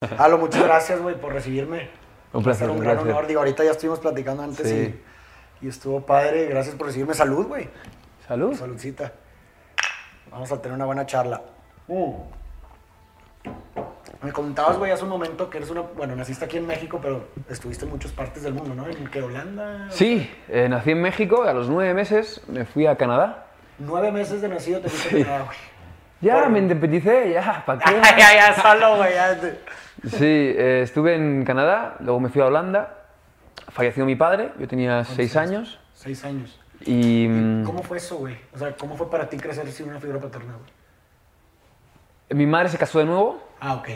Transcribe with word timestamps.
Halo, 0.18 0.38
muchas 0.38 0.62
gracias, 0.62 1.00
güey, 1.02 1.16
por 1.16 1.32
recibirme. 1.32 1.90
Un 2.32 2.44
placer, 2.44 2.70
un 2.70 2.78
gran 2.78 2.98
honor. 2.98 3.26
Digo, 3.26 3.40
ahorita 3.40 3.64
ya 3.64 3.72
estuvimos 3.72 3.98
platicando 3.98 4.44
antes 4.44 4.68
Sí. 4.68 4.94
y, 5.60 5.66
y 5.66 5.68
estuvo 5.68 6.02
padre. 6.06 6.46
Gracias 6.46 6.76
por 6.76 6.86
recibirme. 6.86 7.14
Salud, 7.14 7.46
güey. 7.48 7.68
Salud. 8.28 8.54
Saludcita. 8.54 9.12
Vamos 10.30 10.52
a 10.52 10.62
tener 10.62 10.76
una 10.76 10.84
buena 10.84 11.04
charla. 11.04 11.42
Mm. 11.88 12.12
Me 14.22 14.30
contabas, 14.32 14.76
güey, 14.78 14.92
hace 14.92 15.02
un 15.02 15.10
momento 15.10 15.50
que 15.50 15.58
eres 15.58 15.70
una... 15.70 15.80
Bueno, 15.80 16.14
naciste 16.14 16.44
aquí 16.44 16.58
en 16.58 16.66
México, 16.68 17.00
pero 17.02 17.28
estuviste 17.48 17.84
en 17.84 17.90
muchas 17.90 18.12
partes 18.12 18.42
del 18.44 18.52
mundo, 18.54 18.74
¿no? 18.76 18.86
¿En 18.88 19.08
qué, 19.08 19.20
Holanda? 19.22 19.86
Sí, 19.90 20.30
eh, 20.48 20.68
nací 20.68 20.90
en 20.92 21.00
México, 21.02 21.42
a 21.42 21.52
los 21.52 21.68
nueve 21.68 21.92
meses 21.94 22.40
me 22.48 22.64
fui 22.64 22.86
a 22.86 22.96
Canadá. 22.96 23.46
Nueve 23.80 24.12
meses 24.12 24.42
de 24.42 24.48
nacido 24.48 24.80
te 24.80 24.88
fuiste 24.90 25.22
a 25.22 25.24
Canadá, 25.24 25.44
güey. 25.46 25.58
Ya, 26.20 26.34
Por- 26.40 26.50
me 26.50 26.58
independicé, 26.60 27.30
ya, 27.32 27.62
¿para 27.66 27.78
qué? 27.84 28.00
ya, 28.18 28.34
ya, 28.34 28.62
solo, 28.62 28.96
güey. 28.96 29.14
ya 29.14 29.38
Sí, 30.06 30.24
eh, 30.24 30.80
estuve 30.82 31.14
en 31.16 31.44
Canadá, 31.44 31.96
luego 32.00 32.20
me 32.20 32.28
fui 32.28 32.40
a 32.40 32.46
Holanda, 32.46 32.96
falleció 33.70 34.04
mi 34.06 34.14
padre, 34.16 34.52
yo 34.58 34.68
tenía 34.68 35.04
seis 35.04 35.36
años 35.36 35.80
Seis 35.92 36.24
años. 36.24 36.60
y... 36.84 37.26
mm, 37.28 37.64
¿Cómo 37.64 37.82
fue 37.82 37.96
eso, 37.98 38.16
güey? 38.18 38.36
O 38.54 38.58
sea, 38.58 38.72
¿cómo 38.76 38.96
fue 38.96 39.10
para 39.10 39.28
ti 39.28 39.36
crecer 39.36 39.70
sin 39.72 39.88
una 39.88 39.98
figura 39.98 40.20
paterna, 40.20 40.52
güey? 40.54 42.38
Mi 42.38 42.46
madre 42.46 42.68
se 42.68 42.78
casó 42.78 43.00
de 43.00 43.06
nuevo, 43.06 43.42
Ah, 43.60 43.74
ok. 43.74 43.88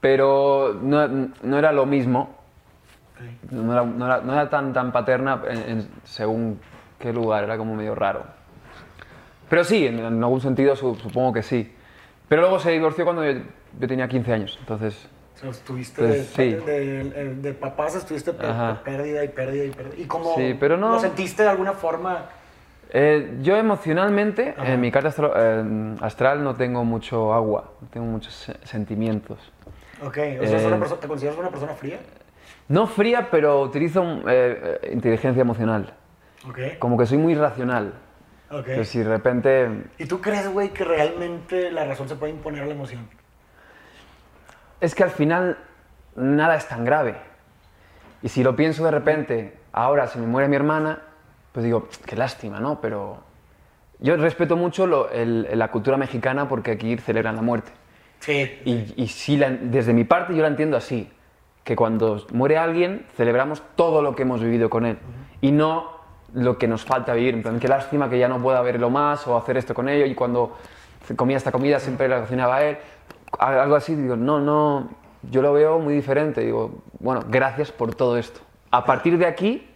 pero 0.00 0.78
no, 0.82 1.08
no 1.42 1.58
era 1.58 1.72
lo 1.72 1.86
mismo, 1.86 2.36
Ok. 3.14 3.52
no 3.52 3.72
era, 3.72 3.84
no 3.84 4.04
era- 4.06 4.20
no 4.20 4.32
era 4.34 4.50
tan, 4.50 4.72
tan 4.74 4.92
paterna 4.92 5.40
en- 5.48 5.70
en- 5.78 5.88
según 6.04 6.60
qué 6.98 7.12
lugar, 7.12 7.44
era 7.44 7.56
como 7.56 7.74
medio 7.74 7.94
raro. 7.94 8.24
Pero 9.48 9.64
sí, 9.64 9.86
en, 9.86 9.98
en 10.00 10.22
algún 10.22 10.40
sentido 10.42 10.76
su- 10.76 10.96
supongo 10.96 11.32
que 11.32 11.42
sí. 11.42 11.74
Pero 12.28 12.42
luego 12.42 12.58
se 12.58 12.70
divorció 12.72 13.04
cuando 13.04 13.24
yo, 13.24 13.40
yo 13.80 13.88
tenía 13.88 14.06
15 14.08 14.32
años, 14.34 14.56
entonces... 14.60 15.08
Estuviste 15.42 16.02
Pues, 16.02 16.36
de, 16.36 16.58
sí. 16.58 16.64
de, 16.66 17.04
de- 17.04 17.34
de 17.36 17.54
papás, 17.54 17.94
estuviste 17.94 18.32
Ajá. 18.40 18.80
pérdida 18.84 19.24
y 19.24 19.28
pérdida 19.28 19.64
y 19.64 19.70
pérdida. 19.70 19.94
¿Y 19.96 20.04
cómo 20.04 20.34
Sí, 20.36 20.54
pero 20.58 20.76
no- 20.76 20.90
lo 20.92 21.00
sentiste 21.00 21.42
de 21.42 21.48
alguna 21.48 21.72
forma? 21.72 22.26
Eh, 22.92 23.38
yo 23.42 23.56
emocionalmente, 23.56 24.54
Ajá. 24.58 24.72
en 24.72 24.80
mi 24.80 24.90
carta 24.90 25.08
astro- 25.08 25.32
eh, 25.36 25.94
astral 26.00 26.42
no 26.44 26.54
tengo 26.56 26.84
mucho 26.84 27.32
agua, 27.32 27.72
no 27.80 27.88
tengo 27.88 28.06
muchos 28.06 28.34
se- 28.34 28.56
sentimientos. 28.66 29.38
Ok, 30.02 30.08
o 30.08 30.12
sea, 30.12 30.26
¿eres 30.32 30.62
Eh, 30.62 30.66
una 30.66 30.78
perso- 30.78 30.98
¿te 30.98 31.06
consideras 31.08 31.38
una 31.38 31.50
persona 31.50 31.72
fría? 31.74 31.98
No 32.68 32.86
fría, 32.86 33.28
pero 33.30 33.62
utilizo 33.62 34.02
eh, 34.28 34.78
eh, 34.82 34.90
inteligencia 34.92 35.40
emocional. 35.40 35.94
Ok. 36.48 36.58
Como 36.78 36.96
que 36.98 37.06
soy 37.06 37.18
muy 37.18 37.34
racional. 37.34 37.92
Ok. 38.50 38.64
Que 38.64 38.84
si 38.84 38.98
de 38.98 39.04
repente... 39.04 39.68
¿Y 39.98 40.06
tú 40.06 40.20
crees, 40.20 40.48
güey, 40.52 40.70
que 40.70 40.84
realmente 40.84 41.70
la 41.70 41.84
razón 41.84 42.08
se 42.08 42.16
puede 42.16 42.32
imponer 42.32 42.62
a 42.64 42.66
la 42.66 42.72
emoción? 42.74 43.08
Es 44.80 44.94
que 44.94 45.02
al 45.04 45.10
final 45.10 45.58
nada 46.16 46.56
es 46.56 46.66
tan 46.68 46.84
grave. 46.84 47.16
Y 48.22 48.28
si 48.28 48.42
lo 48.42 48.56
pienso 48.56 48.84
de 48.84 48.90
repente, 48.90 49.56
ahora 49.72 50.06
se 50.06 50.18
me 50.18 50.26
muere 50.26 50.48
mi 50.48 50.56
hermana, 50.56 51.00
pues 51.52 51.64
digo, 51.64 51.88
qué 52.06 52.16
lástima, 52.16 52.60
¿no? 52.60 52.80
Pero 52.80 53.18
yo 53.98 54.16
respeto 54.16 54.56
mucho 54.56 54.86
lo- 54.86 55.10
el- 55.10 55.48
la 55.58 55.68
cultura 55.68 55.96
mexicana 55.96 56.48
porque 56.48 56.72
aquí 56.72 56.96
celebran 56.98 57.36
la 57.36 57.42
muerte. 57.42 57.70
Sí. 58.20 58.60
Y, 58.64 58.94
y 59.02 59.08
sí, 59.08 59.36
la- 59.36 59.50
desde 59.50 59.92
mi 59.92 60.04
parte 60.04 60.34
yo 60.34 60.42
la 60.42 60.48
entiendo 60.48 60.76
así, 60.76 61.10
que 61.64 61.76
cuando 61.76 62.26
muere 62.32 62.58
alguien 62.58 63.06
celebramos 63.16 63.62
todo 63.76 64.02
lo 64.02 64.14
que 64.16 64.22
hemos 64.22 64.40
vivido 64.42 64.68
con 64.70 64.86
él 64.86 64.98
y 65.40 65.52
no 65.52 65.98
lo 66.34 66.58
que 66.58 66.66
nos 66.68 66.84
falta 66.84 67.12
vivir. 67.14 67.34
En 67.34 67.42
plan, 67.42 67.58
qué 67.60 67.68
lástima 67.68 68.08
que 68.08 68.18
ya 68.18 68.28
no 68.28 68.38
pueda 68.40 68.60
verlo 68.62 68.88
más 68.90 69.26
o 69.26 69.36
hacer 69.36 69.56
esto 69.56 69.74
con 69.74 69.88
ello 69.88 70.06
y 70.06 70.14
cuando 70.14 70.56
comía 71.16 71.36
esta 71.36 71.50
comida 71.52 71.78
siempre 71.80 72.08
la 72.08 72.20
cocinaba 72.20 72.62
él. 72.62 72.78
Algo 73.38 73.76
así, 73.76 73.94
digo, 73.94 74.16
no, 74.16 74.40
no, 74.40 74.90
yo 75.30 75.42
lo 75.42 75.52
veo 75.52 75.78
muy 75.78 75.94
diferente. 75.94 76.40
Digo, 76.42 76.82
bueno, 76.98 77.24
gracias 77.28 77.70
por 77.72 77.94
todo 77.94 78.16
esto. 78.18 78.40
A 78.70 78.84
partir 78.84 79.18
de 79.18 79.26
aquí 79.26 79.66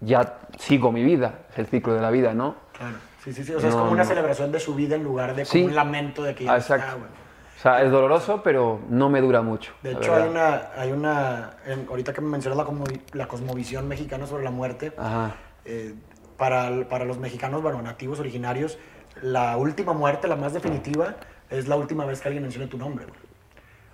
ya 0.00 0.38
sigo 0.58 0.90
mi 0.92 1.04
vida, 1.04 1.40
es 1.52 1.58
el 1.58 1.66
ciclo 1.66 1.94
de 1.94 2.00
la 2.00 2.10
vida, 2.10 2.34
¿no? 2.34 2.56
Claro. 2.76 2.96
Sí, 3.22 3.32
sí, 3.32 3.44
sí. 3.44 3.54
O 3.54 3.60
sea, 3.60 3.68
es 3.68 3.74
No, 3.74 3.82
como 3.82 3.92
una 3.92 4.04
celebración 4.04 4.50
de 4.50 4.58
su 4.58 4.74
vida 4.74 4.96
en 4.96 5.04
lugar 5.04 5.34
de 5.36 5.42
como 5.44 5.52
Sí. 5.52 5.64
un 5.64 5.74
lamento 5.74 6.22
de 6.24 6.34
que 6.34 6.44
ya 6.44 6.56
exacto. 6.56 6.84
está, 6.86 6.96
güey. 6.98 7.08
O 7.08 7.60
sea, 7.62 7.82
es 7.84 7.92
doloroso, 7.92 8.42
pero 8.42 8.80
no 8.88 9.08
me 9.08 9.20
dura 9.20 9.40
mucho. 9.42 9.72
De 9.84 9.92
hecho, 9.92 10.12
hay 10.16 10.28
una, 10.28 10.70
hay 10.76 10.90
una 10.90 11.50
ahorita 11.88 12.12
que 12.12 12.20
me 12.20 12.28
mencionas 12.28 12.58
la, 12.58 12.64
como- 12.64 12.84
la 13.12 13.28
cosmovisión 13.28 13.86
mexicana 13.86 14.26
sobre 14.26 14.42
la 14.42 14.50
muerte, 14.50 14.92
Ajá. 14.98 15.36
eh, 15.64 15.94
para, 16.36 16.88
para 16.88 17.04
los 17.04 17.18
mexicanos, 17.18 17.62
bueno, 17.62 17.80
nativos 17.80 18.18
originarios, 18.18 18.78
la 19.20 19.56
última 19.56 19.92
muerte, 19.92 20.26
la 20.26 20.34
más 20.34 20.52
definitiva, 20.54 21.14
es 21.52 21.68
la 21.68 21.76
última 21.76 22.04
vez 22.04 22.20
que 22.20 22.28
alguien 22.28 22.42
menciona 22.42 22.68
tu 22.68 22.78
nombre. 22.78 23.04
güey. 23.06 23.18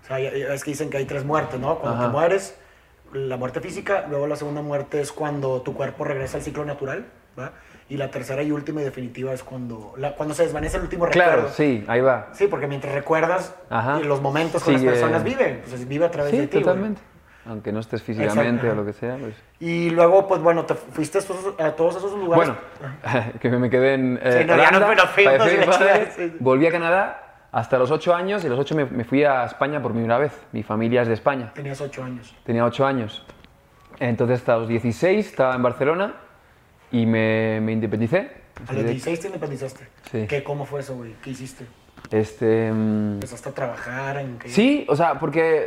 O 0.03 0.07
sea, 0.07 0.19
es 0.21 0.65
que 0.65 0.71
dicen 0.71 0.89
que 0.91 0.97
hay 0.97 1.05
tres 1.05 1.25
muertes, 1.25 1.61
¿no? 1.61 1.79
Cuando 1.79 2.07
te 2.07 2.11
mueres, 2.11 2.59
la 3.13 3.37
muerte 3.37 3.61
física, 3.61 4.07
luego 4.09 4.27
la 4.27 4.37
segunda 4.37 4.63
muerte 4.63 5.01
es 5.01 5.13
cuando 5.13 5.61
tu 5.63 5.75
cuerpo 5.75 6.05
regresa 6.05 6.39
al 6.39 6.43
ciclo 6.43 6.65
natural, 6.65 7.07
¿va? 7.39 7.53
Y 7.91 7.97
la 7.97 8.11
tercera 8.11 8.43
y 8.43 8.53
última 8.53 8.81
y 8.83 8.85
definitiva 8.85 9.33
es 9.33 9.43
cuando, 9.43 9.95
la- 9.97 10.15
cuando 10.15 10.35
se 10.35 10.43
desvanece 10.45 10.77
el 10.77 10.85
último 10.85 11.07
Claro, 11.09 11.31
recuerdo. 11.33 11.55
sí, 11.57 11.85
ahí 11.89 12.01
va. 12.03 12.29
Sí, 12.33 12.47
porque 12.47 12.67
mientras 12.67 12.95
recuerdas 12.95 13.55
Ajá. 13.71 13.99
y 14.01 14.05
los 14.05 14.21
momentos 14.21 14.63
Sigue- 14.63 14.75
las 14.77 14.85
personas 14.85 15.25
viven, 15.25 15.63
pues 15.69 15.89
vive 15.89 16.05
a 16.07 16.11
través 16.11 16.33
de 16.33 16.41
Sí, 16.41 16.47
ti. 16.47 16.53
güey. 16.53 16.65
totalmente. 16.65 17.01
Aunque 17.47 17.73
no 17.73 17.81
estés 17.81 18.03
físicamente 18.03 18.67
Exacto. 18.67 18.73
o 18.73 18.75
lo 18.75 18.85
que 18.85 18.93
sea, 18.93 19.17
pues... 19.17 19.35
Y 19.59 19.89
luego, 19.91 20.29
pues 20.29 20.43
bueno, 20.43 20.67
te 20.67 20.75
fuiste 20.75 21.19
a, 21.59 21.71
todos 21.73 21.97
esos 21.97 22.13
lugares. 22.13 22.51
Bueno, 22.81 23.33
que 23.41 23.49
me 23.51 23.71
quedé 23.71 23.95
en 23.95 24.19
eh, 24.23 24.41
Sí, 24.41 24.45
no, 24.45 24.55
ya 24.57 24.69
Holanda, 24.69 25.15
chingada, 25.17 26.11
sí. 26.17 26.37
volví 26.41 26.67
a 26.67 26.71
Canadá 26.71 27.28
hasta 27.53 27.79
los 27.79 27.91
8 27.91 28.15
años 28.15 28.45
y 28.45 28.49
los 28.49 28.59
8 28.59 28.75
me, 28.75 28.85
me 28.87 29.05
fui 29.05 29.25
a 29.25 29.45
España 29.45 29.81
por 29.83 29.93
primera 29.93 30.19
vez. 30.19 30.33
Mi 30.53 30.63
familia 30.63 31.03
es 31.03 31.09
de 31.09 31.15
España. 31.15 31.53
Tenías 31.55 31.81
ocho 31.81 32.03
años. 32.05 32.35
Tenía 32.45 32.65
8 32.65 32.87
años. 32.87 33.25
Entonces 34.01 34.39
hasta 34.41 34.57
los 34.59 34.69
16 34.69 35.27
estaba 35.27 35.55
en 35.55 35.63
Barcelona 35.63 36.15
y 36.93 37.07
me, 37.07 37.61
me 37.63 37.73
independicé. 37.73 38.31
A 38.67 38.73
los 38.73 38.85
16 38.85 39.21
te 39.21 39.27
independizaste. 39.29 39.89
Sí. 40.11 40.27
¿Qué, 40.29 40.43
¿Cómo 40.45 40.65
fue 40.65 40.81
eso, 40.81 40.95
güey? 40.97 41.15
¿Qué 41.23 41.31
hiciste? 41.31 41.65
Este... 42.11 42.71
mm, 42.73 43.15
¿Empezaste 43.15 43.49
a 43.49 43.53
trabajar 43.53 44.17
en 44.19 44.39
qué? 44.39 44.49
Sí, 44.49 44.87
o 44.89 44.97
sea, 44.97 45.19
porque 45.19 45.65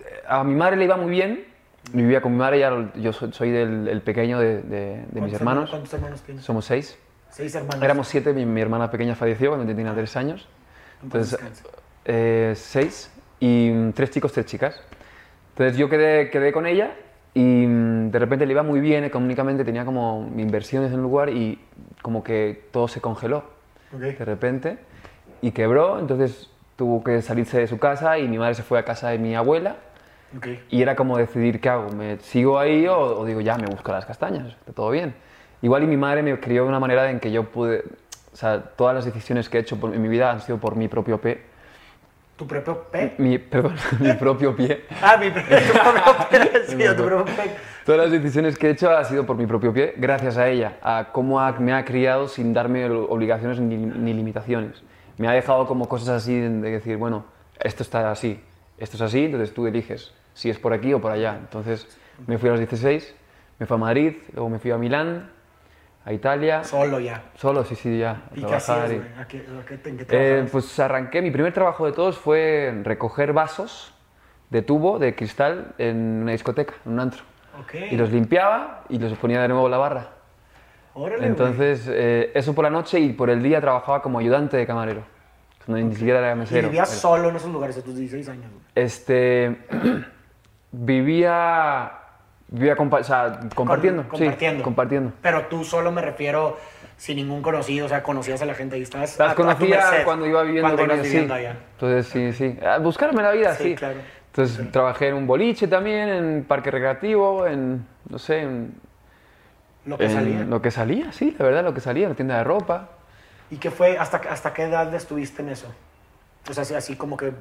eh, 0.00 0.22
a 0.28 0.42
mi 0.44 0.54
madre 0.54 0.76
le 0.76 0.84
iba 0.84 0.96
muy 0.96 1.10
bien. 1.10 1.44
Vivía 1.92 2.20
con 2.20 2.32
mi 2.32 2.38
madre, 2.38 2.58
ya 2.60 2.90
yo 2.96 3.12
soy, 3.12 3.32
soy 3.32 3.50
del 3.50 3.88
el 3.88 4.02
pequeño 4.02 4.38
de, 4.38 4.62
de- 4.62 4.62
de 4.62 4.96
mis 5.06 5.12
¿Cuántos 5.12 5.40
hermanos. 5.40 5.70
¿Cuántos 5.70 5.94
hermanos 5.94 6.20
tienes? 6.22 6.44
Somos 6.44 6.64
seis. 6.66 6.98
Seis 7.30 7.54
hermanos. 7.54 7.82
Éramos 7.82 8.06
siete, 8.08 8.32
mi, 8.34 8.44
mi 8.44 8.60
hermana 8.60 8.90
pequeña 8.90 9.14
falleció 9.14 9.50
cuando 9.50 9.74
tenía 9.74 9.94
tres 9.94 10.14
años. 10.16 10.46
Entonces, 11.02 11.38
eh, 12.04 12.52
seis 12.56 13.10
y 13.38 13.70
mm, 13.72 13.92
tres 13.92 14.10
chicos, 14.10 14.32
tres 14.32 14.46
chicas. 14.46 14.80
Entonces 15.50 15.76
yo 15.76 15.88
quedé, 15.88 16.30
quedé 16.30 16.52
con 16.52 16.66
ella 16.66 16.92
y 17.34 17.40
mm, 17.66 18.10
de 18.10 18.18
repente 18.18 18.46
le 18.46 18.52
iba 18.52 18.62
muy 18.62 18.80
bien 18.80 19.04
económicamente, 19.04 19.64
tenía 19.64 19.84
como 19.84 20.30
inversiones 20.36 20.90
en 20.92 20.98
un 20.98 21.02
lugar 21.02 21.28
y 21.30 21.58
como 22.02 22.22
que 22.22 22.68
todo 22.70 22.88
se 22.88 23.00
congeló 23.00 23.44
Ok. 23.94 24.00
de 24.00 24.24
repente 24.24 24.78
y 25.42 25.52
quebró, 25.52 25.98
entonces 25.98 26.50
tuvo 26.76 27.02
que 27.04 27.20
salirse 27.22 27.58
de 27.58 27.66
su 27.66 27.78
casa 27.78 28.18
y 28.18 28.28
mi 28.28 28.38
madre 28.38 28.54
se 28.54 28.62
fue 28.62 28.78
a 28.78 28.84
casa 28.84 29.10
de 29.10 29.18
mi 29.18 29.34
abuela 29.34 29.76
Ok. 30.36 30.46
y 30.70 30.80
era 30.82 30.96
como 30.96 31.18
decidir 31.18 31.60
qué 31.60 31.68
hago, 31.68 31.90
¿me 31.90 32.18
sigo 32.20 32.58
ahí 32.58 32.86
o, 32.86 32.98
o 32.98 33.24
digo 33.24 33.40
ya, 33.40 33.56
me 33.58 33.66
busco 33.66 33.90
las 33.92 34.06
castañas, 34.06 34.48
está 34.48 34.72
todo 34.72 34.90
bien. 34.90 35.14
Igual 35.62 35.82
y 35.82 35.86
mi 35.86 35.96
madre 35.96 36.22
me 36.22 36.38
crió 36.40 36.62
de 36.62 36.68
una 36.68 36.80
manera 36.80 37.10
en 37.10 37.20
que 37.20 37.30
yo 37.30 37.44
pude, 37.44 37.84
o 38.32 38.36
sea, 38.36 38.60
todas 38.62 38.94
las 38.94 39.04
decisiones 39.04 39.48
que 39.48 39.58
he 39.58 39.60
hecho 39.60 39.78
por- 39.78 39.94
en 39.94 40.00
mi 40.02 40.08
vida 40.08 40.30
han 40.30 40.40
sido 40.40 40.58
por 40.58 40.76
mi 40.76 40.88
propio 40.88 41.20
pie, 41.20 41.48
¿Tu 42.36 42.46
propio 42.46 42.84
pe? 42.90 43.14
mi, 43.18 43.36
perdón, 43.38 43.74
mi 44.00 44.14
propio 44.14 44.56
pie. 44.56 44.84
Ah, 45.02 45.16
mi 45.20 45.30
propio. 45.30 45.58
Sí, 46.66 46.78
tu 46.96 47.04
propio 47.04 47.24
pe. 47.36 47.50
Todas 47.84 48.00
las 48.02 48.10
decisiones 48.12 48.56
que 48.56 48.68
he 48.68 48.70
hecho 48.70 48.90
han 48.96 49.04
sido 49.04 49.26
por 49.26 49.36
mi 49.36 49.46
propio 49.46 49.72
pie, 49.74 49.92
gracias 49.96 50.38
a 50.38 50.48
ella, 50.48 50.78
a 50.82 51.08
cómo 51.12 51.38
ha- 51.40 51.52
me 51.52 51.74
ha 51.74 51.84
criado 51.84 52.28
sin 52.28 52.54
darme 52.54 52.88
obligaciones 52.88 53.58
ni, 53.60 53.76
ni 53.76 54.14
limitaciones. 54.14 54.82
Me 55.18 55.28
ha 55.28 55.32
dejado 55.32 55.66
como 55.66 55.86
cosas 55.86 56.08
así 56.08 56.38
de 56.38 56.48
decir, 56.70 56.96
bueno, 56.96 57.24
esto 57.58 57.82
está 57.82 58.10
así, 58.10 58.40
esto 58.78 58.96
es 58.96 59.02
así, 59.02 59.26
entonces 59.26 59.52
tú 59.52 59.66
eliges 59.66 60.14
si 60.32 60.48
es 60.48 60.58
por 60.58 60.72
aquí 60.72 60.94
o 60.94 61.00
por 61.00 61.12
allá. 61.12 61.36
Entonces 61.38 61.86
me 62.26 62.38
fui 62.38 62.48
a 62.48 62.52
los 62.52 62.60
16, 62.60 63.14
me 63.58 63.66
fui 63.66 63.74
a 63.74 63.78
Madrid, 63.78 64.14
luego 64.32 64.48
me 64.48 64.58
fui 64.58 64.70
a 64.70 64.78
Milán, 64.78 65.30
a 66.04 66.12
Italia, 66.12 66.64
Solo 66.64 66.98
ya. 67.00 67.22
solo, 67.34 67.64
sí, 67.64 67.74
sí, 67.74 67.98
ya, 67.98 68.10
a 68.10 68.14
¿Y 68.32 68.34
qué 68.36 68.40
trabajar. 68.46 68.56
hacías, 68.84 68.90
y- 68.92 68.96
güey? 68.96 69.08
¿A 69.18 69.28
qué, 69.28 69.38
a 69.38 69.64
qué, 69.66 69.88
en 69.90 69.96
qué 69.98 70.06
Eh, 70.10 70.46
pues 70.50 70.78
arranqué, 70.80 71.20
mi 71.22 71.30
primer 71.30 71.52
trabajo 71.52 71.84
de 71.86 71.92
todos 71.92 72.16
fue 72.18 72.80
recoger 72.84 73.32
vasos 73.32 73.94
de 74.48 74.62
tubo, 74.62 74.98
de 74.98 75.14
cristal, 75.14 75.74
en 75.78 76.22
una 76.22 76.32
discoteca, 76.32 76.74
en 76.86 76.92
un 76.92 77.00
antro. 77.00 77.22
Ok. 77.60 77.74
Y 77.90 77.96
los 77.96 78.10
limpiaba 78.10 78.84
y 78.88 78.98
los 78.98 79.12
ponía 79.18 79.42
de 79.42 79.48
nuevo 79.48 79.66
en 79.66 79.70
la 79.70 79.78
barra. 79.78 80.08
Órale. 80.94 81.26
Entonces, 81.26 81.86
eh, 81.88 82.32
eso 82.34 82.54
por 82.54 82.64
la 82.64 82.70
noche 82.70 82.98
y 82.98 83.12
por 83.12 83.30
el 83.30 83.42
día 83.42 83.60
trabajaba 83.60 84.02
como 84.02 84.18
ayudante 84.18 84.56
de 84.56 84.66
camarero. 84.66 85.02
Cuando 85.64 85.86
ni 85.86 85.94
siquiera 85.94 86.18
era 86.18 86.32
Y 86.32 86.36
mesero. 86.36 86.68
vivías 86.68 86.90
Era- 86.90 87.00
solo 87.00 87.28
en 87.28 87.36
esos 87.36 87.52
lugares 87.52 87.76
a 87.78 87.82
tus 87.82 87.94
16 87.94 88.28
años. 88.28 88.50
Este. 88.74 89.58
vivía. 90.72 91.92
Vivía 92.52 92.76
compa- 92.76 93.00
o 93.00 93.04
sea, 93.04 93.40
compartiendo. 93.54 94.02
Con- 94.08 94.18
sí, 94.18 94.24
compartiendo. 94.24 94.62
compartiendo. 94.64 95.12
Pero 95.22 95.46
tú 95.46 95.64
solo 95.64 95.92
me 95.92 96.02
refiero 96.02 96.56
sin 96.96 97.16
ningún 97.16 97.42
conocido, 97.42 97.86
o 97.86 97.88
sea, 97.88 98.02
conocías 98.02 98.42
a 98.42 98.44
la 98.46 98.54
gente 98.54 98.76
y 98.76 98.82
estabas. 98.82 99.18
Las 99.18 99.34
conocía 99.34 100.02
cuando 100.04 100.26
iba 100.26 100.42
viviendo 100.42 100.68
cuando 100.68 100.82
con 100.82 100.90
ellos, 100.90 101.04
viviendo 101.06 101.34
sí. 101.34 101.40
allá. 101.40 101.56
Entonces, 101.74 102.06
sí, 102.08 102.32
sí. 102.32 102.58
A 102.66 102.78
buscarme 102.78 103.22
la 103.22 103.30
vida, 103.32 103.54
Sí, 103.54 103.64
sí. 103.70 103.74
claro. 103.76 103.98
Entonces 104.26 104.70
trabajé 104.70 105.08
en 105.08 105.14
un 105.14 105.26
boliche 105.26 105.66
también, 105.66 106.08
en 106.08 106.44
parque 106.44 106.70
recreativo, 106.70 107.46
en, 107.46 107.84
no 108.08 108.18
sé, 108.18 108.42
en, 108.42 108.74
Lo 109.86 109.96
que 109.98 110.04
en 110.04 110.12
salía. 110.12 110.44
lo 110.44 110.62
que 110.62 110.70
salía, 110.70 111.12
sí, 111.12 111.34
la 111.38 111.44
verdad, 111.44 111.64
lo 111.64 111.74
que 111.74 111.80
salía, 111.80 112.04
en 112.04 112.10
la 112.10 112.16
tienda 112.16 112.36
de 112.38 112.44
ropa. 112.44 112.90
¿Y 113.50 113.56
qué 113.56 113.70
fue? 113.70 113.98
¿Hasta, 113.98 114.18
hasta 114.30 114.52
qué 114.52 114.64
edad 114.64 114.92
estuviste 114.94 115.42
en 115.42 115.48
eso? 115.48 115.66
O 116.48 116.54
sea, 116.54 116.78
así, 116.78 116.96
como 116.96 117.16
que 117.16 117.28
eh, 117.28 117.32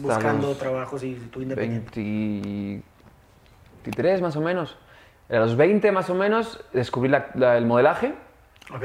buscando 0.00 0.54
trabajos 0.56 1.02
y 1.04 1.14
tú 1.30 1.40
independiente. 1.42 2.00
20 2.00 2.82
23 3.84 4.22
más 4.22 4.34
o 4.36 4.40
menos. 4.40 4.76
A 5.30 5.34
los 5.36 5.56
20 5.56 5.92
más 5.92 6.08
o 6.10 6.14
menos 6.14 6.62
descubrí 6.72 7.08
la- 7.10 7.26
la- 7.34 7.56
el 7.56 7.66
modelaje, 7.66 8.14
Ok. 8.74 8.80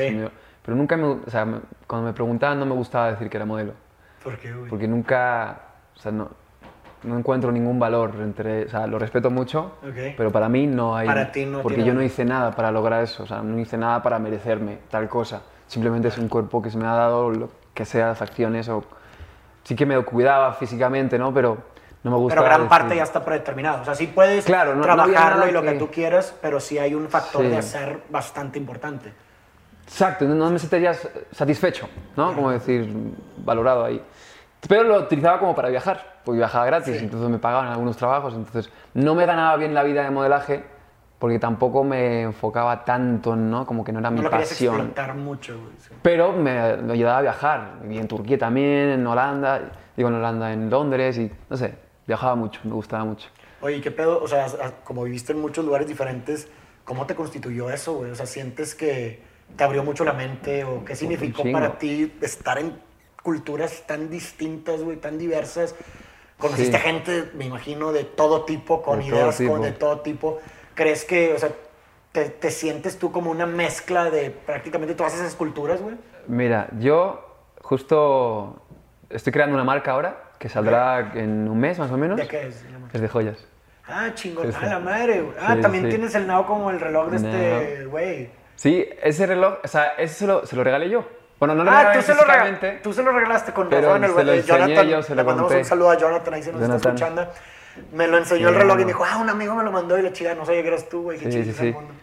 pero 0.63 0.75
nunca 0.77 0.97
me, 0.97 1.03
o 1.05 1.21
sea, 1.27 1.45
cuando 1.87 2.07
me 2.07 2.13
preguntaban 2.13 2.59
no 2.59 2.65
me 2.65 2.75
gustaba 2.75 3.11
decir 3.11 3.29
que 3.29 3.37
era 3.37 3.45
modelo, 3.45 3.73
¿Por 4.23 4.37
qué, 4.37 4.53
güey? 4.53 4.69
porque 4.69 4.87
nunca, 4.87 5.59
o 5.95 5.99
sea, 5.99 6.11
no, 6.11 6.29
no 7.03 7.17
encuentro 7.17 7.51
ningún 7.51 7.79
valor 7.79 8.11
entre, 8.21 8.65
o 8.65 8.69
sea, 8.69 8.87
lo 8.87 8.99
respeto 8.99 9.29
mucho, 9.29 9.77
Ok. 9.83 10.15
pero 10.17 10.31
para 10.31 10.49
mí 10.49 10.67
no 10.67 10.95
hay, 10.95 11.07
Para 11.07 11.31
ti 11.31 11.45
no 11.45 11.61
porque 11.61 11.75
tiene 11.77 11.87
yo 11.89 11.93
no 11.93 12.03
hice 12.03 12.25
nada 12.25 12.51
para 12.51 12.71
lograr 12.71 13.03
eso, 13.03 13.23
o 13.23 13.27
sea, 13.27 13.41
no 13.41 13.57
hice 13.59 13.77
nada 13.77 14.01
para 14.03 14.19
merecerme 14.19 14.79
tal 14.89 15.07
cosa, 15.07 15.41
simplemente 15.67 16.09
es 16.09 16.17
un 16.17 16.27
cuerpo 16.27 16.61
que 16.61 16.69
se 16.69 16.77
me 16.77 16.85
ha 16.87 16.93
dado, 16.93 17.29
lo 17.31 17.49
que 17.73 17.85
sea, 17.85 18.07
las 18.07 18.21
acciones, 18.21 18.67
o 18.69 18.83
sí 19.63 19.75
que 19.75 19.85
me 19.85 20.01
cuidaba 20.03 20.53
físicamente, 20.53 21.17
¿no? 21.19 21.33
Pero 21.33 21.57
no 22.03 22.11
me 22.11 22.15
Pero 22.15 22.19
gustaba 22.21 22.47
gran 22.47 22.61
decir- 22.61 22.69
parte 22.69 22.95
ya 22.95 23.03
está 23.03 23.23
predeterminado. 23.25 23.81
O 23.81 23.85
sea, 23.85 23.95
sí 23.95 24.07
puedes 24.07 24.45
Claro, 24.45 24.71
no- 24.71 24.77
no 24.77 24.83
trabajarlo 24.83 25.37
nada 25.39 25.49
y 25.49 25.53
lo 25.53 25.61
que... 25.61 25.73
que- 25.73 25.79
tú 25.79 25.87
quieras, 25.89 26.33
pero 26.41 26.59
sí 26.59 26.77
hay 26.77 26.93
un 26.95 27.07
factor 27.09 27.41
Sí. 27.41 27.47
de 27.49 27.57
hacer 27.57 27.99
bastante 28.09 28.57
importante. 28.57 29.13
Exacto, 29.85 30.25
no- 30.25 30.35
no 30.35 30.49
me 30.51 30.59
sentirías 30.59 31.09
satisfecho, 31.31 31.89
¿no? 32.15 32.33
Como 32.33 32.51
decir, 32.51 32.87
valorado 33.37 33.85
ahí. 33.85 34.01
Pero 34.67 34.83
lo 34.83 34.99
utilizaba 34.99 35.39
como 35.39 35.55
para 35.55 35.69
viajar, 35.69 36.19
porque 36.23 36.37
viajaba 36.37 36.65
gratis, 36.65 36.97
Sí. 36.97 37.03
entonces 37.05 37.29
me 37.29 37.39
pagaban 37.39 37.67
algunos 37.69 37.97
trabajos, 37.97 38.33
entonces 38.35 38.71
no 38.93 39.15
me 39.15 39.25
ganaba 39.25 39.55
bien 39.57 39.73
la 39.73 39.83
vida 39.83 40.03
de 40.03 40.09
modelaje, 40.11 40.63
porque 41.17 41.39
tampoco 41.39 41.83
me 41.83 42.21
enfocaba 42.23 42.85
tanto, 42.85 43.35
¿no? 43.35 43.65
Como 43.65 43.83
que 43.83 43.91
no 43.91 43.99
era 43.99 44.09
No 44.09 44.17
mi 44.17 44.21
lo 44.23 44.29
pasión. 44.29 44.75
explotar 44.75 45.15
mucho, 45.15 45.57
güey. 45.57 45.73
Pero 46.01 46.31
me, 46.33 46.77
me 46.77 46.93
ayudaba 46.93 47.17
a 47.17 47.21
viajar, 47.21 47.71
viví 47.81 47.97
en 47.97 48.07
Turquía 48.07 48.37
también, 48.37 48.89
en 48.89 49.07
Holanda, 49.07 49.59
digo 49.97 50.07
en 50.09 50.15
Holanda, 50.15 50.53
en 50.53 50.69
Londres, 50.69 51.17
y 51.17 51.31
no 51.49 51.57
sé, 51.57 51.73
viajaba 52.09 52.33
mucho, 52.35 52.59
me 52.63 52.73
gustaba 52.73 53.05
mucho. 53.05 53.29
Oye, 53.61 53.81
¿qué 53.81 53.91
pedo? 53.91 54.19
O 54.23 54.27
sea, 54.27 54.45
as- 54.45 54.57
como 54.83 55.03
viviste 55.03 55.31
en 55.31 55.39
muchos 55.39 55.63
lugares 55.63 55.87
diferentes, 55.87 56.47
¿cómo 56.83 57.05
te 57.05 57.13
constituyó 57.13 57.69
eso, 57.69 57.93
güey? 57.93 58.09
O 58.09 58.15
sea, 58.15 58.25
¿sientes 58.25 58.73
que 58.73 59.21
te 59.55 59.63
abrió 59.63 59.83
mucho 59.83 60.03
la 60.03 60.13
mente 60.13 60.63
o 60.63 60.83
qué 60.83 60.95
significó 60.95 61.43
para 61.51 61.77
ti 61.77 62.11
estar 62.21 62.57
en 62.57 62.79
culturas 63.21 63.83
tan 63.85 64.09
distintas, 64.09 64.81
güey, 64.81 64.97
tan 64.97 65.19
diversas? 65.19 65.75
Conociste 66.39 66.77
Sí. 66.77 66.83
gente, 66.83 67.29
me 67.35 67.45
imagino, 67.45 67.91
de 67.91 68.05
todo 68.05 68.43
tipo, 68.43 68.81
con 68.81 68.99
De 68.99 69.05
ideas 69.05 69.39
con- 69.45 69.61
de 69.61 69.71
todo 69.73 69.99
tipo. 69.99 70.39
¿Crees 70.73 71.05
que, 71.05 71.33
o 71.33 71.37
sea, 71.37 71.51
te, 72.11 72.29
te 72.29 72.49
sientes 72.49 72.97
tú 72.97 73.11
como 73.11 73.29
una 73.29 73.45
mezcla 73.45 74.09
de 74.09 74.31
prácticamente 74.31 74.95
todas 74.95 75.13
esas 75.13 75.35
culturas, 75.35 75.79
güey? 75.79 75.95
Mira, 76.27 76.69
yo 76.79 77.23
justo 77.61 78.63
estoy 79.11 79.31
creando 79.31 79.53
una 79.55 79.63
marca 79.63 79.91
ahora, 79.91 80.28
que 80.39 80.49
saldrá 80.49 81.11
en 81.15 81.47
un 81.47 81.59
mes 81.59 81.77
más 81.77 81.91
o 81.91 81.97
menos. 81.97 82.17
¿De 82.17 82.27
qué 82.27 82.47
es? 82.47 82.65
Es 82.93 83.01
de 83.01 83.07
joyas. 83.07 83.37
Ah, 83.87 84.09
chingón. 84.13 84.51
Ah, 84.61 84.65
la 84.65 84.79
madre, 84.79 85.21
güey. 85.21 85.35
Ah, 85.41 85.55
Sí, 85.55 85.61
también 85.61 85.83
sí. 85.85 85.89
tienes 85.89 86.15
el 86.15 86.25
nao 86.27 86.45
como 86.45 86.69
el 86.69 86.79
reloj 86.79 87.09
de 87.09 87.17
este, 87.17 87.85
güey. 87.85 88.29
Sí, 88.55 88.87
ese 89.01 89.25
reloj, 89.25 89.55
o 89.63 89.67
sea, 89.67 89.93
ese 89.97 90.13
se 90.13 90.27
lo, 90.27 90.45
se 90.45 90.55
lo 90.55 90.63
regalé 90.63 90.89
yo. 90.89 91.07
Bueno, 91.39 91.55
no 91.55 91.63
lo 91.63 91.71
Ah, 91.71 91.79
regalé 91.79 91.99
tú 91.99 92.05
se, 92.05 92.13
lo 92.15 92.21
rega- 92.21 92.43
físicamente. 92.45 92.79
tú 92.83 92.93
se 92.93 93.03
lo 93.03 93.11
regalaste 93.11 93.51
con 93.53 93.69
pero 93.69 93.87
razón. 93.87 94.03
El 94.03 94.09
se 94.09 94.13
güey 94.13 94.25
lo 94.25 94.31
de 94.33 94.37
enseñé 94.39 94.59
Jonathan. 94.59 94.87
yo, 94.87 95.03
se 95.03 95.15
le 95.15 95.21
lo 95.23 95.27
mandamos 95.27 95.51
un 95.53 95.65
saludo 95.65 95.91
a 95.91 95.97
Jonathan, 95.97 96.33
ahí 96.33 96.43
se 96.43 96.51
nos 96.51 96.61
Jonathan. 96.61 96.77
está 96.77 96.89
escuchando. 96.89 97.27
Me 97.93 98.07
lo 98.07 98.17
enseñó 98.17 98.49
Sí, 98.49 98.53
el 98.53 98.59
reloj 98.59 98.75
y 98.75 98.79
no. 98.81 98.85
me 98.85 98.91
dijo, 98.93 99.05
ah, 99.09 99.17
un 99.17 99.29
amigo 99.29 99.55
me 99.55 99.63
lo 99.63 99.71
mandó 99.71 99.97
y 99.97 100.01
la 100.01 100.11
chica, 100.13 100.35
no 100.35 100.45
sabía 100.45 100.61
que 100.61 100.67
eras 100.67 100.89
tú, 100.89 101.03
güey. 101.03 101.17
Qué 101.17 101.31
Sí, 101.31 101.43
sí, 101.45 101.53
sí. 101.53 101.71
mundo. 101.71 101.93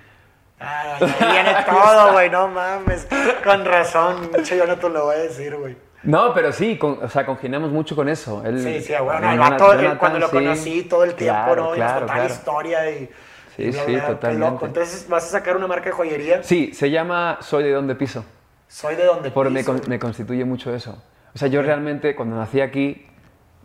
Ah, 0.59 0.97
ahí 0.99 1.33
viene 1.33 1.55
todo, 1.69 2.13
güey, 2.13 2.31
no 2.31 2.49
mames. 2.49 3.07
Con 3.45 3.65
razón, 3.67 4.29
pinche 4.35 4.57
Jonathan 4.57 4.93
lo 4.93 5.05
voy 5.05 5.17
a 5.17 5.19
decir, 5.19 5.55
güey. 5.55 5.77
No, 6.03 6.33
pero 6.35 6.53
sí, 6.53 6.77
con- 6.79 6.99
o 7.03 7.09
sea, 7.09 7.27
congeniamos 7.27 7.71
mucho 7.73 7.97
con 7.97 8.09
eso. 8.09 8.43
Él, 8.45 8.61
Sí, 8.63 8.81
sí, 8.81 8.93
bueno, 9.03 9.37
vato, 9.39 9.73
eh, 9.73 9.77
Jonathan, 9.77 9.99
cuando 9.99 10.19
lo 10.21 10.27
sí. 10.29 10.33
conocí 10.33 10.83
todo 10.85 11.05
el 11.05 11.15
tiempo, 11.15 11.43
Claro, 11.45 11.63
¿no? 11.65 11.73
Y 11.75 11.77
Claro, 11.77 11.99
contaba 12.01 12.19
la 12.21 12.27
claro. 12.27 12.35
historia 12.35 12.91
y. 12.91 13.11
Sí, 13.57 13.63
y 13.63 13.73
sí, 13.73 13.97
totalmente. 14.07 14.35
loco. 14.51 14.67
Entonces, 14.67 15.07
¿vas 15.09 15.25
a 15.25 15.29
sacar 15.29 15.57
una 15.57 15.67
marca 15.67 15.87
de 15.87 15.93
joyería? 15.93 16.43
Sí, 16.43 16.73
se 16.75 16.91
llama 16.91 17.39
Soy 17.41 17.65
de 17.65 17.73
donde 17.73 17.95
piso. 17.95 18.25
Soy 18.69 18.95
de 18.97 19.05
donde 19.05 19.31
Por, 19.31 19.51
me, 19.51 19.61
piso. 19.61 19.73
con- 19.73 19.89
me 19.89 19.99
constituye 19.99 20.45
mucho 20.45 20.75
eso. 20.75 21.03
O 21.35 21.39
sea, 21.39 21.49
yo 21.49 21.63
realmente 21.63 22.15
cuando 22.15 22.37
nací 22.37 22.61
aquí, 22.61 23.07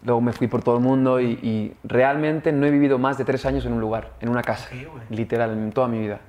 luego 0.03 0.21
me 0.21 0.31
fui 0.31 0.47
por 0.47 0.63
todo 0.63 0.77
el 0.77 0.81
mundo 0.81 1.19
y, 1.19 1.31
y 1.43 1.75
realmente 1.83 2.51
no 2.53 2.65
he 2.65 2.71
vivido 2.71 2.97
más 2.99 3.17
de 3.17 3.25
tres 3.25 3.45
años 3.45 3.65
en 3.65 3.73
un 3.73 3.81
lugar, 3.81 4.11
en 4.21 4.29
una 4.29 4.41
casa. 4.41 4.69
Ok, 4.71 4.91
güey. 4.91 5.03
literal, 5.09 5.51
en 5.51 5.71
toda 5.71 5.87
mi 5.89 5.99
vida. 5.99 6.19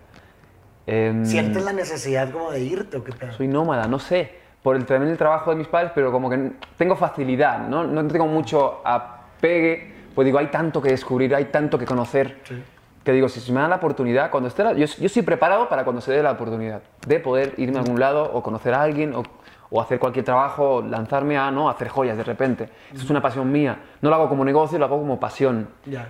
Em, 0.87 1.25
¿Sientes 1.25 1.65
la 1.65 1.73
necesidad 1.73 2.31
como 2.31 2.51
de 2.51 2.61
irte 2.61 2.97
o 2.97 3.05
qué 3.05 3.13
pedo? 3.13 3.33
Soy 3.33 3.47
nómada, 3.47 3.87
no 3.87 3.99
sé, 4.01 4.35
por 4.62 4.76
el, 4.76 4.87
también 4.87 5.11
el 5.11 5.19
trabajo 5.19 5.50
de 5.50 5.56
mis 5.56 5.67
padres, 5.67 5.93
pero 5.94 6.12
como 6.12 6.31
que 6.31 6.53
tengo 6.76 6.94
facilidad, 6.97 7.67
¿no? 7.67 7.85
No 7.85 8.06
tengo 8.06 8.26
mucho 8.26 8.81
apegue, 8.85 9.93
pues 10.14 10.25
digo, 10.25 10.38
hay 10.38 10.47
tanto 10.47 10.81
que 10.81 10.91
descubrir, 10.91 11.35
hay 11.35 11.47
tanto 11.47 11.79
que 11.79 11.85
conocer, 11.85 12.38
Sí. 12.44 12.62
que 13.05 13.12
digo, 13.12 13.29
si 13.29 13.41
se 13.41 13.50
me 13.53 13.61
da 13.61 13.67
la 13.69 13.76
oportunidad, 13.76 14.31
cuando 14.31 14.49
esté 14.49 14.62
la- 14.62 14.73
yo, 14.75 14.87
yo 14.87 15.06
estoy 15.06 15.23
preparado 15.23 15.69
para 15.69 15.82
cuando 15.85 16.00
se 16.00 16.12
dé 16.12 16.23
la 16.23 16.32
oportunidad 16.32 16.81
de 17.06 17.19
poder 17.19 17.55
irme 17.56 17.79
a 17.79 17.81
algún 17.81 17.99
lado 17.99 18.31
o 18.32 18.43
conocer 18.43 18.75
a 18.75 18.82
alguien 18.82 19.14
o, 19.14 19.25
o 19.75 19.81
hacer 19.81 19.99
cualquier 19.99 20.23
trabajo, 20.25 20.85
lanzarme 20.87 21.39
a, 21.39 21.51
¿no? 21.51 21.71
hacer 21.71 21.89
joyas 21.89 22.17
de 22.19 22.25
repente. 22.25 22.69
Eso 22.93 23.05
es 23.05 23.11
una 23.11 23.23
pasión 23.23 23.51
mía. 23.51 23.79
No 24.03 24.11
lo 24.11 24.17
hago 24.17 24.29
como 24.29 24.45
negocio, 24.45 24.79
lo 24.79 24.85
hago 24.85 24.99
como 24.99 25.19
pasión. 25.19 25.67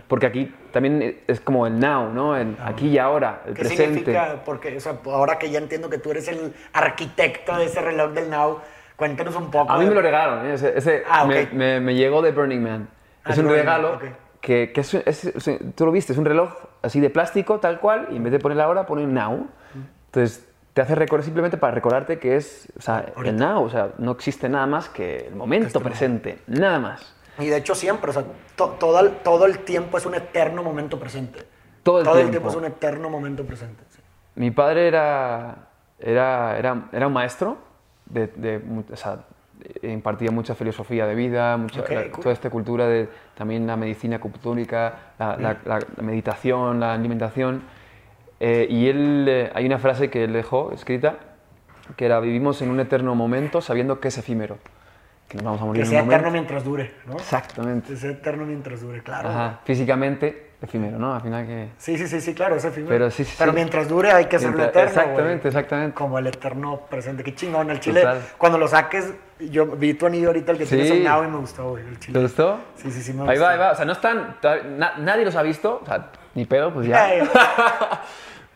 Porque 0.08 0.26
aquí 0.26 0.52
también 0.72 1.20
es 1.28 1.40
como 1.40 1.64
el 1.68 1.78
now, 1.78 2.12
¿no? 2.12 2.36
El 2.36 2.56
aquí 2.64 2.88
y 2.88 2.98
ahora, 2.98 3.42
el 3.46 3.54
¿Qué 3.54 3.60
presente. 3.60 3.84
significa? 3.84 4.42
Porque, 4.44 4.76
o 4.76 4.80
sea, 4.80 4.96
ahora 5.06 5.38
que 5.38 5.48
ya 5.48 5.58
entiendo 5.60 5.88
que 5.88 5.98
tú 5.98 6.10
eres 6.10 6.26
el 6.26 6.52
arquitecto 6.72 7.56
de 7.56 7.66
ese 7.66 7.80
reloj 7.80 8.10
del 8.12 8.28
Now, 8.30 8.58
cuéntanos 8.96 9.36
un 9.36 9.48
poco. 9.50 9.70
A 9.72 9.76
mí 9.78 9.84
de- 9.84 9.90
me 9.90 9.94
lo 9.94 10.02
regalaron, 10.02 10.44
¿eh? 10.46 10.54
ese, 10.54 10.76
ese 10.76 11.04
Ah, 11.08 11.24
me, 11.24 11.42
ok. 11.44 11.52
me- 11.52 11.78
me 11.80 11.94
llegó 11.94 12.20
de 12.20 12.32
Burning 12.32 12.60
Man. 12.62 12.88
Ah, 13.24 13.30
es 13.30 13.38
un 13.38 13.48
regalo 13.48 14.00
que, 14.40 14.72
que 14.72 14.80
es, 14.80 14.92
es- 14.94 15.24
es- 15.24 15.58
tú 15.76 15.86
lo 15.86 15.92
viste, 15.92 16.12
es 16.12 16.18
un 16.18 16.24
reloj 16.24 16.52
así 16.82 16.98
de 16.98 17.10
plástico, 17.10 17.60
tal 17.60 17.78
cual, 17.78 18.08
y 18.10 18.16
en 18.16 18.24
vez 18.24 18.32
de 18.32 18.40
poner 18.40 18.58
la 18.58 18.68
hora, 18.68 18.86
pone 18.86 19.06
now. 19.06 19.46
Entonces 20.06 20.48
te 20.72 20.80
hace 20.80 20.94
recordar 20.94 21.24
simplemente 21.24 21.56
para 21.58 21.74
recordarte 21.74 22.18
que 22.18 22.36
es 22.36 22.72
o 22.78 22.80
sea, 22.80 23.04
el 23.24 23.36
now, 23.36 23.62
o 23.64 23.68
sea, 23.70 23.90
no 23.98 24.12
existe 24.12 24.48
nada 24.48 24.66
más 24.66 24.88
que 24.88 25.28
el 25.28 25.34
momento 25.34 25.66
Este 25.66 25.80
presente, 25.80 26.38
nada 26.46 26.78
más. 26.78 27.14
Y 27.38 27.46
de 27.46 27.56
hecho 27.58 27.74
siempre, 27.74 28.10
o 28.10 28.12
sea, 28.14 28.24
to- 28.56 28.76
todo, 28.78 29.00
el, 29.00 29.10
todo 29.18 29.46
el 29.46 29.60
tiempo 29.60 29.98
es 29.98 30.06
un 30.06 30.14
eterno 30.14 30.62
momento 30.62 30.98
presente. 30.98 31.40
Todo 31.82 31.98
el 32.00 32.04
tiempo. 32.04 32.30
tiempo. 32.30 32.48
es 32.50 32.56
un 32.56 32.64
eterno 32.64 33.10
momento 33.10 33.44
presente. 33.44 33.82
sí. 33.90 34.00
Mi 34.36 34.50
padre 34.50 34.88
era, 34.88 35.56
era, 35.98 36.58
era, 36.58 36.88
era 36.92 37.06
un 37.06 37.12
maestro, 37.12 37.58
de, 38.06 38.28
de 38.28 38.62
o 38.92 38.96
sea, 38.96 39.18
impartía 39.82 40.30
mucha 40.30 40.54
filosofía 40.54 41.06
de 41.06 41.14
vida, 41.14 41.56
mucha, 41.56 41.80
Ok, 41.80 41.90
la- 41.90 42.10
cool. 42.10 42.22
toda 42.22 42.32
esta 42.32 42.50
cultura 42.50 42.86
de 42.86 43.08
también 43.36 43.66
la 43.66 43.76
medicina 43.76 44.16
acupuntórica, 44.16 45.12
la, 45.18 45.36
la- 45.36 45.56
la- 45.64 45.78
la 45.96 46.02
meditación, 46.02 46.80
la 46.80 46.94
alimentación. 46.94 47.62
Eh, 48.44 48.66
y 48.68 48.88
él, 48.88 49.26
eh, 49.28 49.52
hay 49.54 49.66
una 49.66 49.78
frase 49.78 50.10
que 50.10 50.24
él 50.24 50.32
dejó 50.32 50.72
escrita, 50.72 51.14
que 51.96 52.06
era, 52.06 52.18
vivimos 52.18 52.60
en 52.60 52.70
un 52.70 52.80
eterno 52.80 53.14
momento 53.14 53.60
sabiendo 53.60 54.00
que 54.00 54.08
es 54.08 54.18
efímero, 54.18 54.58
que 55.28 55.36
nos 55.36 55.44
vamos 55.44 55.62
a 55.62 55.64
morir 55.66 55.82
Que 55.82 55.86
en 55.86 55.90
sea 55.92 56.02
un 56.02 56.08
eterno 56.08 56.26
momento. 56.26 56.42
mientras 56.52 56.64
dure, 56.64 56.92
¿no? 57.06 57.12
Exactamente. 57.14 57.88
Que 57.92 57.96
sea 57.96 58.10
eterno 58.10 58.44
mientras 58.44 58.80
dure, 58.80 59.00
claro. 59.00 59.28
Ajá, 59.28 59.60
Físicamente, 59.64 60.50
efímero, 60.60 60.98
¿no? 60.98 61.14
Al 61.14 61.20
final 61.22 61.46
que... 61.46 61.68
Sí, 61.78 61.96
sí, 61.96 62.08
sí, 62.08 62.20
sí, 62.20 62.34
claro, 62.34 62.56
es 62.56 62.64
efímero. 62.64 62.88
Pero 62.88 63.10
sí, 63.12 63.22
sí, 63.24 63.36
Pero 63.38 63.52
mientras 63.52 63.88
dure 63.88 64.10
hay 64.10 64.24
que 64.24 64.34
hacerlo 64.36 64.64
eterno, 64.64 64.88
exactamente, 64.90 65.46
exactamente. 65.48 65.94
Como 65.94 66.18
el 66.18 66.26
eterno 66.26 66.80
presente. 66.90 67.22
Qué 67.22 67.36
chingón. 67.36 67.70
El 67.70 67.78
chile, 67.78 68.00
Total. 68.00 68.20
cuando 68.38 68.58
lo 68.58 68.66
saques, 68.66 69.12
yo 69.38 69.66
vi 69.66 69.94
tu 69.94 70.06
anillo 70.06 70.28
ahorita, 70.28 70.50
el 70.50 70.58
que 70.58 70.66
Sí. 70.66 70.76
tienes 70.76 71.04
Now, 71.04 71.22
y 71.22 71.28
me 71.28 71.36
gustó, 71.38 71.70
güey. 71.70 71.84
El 71.86 71.98
chile. 72.00 72.18
¿Te 72.18 72.22
gustó? 72.24 72.58
Sí, 72.74 72.90
sí, 72.90 73.02
sí, 73.02 73.12
me 73.12 73.22
Ahí 73.22 73.28
gustó. 73.28 73.42
va, 73.44 73.50
ahí 73.50 73.58
va. 73.58 73.70
O 73.72 73.74
sea, 73.76 73.84
no 73.84 73.92
están. 73.92 74.36
na- 74.78 74.94
nadie 74.98 75.24
los 75.24 75.36
ha 75.36 75.42
visto. 75.42 75.80
O 75.82 75.86
sea, 75.86 76.10
ni 76.34 76.44
pedo, 76.44 76.72
pues 76.74 76.86
ya. 76.88 77.08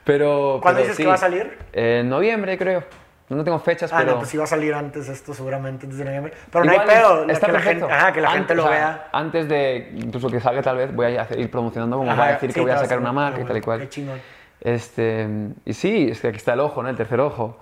Eh, 0.07 0.13
Pero. 0.13 0.59
¿Cuándo 0.63 0.79
pero 0.79 0.85
dices 0.85 0.97
sí. 0.97 1.03
que 1.03 1.09
va 1.09 1.15
a 1.15 1.19
salir? 1.19 1.59
En 1.73 2.09
noviembre, 2.09 2.57
creo. 2.57 2.85
No 3.29 3.43
tengo 3.43 3.59
fechas, 3.59 3.93
Ah, 3.93 3.97
pero. 3.99 4.13
no, 4.13 4.19
pues 4.19 4.31
sí 4.31 4.37
va 4.37 4.45
a 4.45 4.47
salir 4.47 4.73
antes 4.73 5.09
esto 5.09 5.35
seguramente, 5.35 5.85
antes 5.87 5.99
de 5.99 6.05
noviembre. 6.05 6.33
Pero 6.53 6.65
no 6.65 6.73
Igual 6.73 6.89
hay 6.89 6.97
pedo, 6.97 7.21
es- 7.23 7.27
la- 7.27 7.33
está 7.33 7.47
que 7.47 7.53
la 7.53 7.59
perfecto. 7.59 7.87
gente, 7.89 7.95
ajá, 8.01 8.13
que 8.13 8.21
la 8.21 8.29
Antes- 8.29 8.39
gente 8.39 8.55
lo 8.55 8.63
o 8.65 8.69
sea, 8.69 8.77
vea. 8.77 9.09
Antes 9.13 9.49
de 9.49 9.93
incluso 9.97 10.31
que 10.31 10.39
salga, 10.41 10.63
tal 10.63 10.77
vez, 10.77 10.95
voy 10.95 11.17
a 11.17 11.23
hacer- 11.23 11.41
ir 11.41 11.51
promocionando 11.51 11.97
como 11.97 12.09
Ajá, 12.13 12.21
va 12.21 12.27
a 12.29 12.33
decir 12.35 12.51
sí, 12.51 12.55
que 12.55 12.61
voy 12.61 12.71
a 12.71 12.79
sacar 12.79 13.01
una 13.01 13.11
marca 13.13 13.41
y 13.41 13.45
tal 13.45 13.57
y 13.57 13.61
cual. 13.61 13.81
Qué 13.81 13.89
chingón. 13.89 14.21
Este, 14.61 15.27
y 15.65 15.73
sí, 15.73 16.09
es 16.11 16.21
que 16.21 16.29
aquí 16.29 16.37
está 16.37 16.53
el 16.53 16.61
ojo, 16.61 16.83
¿no? 16.85 16.89
El 16.89 16.97
tercer 16.97 17.19
ojo. 17.21 17.59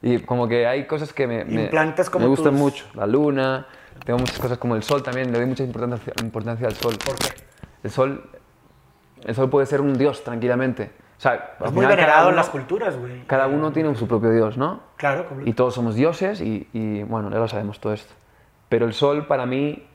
Y 0.00 0.18
como 0.20 0.48
que 0.48 0.66
hay 0.66 0.86
cosas 0.86 1.12
que 1.12 1.26
me, 1.26 1.44
me, 1.44 1.68
como 1.70 2.20
me 2.20 2.26
gustan 2.28 2.52
tus- 2.52 2.60
mucho. 2.60 2.86
La 2.94 3.06
luna, 3.06 3.66
tengo 4.06 4.18
muchas 4.18 4.38
cosas 4.38 4.56
como 4.56 4.74
el 4.76 4.82
sol 4.82 5.02
también, 5.02 5.30
le 5.30 5.38
doy 5.38 5.46
mucha 5.46 5.62
importancia, 5.62 6.12
importancia 6.22 6.66
al 6.66 6.74
sol. 6.74 6.96
¿Por 7.04 7.16
qué? 7.18 7.28
El 7.84 7.90
sol, 7.90 8.30
el 9.24 9.34
sol 9.34 9.50
puede 9.50 9.66
ser 9.66 9.82
un 9.82 9.92
dios 9.96 10.24
tranquilamente. 10.24 10.90
Sea, 11.22 11.54
Es 11.64 11.72
muy 11.72 11.86
venerado 11.86 12.30
en 12.30 12.36
las 12.36 12.50
culturas, 12.50 12.96
güey. 12.96 13.24
Cada 13.28 13.46
uno 13.46 13.70
tiene 13.72 13.94
su 13.94 14.08
propio 14.08 14.30
dios, 14.32 14.56
¿no? 14.56 14.80
Claro, 14.96 15.26
completo. 15.28 15.48
Y 15.48 15.52
todos 15.52 15.72
somos 15.72 15.94
dioses 15.94 16.40
y, 16.40 16.68
y, 16.72 17.04
bueno, 17.04 17.30
ya 17.30 17.38
lo 17.38 17.46
sabemos 17.46 17.78
todo 17.78 17.92
esto. 17.92 18.12
Pero 18.68 18.86
el 18.86 18.92
sol 18.92 19.26
para 19.28 19.46
mí 19.46 19.86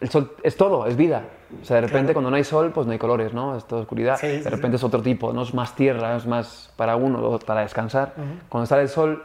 el 0.00 0.10
sol 0.10 0.32
es 0.42 0.56
todo, 0.56 0.86
es 0.86 0.96
vida. 0.96 1.22
O 1.62 1.64
sea, 1.64 1.76
de 1.76 1.82
repente 1.86 2.12
cuando 2.12 2.28
no 2.28 2.36
hay 2.36 2.44
sol, 2.44 2.72
pues 2.74 2.86
no 2.86 2.92
hay 2.92 2.98
colores, 2.98 3.32
¿no? 3.32 3.56
Es 3.56 3.64
toda 3.64 3.82
oscuridad. 3.82 4.18
Sí, 4.18 4.26
sí, 4.38 4.42
de 4.42 4.50
repente 4.50 4.76
es 4.76 4.84
otro 4.84 5.00
tipo, 5.00 5.32
no 5.32 5.42
es 5.42 5.54
más 5.54 5.74
tierra, 5.76 6.14
es 6.16 6.26
más 6.26 6.70
para 6.76 6.96
uno, 6.96 7.38
para 7.38 7.62
descansar. 7.62 8.12
Cuando 8.50 8.66
sale 8.66 8.82
el 8.82 8.88
sol, 8.90 9.24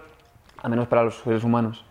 al 0.63 0.69
menos 0.69 0.87
para 0.87 1.03
los 1.03 1.15
seres 1.17 1.43
humanos, 1.43 1.83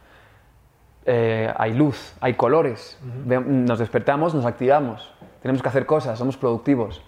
eh, 1.05 1.53
hay 1.57 1.75
luz, 1.75 2.15
hay 2.21 2.35
colores. 2.35 2.99
Ve- 3.26 3.41
Nos 3.41 3.79
despertamos, 3.79 4.35
nos 4.35 4.47
activamos, 4.47 5.12
tenemos 5.43 5.62
que 5.62 5.69
hacer 5.69 5.85
cosas, 5.85 6.19
somos 6.19 6.37
productivos. 6.38 7.03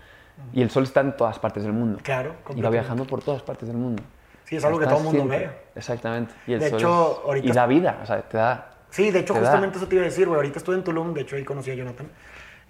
Y 0.53 0.63
el 0.63 0.71
sol 0.71 0.85
está 0.85 1.01
en 1.01 1.17
todas 1.17 1.39
partes 1.39 1.63
del 1.63 1.73
mundo. 1.73 1.99
Claro, 2.03 2.35
Y 2.55 2.63
va 2.63 2.71
viajando 2.71 3.05
por 3.05 3.23
todas 3.23 3.43
partes 3.43 3.69
del 3.69 3.77
mundo. 3.77 4.03
Sí, 4.45 4.57
es 4.57 4.65
algo 4.65 4.79
que 4.79 4.87
todo 4.87 4.99
el 4.99 5.05
mundo 5.05 5.19
siempre. 5.19 5.39
ve. 5.39 5.51
Exactamente. 5.77 6.35
Y 6.47 6.55
el 6.55 6.61
De 6.61 6.71
sol 6.71 6.79
hecho, 6.79 7.13
es- 7.21 7.27
ahorita- 7.27 7.49
Y 7.49 7.53
la 7.53 7.67
vida, 7.67 7.99
o 8.03 8.07
sea, 8.07 8.23
te 8.23 8.37
da... 8.39 8.71
Sí, 8.91 9.11
de 9.11 9.19
hecho, 9.21 9.35
Te 9.35 9.41
da. 9.41 9.47
justamente 9.47 9.77
eso 9.77 9.87
te 9.87 9.97
iba 9.97 10.03
a 10.03 10.07
decir, 10.07 10.27
güey. 10.27 10.37
Ahorita 10.37 10.59
estuve 10.59 10.77
en 10.77 10.83
Tulum, 10.85 11.13
de 11.13 11.21
hecho 11.21 11.37
ahí 11.37 11.45
conocí 11.45 11.71
a 11.71 11.75
Jonathan. 11.75 12.09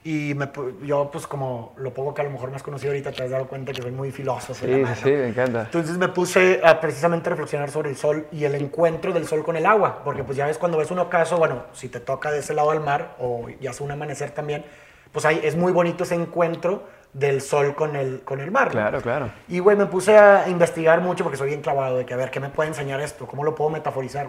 Y 0.04 0.32
me 0.34 0.48
yo, 0.84 1.10
pues, 1.12 1.26
como 1.26 1.74
lo 1.76 1.92
poco 1.92 2.14
que 2.14 2.22
a 2.22 2.24
lo 2.24 2.30
mejor 2.30 2.50
me 2.50 2.56
has 2.56 2.62
conocido 2.62 2.90
ahorita, 2.92 3.12
te 3.12 3.22
has 3.24 3.30
dado 3.30 3.46
cuenta 3.46 3.72
que 3.72 3.82
soy 3.82 3.90
muy 3.92 4.10
filósofo. 4.10 4.64
Sí, 4.66 4.84
sí, 4.86 4.94
sí, 5.04 5.10
me 5.10 5.28
encanta. 5.28 5.62
Entonces 5.62 5.98
me 5.98 6.08
puse 6.08 6.60
a 6.64 6.80
precisamente 6.80 7.30
reflexionar 7.30 7.70
sobre 7.70 7.90
el 7.90 7.96
sol 7.96 8.26
y 8.32 8.44
el 8.44 8.54
encuentro 8.54 9.12
del 9.12 9.26
sol 9.26 9.44
con 9.44 9.56
el 9.56 9.66
agua, 9.66 10.02
porque 10.04 10.24
pues 10.24 10.36
ya 10.36 10.46
ves 10.46 10.58
cuando 10.58 10.78
ves 10.78 10.90
un 10.90 10.98
ocaso, 11.00 11.36
bueno, 11.36 11.64
si 11.72 11.88
te 11.88 12.00
toca 12.00 12.30
de 12.30 12.38
ese 12.40 12.54
lado 12.54 12.70
del 12.70 12.80
mar 12.80 13.16
o 13.20 13.48
ya 13.60 13.72
sea 13.72 13.84
un 13.84 13.92
amanecer 13.92 14.30
también, 14.30 14.64
pues 15.12 15.24
ahí 15.24 15.40
es 15.42 15.56
muy 15.56 15.72
bonito 15.72 16.04
ese 16.04 16.14
encuentro 16.14 16.84
del 17.12 17.40
sol 17.40 17.74
con 17.74 17.96
el, 17.96 18.20
con 18.24 18.40
el 18.40 18.50
mar. 18.50 18.68
Claro, 18.70 19.00
claro. 19.00 19.30
Y, 19.48 19.58
güey, 19.58 19.76
me 19.76 19.86
puse 19.86 20.16
a 20.16 20.48
investigar 20.48 21.00
mucho 21.00 21.24
porque 21.24 21.38
soy 21.38 21.48
bien 21.48 21.62
clavado 21.62 21.96
de 21.98 22.06
que, 22.06 22.14
a 22.14 22.16
ver, 22.16 22.30
¿qué 22.30 22.40
me 22.40 22.48
puede 22.50 22.68
enseñar 22.68 23.00
esto? 23.00 23.26
¿Cómo 23.26 23.44
lo 23.44 23.54
puedo 23.54 23.70
metaforizar? 23.70 24.26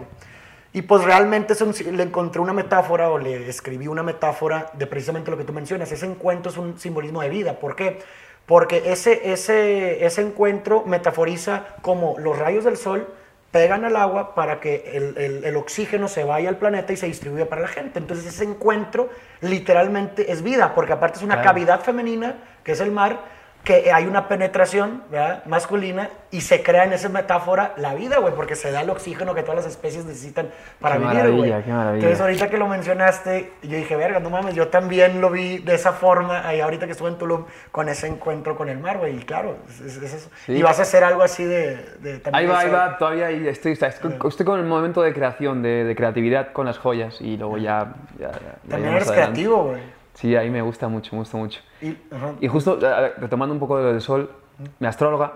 Y 0.72 0.82
pues 0.82 1.02
realmente 1.04 1.54
un- 1.64 1.96
le 1.96 2.02
encontré 2.02 2.40
una 2.40 2.52
metáfora 2.52 3.10
o 3.10 3.18
le 3.18 3.48
escribí 3.48 3.88
una 3.88 4.02
metáfora 4.04 4.70
de 4.74 4.86
precisamente 4.86 5.30
lo 5.30 5.36
que 5.36 5.44
tú 5.44 5.52
mencionas. 5.52 5.90
Ese 5.90 6.06
encuentro 6.06 6.50
es 6.50 6.56
un 6.58 6.78
simbolismo 6.78 7.20
de 7.22 7.28
vida. 7.28 7.54
¿Por 7.58 7.74
qué? 7.74 7.98
Porque 8.46 8.84
ese, 8.86 9.32
ese, 9.32 10.04
ese 10.04 10.22
encuentro 10.22 10.84
metaforiza 10.86 11.66
como 11.82 12.16
los 12.18 12.38
rayos 12.38 12.64
del 12.64 12.76
sol 12.76 13.08
pegan 13.50 13.84
al 13.84 13.96
agua 13.96 14.34
para 14.34 14.60
que 14.60 14.90
el, 14.94 15.16
el- 15.18 15.44
el 15.44 15.56
oxígeno 15.56 16.06
se 16.08 16.22
vaya 16.24 16.48
al 16.48 16.56
planeta 16.58 16.92
y 16.92 16.96
se 16.96 17.06
distribuya 17.06 17.48
para 17.48 17.62
la 17.62 17.68
gente. 17.68 17.98
Entonces 17.98 18.26
ese 18.26 18.44
encuentro 18.44 19.08
literalmente 19.40 20.30
es 20.30 20.42
vida, 20.42 20.72
porque 20.74 20.92
aparte 20.92 21.18
es 21.18 21.24
una 21.24 21.34
Claro. 21.36 21.48
cavidad 21.48 21.80
femenina, 21.80 22.36
que 22.64 22.72
es 22.72 22.80
el 22.80 22.92
mar, 22.92 23.20
que 23.64 23.92
hay 23.92 24.06
una 24.06 24.26
penetración 24.26 25.02
¿verdad? 25.10 25.44
masculina 25.44 26.08
y 26.30 26.40
se 26.40 26.62
crea 26.62 26.84
en 26.84 26.92
esa 26.94 27.08
metáfora 27.10 27.74
la 27.76 27.94
vida, 27.94 28.18
güey, 28.18 28.32
porque 28.34 28.56
se 28.56 28.70
da 28.72 28.80
el 28.80 28.88
oxígeno 28.90 29.34
que 29.34 29.42
todas 29.42 29.56
las 29.56 29.66
especies 29.66 30.04
necesitan 30.06 30.48
para 30.80 30.94
Qué 30.94 31.00
vivir, 31.02 31.14
maravilla, 31.14 31.36
güey. 31.56 31.64
qué 31.64 31.70
maravilla. 31.70 31.94
Entonces 32.04 32.20
ahorita 32.20 32.48
que 32.48 32.56
lo 32.56 32.68
mencionaste, 32.68 33.52
yo 33.62 33.76
dije, 33.76 33.96
verga, 33.96 34.18
no 34.20 34.30
mames, 34.30 34.54
yo 34.54 34.68
también 34.68 35.20
lo 35.20 35.28
vi 35.30 35.58
de 35.58 35.74
esa 35.74 35.92
forma 35.92 36.48
ahí 36.48 36.60
ahorita 36.60 36.86
que 36.86 36.92
estuve 36.92 37.10
en 37.10 37.18
Tulum 37.18 37.44
con 37.70 37.88
ese 37.88 38.06
encuentro 38.06 38.56
con 38.56 38.68
el 38.70 38.78
mar, 38.78 38.96
güey, 38.98 39.16
y 39.16 39.20
claro, 39.24 39.56
es, 39.68 39.80
es- 39.80 40.02
es 40.02 40.14
eso. 40.14 40.30
Sí. 40.46 40.52
Y 40.52 40.62
vas 40.62 40.78
a 40.78 40.82
hacer 40.82 41.04
algo 41.04 41.22
así 41.22 41.44
de... 41.44 41.76
de 42.00 42.18
también 42.18 42.34
Ahí 42.34 42.46
va, 42.46 42.60
ahí 42.60 42.70
va, 42.70 42.96
todavía 42.96 43.26
ahí 43.26 43.46
estoy, 43.46 43.72
está- 43.72 43.88
estoy, 43.88 44.14
estoy 44.26 44.46
con 44.46 44.58
el 44.58 44.66
momento 44.66 45.02
de 45.02 45.12
creación, 45.12 45.62
de, 45.62 45.84
de 45.84 45.94
creatividad 45.94 46.52
con 46.52 46.64
las 46.66 46.78
joyas 46.78 47.20
y 47.20 47.36
luego 47.36 47.58
ya... 47.58 47.92
ya- 48.18 48.30
ya 48.30 48.38
También 48.68 48.80
iremos 48.92 48.96
eres 48.96 49.08
adelante. 49.10 49.32
creativo, 49.34 49.64
güey. 49.64 49.99
Sí, 50.20 50.36
ahí 50.36 50.50
me 50.50 50.60
gusta 50.60 50.86
mucho, 50.86 51.16
me 51.16 51.20
gusta 51.20 51.38
mucho. 51.38 51.60
Y, 51.80 51.96
ajá. 52.14 52.34
Y 52.42 52.48
justo, 52.48 52.78
retomando 53.16 53.54
un 53.54 53.58
poco 53.58 53.78
de 53.78 53.84
lo 53.84 53.92
del 53.92 54.02
sol, 54.02 54.30
mi 54.78 54.86
astróloga 54.86 55.32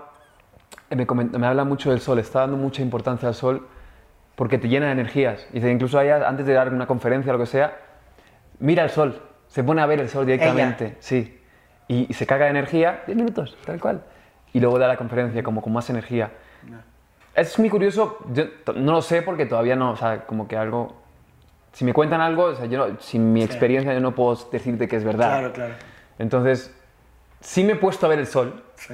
me, 0.91 1.07
comen- 1.07 1.31
me 1.35 1.47
habla 1.47 1.63
mucho 1.63 1.89
del 1.89 1.99
sol, 2.01 2.19
está 2.19 2.41
dando 2.41 2.55
mucha 2.55 2.83
importancia 2.83 3.27
al 3.27 3.33
sol 3.33 3.67
porque 4.35 4.59
te 4.59 4.67
llena 4.67 4.85
de 4.85 4.91
energías. 4.91 5.47
Dice, 5.51 5.71
incluso 5.71 5.99
ella, 5.99 6.27
antes 6.27 6.45
de 6.45 6.53
dar 6.53 6.71
una 6.71 6.85
conferencia 6.85 7.31
o 7.31 7.33
lo 7.37 7.39
que 7.39 7.47
sea, 7.47 7.75
mira 8.59 8.83
el 8.83 8.91
sol, 8.91 9.19
se 9.47 9.63
pone 9.63 9.81
a 9.81 9.87
ver 9.87 10.01
el 10.01 10.07
sol 10.09 10.23
directamente, 10.27 10.97
sí. 10.99 11.41
Y, 11.87 12.05
y 12.07 12.13
se 12.13 12.27
caga 12.27 12.45
de 12.45 12.51
energía, 12.51 13.01
10 13.07 13.17
minutos, 13.17 13.57
tal 13.65 13.79
cual. 13.79 14.03
Y 14.53 14.59
luego 14.59 14.77
da 14.77 14.87
la 14.87 14.97
conferencia 14.97 15.41
como 15.41 15.63
con 15.63 15.73
más 15.73 15.89
energía. 15.89 16.29
Es 17.33 17.57
muy 17.57 17.69
curioso, 17.71 18.19
yo 18.33 18.43
no 18.75 18.91
lo 18.91 19.01
sé 19.01 19.23
porque 19.23 19.47
todavía 19.47 19.75
no, 19.75 19.91
o 19.91 19.95
sea, 19.95 20.25
como 20.27 20.47
que 20.47 20.55
algo... 20.57 21.01
Si 21.75 21.83
me 21.83 21.91
cuentan 21.93 22.21
algo, 22.21 22.45
o 22.45 22.55
sea, 22.55 22.67
yo 22.67 22.87
no- 22.87 22.99
sin 23.01 23.33
mi 23.33 23.43
experiencia 23.43 23.93
yo 23.93 23.99
no 23.99 24.15
puedo 24.15 24.33
decirte 24.49 24.87
que 24.87 24.95
es 24.95 25.03
verdad. 25.03 25.27
Claro, 25.39 25.51
claro. 25.53 25.73
Entonces, 26.17 26.73
sí 27.41 27.65
me 27.65 27.73
he 27.73 27.75
puesto 27.75 28.05
a 28.05 28.09
ver 28.09 28.19
el 28.19 28.27
sol 28.27 28.63
Sí. 28.75 28.93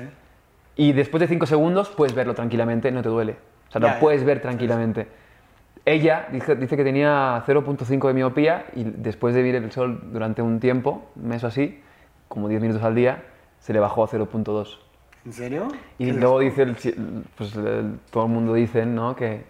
y 0.77 0.91
después 0.93 1.21
de 1.21 1.27
5 1.27 1.45
segundos 1.45 1.89
puedes 1.89 2.15
verlo 2.15 2.33
tranquilamente, 2.33 2.91
no 2.91 3.03
te 3.03 3.09
duele. 3.09 3.35
O 3.69 3.71
sea, 3.71 3.79
Ya, 3.81 3.87
lo 3.87 3.93
ya. 3.93 3.99
puedes 3.99 4.23
ver 4.23 4.41
tranquilamente. 4.41 5.07
Ella 5.85 6.27
dice, 6.31 6.55
dice 6.55 6.75
que 6.75 6.83
tenía 6.83 7.43
0.5 7.45 8.07
de 8.07 8.13
miopía 8.15 8.65
y 8.75 8.83
después 8.83 9.35
de 9.35 9.43
ver 9.43 9.55
el 9.55 9.71
sol 9.71 9.99
durante 10.11 10.41
un 10.41 10.59
tiempo, 10.59 11.07
un 11.15 11.27
mes 11.27 11.43
o 11.43 11.47
así, 11.47 11.81
como 12.27 12.47
10 12.47 12.61
minutos 12.61 12.81
al 12.83 12.95
día, 12.95 13.23
se 13.59 13.73
le 13.73 13.79
bajó 13.79 14.03
a 14.03 14.07
0.2. 14.07 14.79
¿En 15.23 15.33
serio? 15.33 15.67
Y 15.99 16.07
¿Qué 16.07 16.13
luego 16.13 16.39
dice, 16.39 16.63
el 16.63 16.75
pues 17.37 17.55
el- 17.55 17.99
todo 18.09 18.25
el 18.25 18.31
mundo 18.31 18.55
dice, 18.55 18.87
¿no? 18.87 19.15
Que, 19.15 19.43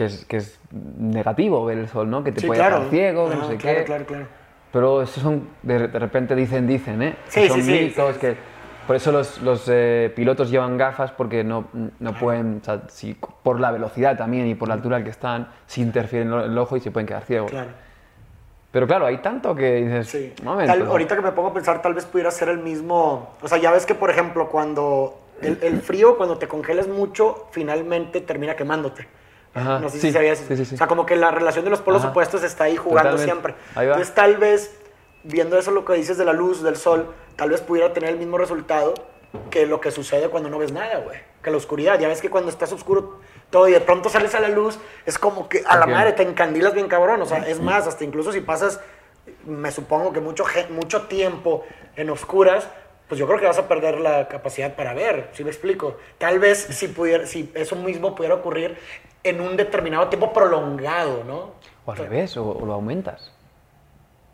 que, 0.00 0.06
es, 0.06 0.24
que 0.24 0.36
es 0.38 0.58
negativo 0.98 1.62
ver 1.66 1.76
el 1.76 1.86
sol, 1.88 2.08
¿no? 2.08 2.24
Que 2.24 2.32
te 2.32 2.40
Sí, 2.40 2.46
puede 2.46 2.58
claro. 2.60 2.76
dejar 2.76 2.90
ciego, 2.90 3.28
que 3.28 3.34
no 3.34 3.42
Ajá, 3.42 3.50
sé 3.50 3.56
claro, 3.58 3.78
qué. 3.78 3.84
Claro, 3.84 4.04
claro. 4.06 4.26
Pero 4.72 5.02
eso 5.02 5.20
son, 5.20 5.48
de, 5.62 5.88
de 5.88 5.98
repente 5.98 6.34
dicen, 6.34 6.66
dicen, 6.66 7.02
¿eh? 7.02 7.16
Sí, 7.28 7.42
Que 7.42 7.48
son 7.48 7.62
sí, 7.62 7.70
mitos, 7.72 8.16
que... 8.16 8.34
Por 8.86 8.96
eso 8.96 9.12
los, 9.12 9.42
los 9.42 9.64
eh, 9.68 10.10
pilotos 10.16 10.50
llevan 10.50 10.78
gafas 10.78 11.12
porque 11.12 11.44
no, 11.44 11.66
no 12.00 12.14
pueden, 12.14 12.60
o 12.62 12.64
sea, 12.64 12.80
si, 12.88 13.12
por 13.14 13.60
la 13.60 13.70
velocidad 13.72 14.16
también 14.16 14.48
y 14.48 14.54
por 14.54 14.68
la 14.68 14.74
altura 14.74 14.96
al 14.96 15.04
que 15.04 15.10
están, 15.10 15.48
si 15.66 15.82
interfieren 15.82 16.32
el 16.32 16.56
ojo 16.56 16.76
y 16.76 16.80
se 16.80 16.90
pueden 16.90 17.06
quedar 17.06 17.24
ciegos. 17.24 17.50
Claro. 17.50 17.68
Pero 18.72 18.86
claro, 18.86 19.04
hay 19.06 19.18
tanto 19.18 19.54
que 19.54 19.74
dices, 19.84 20.08
Sí. 20.08 20.32
momento. 20.42 20.72
Tal- 20.72 20.86
ahorita 20.86 21.14
que 21.14 21.22
me 21.22 21.32
pongo 21.32 21.48
a 21.50 21.54
pensar, 21.54 21.82
tal 21.82 21.92
vez 21.94 22.06
pudiera 22.06 22.30
ser 22.30 22.48
el 22.48 22.58
mismo. 22.58 23.34
O 23.42 23.48
sea, 23.48 23.58
ya 23.58 23.70
ves 23.70 23.84
que, 23.84 23.94
por 23.94 24.10
ejemplo, 24.10 24.48
cuando 24.48 25.20
el, 25.42 25.58
el 25.62 25.82
frío, 25.82 26.16
cuando 26.16 26.38
te 26.38 26.48
congelas 26.48 26.88
mucho, 26.88 27.48
finalmente 27.52 28.20
termina 28.22 28.56
quemándote. 28.56 29.06
Ajá, 29.54 29.78
No 29.80 29.88
sé 29.88 29.96
sí, 29.98 30.08
si 30.08 30.12
sabías. 30.12 30.38
sí, 30.38 30.64
sí. 30.64 30.74
O 30.74 30.78
sea, 30.78 30.86
como 30.86 31.06
que 31.06 31.16
la 31.16 31.30
relación 31.30 31.64
de 31.64 31.70
los 31.70 31.80
polos 31.80 32.02
Ajá. 32.02 32.10
opuestos 32.10 32.42
está 32.44 32.64
ahí 32.64 32.76
jugando 32.76 33.10
Totalmente. 33.16 33.32
siempre. 33.32 33.54
Ahí 33.74 33.86
va. 33.86 33.94
Entonces, 33.94 34.14
tal 34.14 34.36
vez, 34.36 34.76
viendo 35.24 35.58
eso, 35.58 35.70
lo 35.72 35.84
que 35.84 35.94
dices 35.94 36.16
de 36.18 36.24
la 36.24 36.32
luz, 36.32 36.62
del 36.62 36.76
sol, 36.76 37.12
tal 37.36 37.50
vez 37.50 37.60
pudiera 37.60 37.92
tener 37.92 38.10
el 38.10 38.16
mismo 38.18 38.38
resultado 38.38 38.94
que 39.50 39.66
lo 39.66 39.80
que 39.80 39.90
sucede 39.90 40.28
cuando 40.28 40.50
no 40.50 40.58
ves 40.58 40.72
nada, 40.72 40.98
güey. 40.98 41.18
Que 41.42 41.50
la 41.50 41.56
oscuridad. 41.56 41.98
Ya 41.98 42.08
ves 42.08 42.20
que 42.20 42.30
cuando 42.30 42.50
estás 42.50 42.72
oscuro 42.72 43.20
todo 43.50 43.68
y 43.68 43.72
de 43.72 43.80
pronto 43.80 44.08
sales 44.08 44.34
a 44.34 44.40
la 44.40 44.48
luz, 44.48 44.78
es 45.06 45.18
como 45.18 45.48
que 45.48 45.62
a 45.66 45.76
la 45.76 45.84
Ok. 45.86 45.90
madre 45.90 46.12
te 46.12 46.22
encandilas 46.22 46.74
bien 46.74 46.86
cabrón. 46.88 47.20
O 47.22 47.26
sea, 47.26 47.38
es 47.48 47.60
más, 47.60 47.86
hasta 47.86 48.04
incluso 48.04 48.30
si 48.32 48.40
pasas, 48.40 48.80
me 49.44 49.70
supongo 49.72 50.12
que 50.12 50.20
mucho, 50.20 50.44
mucho 50.70 51.02
tiempo 51.02 51.64
en 51.96 52.10
oscuras, 52.10 52.68
pues 53.08 53.18
yo 53.18 53.26
creo 53.26 53.40
que 53.40 53.46
vas 53.46 53.58
a 53.58 53.66
perder 53.66 53.98
la 53.98 54.28
capacidad 54.28 54.74
para 54.76 54.94
ver, 54.94 55.30
¿sí 55.32 55.42
me 55.42 55.50
explico? 55.50 55.96
Tal 56.18 56.38
vez 56.38 56.58
si, 56.70 56.86
pudiera, 56.88 57.26
si 57.26 57.50
eso 57.54 57.74
mismo 57.74 58.14
pudiera 58.14 58.36
ocurrir 58.36 58.78
en 59.22 59.40
un 59.40 59.56
determinado 59.56 60.08
tiempo 60.08 60.32
prolongado, 60.32 61.24
¿no? 61.24 61.50
O 61.86 61.92
al 61.92 61.98
revés, 61.98 62.36
o, 62.36 62.48
o 62.50 62.66
lo 62.66 62.74
aumentas. 62.74 63.32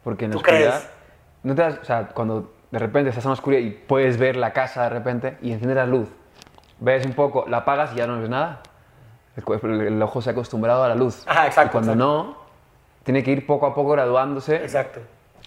Porque 0.04 0.24
en 0.26 0.30
la 0.30 0.34
¿Tú 0.34 0.38
oscuridad... 0.40 0.70
crees? 0.80 0.90
No 1.42 1.54
te 1.54 1.62
das- 1.62 1.78
o 1.80 1.84
sea, 1.84 2.08
cuando 2.08 2.52
de 2.70 2.78
repente 2.78 3.10
estás 3.10 3.24
en 3.24 3.30
la 3.30 3.34
oscuridad 3.34 3.60
y 3.62 3.70
puedes 3.70 4.18
ver 4.18 4.36
la 4.36 4.52
casa 4.52 4.82
de 4.84 4.88
repente 4.90 5.38
y 5.42 5.52
enciendes 5.52 5.76
la 5.76 5.86
luz, 5.86 6.08
ves 6.80 7.06
un 7.06 7.12
poco, 7.12 7.44
la 7.48 7.58
apagas 7.58 7.92
y 7.94 7.96
ya 7.96 8.06
no 8.06 8.20
ves 8.20 8.28
nada. 8.28 8.60
El, 9.36 9.80
el- 9.82 10.02
ojo 10.02 10.20
se 10.22 10.30
ha 10.30 10.32
acostumbrado 10.32 10.82
a 10.82 10.88
la 10.88 10.94
luz. 10.94 11.22
Ajá, 11.26 11.46
exacto, 11.46 11.68
Y 11.68 11.72
cuando 11.72 11.92
exacto. 11.92 12.12
no, 12.24 12.36
tiene 13.04 13.22
que 13.22 13.30
ir 13.32 13.46
poco 13.46 13.66
a 13.66 13.74
poco 13.74 13.90
graduándose. 13.90 14.56
Exacto. 14.56 15.00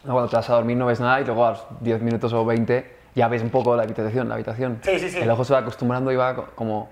Cuando 0.03 0.29
te 0.29 0.35
vas 0.37 0.49
a 0.49 0.53
dormir 0.53 0.77
no 0.77 0.85
ves 0.85 0.99
nada 1.01 1.19
y 1.19 1.25
luego 1.25 1.45
a 1.45 1.51
los 1.51 1.65
10 1.81 2.01
minutos 2.01 2.31
o 2.31 2.45
20 2.45 2.97
ya 3.15 3.27
ves 3.27 3.41
un 3.41 3.49
poco 3.49 3.75
la 3.75 3.83
habitación. 3.83 4.29
La 4.29 4.35
habitación. 4.35 4.79
Sí, 4.83 4.97
sí, 4.99 5.09
sí. 5.09 5.19
El 5.19 5.29
ojo 5.29 5.43
se 5.43 5.51
va 5.53 5.59
acostumbrando 5.59 6.11
y 6.11 6.15
va 6.15 6.35
co- 6.35 6.47
como 6.55 6.89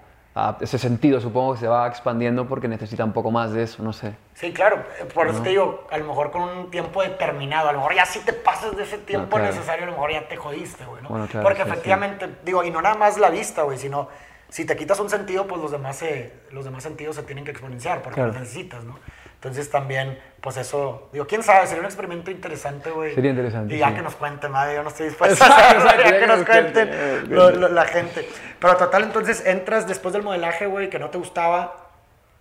ese 0.61 0.77
sentido, 0.77 1.19
supongo 1.19 1.53
que 1.53 1.59
se 1.61 1.67
va 1.67 1.87
expandiendo 1.87 2.47
porque 2.47 2.67
necesita 2.67 3.03
un 3.03 3.13
poco 3.13 3.31
más 3.31 3.51
de 3.51 3.63
eso, 3.63 3.83
no 3.83 3.93
sé. 3.93 4.15
Sí, 4.33 4.53
claro. 4.53 4.83
Por 5.13 5.27
eso 5.27 5.41
te 5.41 5.49
digo, 5.49 5.87
a 5.89 5.97
lo 5.97 6.05
mejor 6.05 6.31
con 6.31 6.41
un 6.43 6.71
tiempo 6.71 7.01
determinado, 7.01 7.69
a 7.69 7.71
lo 7.71 7.79
mejor 7.79 7.95
ya 7.95 8.05
si 8.05 8.19
te 8.19 8.33
pasas 8.33 8.75
de 8.75 8.83
ese 8.83 8.97
tiempo 8.99 9.37
claro. 9.37 9.45
necesario, 9.45 9.83
a 9.83 9.87
lo 9.87 9.93
mejor 9.93 10.11
ya 10.11 10.27
te 10.27 10.37
jodiste, 10.37 10.85
güey, 10.85 11.01
¿no? 11.03 11.09
Bueno, 11.09 11.27
claro, 11.27 11.43
Porque 11.47 11.63
sí, 11.63 11.69
efectivamente, 11.69 12.29
digo, 12.43 12.63
y 12.63 12.71
no 12.71 12.81
nada 12.81 12.95
más 12.95 13.17
la 13.17 13.29
vista, 13.29 13.63
güey, 13.63 13.77
sino 13.77 14.09
si 14.49 14.65
te 14.65 14.75
quitas 14.77 14.99
un 14.99 15.09
sentido, 15.09 15.47
pues 15.47 15.61
los 15.61 15.71
demás, 15.71 15.97
se, 15.97 16.33
los 16.51 16.63
demás 16.65 16.83
sentidos 16.83 17.15
se 17.15 17.23
tienen 17.23 17.43
que 17.43 17.51
exponenciar 17.51 18.01
porque 18.01 18.15
Claro. 18.15 18.31
los 18.31 18.41
necesitas, 18.41 18.83
¿no? 18.83 18.97
Entonces 19.37 19.69
también, 19.69 20.17
pues 20.41 20.57
eso, 20.57 21.09
digo, 21.13 21.27
quién 21.27 21.43
sabe, 21.43 21.67
sería 21.67 21.81
un 21.81 21.85
experimento 21.85 22.31
interesante, 22.31 22.89
güey. 22.89 23.13
Sería 23.13 23.29
interesante, 23.31 23.75
Y 23.75 23.77
ya 23.77 23.89
sí. 23.89 23.93
que 23.95 24.01
nos 24.01 24.15
cuenten, 24.15 24.51
madre, 24.51 24.75
yo 24.75 24.83
no 24.83 24.89
estoy 24.89 25.05
dispuesto 25.09 25.43
a 25.43 25.47
Exacto, 25.47 25.75
exacto, 25.83 26.03
ya 26.03 26.11
que 26.13 26.19
que 26.19 26.27
nos 26.27 26.43
cuenten 26.43 27.29
lo- 27.35 27.51
lo- 27.51 27.67
la 27.69 27.85
gente. 27.85 28.27
Pero 28.59 28.75
total, 28.77 29.03
entonces 29.03 29.45
entras 29.45 29.87
después 29.87 30.11
del 30.13 30.23
modelaje, 30.23 30.65
güey, 30.65 30.89
que 30.89 30.97
no 30.97 31.09
te 31.11 31.19
gustaba, 31.19 31.75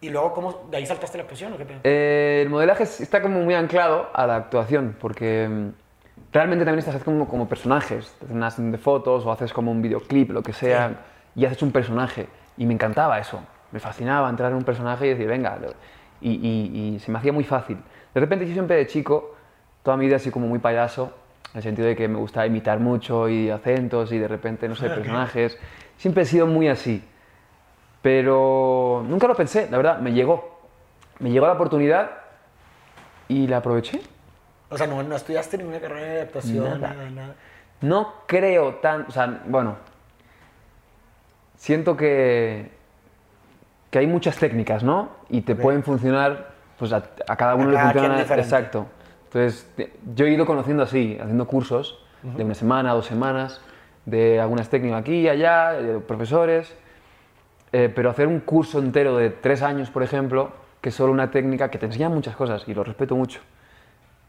y 0.01 0.09
luego, 0.09 0.33
¿cómo? 0.33 0.67
¿De 0.71 0.79
ahí 0.79 0.87
saltaste 0.87 1.19
la 1.19 1.25
actuación 1.25 1.53
o 1.53 1.57
qué? 1.59 1.67
Eh, 1.85 2.41
el 2.43 2.49
modelaje 2.51 2.85
es- 2.85 3.01
está 3.03 3.21
como 3.21 3.41
muy 3.41 3.55
anclado 3.55 4.09
a 4.15 4.27
la 4.27 4.37
actuación, 4.37 4.97
porque 4.99 5.49
mm, 5.49 5.69
realmente 6.33 6.65
también 6.65 6.87
estás 6.87 7.03
como, 7.05 7.29
como 7.29 7.47
personajes. 7.47 8.15
Te 8.27 8.33
una 8.33 8.51
sesión 8.51 8.73
de 8.73 8.79
fotos 8.79 9.27
o 9.27 9.33
haces 9.33 9.53
como 9.53 9.71
un 9.71 9.83
videoclip, 9.83 10.31
lo 10.31 10.43
que 10.43 10.55
sea, 10.55 10.93
y 11.35 11.45
haces 11.45 11.61
un 11.63 11.73
personaje. 11.73 12.27
Y 12.57 12.65
me 12.65 12.73
encantaba 12.73 13.19
eso. 13.19 13.39
Me 13.71 13.81
fascinaba 13.81 14.31
entrar 14.31 14.51
en 14.51 14.57
un 14.57 14.65
personaje 14.65 15.07
y 15.07 15.11
decir, 15.11 15.27
venga. 15.27 15.59
Y, 16.21 16.31
y- 16.33 16.95
y 16.97 16.99
se 17.01 17.11
me 17.13 17.19
hacía 17.19 17.33
muy 17.33 17.45
fácil. 17.45 17.79
De 18.15 18.21
repente 18.21 18.47
yo 18.47 18.53
siempre 18.53 18.77
de 18.77 18.87
chico 18.87 19.35
toda 19.83 19.97
mi 19.97 20.07
vida 20.07 20.19
sido 20.19 20.33
como 20.33 20.47
muy 20.49 20.59
payaso, 20.59 21.13
en 21.53 21.59
el 21.59 21.63
sentido 21.63 21.87
de 21.89 21.95
que 21.97 22.09
me 22.09 22.19
gustaba 22.19 22.47
imitar 22.47 22.81
mucho 22.81 23.29
y 23.29 23.51
acentos 23.51 24.11
y 24.13 24.19
de 24.19 24.27
repente, 24.29 24.69
no 24.69 24.75
sé, 24.75 24.89
personajes. 24.91 25.59
Siempre 25.97 26.23
he 26.25 26.27
sido 26.27 26.47
muy 26.47 26.69
así. 26.69 27.03
Pero 28.03 29.05
nunca 29.07 29.27
lo 29.27 29.35
pensé, 29.35 29.69
la 29.71 29.77
verdad, 29.77 29.99
me 29.99 30.13
llegó. 30.13 30.61
Me 31.19 31.31
llegó 31.31 31.47
la 31.47 31.55
oportunidad 31.55 32.11
y 33.29 33.47
la 33.47 33.59
aproveché. 33.59 34.01
O 34.69 34.77
sea, 34.77 34.87
no, 34.87 35.03
no 35.03 35.17
estudiaste 35.17 35.59
ninguna 35.59 35.81
carrera 35.81 36.15
de 36.15 36.21
actuación, 36.23 36.65
Nada. 36.81 36.95
nada, 36.95 37.11
nada. 37.11 37.35
No 37.81 38.15
creo 38.27 38.77
tan, 38.77 39.03
o 39.09 39.11
sea, 39.11 39.43
bueno, 39.47 39.77
siento 41.57 41.97
que, 41.97 42.71
que 43.91 43.99
hay 43.99 44.07
muchas 44.07 44.37
técnicas, 44.37 44.83
¿no? 44.83 45.11
Y 45.29 45.43
te 45.43 45.55
pueden 45.55 45.83
funcionar, 45.83 46.49
pues 46.79 46.93
a, 46.93 47.03
a 47.29 47.37
cada 47.37 47.55
uno 47.55 47.71
le 47.71 47.77
cada 47.77 47.93
quien 47.93 48.05
funciona 48.05 48.17
exacto. 48.43 48.87
Entonces, 49.27 49.71
te- 49.77 49.93
yo 50.15 50.27
he 50.27 50.31
ido 50.31 50.47
conociendo 50.47 50.83
así, 50.83 51.17
haciendo 51.21 51.47
cursos 51.47 51.99
de 52.23 52.45
una 52.45 52.55
semana, 52.55 52.93
dos 52.93 53.07
semanas, 53.07 53.61
de 54.05 54.41
algunas 54.41 54.69
técnicas 54.69 55.01
aquí 55.01 55.21
y 55.21 55.29
allá, 55.29 55.73
de 55.73 55.99
profesores, 56.01 56.75
eh, 57.73 57.93
pero 57.95 58.11
hacer 58.11 58.27
un 58.27 58.41
curso 58.41 58.79
entero 58.79 59.17
de 59.17 59.31
tres 59.31 59.63
años, 59.63 59.91
por 59.91 60.03
ejemplo, 60.03 60.51
que 60.81 60.89
es 60.91 60.95
solo 60.95 61.13
una 61.13 61.31
técnica 61.31 61.71
que 61.71 61.79
te 61.79 61.87
enseña 61.87 62.09
muchas 62.09 62.35
cosas 62.37 62.65
y 62.67 62.75
lo 62.75 62.85
respeto 62.85 63.15
mucho 63.17 63.41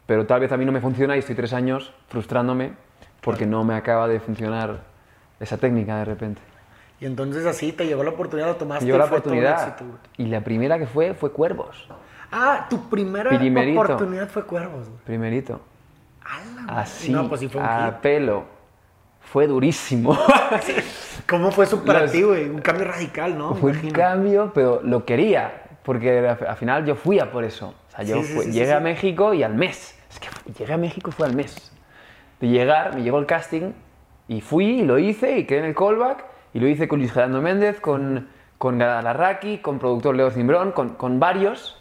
pero 0.06 0.26
tal 0.26 0.40
vez 0.40 0.50
a 0.54 0.58
mí 0.58 0.64
no 0.64 0.72
me 0.72 0.80
funciona 0.80 1.18
y 1.18 1.20
estoy 1.20 1.36
tres 1.36 1.52
años 1.52 1.94
frustrándome 2.08 2.72
porque 3.20 3.46
no 3.46 3.66
me 3.66 3.76
acaba 3.76 4.08
de 4.08 4.22
funcionar 4.22 4.78
esa 5.38 5.58
técnica 5.58 5.98
de 5.98 6.06
repente. 6.06 6.42
Y 7.00 7.06
entonces 7.06 7.46
así 7.46 7.72
te 7.74 7.86
llegó 7.86 8.04
la 8.04 8.10
oportunidad, 8.12 8.48
lo 8.48 8.56
tomaste. 8.56 8.86
Llegó 8.86 8.98
la 8.98 9.06
y 9.06 9.08
oportunidad 9.08 9.68
éxito, 9.70 9.86
y 10.18 10.26
la 10.26 10.42
primera 10.42 10.80
que 10.80 10.88
fue 10.88 11.14
fue 11.14 11.32
Cuervos, 11.32 11.88
Ah, 12.32 12.66
tu 12.70 12.90
primera 12.90 13.30
Primerito. 13.30 13.80
oportunidad 13.82 14.28
fue 14.28 14.44
Cuervos, 14.44 14.90
güey. 14.90 15.00
primerito. 15.06 15.62
¡Hala, 16.26 16.64
güey! 16.66 16.80
Así, 16.80 17.12
No, 17.12 17.30
pues 17.30 17.40
sí 17.40 17.48
fue 17.48 17.62
un 17.62 17.68
a 17.68 17.86
hit. 17.86 17.94
pelo. 18.02 18.44
Fue 19.22 19.48
durísimo. 19.48 20.18
¿Cómo 21.30 21.52
fue 21.52 21.66
eso 21.66 21.84
para 21.84 22.02
Los- 22.02 22.12
ti, 22.12 22.24
güey? 22.24 22.50
Un 22.50 22.60
cambio 22.62 22.86
radical, 22.86 23.38
¿no? 23.38 23.56
Fue 23.56 23.72
un 23.72 23.92
cambio, 23.92 24.52
pero 24.54 24.82
lo 24.84 25.06
quería, 25.06 25.64
porque 25.84 26.20
al 26.28 26.38
al 26.48 26.56
final 26.58 26.86
yo 26.86 26.96
fui 26.96 27.20
a 27.20 27.32
por 27.32 27.44
eso. 27.44 27.74
O 27.90 27.92
sea, 27.96 28.04
yo 28.04 28.22
Sí, 28.24 28.34
fui- 28.34 28.46
sí, 28.46 28.52
llegué 28.52 28.74
a. 28.74 28.80
México 28.80 29.34
y 29.34 29.44
al 29.44 29.54
mes. 29.56 29.98
Es 30.10 30.20
que 30.20 30.28
llegué 30.58 30.74
a 30.74 30.78
México 30.78 31.10
y 31.10 31.14
fue 31.14 31.28
al 31.28 31.36
mes. 31.36 31.72
De 32.40 32.48
llegar, 32.48 32.96
me 32.96 33.04
llegó 33.04 33.20
el 33.20 33.26
casting 33.26 33.72
y 34.28 34.42
fui 34.42 34.82
y 34.82 34.84
lo 34.84 34.98
hice 35.00 35.38
y 35.40 35.46
quedé 35.46 35.60
en 35.60 35.66
el 35.66 35.76
callback 35.76 36.24
y 36.58 36.60
lo 36.60 36.68
hice 36.68 36.88
con 36.88 36.98
Luis 36.98 37.14
Gerardo 37.14 37.40
Méndez, 37.40 37.80
con, 37.80 38.30
con 38.58 38.80
Galarraqui, 38.80 39.60
con 39.60 39.78
productor 39.78 40.16
Leo 40.16 40.32
Cimbrón, 40.32 40.72
con, 40.72 40.96
con 40.96 41.20
varios 41.20 41.80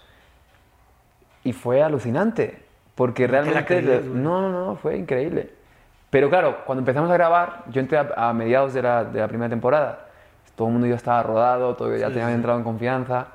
y 1.44 1.54
fue 1.54 1.82
alucinante. 1.82 2.62
Porque 2.94 3.26
realmente... 3.26 3.64
creías, 3.64 4.04
no, 4.04 4.42
no, 4.42 4.66
no, 4.66 4.76
fue 4.76 4.98
increíble. 4.98 5.48
Pero 6.10 6.28
claro, 6.28 6.58
cuando 6.66 6.80
empezamos 6.80 7.10
a 7.10 7.14
grabar, 7.14 7.64
yo 7.70 7.80
entré 7.80 7.96
a, 7.96 8.12
a 8.28 8.34
mediados 8.34 8.74
de 8.74 8.82
la, 8.82 9.04
de 9.04 9.18
la 9.18 9.28
primera 9.28 9.48
temporada. 9.48 10.08
Todo 10.54 10.68
el 10.68 10.74
mundo 10.74 10.86
ya 10.86 10.96
estaba 10.96 11.22
rodado, 11.22 11.74
todo, 11.74 11.96
ya 11.96 12.08
Sí, 12.08 12.12
tenía 12.12 12.28
sí. 12.28 12.34
entrado 12.34 12.58
en 12.58 12.64
confianza 12.64 13.28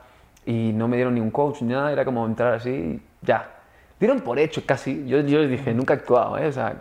y 0.46 0.74
no 0.76 0.88
me 0.88 0.96
dieron 0.98 1.16
ni 1.16 1.22
un 1.22 1.32
coach 1.32 1.64
ni 1.64 1.74
nada, 1.74 1.92
era 1.92 2.06
como 2.06 2.24
entrar 2.28 2.54
así 2.54 2.70
y 2.70 3.02
ya. 3.26 3.50
Dieron 4.00 4.20
por 4.20 4.38
hecho 4.38 4.62
casi. 4.64 5.08
Yo, 5.08 5.22
yo 5.22 5.40
les 5.40 5.50
dije, 5.50 5.74
nunca 5.74 5.96
he 5.96 5.98
actuado, 5.98 6.38
¿eh? 6.38 6.46
O 6.46 6.52
sea, 6.52 6.76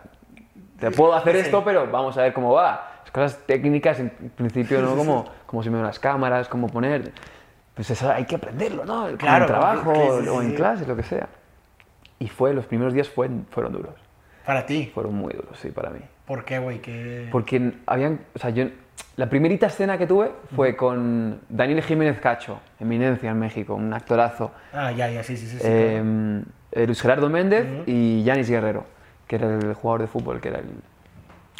te 0.79 0.91
puedo 0.91 1.15
hacer 1.15 1.35
esto, 1.35 1.63
pero 1.63 1.89
vamos 1.89 2.15
a 2.19 2.21
ver 2.21 2.33
cómo 2.33 2.53
va. 2.53 2.89
Cosas 3.11 3.39
técnicas, 3.45 3.99
en 3.99 4.09
principio, 4.09 4.81
¿no? 4.81 4.95
Como, 4.95 5.25
como 5.45 5.63
si 5.63 5.69
me 5.69 5.81
las 5.81 5.99
cámaras, 5.99 6.47
cómo 6.47 6.67
poner. 6.67 7.11
Pues 7.73 7.89
eso 7.89 8.11
hay 8.11 8.25
que 8.25 8.35
aprenderlo, 8.35 8.85
¿no? 8.85 9.05
Como 9.05 9.17
Claro, 9.17 9.45
en 9.45 9.47
trabajo 9.47 9.93
sí, 9.93 10.23
sí, 10.23 10.29
o 10.29 10.41
en 10.41 10.55
clases, 10.55 10.87
lo 10.87 10.95
que 10.95 11.03
sea. 11.03 11.27
Y 12.19 12.27
fue, 12.27 12.53
los 12.53 12.65
primeros 12.65 12.93
días 12.93 13.09
fueron, 13.09 13.45
fueron 13.49 13.73
duros. 13.73 13.95
Para 14.45 14.65
ti. 14.65 14.91
Fueron 14.93 15.15
muy 15.15 15.33
duros, 15.33 15.57
sí, 15.59 15.69
para 15.69 15.89
mí. 15.89 15.99
¿Por 16.25 16.45
qué, 16.45 16.59
güey? 16.59 16.79
¿Qué... 16.79 17.27
Porque 17.31 17.73
habían, 17.85 18.21
o 18.33 18.39
sea, 18.39 18.51
yo, 18.51 18.65
la 19.17 19.29
primerita 19.29 19.67
escena 19.67 19.97
que 19.97 20.07
tuve 20.07 20.31
fue 20.55 20.75
con 20.75 21.41
Daniel 21.49 21.81
Jiménez 21.83 22.19
Cacho, 22.19 22.59
Eminencia 22.79 23.31
en 23.31 23.39
México, 23.39 23.75
un 23.75 23.93
actorazo. 23.93 24.51
Ah, 24.73 24.91
ya, 24.91 25.09
ya, 25.09 25.23
sí, 25.23 25.35
sí, 25.35 25.47
sí. 25.47 25.57
Eh, 25.61 26.43
eh, 26.71 26.85
Luis 26.85 27.01
Gerardo 27.01 27.29
Méndez 27.29 27.67
y 27.85 28.23
Yanis 28.23 28.49
Guerrero, 28.49 28.85
que 29.27 29.35
era 29.35 29.53
el 29.53 29.73
jugador 29.73 30.01
de 30.01 30.07
fútbol, 30.07 30.39
que 30.39 30.49
era 30.49 30.59
el, 30.59 30.69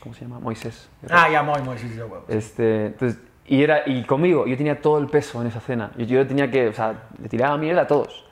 ¿cómo 0.01 0.13
se 0.15 0.21
llama? 0.21 0.39
Moisés. 0.39 0.89
Ah, 1.09 1.29
ya, 1.29 1.43
muy, 1.43 1.55
sí, 1.77 1.89
sí, 1.89 1.99
güey. 1.99 2.21
Este, 2.27 2.87
entonces, 2.87 3.19
y, 3.45 3.63
era, 3.63 3.83
y 3.87 4.03
conmigo, 4.03 4.45
yo 4.45 4.57
tenía 4.57 4.81
todo 4.81 4.97
el 4.99 5.07
peso 5.07 5.41
en 5.41 5.47
esa 5.47 5.59
escena. 5.59 5.91
Yo, 5.97 6.05
yo 6.05 6.27
tenía 6.27 6.49
que, 6.51 6.67
o 6.67 6.73
sea, 6.73 7.03
le 7.21 7.27
tiraba 7.29 7.57
mierda 7.57 7.81
a 7.83 7.87
todos. 7.87 8.25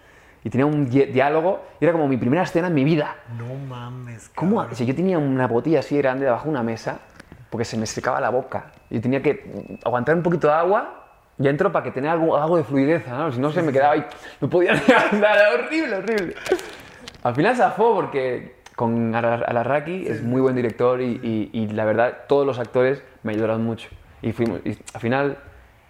Y 0.44 0.50
tenía 0.50 0.66
un 0.66 0.90
di- 0.90 1.06
diálogo, 1.06 1.62
y 1.80 1.84
era 1.86 1.92
como 1.92 2.08
mi 2.08 2.16
primera 2.18 2.44
escena 2.44 2.68
en 2.68 2.74
mi 2.74 2.84
vida. 2.86 3.16
No 3.38 3.54
mames. 3.68 4.30
¿Cómo? 4.36 4.58
cabrón. 4.58 4.76
Si 4.76 4.86
yo 4.86 4.96
tenía 4.96 5.18
una 5.18 5.48
botella 5.48 5.80
así 5.80 5.98
grande 5.98 6.26
debajo 6.26 6.46
de 6.46 6.50
una 6.52 6.64
mesa, 6.64 7.00
porque 7.50 7.66
se 7.66 7.76
me 7.78 7.86
secaba 7.86 8.22
la 8.22 8.30
boca. 8.30 8.72
Yo 8.90 9.02
tenía 9.02 9.22
que 9.22 9.78
aguantar 9.84 10.16
un 10.16 10.24
poquito 10.24 10.48
de 10.48 10.54
agua 10.54 11.08
y 11.38 11.48
entro 11.48 11.72
para 11.72 11.84
que 11.84 11.92
tenga 11.92 12.12
algo, 12.14 12.38
algo 12.38 12.58
de 12.58 12.64
fluidez, 12.64 13.08
¿no? 13.08 13.32
Si 13.32 13.40
no, 13.40 13.52
se 13.52 13.62
me 13.62 13.72
quedaba 13.74 13.94
ahí, 13.94 14.06
no 14.40 14.50
podía 14.50 14.74
ni 14.74 14.94
andar, 15.12 15.38
horrible, 15.56 15.96
horrible. 15.96 16.36
Al 17.24 17.36
final 17.36 17.56
zafó 17.56 17.96
porque 17.96 18.59
con 18.80 19.14
Ala- 19.14 19.44
Alarraqui 19.46 20.08
es 20.08 20.24
muy 20.24 20.40
buen 20.40 20.56
director 20.56 21.02
y, 21.02 21.20
y- 21.22 21.50
y 21.52 21.68
la 21.68 21.84
verdad 21.84 22.20
todos 22.30 22.48
los 22.48 22.60
actores 22.60 23.04
me 23.24 23.34
ayudaron 23.34 23.62
mucho. 23.62 23.90
Y, 24.22 24.32
fuimos, 24.32 24.62
y 24.64 24.78
al 24.94 25.02
final, 25.02 25.38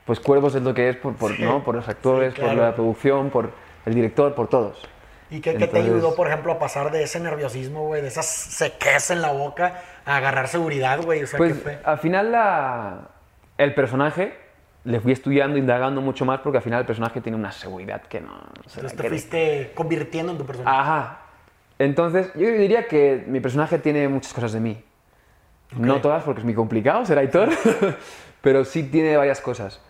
pues 0.06 0.19
Cuervos 0.19 0.56
es 0.56 0.63
lo 0.63 0.73
que 0.73 0.89
es 0.89 0.95
por, 0.95 1.13
por, 1.15 1.36
Sí, 1.36 1.43
¿no? 1.43 1.63
por 1.63 1.75
los 1.75 1.88
actores, 1.88 2.34
sí, 2.34 2.41
por 2.41 2.56
la 2.56 2.73
producción, 2.73 3.30
por 3.30 3.52
el 3.86 3.93
director, 3.93 4.34
por 4.34 4.47
todos. 4.47 4.82
¿Y 5.30 5.39
qué, 5.39 5.52
qué 5.52 5.60
te 5.60 5.63
Entonces- 5.65 5.91
ayudó, 5.91 6.15
por 6.15 6.25
ejemplo, 6.30 6.52
a 6.54 6.58
pasar 6.58 6.89
de 6.91 7.04
ese 7.04 7.19
nerviosismo, 7.19 7.86
güey, 7.86 8.02
de 8.02 8.08
esa 8.08 8.23
sequez 8.23 9.12
en 9.12 9.21
la 9.21 9.32
boca, 9.34 9.82
a 10.04 10.15
agarrar 10.17 10.47
seguridad, 10.47 10.99
güey? 11.04 11.21
O 11.21 11.28
sea, 11.28 11.38
Pues 11.38 11.54
¿qué 11.54 11.60
fue? 11.60 11.80
al 11.86 11.99
final 11.99 12.32
la- 12.32 13.10
el 13.60 13.75
personaje 13.75 14.34
le 14.84 14.99
fui 14.99 15.12
estudiando, 15.12 15.60
indagando 15.60 16.02
mucho 16.02 16.25
más 16.25 16.39
porque 16.39 16.58
al 16.58 16.63
final 16.63 16.80
el 16.80 16.86
personaje 16.88 17.21
tiene 17.21 17.38
una 17.38 17.52
seguridad 17.52 18.02
que 18.02 18.19
no, 18.19 18.32
Entonces 18.65 18.95
te 18.95 19.08
fuiste 19.10 19.71
convirtiendo 19.75 20.32
en 20.32 20.39
tu 20.39 20.45
personaje. 20.47 20.75
Ajá. 20.75 21.19
Entonces 21.80 22.32
yo 22.36 22.48
diría 22.50 22.88
que 22.88 23.24
mi 23.28 23.39
personaje 23.39 23.80
tiene 23.80 24.08
muchas 24.08 24.34
cosas 24.34 24.52
de 24.54 24.60
mí. 24.60 24.84
No 25.78 26.02
todas 26.02 26.24
porque 26.24 26.39
es 26.39 26.46
muy 26.46 26.54
complicado 26.54 27.06
ser 27.06 27.18
actor, 27.20 27.50
pero 28.42 28.65
sí 28.65 28.84
tiene 28.84 29.15
varias 29.18 29.39
cosas. 29.42 29.82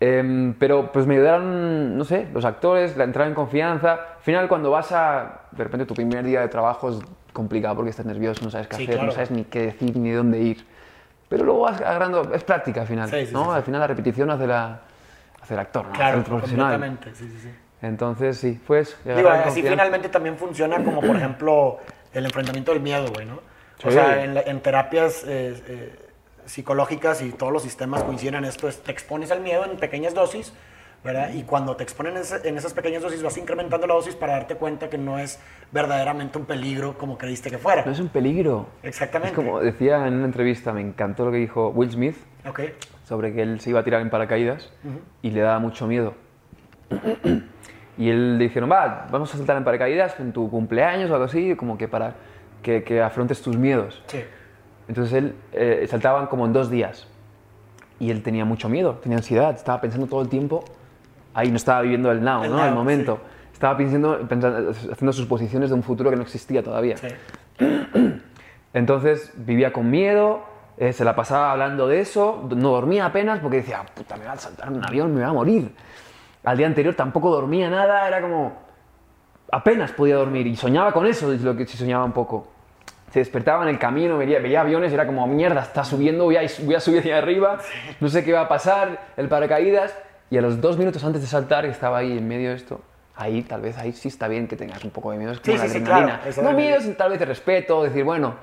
Em, 0.00 0.54
pero 0.54 0.92
pues 0.92 1.06
me 1.06 1.14
ayudaron, 1.14 1.96
no 1.96 2.04
sé, 2.04 2.26
los 2.32 2.44
actores, 2.44 2.96
la 2.96 3.04
entrada 3.04 3.28
en 3.28 3.34
confianza. 3.34 3.92
Al 4.16 4.22
final 4.22 4.48
cuando 4.48 4.70
vas 4.70 4.92
a, 4.92 5.42
de 5.52 5.64
repente 5.64 5.86
tu 5.86 5.94
primer 5.94 6.24
día 6.24 6.40
de 6.40 6.48
trabajo 6.48 6.90
es 6.90 6.98
complicado 7.32 7.76
porque 7.76 7.90
estás 7.90 8.04
nervioso, 8.06 8.44
no 8.44 8.50
sabes 8.50 8.66
qué 8.68 8.76
Sí, 8.76 8.82
hacer, 8.82 8.94
claro. 8.96 9.06
no 9.08 9.12
sabes 9.12 9.30
ni 9.30 9.44
qué 9.44 9.62
decir 9.66 9.96
ni 9.96 10.10
dónde 10.10 10.40
ir. 10.40 10.66
Pero 11.28 11.44
luego 11.44 11.60
vas 11.62 11.80
agarrando, 11.80 12.32
es 12.34 12.44
práctica 12.44 12.82
al 12.82 12.86
final, 12.86 13.08
Sí, 13.08 13.26
sí, 13.26 13.32
¿no? 13.32 13.50
Al 13.52 13.62
final 13.62 13.80
la 13.80 13.86
repetición 13.86 14.30
hace, 14.30 14.46
la, 14.46 14.80
hace 15.40 15.54
el 15.54 15.60
actor, 15.60 15.84
¿no? 15.86 15.90
hace 15.92 15.98
claro, 15.98 16.18
el 16.18 16.24
profesional. 16.24 16.72
completamente. 16.78 17.14
Sí, 17.14 17.28
sí, 17.32 17.38
sí. 17.40 17.48
Entonces 17.86 18.38
sí, 18.38 18.58
fue 18.66 18.80
eso. 18.80 18.96
y 19.04 19.10
Digo, 19.12 19.28
así 19.28 19.62
finalmente 19.62 20.08
también 20.08 20.36
funciona 20.38 20.82
como, 20.82 21.00
por 21.00 21.16
ejemplo, 21.16 21.78
el 22.12 22.24
enfrentamiento 22.24 22.72
del 22.72 22.80
miedo, 22.80 23.08
güey, 23.12 23.26
¿no? 23.26 23.34
O 23.84 23.90
Sí. 23.90 23.90
sea, 23.90 24.24
en, 24.24 24.34
la- 24.34 24.40
en 24.42 24.60
terapias 24.60 25.22
eh, 25.26 25.62
eh, 25.68 25.98
psicológicas 26.46 27.20
y 27.22 27.30
todos 27.32 27.52
los 27.52 27.62
sistemas 27.62 28.02
coinciden 28.02 28.36
en 28.36 28.44
esto, 28.46 28.68
es 28.68 28.82
te 28.82 28.90
expones 28.92 29.30
al 29.30 29.40
miedo 29.40 29.64
en 29.66 29.76
pequeñas 29.76 30.14
dosis, 30.14 30.54
¿verdad? 31.02 31.34
Y 31.34 31.42
cuando 31.42 31.76
te 31.76 31.82
exponen 31.82 32.14
en, 32.44 32.56
esas 32.56 32.72
pequeñas 32.72 33.02
dosis 33.02 33.22
vas 33.22 33.36
incrementando 33.36 33.86
la 33.86 33.92
dosis 33.94 34.14
para 34.14 34.32
darte 34.34 34.54
cuenta 34.54 34.88
que 34.88 34.96
no 34.96 35.18
es 35.18 35.38
verdaderamente 35.70 36.38
un 36.38 36.46
peligro 36.46 36.96
como 36.96 37.18
creíste 37.18 37.50
que 37.50 37.58
fuera. 37.58 37.84
No 37.84 37.92
es 37.92 38.00
un 38.00 38.08
peligro. 38.08 38.66
Exactamente. 38.82 39.32
Es 39.32 39.36
como 39.36 39.60
decía 39.60 40.06
en 40.06 40.14
una 40.14 40.24
entrevista, 40.24 40.72
me 40.72 40.80
encantó 40.80 41.26
lo 41.26 41.32
que 41.32 41.38
dijo 41.38 41.68
Will 41.68 41.90
Smith 41.90 42.16
Ok. 42.48 42.60
sobre 43.06 43.34
que 43.34 43.42
él 43.42 43.60
se 43.60 43.68
iba 43.70 43.80
a 43.80 43.84
tirar 43.84 44.00
en 44.00 44.08
paracaídas 44.08 44.72
y 45.20 45.30
le 45.32 45.40
daba 45.42 45.58
mucho 45.58 45.86
miedo. 45.86 46.14
Y 47.98 48.10
él 48.10 48.38
le 48.38 48.44
dijeron, 48.44 48.70
va, 48.70 49.06
vamos 49.10 49.32
a 49.34 49.36
saltar 49.38 49.56
en 49.56 49.64
paracaídas 49.64 50.18
en 50.20 50.32
tu 50.32 50.50
cumpleaños 50.50 51.10
o 51.10 51.14
algo 51.14 51.26
así, 51.26 51.54
como 51.56 51.78
que 51.78 51.86
para 51.88 52.14
que, 52.62 52.82
que 52.82 53.00
afrontes 53.02 53.40
tus 53.42 53.56
miedos. 53.56 54.02
Sí. 54.06 54.20
Entonces 54.88 55.14
él 55.14 55.34
eh, 55.52 55.86
saltaban 55.88 56.26
como 56.26 56.44
en 56.46 56.52
dos 56.52 56.70
días 56.70 57.06
y 58.00 58.10
él 58.10 58.22
tenía 58.22 58.44
mucho 58.44 58.68
miedo, 58.68 58.94
tenía 59.02 59.18
ansiedad, 59.18 59.54
estaba 59.54 59.80
pensando 59.80 60.06
todo 60.06 60.20
el 60.22 60.28
tiempo, 60.28 60.64
ahí 61.34 61.50
no 61.50 61.56
estaba 61.56 61.80
viviendo 61.82 62.10
el 62.10 62.22
now, 62.22 62.44
El 62.44 62.50
¿no? 62.50 62.56
now, 62.58 62.66
el 62.66 62.74
momento. 62.74 63.18
Estaba 63.52 63.76
pensando, 63.76 64.18
pensando- 64.28 64.70
haciendo 64.70 65.12
suposiciones 65.12 65.70
de 65.70 65.76
un 65.76 65.82
futuro 65.82 66.10
que 66.10 66.16
no 66.16 66.22
existía 66.22 66.62
todavía. 66.62 66.96
Sí. 66.96 67.08
Entonces 68.72 69.32
vivía 69.36 69.72
con 69.72 69.90
miedo, 69.90 70.42
eh, 70.76 70.92
se 70.92 71.04
la 71.04 71.14
pasaba 71.14 71.52
hablando 71.52 71.86
de 71.86 72.00
eso, 72.00 72.48
no 72.56 72.70
dormía 72.72 73.06
apenas 73.06 73.38
porque 73.38 73.58
decía, 73.58 73.82
puta, 73.94 74.16
me 74.16 74.24
va 74.24 74.32
a 74.32 74.36
saltar 74.36 74.70
un 74.72 74.84
avión, 74.84 75.14
me 75.14 75.22
va 75.22 75.28
a 75.28 75.32
morir. 75.32 75.70
Al 76.44 76.56
día 76.56 76.66
anterior 76.66 76.94
tampoco 76.94 77.30
dormía 77.30 77.70
nada, 77.70 78.06
era 78.06 78.20
como, 78.20 78.52
apenas 79.50 79.92
podía 79.92 80.16
dormir 80.16 80.46
y 80.46 80.56
soñaba 80.56 80.92
con 80.92 81.06
eso, 81.06 81.32
es 81.32 81.42
lo 81.42 81.56
que 81.56 81.66
sí 81.66 81.76
soñaba 81.76 82.04
un 82.04 82.12
poco. 82.12 82.48
Se 83.10 83.20
despertaba 83.20 83.62
en 83.62 83.68
el 83.68 83.78
camino, 83.78 84.18
veía, 84.18 84.40
veía 84.40 84.60
aviones, 84.60 84.92
era 84.92 85.06
como, 85.06 85.26
mierda, 85.26 85.62
está 85.62 85.84
subiendo, 85.84 86.24
voy 86.24 86.36
a, 86.36 86.42
voy 86.64 86.74
a 86.74 86.80
subir 86.80 86.98
hacia 87.00 87.16
arriba, 87.18 87.58
no 88.00 88.08
sé 88.08 88.24
qué 88.24 88.32
va 88.32 88.42
a 88.42 88.48
pasar, 88.48 89.12
el 89.16 89.28
paracaídas. 89.28 89.96
Y 90.30 90.38
a 90.38 90.42
los 90.42 90.60
dos 90.60 90.76
minutos 90.78 91.04
antes 91.04 91.20
de 91.22 91.28
saltar, 91.28 91.64
estaba 91.64 91.98
ahí 91.98 92.18
en 92.18 92.26
medio 92.26 92.50
de 92.50 92.56
esto, 92.56 92.80
ahí 93.14 93.42
tal 93.42 93.60
vez 93.60 93.78
ahí 93.78 93.92
sí 93.92 94.08
está 94.08 94.26
bien 94.26 94.48
que 94.48 94.56
tengas 94.56 94.82
un 94.82 94.90
poco 94.90 95.12
de 95.12 95.18
miedo, 95.18 95.30
es 95.32 95.38
como 95.40 95.52
Sí, 95.52 95.58
la 95.58 95.64
sí, 95.68 95.70
sí, 95.70 95.78
adrenalina. 95.78 96.16
claro, 96.16 96.30
esa 96.30 96.42
no 96.42 96.52
miedo, 96.52 96.78
tal 96.98 97.10
vez 97.10 97.20
de 97.20 97.26
respeto, 97.26 97.84
decir, 97.84 98.04
bueno. 98.04 98.34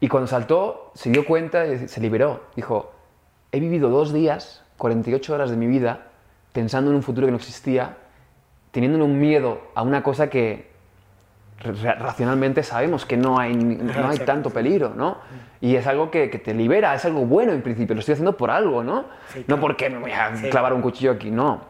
Y 0.00 0.08
cuando 0.08 0.26
saltó, 0.26 0.90
se 0.94 1.10
dio 1.10 1.24
cuenta 1.24 1.64
y 1.66 1.88
se 1.88 2.00
liberó. 2.00 2.42
Dijo, 2.56 2.92
he 3.52 3.60
vivido 3.60 3.88
dos 3.88 4.12
días, 4.12 4.64
48 4.76 5.32
horas 5.32 5.50
de 5.50 5.56
mi 5.56 5.66
vida, 5.68 6.08
pensando 6.52 6.90
en 6.90 6.96
un 6.96 7.02
futuro 7.02 7.26
que 7.26 7.30
no 7.30 7.36
existía, 7.38 7.96
teniendo 8.70 9.04
un 9.04 9.18
miedo 9.18 9.60
a 9.74 9.82
una 9.82 10.02
cosa 10.02 10.28
que 10.30 10.70
ra- 11.60 11.94
racionalmente 11.94 12.62
sabemos 12.62 13.04
que 13.06 13.16
no 13.16 13.38
hay, 13.38 13.54
no 13.54 14.08
hay 14.08 14.18
tanto 14.18 14.50
peligro, 14.50 14.92
¿no? 14.94 15.18
Y 15.60 15.76
es 15.76 15.86
algo 15.86 16.10
que, 16.10 16.28
que 16.30 16.38
te 16.38 16.54
libera, 16.54 16.94
es 16.94 17.04
algo 17.04 17.24
bueno 17.24 17.52
en 17.52 17.62
principio, 17.62 17.94
lo 17.94 18.00
estoy 18.00 18.14
haciendo 18.14 18.36
por 18.36 18.50
algo, 18.50 18.82
¿no? 18.82 19.04
Sí, 19.28 19.44
No 19.46 19.60
porque 19.60 19.88
me 19.90 19.98
voy 19.98 20.12
a 20.12 20.36
Sí. 20.36 20.50
clavar 20.50 20.72
un 20.74 20.82
cuchillo 20.82 21.12
aquí, 21.12 21.30
no. 21.30 21.60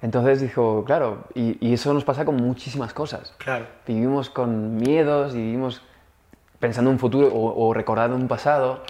Entonces 0.00 0.40
dijo, 0.40 0.84
claro, 0.84 1.24
y, 1.34 1.58
y 1.66 1.74
eso 1.74 1.92
nos 1.92 2.04
pasa 2.04 2.24
con 2.24 2.36
muchísimas 2.36 2.94
cosas. 2.94 3.34
Claro. 3.38 3.66
Vivimos 3.86 4.30
con 4.30 4.76
miedos 4.76 5.34
y 5.34 5.38
vivimos 5.38 5.82
pensando 6.60 6.90
en 6.90 6.94
un 6.94 7.00
futuro 7.00 7.26
o, 7.28 7.66
o 7.68 7.74
recordando 7.74 8.16
un 8.16 8.28
pasado 8.28 8.82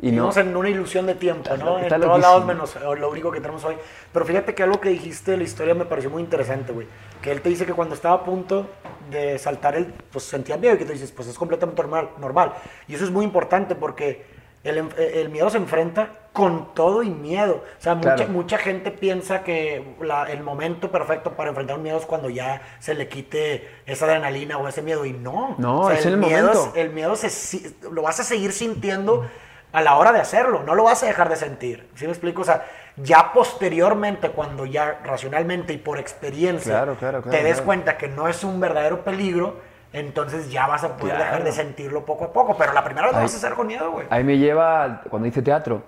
y 0.00 0.12
no... 0.12 0.30
En 0.36 0.56
una 0.56 0.68
ilusión 0.68 1.06
de 1.06 1.14
tiempo, 1.14 1.56
¿no? 1.56 1.78
En 1.78 1.88
todos 1.88 2.20
lados 2.20 2.44
menos 2.44 2.76
lo 2.98 3.10
único 3.10 3.30
que 3.32 3.40
tenemos 3.40 3.64
hoy. 3.64 3.76
Pero 4.12 4.24
fíjate 4.24 4.54
que 4.54 4.62
algo 4.62 4.80
que 4.80 4.90
dijiste 4.90 5.32
de 5.32 5.36
la 5.38 5.42
historia 5.44 5.74
me 5.74 5.84
pareció 5.84 6.10
muy 6.10 6.22
interesante, 6.22 6.72
güey. 6.72 6.86
Que 7.22 7.32
él 7.32 7.40
te 7.40 7.48
dice 7.48 7.66
que 7.66 7.72
cuando 7.72 7.94
estaba 7.94 8.14
a 8.16 8.24
punto 8.24 8.66
de 9.10 9.38
saltar, 9.38 9.74
él 9.76 9.92
pues 10.12 10.24
sentía 10.24 10.56
miedo 10.56 10.74
y 10.74 10.78
que 10.78 10.84
tú 10.84 10.92
dices, 10.92 11.10
pues 11.10 11.26
es 11.28 11.36
completamente 11.36 11.82
normal. 11.82 12.10
normal. 12.18 12.52
Y 12.86 12.94
eso 12.94 13.04
es 13.04 13.10
muy 13.10 13.24
importante 13.24 13.74
porque 13.74 14.24
el, 14.64 14.78
eh, 14.78 15.12
el 15.16 15.30
miedo 15.30 15.50
se 15.50 15.56
enfrenta 15.56 16.10
con 16.32 16.72
todo 16.74 17.02
y 17.02 17.10
miedo. 17.10 17.64
O 17.78 17.82
sea, 17.82 17.96
mucha, 17.96 18.14
Claro. 18.14 18.32
mucha 18.32 18.58
gente 18.58 18.92
piensa 18.92 19.42
que 19.42 19.96
la- 20.00 20.30
el 20.30 20.42
momento 20.44 20.92
perfecto 20.92 21.32
para 21.32 21.48
enfrentar 21.48 21.76
un 21.76 21.82
miedo 21.82 21.98
es 21.98 22.06
cuando 22.06 22.30
ya 22.30 22.62
se 22.78 22.94
le 22.94 23.08
quite 23.08 23.68
esa 23.86 24.04
adrenalina 24.04 24.58
o 24.58 24.68
ese 24.68 24.82
miedo. 24.82 25.04
Y 25.04 25.12
no. 25.12 25.56
No, 25.58 25.80
O 25.80 25.88
sea, 25.88 25.98
es 25.98 26.06
en 26.06 26.12
el 26.12 26.18
miedo 26.18 26.54
momento. 26.54 26.72
el 26.76 26.90
miedo 26.90 27.16
se 27.16 27.72
lo 27.90 28.02
vas 28.02 28.20
a 28.20 28.24
seguir 28.24 28.52
sintiendo 28.52 29.26
a 29.72 29.82
la 29.82 29.96
hora 29.96 30.12
de 30.12 30.20
hacerlo, 30.20 30.62
no 30.64 30.74
lo 30.74 30.84
vas 30.84 31.02
a 31.02 31.06
dejar 31.06 31.28
de 31.28 31.36
sentir. 31.36 31.88
¿Sí 31.94 32.06
me 32.06 32.12
explico? 32.12 32.42
O 32.42 32.44
sea, 32.44 32.66
ya 32.96 33.32
posteriormente, 33.32 34.30
cuando 34.30 34.66
ya 34.66 35.00
racionalmente 35.04 35.72
y 35.72 35.78
por 35.78 35.98
experiencia 35.98 36.72
Claro, 36.72 36.96
claro, 36.96 37.22
claro, 37.22 37.36
te 37.36 37.44
des 37.44 37.60
cuenta 37.60 37.96
que 37.96 38.08
no 38.08 38.28
es 38.28 38.42
un 38.44 38.60
verdadero 38.60 39.04
peligro, 39.04 39.60
entonces 39.92 40.50
ya 40.50 40.66
vas 40.66 40.84
a 40.84 40.96
poder 40.96 41.16
dejar 41.16 41.44
de 41.44 41.52
sentirlo 41.52 42.04
poco 42.04 42.24
a 42.24 42.32
poco. 42.32 42.56
Pero 42.56 42.72
la 42.72 42.84
primera 42.84 43.06
vez 43.06 43.16
lo 43.16 43.22
vas 43.22 43.34
a 43.34 43.36
hacer 43.36 43.54
con 43.54 43.66
miedo, 43.66 43.90
güey. 43.90 44.06
Ahí 44.10 44.24
me 44.24 44.38
lleva, 44.38 45.02
cuando 45.08 45.28
hice 45.28 45.42
teatro, 45.42 45.82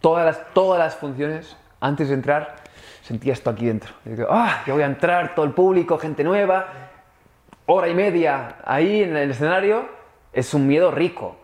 todas, 0.00 0.24
las, 0.24 0.52
todas 0.52 0.78
las 0.78 0.96
funciones, 0.96 1.56
antes 1.80 2.08
de 2.08 2.14
entrar, 2.14 2.56
sentía 3.02 3.32
esto 3.32 3.50
aquí 3.50 3.66
dentro. 3.66 3.92
Digo, 4.04 4.26
ah, 4.30 4.62
ya 4.66 4.72
voy 4.72 4.82
a 4.82 4.86
entrar, 4.86 5.34
todo 5.34 5.44
el 5.44 5.52
público, 5.52 5.98
gente 5.98 6.24
nueva, 6.24 6.66
hora 7.66 7.88
y 7.88 7.94
media 7.94 8.56
ahí 8.64 9.02
en 9.02 9.16
el 9.16 9.30
escenario, 9.30 9.86
es 10.32 10.52
un 10.54 10.66
miedo 10.66 10.90
rico. 10.90 11.36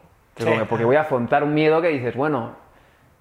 Sí. 0.44 0.50
Porque 0.68 0.84
voy 0.84 0.96
a 0.96 1.02
afrontar 1.02 1.44
un 1.44 1.54
miedo 1.54 1.80
que 1.82 1.88
dices, 1.88 2.14
bueno, 2.16 2.52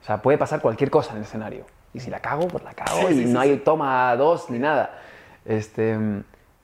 o 0.01 0.03
sea, 0.05 0.21
puede 0.21 0.37
pasar 0.37 0.61
cualquier 0.61 0.89
cosa 0.89 1.11
en 1.11 1.17
el 1.17 1.23
escenario. 1.23 1.65
Y 1.93 1.99
si 1.99 2.09
la 2.09 2.19
cago, 2.19 2.47
pues 2.47 2.63
la 2.63 2.73
cago 2.73 3.07
Sí, 3.07 3.23
y 3.23 3.25
no 3.25 3.39
hay 3.39 3.57
toma 3.57 4.15
dos 4.15 4.49
ni 4.49 4.59
nada. 4.59 4.99
Este, 5.45 5.97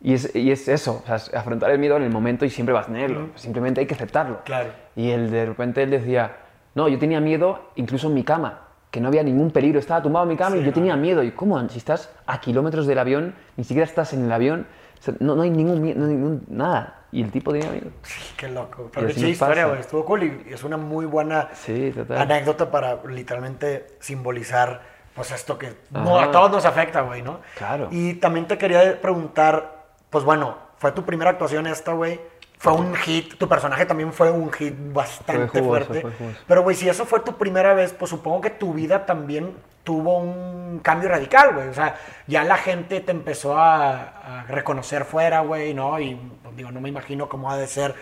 y, 0.01 0.13
es, 0.13 0.35
y 0.35 0.51
es 0.51 0.67
eso, 0.67 1.01
o 1.03 1.05
sea, 1.07 1.15
es 1.15 1.33
afrontar 1.33 1.71
el 1.71 1.79
miedo 1.79 1.97
en 1.97 2.03
el 2.03 2.11
momento 2.11 2.45
y 2.45 2.49
siempre 2.49 2.73
vas 2.73 2.85
a 2.85 2.91
tenerlo. 2.91 3.29
Simplemente 3.35 3.81
hay 3.81 3.87
que 3.87 3.95
aceptarlo. 3.95 4.41
Claro. 4.45 4.69
Y 4.95 5.09
él 5.09 5.31
de 5.31 5.45
repente 5.47 5.81
él 5.83 5.89
decía, 5.89 6.37
no, 6.75 6.87
yo 6.87 6.99
tenía 6.99 7.19
miedo 7.19 7.71
incluso 7.75 8.07
en 8.07 8.13
mi 8.13 8.23
cama, 8.23 8.59
que 8.91 9.01
no 9.01 9.07
había 9.07 9.23
ningún 9.23 9.51
peligro, 9.51 9.79
estaba 9.79 10.01
tumbado 10.03 10.23
en 10.25 10.29
mi 10.29 10.37
cama 10.37 10.51
Sí, 10.51 10.57
y 10.57 10.61
yo 10.61 10.67
no. 10.67 10.73
tenía 10.73 10.95
miedo. 10.95 11.23
¿Y 11.23 11.31
cómo? 11.31 11.67
Si 11.69 11.77
estás 11.79 12.13
a 12.27 12.39
kilómetros 12.39 12.85
del 12.87 12.99
avión, 12.99 13.33
ni 13.57 13.63
siquiera 13.63 13.85
estás 13.85 14.13
en 14.13 14.25
el 14.25 14.31
avión, 14.31 14.67
o 14.99 15.01
sea, 15.01 15.15
no, 15.19 15.35
no 15.35 15.41
hay 15.41 15.49
ningún 15.49 15.81
miedo, 15.81 15.99
no 15.99 16.05
hay 16.05 16.13
ningún, 16.13 16.43
nada. 16.49 16.99
Y 17.15 17.23
el 17.23 17.31
tipo 17.31 17.53
tenía 17.53 17.71
miedo. 17.71 17.91
Qué 18.35 18.49
loco. 18.49 18.91
Pero 18.93 19.07
qué 19.07 19.29
historia, 19.29 19.67
güey. 19.67 19.79
Estuvo 19.79 20.03
cool 20.03 20.23
y 20.23 20.53
es 20.53 20.65
una 20.65 20.75
muy 20.75 21.05
buena 21.05 21.49
Sí, 21.53 21.93
anécdota 22.09 22.69
para 22.69 23.01
literalmente 23.05 23.87
simbolizar 24.01 24.81
pues 25.15 25.31
esto 25.31 25.57
que 25.57 25.73
no, 25.91 26.19
a 26.19 26.29
todos 26.29 26.51
nos 26.51 26.65
afecta, 26.65 26.99
güey, 27.01 27.21
¿no? 27.21 27.39
Claro. 27.57 27.87
Y 27.89 28.15
también 28.15 28.47
te 28.47 28.57
quería 28.57 28.99
preguntar, 28.99 29.85
pues 30.09 30.25
bueno, 30.25 30.57
fue 30.77 30.91
tu 30.91 31.05
primera 31.05 31.29
actuación 31.29 31.67
esta, 31.67 31.93
güey. 31.93 32.19
Fue 32.57 32.73
un 32.73 32.95
hit, 32.95 33.37
tu 33.37 33.47
personaje 33.47 33.85
también 33.85 34.13
fue 34.13 34.31
un 34.31 34.51
hit 34.51 34.73
bastante 34.93 35.47
Fue 35.47 35.61
jugoso, 35.61 35.85
fuerte. 35.85 36.01
fue. 36.01 36.35
Pero, 36.47 36.63
güey, 36.63 36.75
si 36.75 36.87
eso 36.89 37.05
fue 37.05 37.19
tu 37.19 37.37
primera 37.37 37.73
vez, 37.73 37.93
pues 37.93 38.09
supongo 38.09 38.41
que 38.41 38.49
tu 38.49 38.73
vida 38.73 39.05
también 39.05 39.55
tuvo 39.83 40.17
un 40.17 40.79
cambio 40.79 41.09
radical, 41.09 41.53
güey. 41.53 41.67
O 41.67 41.73
sea, 41.73 41.95
ya 42.27 42.43
la 42.43 42.57
gente 42.57 43.01
te 43.01 43.11
empezó 43.11 43.57
a, 43.57 44.41
a 44.41 44.43
reconocer 44.43 45.05
fuera, 45.05 45.41
güey, 45.41 45.73
¿no? 45.73 45.99
Y, 45.99 46.15
pues, 46.43 46.55
digo, 46.55 46.71
no 46.71 46.81
me 46.81 46.89
imagino 46.89 47.29
cómo 47.29 47.51
ha 47.51 47.57
de 47.57 47.67
ser 47.67 47.93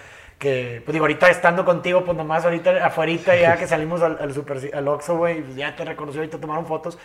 que, 0.44 0.82
pues 0.84 0.94
digo, 0.94 1.06
ahorita 1.06 1.30
estando 1.30 1.64
contigo, 1.64 2.04
pues 2.04 2.18
nomás 2.18 2.44
ahorita 2.44 2.86
afuera, 2.86 3.14
ya 3.36 3.56
que 3.60 3.66
salimos 3.68 4.02
al, 4.02 4.18
al, 4.20 4.34
super, 4.34 4.60
al 4.74 4.88
Oxxo, 4.88 5.18
güey, 5.18 5.42
pues 5.42 5.56
ya 5.56 5.76
te 5.76 5.86
reconoció 5.86 6.24
y 6.24 6.28
te 6.28 6.38
tomaron 6.38 6.66
fotos. 6.66 6.98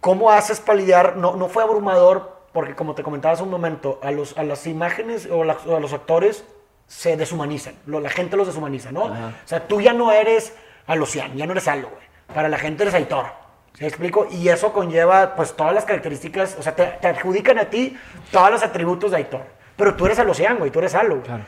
¿Cómo 0.00 0.30
haces 0.30 0.60
para 0.60 0.78
lidiar? 0.78 1.16
No, 1.16 1.34
no 1.34 1.48
fue 1.48 1.64
abrumador, 1.64 2.35
porque 2.56 2.74
como 2.74 2.94
te 2.94 3.02
comentaba 3.02 3.34
hace 3.34 3.42
un 3.42 3.50
momento, 3.50 4.00
a, 4.02 4.10
los, 4.10 4.36
a 4.38 4.42
las 4.42 4.66
imágenes 4.66 5.28
o, 5.30 5.44
la- 5.44 5.58
o 5.66 5.76
a 5.76 5.80
los 5.80 5.92
actores 5.92 6.42
se 6.86 7.18
deshumanizan. 7.18 7.74
Lo- 7.84 8.00
la 8.00 8.08
gente 8.08 8.34
los 8.36 8.46
deshumaniza, 8.46 8.92
¿no? 8.92 9.04
Ajá. 9.12 9.32
O 9.44 9.48
sea, 9.48 9.68
tú 9.68 9.82
ya 9.82 9.92
no 9.92 10.10
eres 10.10 10.54
Alocian, 10.86 11.36
ya 11.36 11.44
no 11.44 11.52
eres 11.52 11.68
algo, 11.68 11.90
güey. 11.90 12.02
Para 12.34 12.48
la 12.48 12.56
gente 12.58 12.82
eres 12.84 12.94
Aitor. 12.94 13.26
¿Sí 13.74 13.82
me 13.82 13.88
explico? 13.88 14.26
Y 14.30 14.48
eso 14.48 14.72
conlleva, 14.72 15.34
pues, 15.36 15.54
todas 15.54 15.74
las 15.74 15.84
características, 15.84 16.56
o 16.58 16.62
sea, 16.62 16.74
te, 16.74 16.86
te 16.86 17.08
adjudican 17.08 17.58
a 17.58 17.66
ti 17.66 17.94
todos 18.32 18.50
los 18.50 18.62
atributos 18.62 19.10
de 19.10 19.18
Aitor. 19.18 19.42
Pero 19.76 19.94
tú 19.94 20.06
eres 20.06 20.18
Alocian, 20.18 20.56
güey, 20.56 20.70
tú 20.70 20.78
eres 20.78 20.94
algo. 20.94 21.20
Claro. 21.22 21.44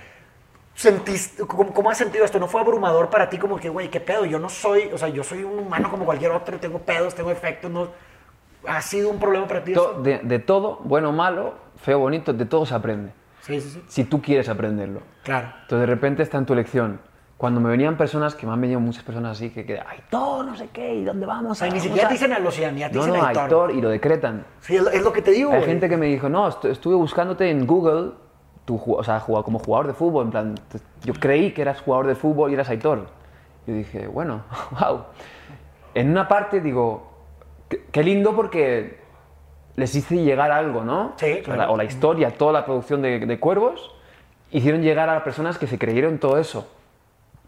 Sentiste, 0.74 1.44
¿cómo, 1.46 1.72
cómo 1.72 1.90
has 1.90 1.98
sentido 1.98 2.24
esto? 2.24 2.38
¿No 2.38 2.46
fue 2.46 2.60
abrumador 2.60 3.08
para 3.10 3.28
ti 3.30 3.38
como 3.38 3.56
que, 3.58 3.68
güey, 3.68 3.88
qué 3.88 3.98
pedo? 3.98 4.24
Yo 4.26 4.38
no 4.38 4.48
soy, 4.48 4.90
o 4.92 4.98
sea, 4.98 5.08
yo 5.08 5.24
soy 5.24 5.42
un 5.42 5.58
humano 5.58 5.90
como 5.90 6.04
cualquier 6.04 6.30
otro, 6.30 6.58
tengo 6.60 6.78
pedos, 6.78 7.14
tengo 7.14 7.30
efectos, 7.32 7.70
¿no? 7.70 7.88
¿Ha 8.66 8.82
sido 8.82 9.10
un 9.10 9.18
problema 9.18 9.46
para 9.46 9.62
ti 9.64 9.72
To- 9.72 9.92
eso? 9.92 10.02
de, 10.02 10.18
de 10.18 10.38
todo, 10.38 10.80
bueno 10.84 11.12
malo, 11.12 11.54
feo 11.76 11.98
bonito, 11.98 12.32
de 12.32 12.44
todo 12.44 12.66
se 12.66 12.74
aprende. 12.74 13.12
Sí, 13.40 13.60
sí, 13.60 13.70
sí. 13.70 13.82
Si 13.88 14.04
tú 14.04 14.20
quieres 14.20 14.48
aprenderlo. 14.48 15.00
Claro. 15.22 15.48
Entonces 15.62 15.80
de 15.80 15.86
repente 15.86 16.22
está 16.22 16.38
en 16.38 16.46
tu 16.46 16.52
elección. 16.52 17.00
Cuando 17.38 17.60
me 17.60 17.68
venían 17.70 17.96
personas, 17.96 18.34
que 18.34 18.46
me 18.46 18.52
han 18.52 18.60
venido 18.60 18.80
muchas 18.80 19.04
personas 19.04 19.36
así, 19.38 19.50
que, 19.50 19.64
que 19.64 19.78
ay, 19.78 20.00
todo, 20.10 20.42
no 20.42 20.56
sé 20.56 20.68
qué, 20.72 20.92
¿y 20.96 21.04
dónde 21.04 21.24
vamos? 21.24 21.52
O 21.52 21.54
sea, 21.54 21.70
ni 21.72 21.78
siquiera 21.78 22.06
a-". 22.06 22.08
te 22.08 22.14
dicen 22.14 22.32
Alocian, 22.32 22.76
ya 22.76 22.88
te 22.90 22.96
No, 22.96 23.04
dicen 23.04 23.20
no, 23.20 23.26
Aitor. 23.26 23.42
Aitor, 23.44 23.70
y 23.70 23.80
lo 23.80 23.88
decretan. 23.90 24.44
Sí, 24.60 24.74
es 24.74 25.02
lo, 25.02 25.12
que 25.12 25.22
te 25.22 25.30
digo, 25.30 25.50
Hay 25.52 25.58
güey. 25.58 25.70
gente 25.70 25.88
que 25.88 25.96
me 25.96 26.06
dijo, 26.06 26.28
no, 26.28 26.48
estu- 26.50 26.68
estuve 26.68 26.96
buscándote 26.96 27.48
en 27.48 27.64
Google, 27.64 28.10
ju- 28.66 28.96
o 28.98 29.04
sea, 29.04 29.20
como 29.20 29.60
jugador 29.60 29.86
de 29.86 29.92
fútbol, 29.94 30.24
en 30.24 30.30
plan, 30.32 30.54
yo 31.04 31.14
creí 31.14 31.52
que 31.52 31.62
eras 31.62 31.80
jugador 31.80 32.08
de 32.08 32.16
fútbol 32.16 32.50
y 32.50 32.54
eras 32.54 32.68
Aitor. 32.70 33.06
Yo 33.68 33.74
dije, 33.74 34.08
bueno, 34.08 34.42
wow. 34.72 35.04
En 35.94 36.10
una 36.10 36.26
parte 36.26 36.60
digo, 36.60 37.17
qué, 37.68 37.84
qué 37.92 38.02
lindo 38.02 38.34
porque 38.34 38.98
les 39.76 39.94
hice 39.94 40.16
llegar 40.16 40.50
algo, 40.50 40.82
¿no? 40.84 41.12
Sí, 41.16 41.26
O 41.32 41.36
la- 41.36 41.42
claro. 41.42 41.72
O 41.72 41.76
la 41.76 41.84
historia, 41.84 42.30
toda 42.32 42.52
la 42.52 42.64
producción 42.64 43.00
de, 43.02 43.20
de 43.20 43.38
Cuervos, 43.40 43.94
hicieron 44.50 44.82
llegar 44.82 45.08
a 45.08 45.22
personas 45.24 45.58
que 45.58 45.66
se 45.66 45.78
creyeron 45.78 46.18
todo 46.18 46.38
eso. 46.38 46.68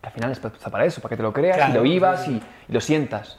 Que 0.01 0.07
al 0.09 0.13
final 0.13 0.31
es 0.33 0.39
pa- 0.41 0.51
para 0.71 0.85
eso, 0.85 1.01
para 1.01 1.11
que 1.11 1.17
te 1.17 1.23
lo 1.23 1.33
creas 1.33 1.57
Claro, 1.57 1.73
y 1.73 1.75
lo 1.75 1.83
vivas 1.83 2.25
sí. 2.25 2.41
y, 2.69 2.71
y 2.71 2.73
lo 2.75 2.81
sientas. 2.81 3.39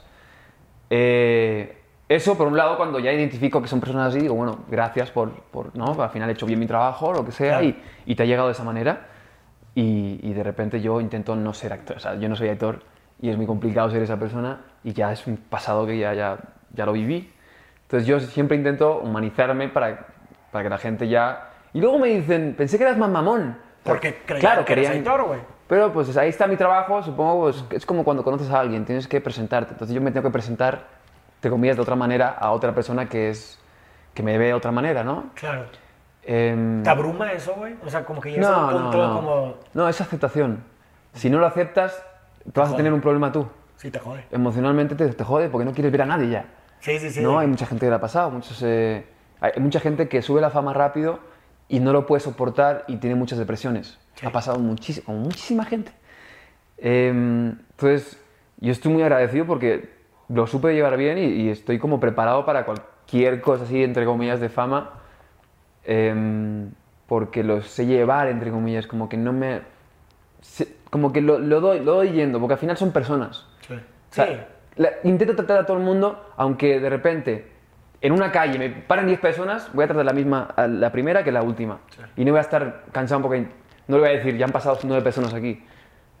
Eh, 0.90 1.78
eso, 2.08 2.36
por 2.36 2.46
un 2.46 2.56
lado, 2.56 2.76
cuando 2.76 2.98
ya 2.98 3.12
identifico 3.12 3.62
que 3.62 3.68
son 3.68 3.80
personas 3.80 4.08
así, 4.08 4.20
digo, 4.20 4.34
bueno, 4.34 4.58
gracias 4.68 5.10
por, 5.10 5.30
por 5.30 5.74
¿no? 5.74 6.00
Al 6.02 6.10
final 6.10 6.28
he 6.28 6.32
hecho 6.32 6.44
bien 6.46 6.58
mi 6.58 6.66
trabajo, 6.66 7.12
lo 7.12 7.24
que 7.24 7.32
sea, 7.32 7.58
Claro. 7.60 7.64
y, 7.64 7.82
y 8.04 8.14
te 8.14 8.22
ha 8.24 8.26
llegado 8.26 8.48
de 8.48 8.52
esa 8.52 8.64
manera. 8.64 9.06
Y, 9.74 10.20
y 10.22 10.34
de 10.34 10.42
repente 10.42 10.82
yo 10.82 11.00
intento 11.00 11.34
no 11.34 11.54
ser 11.54 11.72
actor, 11.72 11.96
o 11.96 12.00
sea, 12.00 12.16
yo 12.16 12.28
no 12.28 12.36
soy 12.36 12.50
actor 12.50 12.82
y 13.22 13.30
es 13.30 13.38
muy 13.38 13.46
complicado 13.46 13.90
ser 13.90 14.02
esa 14.02 14.18
persona 14.18 14.60
y 14.84 14.92
ya 14.92 15.10
es 15.12 15.26
un 15.26 15.38
pasado 15.38 15.86
que 15.86 15.96
ya, 15.96 16.12
ya, 16.12 16.36
ya 16.74 16.86
lo 16.86 16.92
viví. 16.92 17.32
Entonces 17.82 18.06
yo 18.06 18.20
siempre 18.20 18.56
intento 18.56 18.98
humanizarme 19.00 19.68
para, 19.68 20.06
para 20.50 20.64
que 20.64 20.70
la 20.70 20.78
gente 20.78 21.08
ya... 21.08 21.50
Y 21.74 21.80
luego 21.80 21.98
me 21.98 22.08
dicen, 22.08 22.54
pensé 22.56 22.78
que 22.78 22.84
eras 22.84 22.96
más 22.98 23.10
mamón. 23.10 23.56
Porque 23.82 24.14
claro, 24.24 24.64
que 24.64 24.72
eres 24.74 24.88
querían- 24.88 24.92
Aitor, 25.06 25.24
güey. 25.26 25.40
pero 25.66 25.92
pues 25.92 26.16
ahí 26.16 26.28
está 26.28 26.46
mi 26.46 26.56
trabajo, 26.56 27.02
supongo, 27.02 27.40
pues, 27.42 27.64
es 27.70 27.84
como 27.86 28.04
cuando 28.04 28.22
conoces 28.22 28.50
a 28.50 28.60
alguien, 28.60 28.84
tienes 28.84 29.08
que 29.08 29.20
presentarte. 29.20 29.72
Entonces 29.72 29.94
yo 29.94 30.00
me 30.00 30.10
tengo 30.12 30.28
que 30.28 30.32
presentar, 30.32 30.84
te 31.40 31.50
comillas, 31.50 31.76
de 31.76 31.82
otra 31.82 31.96
manera 31.96 32.28
a 32.30 32.52
otra 32.52 32.74
persona 32.74 33.08
que 33.08 33.30
es 33.30 33.58
que 34.14 34.22
me 34.22 34.38
ve 34.38 34.46
de 34.46 34.54
otra 34.54 34.70
manera, 34.70 35.02
¿no? 35.02 35.30
Claro. 35.34 35.64
Em, 36.24 36.82
¿Te 36.82 36.90
abruma 36.90 37.32
eso, 37.32 37.54
güey? 37.54 37.74
O 37.84 37.90
sea, 37.90 38.04
como 38.04 38.20
que 38.20 38.30
llegas 38.30 38.46
a 38.48 38.52
no, 38.52 38.66
un 38.68 38.72
no, 38.74 38.82
punto 38.82 38.98
no. 39.08 39.14
como... 39.14 39.54
No, 39.74 39.88
es 39.88 40.00
aceptación. 40.00 40.62
Si 41.14 41.28
no 41.30 41.38
lo 41.38 41.46
aceptas, 41.46 42.04
te 42.52 42.60
vas 42.60 42.72
a 42.72 42.76
tener 42.76 42.92
un 42.92 43.00
problema 43.00 43.32
tú. 43.32 43.48
Sí, 43.76 43.90
te 43.90 43.98
jode. 43.98 44.24
Emocionalmente 44.30 44.94
te, 44.94 45.08
te 45.08 45.24
jode 45.24 45.48
porque 45.48 45.64
no 45.64 45.72
quieres 45.72 45.90
ver 45.90 46.02
a 46.02 46.06
nadie 46.06 46.28
ya. 46.28 46.44
Sí, 46.82 46.98
sí, 46.98 47.10
sí. 47.10 47.20
No, 47.20 47.38
hay 47.38 47.46
mucha 47.46 47.64
gente 47.64 47.86
que 47.86 47.90
le 47.90 47.94
ha 47.94 48.00
pasado, 48.00 48.30
muchos, 48.32 48.60
eh, 48.64 49.04
hay 49.40 49.52
mucha 49.60 49.78
gente 49.78 50.08
que 50.08 50.20
sube 50.20 50.40
la 50.40 50.50
fama 50.50 50.74
rápido 50.74 51.20
y 51.68 51.78
no 51.78 51.92
lo 51.92 52.06
puede 52.06 52.18
soportar 52.18 52.84
y 52.88 52.96
tiene 52.96 53.14
muchas 53.14 53.38
depresiones. 53.38 54.00
Sí. 54.16 54.26
Ha 54.26 54.30
pasado 54.30 54.58
muchísimo, 54.58 55.06
con 55.06 55.20
muchísima 55.20 55.64
gente. 55.64 55.92
Em, 56.78 57.50
entonces, 57.70 58.20
yo 58.58 58.72
estoy 58.72 58.92
muy 58.92 59.02
agradecido 59.02 59.46
porque 59.46 59.90
lo 60.28 60.48
supe 60.48 60.74
llevar 60.74 60.96
bien 60.96 61.18
y, 61.18 61.26
y 61.26 61.50
estoy 61.50 61.78
como 61.78 62.00
preparado 62.00 62.44
para 62.44 62.64
cualquier 62.64 63.40
cosa 63.40 63.62
así, 63.62 63.84
entre 63.84 64.04
comillas, 64.04 64.40
de 64.40 64.48
fama, 64.48 64.94
em, 65.84 66.72
porque 67.06 67.44
lo 67.44 67.62
sé 67.62 67.86
llevar, 67.86 68.26
entre 68.26 68.50
comillas, 68.50 68.88
como 68.88 69.08
que 69.08 69.16
no 69.16 69.32
me... 69.32 69.60
Como 70.90 71.12
que 71.12 71.20
lo, 71.20 71.38
lo 71.38 71.60
doy, 71.60 71.78
lo 71.78 71.94
doy 71.94 72.10
yendo, 72.10 72.40
porque 72.40 72.54
al 72.54 72.58
final 72.58 72.76
son 72.76 72.90
personas. 72.90 73.46
Sí. 73.68 73.74
O 73.74 74.14
sea. 74.14 74.51
La- 74.76 74.90
intento 75.04 75.34
tratar 75.36 75.58
a 75.58 75.66
todo 75.66 75.76
el 75.76 75.82
mundo, 75.82 76.32
aunque 76.36 76.80
de 76.80 76.88
repente 76.90 77.48
en 78.00 78.12
una 78.12 78.32
calle 78.32 78.58
me 78.58 78.68
paren 78.70 79.06
10 79.06 79.20
personas, 79.20 79.70
voy 79.72 79.84
a 79.84 79.86
tratar 79.88 80.04
la 80.04 80.12
misma 80.12 80.48
a 80.56 80.66
la 80.66 80.90
primera 80.90 81.22
que 81.22 81.30
la 81.30 81.42
última. 81.42 81.78
Y 82.16 82.24
no 82.24 82.32
voy 82.32 82.38
a 82.38 82.42
estar 82.42 82.84
cansado 82.92 83.22
porque 83.22 83.46
no 83.86 83.96
le 83.96 84.00
voy 84.00 84.08
a 84.10 84.12
decir, 84.18 84.36
ya 84.36 84.46
han 84.46 84.52
pasado 84.52 84.78
9 84.82 85.02
personas 85.02 85.32
aquí. 85.34 85.64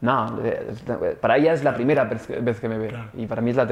No, 0.02 0.40
eh, 0.44 1.16
para 1.20 1.36
ella 1.36 1.52
es 1.52 1.62
la 1.62 1.74
primera 1.74 2.02
vez 2.04 2.58
que- 2.60 2.68
me 2.68 2.76
ve. 2.76 2.88
Claro. 2.88 3.10
Y 3.14 3.24
para 3.26 3.40
mí 3.40 3.50
es 3.50 3.56
la, 3.56 3.64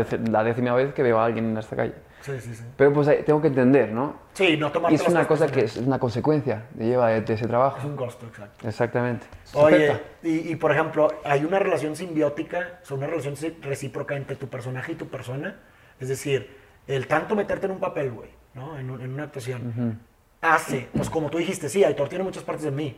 décima 0.44 0.74
vez 0.76 0.94
que 0.94 1.02
veo 1.02 1.18
a 1.18 1.24
alguien 1.24 1.50
en 1.50 1.58
esta 1.58 1.74
calle. 1.74 1.92
Sí, 2.20 2.32
sí, 2.40 2.54
sí. 2.54 2.62
Pero 2.76 2.92
pues 2.92 3.08
ahí 3.08 3.24
tengo 3.26 3.42
que 3.42 3.48
entender, 3.48 3.90
¿no? 3.90 4.14
Sí, 4.34 4.56
no 4.56 4.70
tomarte 4.70 4.92
Y 4.92 4.96
es 4.96 5.08
una 5.08 5.26
cosa 5.26 5.48
que 5.48 5.64
es 5.64 5.76
una 5.78 5.98
consecuencia 5.98 6.66
de, 6.74 6.86
lleva 6.86 7.08
de, 7.08 7.22
de 7.22 7.34
ese 7.34 7.44
Es 7.44 7.48
trabajo. 7.50 7.84
un 7.86 7.96
costo, 7.96 8.26
exacto. 8.26 8.68
Exactamente. 8.68 9.26
Oye, 9.54 10.00
y, 10.22 10.52
y, 10.52 10.54
por 10.56 10.70
ejemplo, 10.70 11.08
hay 11.24 11.44
una 11.44 11.58
relación 11.58 11.96
simbiótica, 11.96 12.78
o 12.80 12.86
sea, 12.86 12.96
una 12.96 13.08
relación 13.08 13.34
recíproca 13.62 14.14
entre 14.16 14.36
tu 14.36 14.46
personaje 14.46 14.92
y 14.92 14.94
tu 14.94 15.08
persona. 15.08 15.56
Es 15.98 16.08
decir, 16.08 16.48
el 16.86 17.08
tanto 17.08 17.34
meterte 17.34 17.66
en 17.66 17.72
un 17.72 17.80
papel, 17.80 18.12
güey, 18.12 18.30
¿no? 18.54 18.78
En, 18.78 18.88
en 18.88 19.12
una 19.14 19.24
actuación, 19.24 19.98
hace, 20.40 20.88
pues 20.94 21.10
como 21.10 21.28
tú 21.28 21.38
dijiste, 21.38 21.68
sí, 21.68 21.82
Aitor 21.82 22.08
tiene 22.08 22.22
muchas 22.22 22.44
partes 22.44 22.64
de 22.66 22.70
mí. 22.70 22.96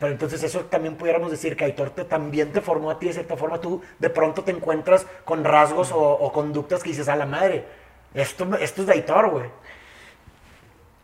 Pero 0.00 0.12
entonces 0.12 0.42
eso 0.42 0.60
también 0.60 0.96
pudiéramos 0.96 1.30
decir 1.30 1.54
que 1.54 1.66
Aitor 1.66 1.90
también 1.90 2.50
te 2.52 2.62
formó 2.62 2.90
a 2.90 2.98
ti 2.98 3.08
de 3.08 3.12
cierta 3.12 3.36
forma. 3.36 3.60
Tú 3.60 3.82
de 3.98 4.08
pronto 4.08 4.42
te 4.42 4.50
encuentras 4.50 5.06
con 5.26 5.44
rasgos 5.44 5.92
o, 5.92 6.00
o 6.00 6.32
conductas 6.32 6.82
que 6.82 6.88
dices, 6.88 7.06
a 7.08 7.16
la 7.16 7.26
madre, 7.26 7.66
esto, 8.14 8.48
esto 8.56 8.80
es 8.80 8.86
de 8.86 8.94
Aitor, 8.94 9.30
güey. 9.30 9.50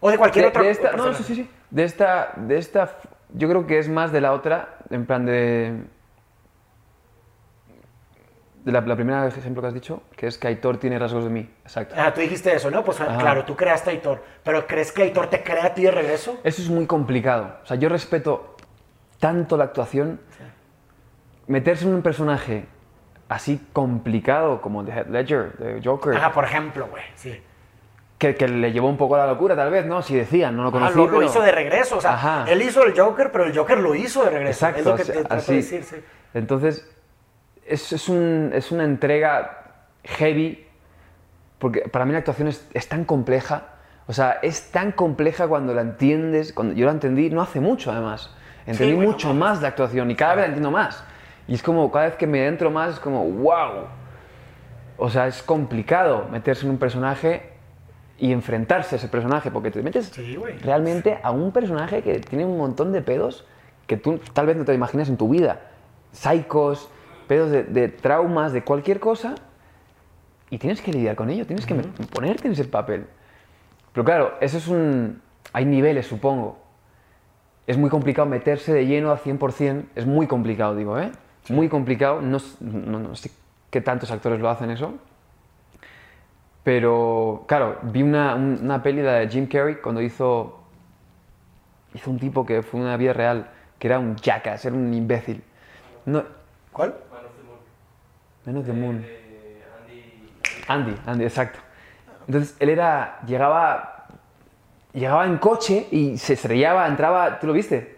O 0.01 0.11
de 0.11 0.17
cualquier 0.17 0.47
de, 0.47 0.49
otra 0.49 0.63
de 0.63 0.71
esta, 0.71 0.93
no, 0.93 1.05
persona. 1.05 1.15
sí, 1.19 1.25
sí, 1.25 1.35
sí. 1.35 1.51
De 1.71 1.85
esta, 1.85 2.33
de 2.37 2.57
esta, 2.57 2.97
yo 3.35 3.49
creo 3.49 3.67
que 3.67 3.79
es 3.79 3.89
más 3.89 4.13
de 4.13 4.23
la 4.23 4.33
otra, 4.33 4.79
en 4.89 5.05
plan 5.05 5.27
de... 5.27 5.83
De 8.65 8.73
la, 8.73 8.81
la 8.81 8.97
primera 8.97 9.27
ejemplo 9.29 9.63
que 9.63 9.69
has 9.69 9.75
dicho, 9.75 10.03
que 10.17 10.27
es 10.27 10.39
que 10.39 10.49
Aitor 10.49 10.79
tiene 10.79 10.99
rasgos 10.99 11.23
de 11.23 11.31
mí. 11.31 11.49
Exacto. 11.63 11.95
Ah, 11.97 12.13
tú 12.13 12.21
dijiste 12.21 12.53
eso, 12.53 12.69
¿no? 12.69 12.83
Pues 12.83 13.01
Ajá. 13.01 13.17
claro, 13.19 13.45
tú 13.45 13.55
creaste 13.55 13.91
a 13.91 13.93
Aitor. 13.93 14.25
Pero 14.43 14.67
¿crees 14.67 14.91
que 14.91 15.03
Aitor 15.03 15.29
te 15.29 15.45
crea 15.45 15.67
a 15.67 15.75
ti 15.75 15.83
de 15.83 15.93
regreso? 15.93 16.41
Eso 16.43 16.63
es 16.63 16.69
muy 16.69 16.87
complicado. 16.87 17.59
O 17.63 17.67
sea, 17.67 17.77
yo 17.77 17.89
respeto 17.89 18.56
tanto 19.19 19.57
la 19.57 19.65
actuación. 19.65 20.21
Meterse 21.47 21.87
en 21.87 21.95
un 21.95 22.03
personaje 22.03 22.67
así 23.29 23.61
complicado 23.73 24.61
como 24.61 24.85
The 24.85 24.93
Head 24.93 25.07
Ledger, 25.09 25.53
de 25.59 25.81
Joker, 25.85 26.17
Ajá, 26.17 26.33
por 26.33 26.45
ejemplo, 26.45 26.89
güey, 26.91 27.03
sí. 27.15 27.41
que, 28.19 28.35
que 28.35 28.49
le 28.49 28.73
llevó 28.73 28.89
un 28.89 28.97
poco 28.97 29.15
a 29.15 29.19
la 29.19 29.27
locura, 29.29 29.55
tal 29.55 29.71
vez, 29.71 29.87
¿no? 29.87 30.03
Si 30.03 30.17
decían, 30.17 30.57
no 30.57 30.63
lo 30.65 30.69
Ah, 30.71 30.73
conocí, 30.73 30.97
lo, 30.97 31.05
lo 31.05 31.11
pero- 31.11 31.23
hizo 31.23 31.41
de 31.43 31.53
regreso, 31.53 31.99
o 31.99 32.01
sea, 32.01 32.15
Ajá. 32.15 32.45
él 32.49 32.63
hizo 32.63 32.85
el 32.85 32.99
Joker, 32.99 33.31
pero 33.31 33.45
el 33.45 33.57
Joker 33.57 33.79
lo 33.79 33.95
hizo 33.95 34.25
de 34.25 34.31
regreso. 34.31 34.67
Exacto, 34.67 34.81
es 34.81 34.87
lo 34.87 34.97
que 34.97 35.05
te 35.23 35.35
así. 35.35 35.51
de 35.53 35.57
decir, 35.59 35.85
sí. 35.85 35.97
Entonces, 36.35 36.89
es, 37.65 37.93
es, 37.93 38.09
un- 38.09 38.51
es 38.53 38.73
una 38.73 38.85
entrega 38.85 39.83
heavy, 40.05 40.67
porque 41.59 41.81
para 41.83 42.05
mí 42.05 42.13
la 42.13 42.19
actuación 42.19 42.49
es, 42.49 42.69
es 42.75 42.89
tan 42.89 43.05
compleja, 43.05 43.69
o 44.09 44.13
sea, 44.13 44.39
es 44.43 44.71
tan 44.73 44.93
compleja 44.93 45.47
cuando 45.49 45.75
la 45.75 45.83
entiendes, 45.83 46.53
cuando 46.53 46.75
yo 46.75 46.87
la 46.87 46.93
entendí 46.93 47.31
no 47.31 47.41
hace 47.43 47.61
mucho 47.61 47.91
además, 47.93 48.33
entendí 48.67 48.95
bueno, 48.95 49.11
mucho 49.13 49.33
más 49.35 49.63
la 49.63 49.69
actuación 49.69 50.11
y 50.11 50.15
cada 50.17 50.35
vez 50.35 50.43
la 50.43 50.47
entiendo 50.49 50.71
más. 50.71 51.05
Y 51.49 51.55
es 51.55 51.63
como, 51.63 51.91
cada 51.93 52.07
vez 52.07 52.17
que 52.17 52.27
me 52.27 52.47
entro 52.47 52.71
más, 52.71 52.95
es 52.95 53.01
como, 53.01 53.25
wow. 53.25 53.85
O 54.99 55.11
sea, 55.11 55.27
es 55.27 55.43
complicado 55.43 56.27
meterse 56.31 56.65
en 56.65 56.71
un 56.73 56.79
personaje 56.79 57.51
y 58.19 58.33
enfrentarse 58.33 58.95
a 58.95 58.99
ese 58.99 59.09
personaje, 59.09 59.51
porque 59.51 59.71
te 59.71 59.83
metes 59.83 60.07
Sí, 60.07 60.39
realmente 60.63 61.19
a 61.23 61.31
un 61.31 61.53
personaje 61.53 62.03
que 62.03 62.19
tiene 62.21 62.45
un 62.47 62.57
montón 62.57 62.91
de 62.93 63.03
pedos 63.03 63.45
que 63.87 63.97
tú 63.99 64.19
tal 64.33 64.47
vez 64.47 64.57
no 64.57 64.65
te 64.65 64.73
imaginas 64.75 65.09
en 65.09 65.17
tu 65.19 65.29
vida. 65.29 65.61
Psicos, 66.13 66.89
pedos 67.29 67.51
de, 67.51 67.63
de 67.65 67.89
traumas, 67.89 68.53
de 68.53 68.65
cualquier 68.65 69.01
cosa, 69.01 69.35
y 70.49 70.59
tienes 70.59 70.81
que 70.81 70.93
lidiar 70.93 71.15
con 71.15 71.29
ello, 71.29 71.45
tienes 71.47 71.67
que 71.67 71.75
met- 71.75 72.07
ponerte 72.09 72.47
en 72.47 72.53
ese 72.55 72.65
papel. 72.65 73.07
Pero 73.93 74.05
claro, 74.05 74.35
eso 74.41 74.57
es 74.59 74.67
un... 74.69 75.21
Hay 75.53 75.65
niveles, 75.67 76.07
supongo. 76.07 76.59
Es 77.67 77.77
muy 77.77 77.91
complicado 77.91 78.29
meterse 78.29 78.73
de 78.73 78.87
lleno 78.87 79.11
al 79.11 79.19
100%, 79.19 79.87
es 79.97 80.07
muy 80.07 80.27
complicado, 80.27 80.75
digo, 80.77 80.99
¿eh? 80.99 81.11
Muy 81.49 81.69
complicado, 81.69 82.21
no, 82.21 82.39
no, 82.61 82.99
no 83.01 83.15
sé 83.17 83.31
qué 83.71 83.81
tantos 83.81 84.11
actores 84.11 84.41
lo 84.41 84.49
hacen 84.49 84.71
eso. 84.71 84.95
Pero, 86.63 87.45
claro, 87.47 87.79
vi 87.83 88.03
una, 88.03 88.35
un- 88.35 88.59
una 88.63 88.83
peli 88.83 89.01
de 89.01 89.29
Jim 89.29 89.47
Carrey 89.47 89.77
cuando 89.77 90.01
hizo, 90.01 90.59
hizo 91.95 92.11
un 92.11 92.19
tipo 92.19 92.45
que 92.45 92.63
fue 92.63 92.81
una 92.81 92.97
vida 92.97 93.13
real, 93.13 93.49
que 93.79 93.87
era 93.87 93.99
un 93.99 94.17
jackass, 94.17 94.65
era 94.65 94.75
un 94.75 94.93
imbécil. 94.93 95.43
No, 96.07 96.25
¿Cuál? 96.73 96.95
menos 98.45 98.67
de 98.67 98.73
Moon. 98.73 99.07
Andy, 100.69 100.97
Andy, 101.07 101.25
exacto. 101.25 101.59
Entonces, 102.27 102.57
él 102.59 102.69
era, 102.71 103.21
llegaba, 103.27 103.96
llegaba 104.97 105.27
en 105.27 105.37
coche 105.39 105.87
y 105.91 106.19
se 106.19 106.33
estrellaba, 106.33 106.87
entraba, 106.89 107.39
¿tú 107.39 107.47
lo 107.47 107.53
viste? 107.53 107.97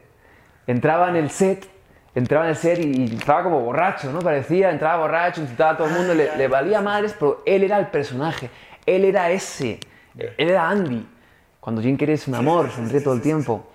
Entraba 0.67 1.09
en 1.09 1.17
el 1.17 1.31
set, 1.31 1.67
entraba 2.15 2.45
en 2.45 2.51
el 2.51 2.57
set 2.57 2.79
y, 2.81 3.05
y 3.05 3.17
estaba 3.17 3.45
como 3.45 3.61
borracho, 3.61 4.13
¿no? 4.13 4.19
Parecía, 4.19 4.71
entraba 4.71 4.99
borracho, 4.99 5.41
insultaba 5.41 5.71
a 5.71 5.77
todo 5.77 5.89
el 5.89 5.95
mundo, 5.95 6.15
le, 6.15 6.37
le 6.37 6.49
valía 6.49 6.81
madres, 6.81 7.15
pero 7.19 7.43
él 7.47 7.63
era 7.63 7.79
el 7.79 7.87
personaje, 7.87 8.51
él 8.85 9.05
era 9.05 9.31
ese, 9.31 9.81
él 10.17 10.51
era 10.51 10.69
Andy. 10.69 11.07
Cuando 11.61 11.81
Jim 11.83 11.97
Carrey 11.97 12.15
es 12.15 12.27
un 12.27 12.35
amor, 12.35 12.71
sonríe 12.71 13.01
todo 13.01 13.15
el 13.15 13.23
tiempo. 13.23 13.67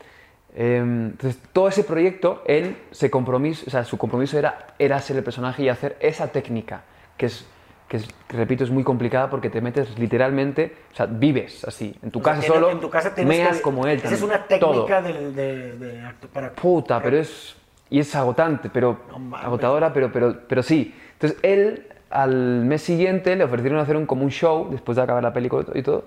Eh, 0.56 0.78
entonces, 0.78 1.42
todo 1.52 1.68
ese 1.68 1.84
proyecto, 1.84 2.44
él 2.46 2.78
se 2.92 3.10
compromiso, 3.10 3.64
o 3.68 3.70
sea, 3.70 3.84
su 3.84 3.98
compromiso 3.98 4.38
era, 4.38 4.68
era 4.78 5.00
ser 5.00 5.18
el 5.18 5.24
personaje 5.24 5.64
y 5.64 5.70
hacer 5.70 5.98
esa 6.00 6.28
técnica, 6.28 6.84
que 7.18 7.28
es, 7.28 7.46
que 7.94 7.98
es, 7.98 8.08
que 8.28 8.38
repito, 8.38 8.64
es 8.64 8.72
muy 8.72 8.84
complicada 8.84 9.30
porque 9.30 9.52
te 9.52 9.62
metes 9.62 10.00
literalmente, 10.00 10.76
o 10.92 10.96
sea, 10.96 11.06
vives 11.06 11.64
así, 11.64 11.96
en 12.02 12.10
tu 12.10 12.18
O 12.20 12.24
sea, 12.24 12.34
casa 12.34 12.48
solo, 12.48 12.72
En 12.72 12.80
tu 12.80 12.90
casa 12.90 13.14
meas 13.24 13.58
que- 13.58 13.62
como 13.62 13.86
él. 13.86 14.02
Esa 14.04 14.16
es 14.16 14.22
una 14.24 14.48
técnica 14.48 15.00
de, 15.04 15.32
de, 15.32 15.78
de 15.78 16.04
para... 16.34 16.52
Puta, 16.54 17.00
pero 17.04 17.18
es. 17.20 17.56
Y 17.92 18.00
es 18.00 18.16
agotante, 18.16 18.72
pero. 18.74 19.02
No 19.12 19.20
mames. 19.20 19.46
agotadora, 19.46 19.94
pero, 19.94 20.12
pero, 20.12 20.36
pero 20.50 20.64
sí. 20.64 20.92
Entonces, 21.12 21.38
él, 21.44 21.86
al 22.10 22.66
mes 22.66 22.82
siguiente, 22.82 23.36
le 23.36 23.44
ofrecieron 23.44 23.78
hacer 23.80 23.96
un, 23.96 24.08
como 24.08 24.24
un 24.24 24.32
show, 24.32 24.70
después 24.72 24.96
de 24.96 25.04
acabar 25.04 25.22
la 25.22 25.32
película 25.32 25.64
y 25.76 25.84
todo, 25.84 26.06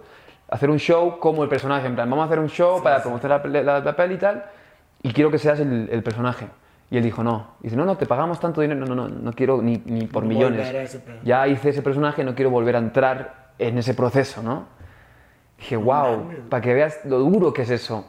hacer 0.49 0.69
un 0.71 0.79
show 0.81 1.21
como 1.21 1.45
el 1.45 1.49
personaje. 1.49 1.87
En 1.87 1.95
plan, 1.95 2.11
vamos 2.11 2.25
a 2.25 2.27
hacer 2.27 2.41
un 2.41 2.49
show 2.49 2.83
para 2.83 3.01
promocionar 3.01 3.47
la, 3.49 3.63
la, 3.63 3.79
la 3.79 3.95
peli 3.95 4.15
y 4.17 4.19
tal, 4.19 4.45
y 5.05 5.13
quiero 5.13 5.31
que 5.31 5.39
seas 5.39 5.61
el, 5.61 5.89
el 5.89 6.03
personaje. 6.03 6.49
Y 6.91 6.97
él 6.97 7.03
dijo, 7.03 7.23
no. 7.25 7.55
Y 7.61 7.65
dice, 7.65 7.77
no, 7.77 7.85
no, 7.85 7.97
te 7.97 8.07
pagamos 8.07 8.39
tanto 8.39 8.61
dinero, 8.61 8.79
no, 8.81 8.95
no, 8.95 9.09
no, 9.09 9.09
no 9.09 9.33
quiero 9.33 9.61
ni, 9.61 9.83
ni 9.85 10.07
por 10.07 10.25
millones. 10.25 10.99
Ya 11.25 11.49
hice 11.49 11.71
ese 11.71 11.83
personaje, 11.83 12.23
no 12.23 12.35
quiero 12.35 12.51
volver 12.51 12.77
a 12.77 12.79
entrar 12.79 13.53
en 13.59 13.79
ese 13.79 13.95
proceso, 13.95 14.43
¿no? 14.43 14.67
Dije, 15.59 15.77
wow, 15.77 16.31
para 16.49 16.61
que 16.61 16.75
veas 16.75 17.01
lo 17.05 17.19
duro 17.19 17.53
que 17.53 17.63
es 17.63 17.71
eso. 17.71 18.09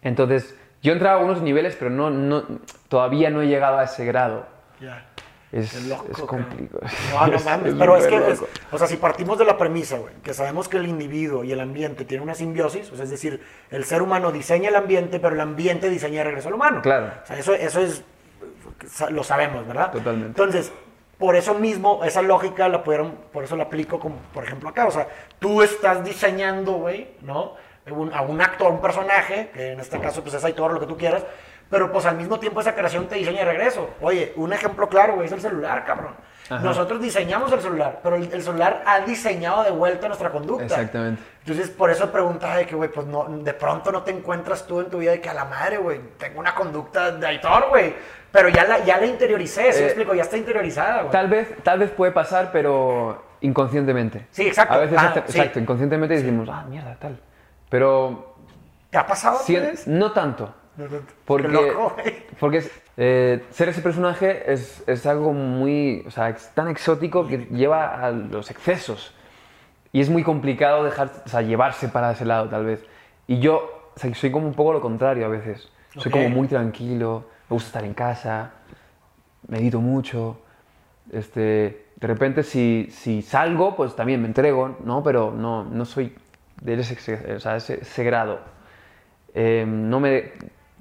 Entonces, 0.00 0.56
yo 0.82 0.90
he 0.90 0.94
entrado 0.94 1.16
a 1.16 1.20
algunos 1.20 1.42
niveles, 1.42 1.76
pero 1.76 1.90
no, 1.90 2.10
no, 2.10 2.44
todavía 2.88 3.30
no 3.30 3.42
he 3.42 3.46
llegado 3.46 3.78
a 3.78 3.84
ese 3.84 4.04
grado. 4.04 4.46
Ya. 4.80 5.06
Es, 5.52 5.84
loco, 5.84 6.06
es 6.10 6.18
complicado. 6.18 6.80
No, 7.12 7.26
no 7.26 7.36
Es- 7.36 7.44
mames, 7.44 7.72
es 7.74 7.78
pero 7.78 7.96
es 7.96 8.06
que, 8.06 8.16
es- 8.32 8.42
o 8.70 8.78
sea, 8.78 8.86
si 8.86 8.96
partimos 8.96 9.38
de 9.38 9.44
la 9.44 9.58
premisa, 9.58 9.98
güey, 9.98 10.14
que 10.22 10.32
sabemos 10.32 10.66
que 10.68 10.78
el 10.78 10.88
individuo 10.88 11.44
y 11.44 11.52
el 11.52 11.60
ambiente 11.60 12.04
tienen 12.06 12.22
una 12.24 12.34
simbiosis, 12.34 12.90
o 12.90 12.96
sea, 12.96 13.04
es 13.04 13.10
decir, 13.10 13.42
el 13.70 13.84
ser 13.84 14.00
humano 14.00 14.32
diseña 14.32 14.70
el 14.70 14.76
ambiente, 14.76 15.20
pero 15.20 15.34
el 15.34 15.40
ambiente 15.42 15.90
diseña 15.90 16.18
de 16.20 16.24
regreso 16.24 16.48
al 16.48 16.54
humano. 16.54 16.80
Claro. 16.80 17.12
O 17.22 17.26
sea, 17.26 17.38
eso, 17.38 17.54
eso 17.54 17.80
es, 17.80 18.02
lo 19.10 19.22
sabemos, 19.22 19.66
¿verdad? 19.66 19.92
Totalmente. 19.92 20.28
Entonces, 20.28 20.72
por 21.18 21.36
eso 21.36 21.54
mismo, 21.54 22.02
esa 22.02 22.22
lógica 22.22 22.68
la 22.68 22.82
pudieron, 22.82 23.12
por 23.32 23.44
eso 23.44 23.54
la 23.54 23.64
aplico, 23.64 24.00
como, 24.00 24.16
por 24.32 24.44
ejemplo, 24.44 24.70
acá, 24.70 24.86
o 24.86 24.90
sea, 24.90 25.06
tú 25.38 25.62
estás 25.62 26.02
diseñando, 26.04 26.72
güey, 26.72 27.08
¿no? 27.20 27.54
Un- 27.90 28.12
a 28.14 28.22
un 28.22 28.40
actor, 28.40 28.70
un 28.72 28.80
personaje, 28.80 29.50
que 29.52 29.72
en 29.72 29.80
este 29.80 29.98
caso, 30.00 30.22
pues 30.22 30.34
es 30.34 30.44
Aitor, 30.44 30.72
lo 30.72 30.80
que 30.80 30.86
tú 30.86 30.96
quieras, 30.96 31.24
pero 31.72 31.90
pues 31.90 32.04
al 32.04 32.16
mismo 32.18 32.38
tiempo 32.38 32.60
esa 32.60 32.74
creación 32.74 33.06
te 33.06 33.14
diseña 33.14 33.38
de 33.40 33.46
regreso. 33.46 33.88
Oye, 34.02 34.34
un 34.36 34.52
ejemplo 34.52 34.90
claro, 34.90 35.14
güey, 35.14 35.24
es 35.26 35.32
el 35.32 35.40
celular, 35.40 35.86
cabrón. 35.86 36.12
Ajá. 36.50 36.60
Nosotros 36.62 37.00
diseñamos 37.00 37.50
el 37.50 37.60
celular, 37.62 38.00
pero 38.02 38.16
el, 38.16 38.30
el 38.30 38.42
celular 38.42 38.82
ha 38.84 39.00
diseñado 39.00 39.62
de 39.62 39.70
vuelta 39.70 40.06
nuestra 40.06 40.28
conducta. 40.30 40.64
Exactamente. 40.64 41.22
Entonces, 41.40 41.70
por 41.70 41.90
eso 41.90 42.12
preguntaba 42.12 42.56
de 42.58 42.66
que, 42.66 42.74
güey, 42.74 42.90
pues 42.90 43.06
no, 43.06 43.24
de 43.24 43.54
pronto 43.54 43.90
no 43.90 44.02
te 44.02 44.10
encuentras 44.10 44.66
tú 44.66 44.80
en 44.80 44.90
tu 44.90 44.98
vida 44.98 45.12
de 45.12 45.20
que 45.22 45.30
a 45.30 45.34
la 45.34 45.46
madre, 45.46 45.78
güey, 45.78 45.98
tengo 46.18 46.40
una 46.40 46.54
conducta 46.54 47.10
de 47.12 47.26
Aitor, 47.26 47.70
güey. 47.70 47.94
Pero 48.30 48.50
ya 48.50 48.64
la, 48.64 48.84
ya 48.84 48.98
la 48.98 49.06
interioricé, 49.06 49.72
¿sí 49.72 49.78
me 49.78 49.84
Eh, 49.84 49.88
explico? 49.88 50.14
Ya 50.14 50.22
está 50.24 50.36
interiorizada, 50.36 50.98
güey. 51.00 51.10
Tal 51.12 51.28
vez, 51.28 51.54
tal 51.62 51.78
vez 51.78 51.90
puede 51.90 52.12
pasar, 52.12 52.50
pero 52.52 53.24
inconscientemente. 53.40 54.26
Sí, 54.30 54.46
exacto. 54.46 54.74
A 54.74 54.78
veces, 54.78 54.98
Ah, 55.00 55.12
sí. 55.14 55.38
exacto, 55.38 55.58
inconscientemente 55.58 56.14
decimos, 56.16 56.46
ah, 56.52 56.64
mierda, 56.68 56.96
tal. 57.00 57.18
Pero 57.70 58.34
¿Te 58.90 58.98
ha 58.98 59.06
pasado? 59.06 59.38
si- 59.38 59.58
no 59.86 60.12
tanto. 60.12 60.54
Porque, 61.24 61.72
porque 62.40 62.64
eh, 62.96 63.44
ser 63.50 63.68
ese 63.68 63.82
personaje 63.82 64.50
es, 64.52 64.82
es 64.86 65.06
algo 65.06 65.32
muy, 65.32 66.02
o 66.06 66.10
sea, 66.10 66.30
es 66.30 66.48
tan 66.54 66.68
exótico 66.68 67.26
que 67.26 67.46
lleva 67.50 68.02
a 68.04 68.10
los 68.10 68.50
excesos. 68.50 69.14
Y 69.92 70.00
es 70.00 70.08
muy 70.08 70.22
complicado 70.22 70.84
dejar, 70.84 71.10
o 71.26 71.28
sea, 71.28 71.42
llevarse 71.42 71.88
para 71.88 72.12
ese 72.12 72.24
lado, 72.24 72.48
tal 72.48 72.64
vez. 72.64 72.84
Y 73.26 73.38
yo 73.40 73.90
o 73.94 73.98
sea, 74.00 74.14
soy 74.14 74.30
como 74.30 74.46
un 74.46 74.54
poco 74.54 74.72
lo 74.72 74.80
contrario 74.80 75.26
a 75.26 75.28
veces. 75.28 75.68
Soy 75.94 76.10
Ok. 76.10 76.12
como 76.12 76.28
muy 76.30 76.48
tranquilo, 76.48 77.24
me 77.50 77.54
gusta 77.54 77.68
estar 77.68 77.84
en 77.84 77.94
casa, 77.94 78.52
medito 79.48 79.80
mucho. 79.80 80.38
Este, 81.10 81.86
de 81.96 82.06
repente, 82.06 82.42
si, 82.42 82.88
si 82.90 83.20
salgo, 83.20 83.76
pues 83.76 83.94
también 83.94 84.22
me 84.22 84.28
entrego, 84.28 84.76
¿no? 84.84 85.02
Pero 85.02 85.32
no, 85.36 85.64
no 85.64 85.84
soy 85.84 86.16
de 86.62 86.74
ese, 86.74 87.34
o 87.34 87.40
sea, 87.40 87.56
ese, 87.56 87.80
ese 87.82 88.04
grado. 88.04 88.40
Eh, 89.34 89.64
no, 89.66 90.00
me, 90.00 90.32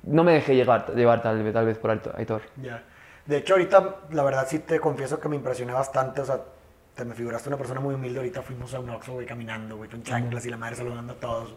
no 0.03 0.23
me 0.23 0.33
dejé 0.33 0.55
llevar, 0.55 0.93
llevar 0.95 1.21
tal, 1.21 1.41
vez- 1.43 1.53
tal 1.53 1.65
vez 1.65 1.77
por 1.77 1.91
Aitor-. 1.91 2.41
Ya. 2.61 2.83
De 3.25 3.37
hecho, 3.37 3.53
ahorita, 3.53 3.97
la 4.11 4.23
verdad, 4.23 4.45
sí 4.47 4.59
te 4.59 4.79
confieso 4.79 5.19
que 5.19 5.29
me 5.29 5.35
impresioné 5.35 5.73
bastante. 5.73 6.21
O 6.21 6.25
sea, 6.25 6.39
te 6.95 7.05
me 7.05 7.13
figuraste 7.13 7.49
una 7.49 7.57
persona 7.57 7.79
muy 7.79 7.93
humilde. 7.95 8.19
Ahorita 8.19 8.41
fuimos 8.41 8.73
a 8.73 8.79
un 8.79 8.89
Oxxo, 8.89 9.13
güey, 9.13 9.25
caminando, 9.25 9.77
güey, 9.77 9.89
con 9.89 10.01
chanclas 10.03 10.45
y 10.45 10.49
la 10.49 10.57
madre 10.57 10.75
saludando 10.75 11.13
a 11.13 11.15
todos. 11.17 11.55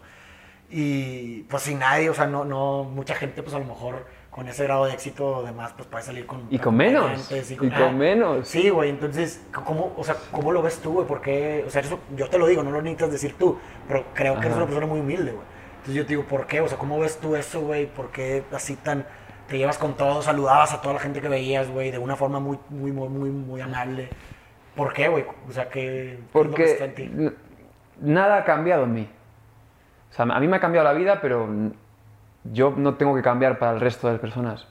Y 0.70 1.42
pues 1.44 1.62
sin 1.62 1.78
nadie, 1.78 2.08
o 2.10 2.14
sea, 2.14 2.26
no, 2.26 2.44
no, 2.44 2.84
mucha 2.84 3.14
gente, 3.14 3.42
pues 3.42 3.54
a 3.54 3.58
lo 3.58 3.66
mejor 3.66 4.06
con 4.30 4.48
ese 4.48 4.64
grado 4.64 4.86
de 4.86 4.92
éxito, 4.92 5.42
además, 5.44 5.72
pues 5.76 5.86
puede 5.88 6.02
salir 6.02 6.26
con. 6.26 6.46
Y 6.50 6.58
con 6.58 6.74
menos, 6.74 7.04
acompañantes 7.04 7.50
y 7.50 7.56
con 7.56 7.98
menos. 7.98 8.48
Sí, 8.48 8.70
güey, 8.70 8.90
entonces, 8.90 9.42
¿cómo, 9.64 9.92
o 9.96 10.02
sea, 10.04 10.16
¿cómo 10.32 10.52
lo 10.52 10.62
ves 10.62 10.78
tú, 10.78 10.94
güey? 10.94 11.06
Porque, 11.06 11.64
o 11.66 11.70
sea, 11.70 11.82
eso, 11.82 11.98
yo 12.16 12.28
te 12.28 12.38
lo 12.38 12.46
digo, 12.46 12.62
no 12.62 12.70
lo 12.70 12.82
necesitas 12.82 13.12
decir 13.12 13.36
tú, 13.38 13.58
pero 13.86 14.04
creo 14.14 14.34
que 14.34 14.40
eres 14.40 14.52
Ajá. 14.52 14.58
una 14.58 14.66
persona 14.66 14.86
muy 14.86 15.00
humilde, 15.00 15.32
güey. 15.32 15.53
Entonces 15.84 15.96
yo 15.96 16.02
te 16.04 16.08
digo, 16.14 16.22
¿por 16.24 16.46
qué? 16.46 16.62
O 16.62 16.68
sea, 16.68 16.78
¿cómo 16.78 16.98
ves 16.98 17.18
tú 17.18 17.36
eso, 17.36 17.60
güey? 17.60 17.84
¿Por 17.84 18.10
qué 18.10 18.42
así 18.52 18.74
tan... 18.76 19.04
Te 19.48 19.58
llevas 19.58 19.76
con 19.76 19.94
todos, 19.98 20.24
saludabas 20.24 20.72
a 20.72 20.80
toda 20.80 20.94
la 20.94 21.00
gente 21.00 21.20
que 21.20 21.28
veías, 21.28 21.68
güey, 21.68 21.90
de 21.90 21.98
una 21.98 22.16
forma 22.16 22.40
muy, 22.40 22.58
muy, 22.70 22.90
muy, 22.90 23.08
muy, 23.10 23.28
muy 23.28 23.60
amable. 23.60 24.08
¿Por 24.74 24.94
qué, 24.94 25.08
güey? 25.08 25.26
O 25.46 25.52
sea, 25.52 25.68
¿qué, 25.68 26.18
qué 26.32 26.40
es 26.40 26.46
lo 26.46 26.54
que 26.54 26.64
está 26.64 26.84
en 26.86 26.90
Porque 26.94 27.02
ti? 27.02 27.36
nada 28.00 28.38
ha 28.38 28.44
cambiado 28.44 28.84
en 28.84 28.94
mí. 28.94 29.08
O 30.10 30.14
sea, 30.14 30.24
a 30.24 30.40
mí 30.40 30.48
me 30.48 30.56
ha 30.56 30.60
cambiado 30.60 30.86
la 30.88 30.94
vida, 30.94 31.20
pero 31.20 31.46
yo 32.44 32.72
no 32.74 32.94
tengo 32.94 33.14
que 33.14 33.20
cambiar 33.20 33.58
para 33.58 33.72
el 33.72 33.80
resto 33.80 34.06
de 34.06 34.14
las 34.14 34.20
personas. 34.22 34.66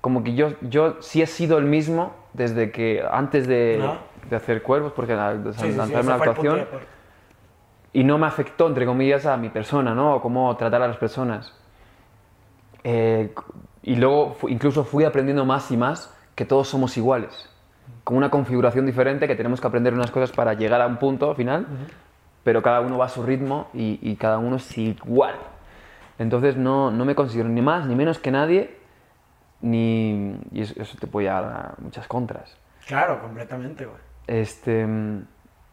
Como 0.00 0.24
que 0.24 0.34
yo, 0.34 0.54
yo 0.62 0.96
sí 1.02 1.20
he 1.20 1.26
sido 1.26 1.58
el 1.58 1.66
mismo 1.66 2.14
desde 2.32 2.70
que 2.70 3.04
antes 3.10 3.46
de, 3.46 3.78
Ajá. 3.82 3.98
de 4.30 4.36
hacer 4.36 4.62
cuervos, 4.62 4.92
porque 4.96 5.14
la- 5.14 5.34
Sí, 5.34 5.38
sí, 5.52 5.70
sí, 5.72 5.76
lanzarme 5.76 6.00
ese 6.00 6.08
la 6.08 6.14
actuación. 6.14 6.66
Y 7.94 8.02
no 8.02 8.18
me 8.18 8.26
afectó, 8.26 8.66
entre 8.66 8.84
comillas, 8.84 9.24
a 9.24 9.36
mi 9.36 9.48
persona, 9.48 9.94
¿no? 9.94 10.16
O 10.16 10.20
cómo 10.20 10.54
tratar 10.56 10.82
a 10.82 10.88
las 10.88 10.96
personas. 10.96 11.54
Eh, 12.82 13.32
y 13.82 13.94
luego 13.94 14.36
incluso 14.48 14.84
fui 14.84 15.04
aprendiendo 15.04 15.46
más 15.46 15.70
y 15.70 15.76
más 15.76 16.14
que 16.34 16.44
todos 16.44 16.68
somos 16.68 16.96
iguales, 16.96 17.48
con 18.02 18.16
una 18.16 18.30
configuración 18.30 18.84
diferente, 18.84 19.28
que 19.28 19.36
tenemos 19.36 19.60
que 19.60 19.68
aprender 19.68 19.94
unas 19.94 20.10
cosas 20.10 20.32
para 20.32 20.54
llegar 20.54 20.80
a 20.80 20.88
un 20.88 20.96
punto 20.96 21.32
final, 21.36 21.66
pero 22.42 22.62
cada 22.62 22.80
uno 22.80 22.98
va 22.98 23.06
a 23.06 23.08
su 23.08 23.22
ritmo 23.22 23.68
y, 23.72 24.00
y 24.02 24.16
cada 24.16 24.38
uno 24.38 24.56
es 24.56 24.76
igual. 24.76 25.36
Entonces 26.18 26.56
no, 26.56 26.90
no 26.90 27.04
me 27.04 27.14
considero 27.14 27.48
ni 27.48 27.62
más 27.62 27.86
ni 27.86 27.94
menos 27.94 28.18
que 28.18 28.32
nadie, 28.32 28.76
ni, 29.60 30.36
y 30.50 30.62
eso, 30.62 30.74
eso 30.82 30.98
te 30.98 31.06
puede 31.06 31.28
llevar 31.28 31.44
a 31.44 31.74
muchas 31.78 32.08
contras. 32.08 32.56
Claro, 32.86 33.20
completamente, 33.22 33.86
güey. 33.86 33.98
Este, 34.26 34.84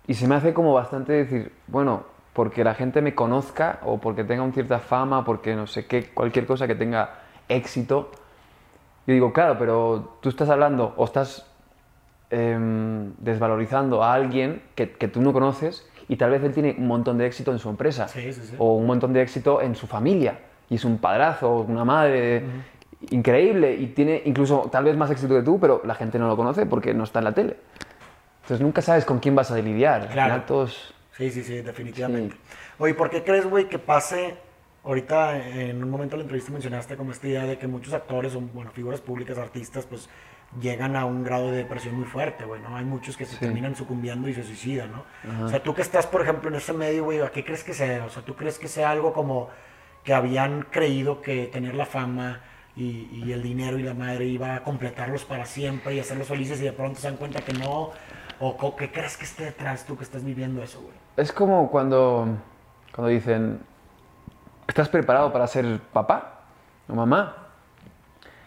y 0.05 0.13
se 0.13 0.27
me 0.27 0.35
hace 0.35 0.53
como 0.53 0.73
bastante 0.73 1.13
decir, 1.13 1.51
bueno, 1.67 2.10
porque 2.33 2.63
la 2.63 2.73
gente 2.73 3.01
me 3.01 3.13
conozca 3.15 3.79
o 3.85 3.97
porque 3.99 4.23
tenga 4.23 4.43
una 4.43 4.53
cierta 4.53 4.79
fama, 4.79 5.25
porque 5.25 5.55
no 5.55 5.67
sé 5.67 5.85
qué, 5.85 6.05
cualquier 6.13 6.45
cosa 6.45 6.67
que 6.67 6.75
tenga 6.75 7.09
éxito. 7.49 8.11
Yo 9.07 9.13
digo, 9.13 9.33
claro, 9.33 9.57
pero 9.59 10.17
tú 10.21 10.29
estás 10.29 10.49
hablando 10.49 10.93
o 10.95 11.03
estás 11.05 11.45
em, 12.29 13.13
desvalorizando 13.17 14.03
a 14.03 14.13
alguien 14.13 14.61
que, 14.75 14.91
que 14.91 15.07
tú 15.07 15.21
no 15.21 15.33
conoces 15.33 15.87
y 16.07 16.15
tal 16.15 16.31
vez 16.31 16.43
él 16.43 16.53
tiene 16.53 16.75
un 16.77 16.87
montón 16.87 17.17
de 17.17 17.25
éxito 17.25 17.51
en 17.51 17.59
su 17.59 17.69
empresa 17.69 18.07
Sí, 18.07 18.31
sí, 18.33 18.41
sí. 18.45 18.55
o 18.57 18.75
un 18.75 18.85
montón 18.85 19.11
de 19.13 19.21
éxito 19.21 19.61
en 19.61 19.75
su 19.75 19.87
familia 19.87 20.39
y 20.69 20.75
es 20.75 20.85
un 20.85 20.97
padrazo 20.97 21.49
o 21.51 21.61
una 21.63 21.83
madre 21.83 22.43
increíble 23.09 23.73
y 23.75 23.87
tiene 23.87 24.21
incluso 24.25 24.69
tal 24.71 24.83
vez 24.85 24.95
más 24.95 25.09
éxito 25.11 25.33
que 25.35 25.41
tú, 25.41 25.59
pero 25.59 25.81
la 25.83 25.95
gente 25.95 26.17
no 26.19 26.27
lo 26.27 26.37
conoce 26.37 26.65
porque 26.65 26.93
no 26.93 27.03
está 27.03 27.19
en 27.19 27.25
la 27.25 27.31
tele. 27.33 27.57
Entonces 28.43 28.61
nunca 28.61 28.81
sabes 28.81 29.03
con 29.05 29.19
quién 29.19 29.35
vas 29.35 29.51
a 29.51 29.57
lidiar. 29.57 30.01
Al 30.03 30.07
Claro. 30.09 30.29
final 30.33 30.45
todos... 30.45 30.93
Sí, 31.17 31.29
sí, 31.31 31.43
sí, 31.43 31.61
definitivamente. 31.61 32.35
Oye, 32.79 32.93
¿por 32.93 33.09
qué 33.09 33.23
crees, 33.23 33.45
güey, 33.45 33.67
que 33.67 33.79
pase... 33.79 34.35
Ahorita 34.83 35.37
en 35.37 35.83
un 35.83 35.91
momento 35.91 36.15
de 36.15 36.17
la 36.17 36.23
entrevista 36.23 36.51
mencionaste 36.51 36.97
como 36.97 37.11
esta 37.11 37.27
idea 37.27 37.45
de 37.45 37.59
que 37.59 37.67
muchos 37.67 37.93
actores 37.93 38.33
o, 38.33 38.41
bueno, 38.41 38.71
figuras 38.71 38.99
públicas, 38.99 39.37
artistas, 39.37 39.85
pues 39.85 40.09
llegan 40.59 40.95
a 40.95 41.05
un 41.05 41.23
grado 41.23 41.51
de 41.51 41.57
depresión 41.57 41.93
muy 41.93 42.05
fuerte, 42.05 42.45
güey, 42.45 42.63
¿no? 42.63 42.75
Hay 42.75 42.83
muchos 42.83 43.15
que 43.15 43.25
se 43.25 43.37
terminan 43.37 43.75
sucumbiendo 43.75 44.27
y 44.27 44.33
se 44.33 44.43
suicidan, 44.43 44.91
¿no? 44.91 45.45
O 45.45 45.49
sea, 45.49 45.61
tú 45.61 45.75
que 45.75 45.83
estás, 45.83 46.07
por 46.07 46.23
ejemplo, 46.23 46.49
en 46.49 46.55
ese 46.55 46.73
medio, 46.73 47.03
güey, 47.03 47.19
¿a 47.19 47.29
qué 47.29 47.45
crees 47.45 47.63
que 47.63 47.75
sea? 47.75 48.05
O 48.05 48.09
sea, 48.09 48.25
¿tú 48.25 48.35
crees 48.35 48.57
que 48.57 48.67
sea 48.67 48.89
algo 48.89 49.13
como 49.13 49.49
que 50.03 50.15
habían 50.15 50.63
creído 50.63 51.21
que 51.21 51.45
tener 51.45 51.75
la 51.75 51.85
fama 51.85 52.41
y, 52.75 53.07
y 53.13 53.33
el 53.33 53.43
dinero 53.43 53.77
y 53.77 53.83
la 53.83 53.93
madre 53.93 54.25
iba 54.25 54.55
a 54.55 54.63
completarlos 54.63 55.25
para 55.25 55.45
siempre 55.45 55.93
y 55.93 55.99
hacerlos 55.99 56.27
felices 56.27 56.59
y 56.59 56.63
de 56.63 56.73
pronto 56.73 56.99
se 56.99 57.07
dan 57.07 57.17
cuenta 57.17 57.41
que 57.41 57.53
no? 57.53 57.91
¿O 58.43 58.75
qué 58.75 58.91
crees 58.91 59.17
que 59.17 59.23
esté 59.25 59.45
detrás 59.45 59.85
tú 59.85 59.95
que 59.95 60.03
estás 60.03 60.23
viviendo 60.23 60.63
eso, 60.63 60.81
güey? 60.81 60.93
Es 61.15 61.31
como 61.31 61.69
cuando, 61.69 62.27
cuando 62.93 63.09
dicen, 63.09 63.59
¿estás 64.67 64.89
preparado 64.89 65.31
para 65.31 65.45
ser 65.45 65.79
papá 65.93 66.39
o 66.89 66.95
mamá? 66.95 67.37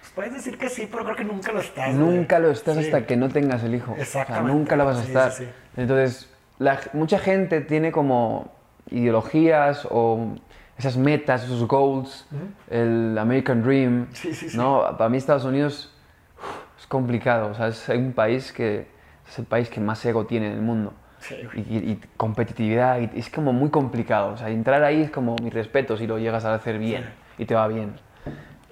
Pues 0.00 0.12
puedes 0.14 0.32
decir 0.34 0.58
que 0.58 0.68
sí, 0.68 0.88
pero 0.90 1.04
creo 1.04 1.16
que 1.16 1.24
nunca 1.24 1.52
lo 1.52 1.60
estás. 1.60 1.96
güey. 1.96 2.16
Nunca 2.16 2.38
lo 2.40 2.50
estás 2.50 2.76
Sí. 2.76 2.84
hasta 2.86 3.06
que 3.06 3.16
no 3.16 3.28
tengas 3.28 3.62
el 3.62 3.74
hijo. 3.76 3.92
O 3.92 3.94
sea, 3.94 4.02
Exactamente. 4.02 4.52
nunca 4.52 4.74
lo 4.76 4.84
vas 4.84 4.96
a 4.98 5.02
Sí, 5.02 5.06
estar. 5.08 5.30
sí, 5.32 5.44
sí. 5.44 5.50
Entonces, 5.76 6.28
la- 6.58 6.80
mucha 6.92 7.18
gente 7.20 7.60
tiene 7.60 7.92
como 7.92 8.50
ideologías 8.90 9.86
o 9.90 10.34
esas 10.76 10.96
metas, 10.96 11.44
esos 11.44 11.68
goals, 11.68 12.26
el 12.68 13.16
American 13.16 13.62
Dream. 13.62 14.08
Sí, 14.12 14.34
sí, 14.34 14.50
sí. 14.50 14.56
¿no? 14.56 14.82
Para 14.98 15.08
mí 15.08 15.18
Estados 15.18 15.44
Unidos 15.44 15.92
uf, 16.36 16.80
es 16.80 16.86
complicado. 16.88 17.48
O 17.50 17.54
sea, 17.54 17.68
es 17.68 17.88
un 17.90 18.12
país 18.12 18.52
que 18.52 18.92
es 19.28 19.38
el 19.38 19.44
país 19.46 19.68
que 19.70 19.80
más 19.80 20.04
ego 20.04 20.26
tiene 20.26 20.46
en 20.48 20.52
el 20.52 20.62
mundo. 20.62 20.92
Sí, 21.20 21.36
y, 21.54 21.60
y- 21.60 22.00
competitividad, 22.18 23.00
y 23.00 23.18
es 23.18 23.30
como 23.30 23.52
muy 23.52 23.70
complicado. 23.70 24.32
O 24.32 24.36
sea, 24.36 24.50
entrar 24.50 24.84
ahí 24.84 25.02
es 25.02 25.10
como 25.10 25.36
mi 25.42 25.48
respeto 25.50 25.96
si 25.96 26.06
lo 26.06 26.18
llegas 26.18 26.44
a 26.44 26.54
hacer 26.54 26.78
bien 26.78 27.04
y 27.38 27.46
te 27.46 27.54
va 27.54 27.66
bien. 27.68 27.94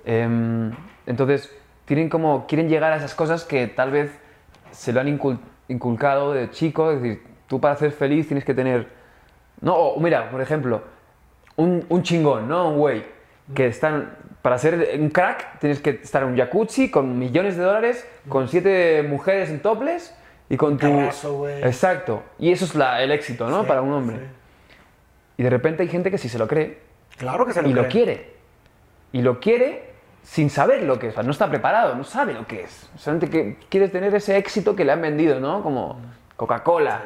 Em, 0.04 0.72
entonces, 1.06 1.50
tienen 1.84 2.08
como, 2.08 2.46
quieren 2.46 2.68
llegar 2.68 2.92
a 2.92 2.96
esas 2.96 3.14
cosas 3.14 3.44
que 3.44 3.66
tal 3.68 3.90
vez 3.90 4.10
se 4.70 4.92
lo 4.92 5.00
han 5.00 5.06
incul- 5.18 5.38
inculcado 5.68 6.32
de 6.32 6.50
chico, 6.50 6.90
es 6.90 7.00
decir, 7.02 7.22
tú 7.46 7.60
para 7.60 7.76
ser 7.76 7.92
feliz 7.92 8.26
tienes 8.26 8.44
que 8.44 8.54
tener... 8.54 8.88
No, 9.60 9.74
o 9.74 10.00
mira, 10.00 10.30
por 10.30 10.40
ejemplo, 10.40 10.82
un, 11.56 11.84
un 11.88 12.02
chingón, 12.02 12.48
¿no? 12.48 12.70
Un 12.70 12.78
güey 12.78 13.04
que 13.54 13.66
están... 13.66 14.10
Para 14.42 14.58
ser 14.58 14.98
un 15.00 15.08
crack 15.10 15.60
tienes 15.60 15.80
que 15.80 15.90
estar 16.02 16.22
en 16.24 16.30
un 16.30 16.36
jacuzzi 16.36 16.90
con 16.90 17.16
millones 17.18 17.56
de 17.56 17.62
dólares, 17.62 18.06
con 18.28 18.48
siete 18.48 19.06
mujeres 19.08 19.50
en 19.50 19.60
topless 19.60 20.14
y 20.52 20.56
con 20.58 20.76
tu... 20.76 20.86
Exacto. 21.62 22.22
Y 22.38 22.52
eso 22.52 22.64
es 22.66 22.74
la- 22.74 23.02
el 23.02 23.10
éxito, 23.10 23.48
¿no? 23.48 23.62
Sí, 23.62 23.66
Para 23.68 23.80
un 23.82 23.92
hombre. 23.92 24.16
sí. 24.18 24.22
Y 25.38 25.42
de 25.44 25.50
repente 25.50 25.82
hay 25.82 25.88
gente 25.88 26.10
que 26.10 26.18
sí 26.18 26.28
se 26.28 26.38
lo 26.38 26.46
cree 26.46 26.78
Claro 27.16 27.46
que 27.46 27.52
se 27.54 27.62
lo 27.62 27.68
y 27.68 27.72
lo 27.72 27.82
creen. 27.82 27.90
quiere. 27.90 28.32
Y 29.12 29.22
lo 29.22 29.40
quiere 29.40 29.92
sin 30.22 30.50
saber 30.50 30.82
lo 30.82 30.98
que 30.98 31.08
es. 31.08 31.12
O 31.12 31.16
sea, 31.16 31.22
no 31.22 31.30
está 31.30 31.48
preparado, 31.48 31.94
no 31.94 32.04
sabe 32.04 32.34
lo 32.34 32.46
que 32.46 32.62
es. 32.62 32.88
Solamente 32.96 33.30
que 33.30 33.56
quiere 33.70 33.88
tener 33.88 34.14
ese 34.14 34.36
éxito 34.36 34.76
que 34.76 34.84
le 34.84 34.92
han 34.92 35.00
vendido, 35.02 35.40
¿no? 35.40 35.62
Como 35.62 35.98
Coca-Cola. 36.36 37.00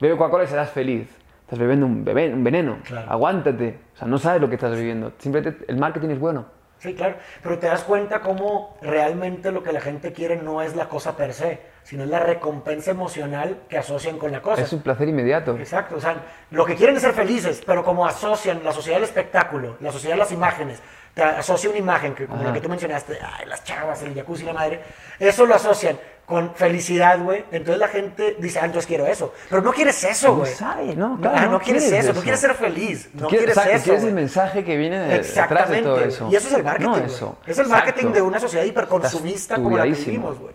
Bebe 0.00 0.16
Coca-Cola 0.16 0.44
y 0.44 0.46
serás 0.48 0.70
feliz. 0.70 1.08
Estás 1.42 1.58
bebiendo 1.58 1.86
un, 1.86 2.04
bebé- 2.04 2.32
un 2.32 2.42
veneno. 2.44 2.78
Claro. 2.84 3.10
Aguántate. 3.10 3.78
O 3.94 3.98
sea, 3.98 4.08
no 4.08 4.18
sabes 4.18 4.40
lo 4.40 4.48
que 4.48 4.54
estás 4.56 4.74
viviendo. 4.76 5.12
Simplemente 5.18 5.64
el 5.68 5.76
marketing 5.76 6.08
es 6.10 6.18
bueno. 6.18 6.46
Sí, 6.78 6.94
claro. 6.94 7.16
Pero 7.42 7.58
te 7.58 7.66
das 7.66 7.82
cuenta 7.84 8.20
cómo 8.20 8.76
realmente 8.82 9.50
lo 9.50 9.62
que 9.62 9.72
la 9.72 9.80
gente 9.80 10.12
quiere 10.12 10.36
no 10.36 10.62
es 10.62 10.76
la 10.76 10.88
cosa 10.88 11.16
per 11.16 11.32
se, 11.34 11.60
sino 11.88 12.04
es 12.04 12.10
la 12.10 12.20
recompensa 12.20 12.90
emocional 12.90 13.56
que 13.68 13.78
asocian 13.78 14.18
con 14.18 14.30
la 14.30 14.42
cosa. 14.42 14.60
Es 14.60 14.72
un 14.74 14.82
placer 14.82 15.08
inmediato. 15.08 15.56
Exacto, 15.56 15.96
o 15.96 16.00
sea, 16.00 16.16
lo 16.50 16.66
que 16.66 16.74
quieren 16.76 16.96
es 16.96 17.02
ser 17.02 17.14
felices, 17.14 17.62
pero 17.64 17.82
como 17.82 18.06
asocian 18.06 18.62
la 18.62 18.72
sociedad 18.72 18.98
del 18.98 19.04
espectáculo, 19.04 19.76
la 19.80 19.90
sociedad 19.90 20.14
de 20.14 20.18
las 20.18 20.32
imágenes, 20.32 20.80
te 21.14 21.22
asocia 21.22 21.70
una 21.70 21.78
imagen 21.78 22.14
que 22.14 22.26
como 22.26 22.42
la 22.44 22.52
que 22.52 22.60
tú 22.60 22.68
mencionaste, 22.68 23.18
ay, 23.22 23.46
las 23.46 23.64
chavas, 23.64 24.02
el 24.02 24.14
jacuzzi, 24.14 24.44
la 24.44 24.52
madre, 24.52 24.80
eso 25.18 25.46
lo 25.46 25.54
asocian 25.54 25.98
con 26.26 26.54
felicidad, 26.54 27.18
güey. 27.20 27.42
Entonces 27.50 27.78
la 27.78 27.88
gente 27.88 28.36
dice, 28.38 28.58
ah, 28.60 28.66
entonces 28.66 28.86
quiero 28.86 29.06
eso. 29.06 29.32
Pero 29.48 29.62
no 29.62 29.72
quieres 29.72 30.04
eso, 30.04 30.28
No 30.28 30.34
güey. 30.36 30.94
no, 30.94 31.08
No, 31.16 31.20
claro, 31.22 31.36
ah, 31.38 31.44
no 31.46 31.52
no 31.52 31.58
quieres 31.60 31.84
quieres 31.84 32.00
eso, 32.00 32.10
eso. 32.10 32.18
tú 32.18 32.22
quieres 32.22 32.38
ser 32.40 32.54
feliz, 32.54 33.08
no 33.14 33.28
Quieres- 33.28 33.48
exacto, 33.48 33.70
eso. 33.72 33.84
quieres 33.84 34.04
el 34.04 34.12
mensaje 34.12 34.62
que 34.62 34.76
viene 34.76 34.98
de- 34.98 35.18
detrás 35.20 35.70
de 35.70 35.80
todo 35.82 36.00
eso. 36.00 36.28
Y 36.30 36.36
eso 36.36 36.48
es 36.48 36.54
el 36.54 36.62
marketing. 36.64 36.86
No 36.90 36.96
eso. 36.98 37.38
Es 37.46 37.58
el 37.58 37.66
marketing 37.66 37.98
Exacto. 38.00 38.14
de 38.14 38.22
una 38.22 38.38
sociedad 38.40 38.64
hiperconsumista 38.66 39.54
como 39.56 39.76
la 39.78 39.84
que 39.84 39.90
vivimos, 39.92 40.38
güey. 40.38 40.54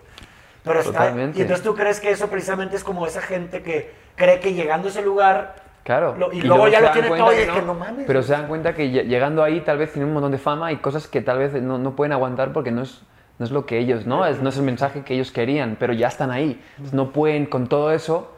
Pero 0.64 0.80
está, 0.80 1.10
y 1.10 1.42
entonces 1.42 1.62
tú 1.62 1.74
crees 1.74 2.00
que 2.00 2.10
eso 2.10 2.28
precisamente 2.28 2.74
es 2.76 2.82
como 2.84 3.06
esa 3.06 3.20
gente 3.20 3.62
que 3.62 3.92
cree 4.16 4.40
que 4.40 4.54
llegando 4.54 4.88
a 4.88 4.90
ese 4.90 5.02
lugar 5.02 5.56
Claro. 5.84 6.16
Lo- 6.16 6.32
y 6.32 6.40
luego 6.40 6.66
ya 6.68 6.80
lo 6.80 6.90
tiene 6.92 7.08
todo 7.08 7.30
y 7.30 7.36
que 7.36 7.42
es 7.42 7.50
que 7.50 7.60
no 7.60 7.74
mames. 7.74 8.04
Pero 8.06 8.22
se 8.22 8.32
dan 8.32 8.48
cuenta 8.48 8.74
que 8.74 8.90
lle- 8.90 9.04
llegando 9.06 9.42
ahí 9.42 9.60
tal 9.60 9.76
vez 9.76 9.92
tienen 9.92 10.08
un 10.08 10.14
montón 10.14 10.32
de 10.32 10.38
fama 10.38 10.72
y 10.72 10.76
cosas 10.78 11.06
que 11.08 11.20
tal 11.20 11.36
vez 11.38 11.52
no, 11.60 11.76
no 11.76 11.94
pueden 11.94 12.12
aguantar 12.12 12.54
porque 12.54 12.70
no 12.70 12.80
es, 12.80 13.02
no 13.38 13.44
es 13.44 13.50
lo 13.52 13.66
que 13.66 13.76
ellos, 13.76 14.06
¿no? 14.06 14.24
Es, 14.24 14.40
no 14.40 14.48
es 14.48 14.56
el 14.56 14.62
mensaje 14.62 15.02
que 15.02 15.12
ellos 15.12 15.30
querían, 15.30 15.76
pero 15.78 15.92
ya 15.92 16.08
están 16.08 16.30
ahí. 16.30 16.58
Entonces, 16.70 16.94
no 16.94 17.10
pueden 17.12 17.44
con 17.44 17.66
todo 17.66 17.92
eso 17.92 18.32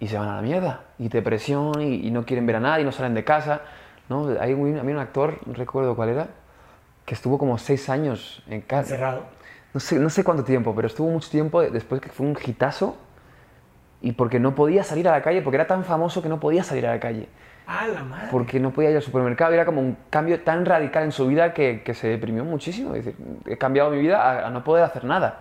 y 0.00 0.08
se 0.08 0.18
van 0.18 0.28
a 0.28 0.36
la 0.36 0.42
mierda. 0.42 0.80
Y 0.98 1.08
depresión, 1.08 1.80
y, 1.80 2.06
y 2.06 2.10
no 2.10 2.26
quieren 2.26 2.44
ver 2.44 2.56
a 2.56 2.60
nadie, 2.60 2.84
no 2.84 2.92
salen 2.92 3.14
de 3.14 3.24
casa. 3.24 3.62
¿no? 4.10 4.28
Hay 4.38 4.52
un, 4.52 4.78
había 4.78 4.94
un 4.94 5.00
actor, 5.00 5.38
no 5.46 5.54
recuerdo 5.54 5.96
cuál 5.96 6.10
era, 6.10 6.26
que 7.06 7.14
estuvo 7.14 7.38
como 7.38 7.56
seis 7.56 7.88
años 7.88 8.42
en 8.50 8.60
casa. 8.60 8.82
Encerrado. 8.96 9.22
No 9.74 9.80
sé, 9.80 9.98
no 9.98 10.10
sé 10.10 10.22
cuánto 10.24 10.44
tiempo, 10.44 10.74
pero 10.74 10.86
estuvo 10.86 11.08
mucho 11.10 11.30
tiempo 11.30 11.62
después 11.62 12.00
que 12.00 12.10
fue 12.10 12.26
un 12.26 12.36
hitazo 12.44 12.96
y 14.02 14.12
porque 14.12 14.38
no 14.40 14.54
podía 14.54 14.84
salir 14.84 15.08
a 15.08 15.12
la 15.12 15.22
calle, 15.22 15.42
porque 15.42 15.56
era 15.56 15.66
tan 15.66 15.84
famoso 15.84 16.22
que 16.22 16.28
no 16.28 16.40
podía 16.40 16.62
salir 16.62 16.86
a 16.86 16.90
la 16.90 17.00
calle. 17.00 17.28
Ah, 17.66 17.86
la 17.86 18.02
madre. 18.02 18.28
Porque 18.30 18.58
no 18.58 18.72
podía 18.72 18.90
ir 18.90 18.96
al 18.96 19.02
supermercado, 19.02 19.52
era 19.52 19.64
como 19.64 19.80
un 19.80 19.96
cambio 20.10 20.40
tan 20.40 20.66
radical 20.66 21.04
en 21.04 21.12
su 21.12 21.26
vida 21.28 21.54
que, 21.54 21.82
que 21.84 21.94
se 21.94 22.08
deprimió 22.08 22.44
muchísimo. 22.44 22.94
Es 22.94 23.04
decir, 23.04 23.24
he 23.46 23.56
cambiado 23.56 23.90
mi 23.90 23.98
vida 23.98 24.20
a, 24.20 24.48
a 24.48 24.50
no 24.50 24.64
poder 24.64 24.84
hacer 24.84 25.04
nada. 25.04 25.38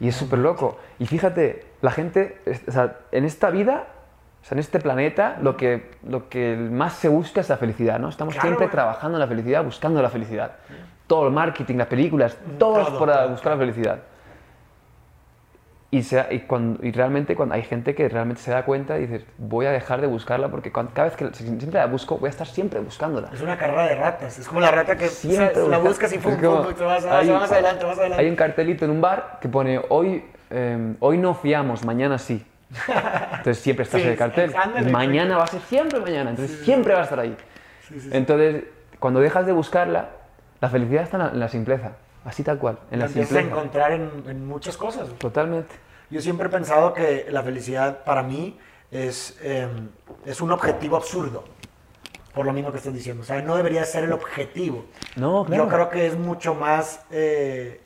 Y 0.00 0.08
es 0.08 0.16
súper 0.16 0.40
loco. 0.40 0.78
Y 0.98 1.06
fíjate, 1.06 1.64
la 1.80 1.92
gente, 1.92 2.40
es- 2.44 2.66
o 2.66 2.72
sea, 2.72 2.96
en 3.12 3.24
esta 3.24 3.50
vida, 3.50 3.84
o 4.42 4.44
sea, 4.44 4.56
en 4.56 4.58
este 4.58 4.80
planeta, 4.80 5.38
lo 5.40 5.56
que, 5.56 5.92
lo 6.06 6.28
que 6.28 6.56
más 6.56 6.94
se 6.94 7.08
busca 7.08 7.40
es 7.40 7.48
la 7.48 7.56
felicidad, 7.56 8.00
¿no? 8.00 8.08
Estamos 8.08 8.34
Claro, 8.34 8.48
siempre 8.48 8.66
trabajando 8.66 9.16
en 9.16 9.20
la 9.20 9.28
felicidad, 9.28 9.64
buscando 9.64 10.02
la 10.02 10.10
felicidad. 10.10 10.56
Todo 11.12 11.26
el 11.26 11.32
marketing, 11.34 11.76
las 11.76 11.88
películas, 11.88 12.38
todo, 12.58 12.80
es 12.80 12.86
Todo, 12.88 12.98
para 13.00 13.18
todo, 13.24 13.28
buscar 13.32 13.52
la 13.52 13.58
felicidad. 13.58 13.98
Y, 15.90 16.02
se- 16.04 16.26
y, 16.30 16.38
cuando- 16.40 16.82
y 16.82 16.90
realmente 16.90 17.36
cuando 17.36 17.54
hay 17.54 17.64
gente 17.64 17.94
que 17.94 18.08
realmente 18.08 18.40
se 18.40 18.50
da 18.50 18.64
cuenta 18.64 18.96
y 18.96 19.02
dices, 19.02 19.26
voy 19.36 19.66
a 19.66 19.72
dejar 19.72 20.00
de 20.00 20.06
buscarla 20.06 20.48
porque 20.48 20.72
cuan- 20.72 20.86
cada 20.94 21.08
vez 21.08 21.16
que 21.18 21.26
si 21.34 21.44
siempre 21.44 21.72
la 21.72 21.84
busco, 21.84 22.16
voy 22.16 22.28
a 22.28 22.30
estar 22.30 22.46
siempre 22.46 22.80
buscándola. 22.80 23.28
Es 23.30 23.42
una 23.42 23.58
carrera 23.58 23.88
de 23.88 23.94
ratas. 23.96 24.38
Es 24.38 24.48
como 24.48 24.60
la 24.62 24.70
rata 24.70 24.96
que 24.96 25.06
Siempre 25.08 25.52
¿sabes? 25.54 25.68
la 25.68 25.76
busca- 25.76 25.88
buscas 26.06 26.12
y 26.14 26.18
como- 26.18 26.62
pum, 26.62 26.70
y 26.70 26.74
te 26.76 26.82
vas, 26.82 27.04
vas, 27.04 27.12
hay- 27.12 27.28
vas 27.30 27.52
adelante, 27.52 27.84
vas 27.84 27.98
adelante. 27.98 28.24
Hay 28.24 28.30
un 28.30 28.36
cartelito 28.36 28.86
en 28.86 28.90
un 28.92 29.00
bar 29.02 29.36
que 29.38 29.50
pone, 29.50 29.82
hoy, 29.90 30.24
eh, 30.48 30.94
hoy 31.00 31.18
no 31.18 31.34
fiamos, 31.34 31.84
mañana 31.84 32.16
sí. 32.18 32.42
Entonces 32.88 33.58
siempre 33.58 33.82
estás 33.82 34.00
Sí, 34.00 34.06
en 34.06 34.12
el 34.14 34.18
cartel. 34.18 34.54
ándale, 34.56 34.90
mañana 34.90 35.36
va 35.36 35.44
a 35.44 35.48
ser 35.48 35.60
siempre 35.60 36.00
mañana, 36.00 36.30
entonces 36.30 36.58
siempre 36.64 36.94
va 36.94 37.00
a 37.00 37.04
estar 37.04 37.20
ahí. 37.20 37.36
Sí, 37.86 38.00
sí, 38.00 38.00
sí. 38.00 38.08
Entonces, 38.16 38.64
cuando 38.98 39.20
dejas 39.20 39.44
de 39.44 39.52
buscarla, 39.52 40.08
la 40.62 40.68
felicidad 40.70 41.02
está 41.02 41.16
en 41.18 41.22
la, 41.24 41.28
en 41.30 41.40
la 41.40 41.48
simpleza, 41.48 41.92
así 42.24 42.42
tal 42.42 42.58
cual, 42.58 42.78
en 42.90 43.00
La 43.00 43.04
la 43.04 43.08
empiezas 43.08 43.32
a 43.32 43.40
simpleza. 43.40 43.56
encontrar 43.58 43.92
en, 43.92 44.10
en 44.28 44.46
muchas 44.46 44.78
cosas. 44.78 45.08
Totalmente. 45.18 45.74
Yo 46.08 46.20
siempre 46.22 46.46
he 46.46 46.50
pensado 46.50 46.94
que 46.94 47.26
la 47.30 47.42
felicidad 47.42 48.04
para 48.04 48.22
mí 48.22 48.58
es, 48.90 49.36
eh, 49.42 49.68
es 50.24 50.40
un 50.40 50.50
objetivo 50.52 50.96
absurdo. 50.96 51.44
Por 52.34 52.46
lo 52.46 52.52
mismo 52.54 52.70
que 52.72 52.78
estás 52.78 52.94
diciendo. 52.94 53.22
O 53.22 53.26
sea, 53.26 53.42
no 53.42 53.56
debería 53.56 53.84
ser 53.84 54.04
el 54.04 54.12
objetivo. 54.12 54.86
No, 55.16 55.44
claro. 55.44 55.64
Yo 55.64 55.68
creo 55.68 55.88
que 55.90 56.06
es 56.06 56.16
mucho 56.16 56.54
más. 56.54 57.04
eh, 57.10 57.80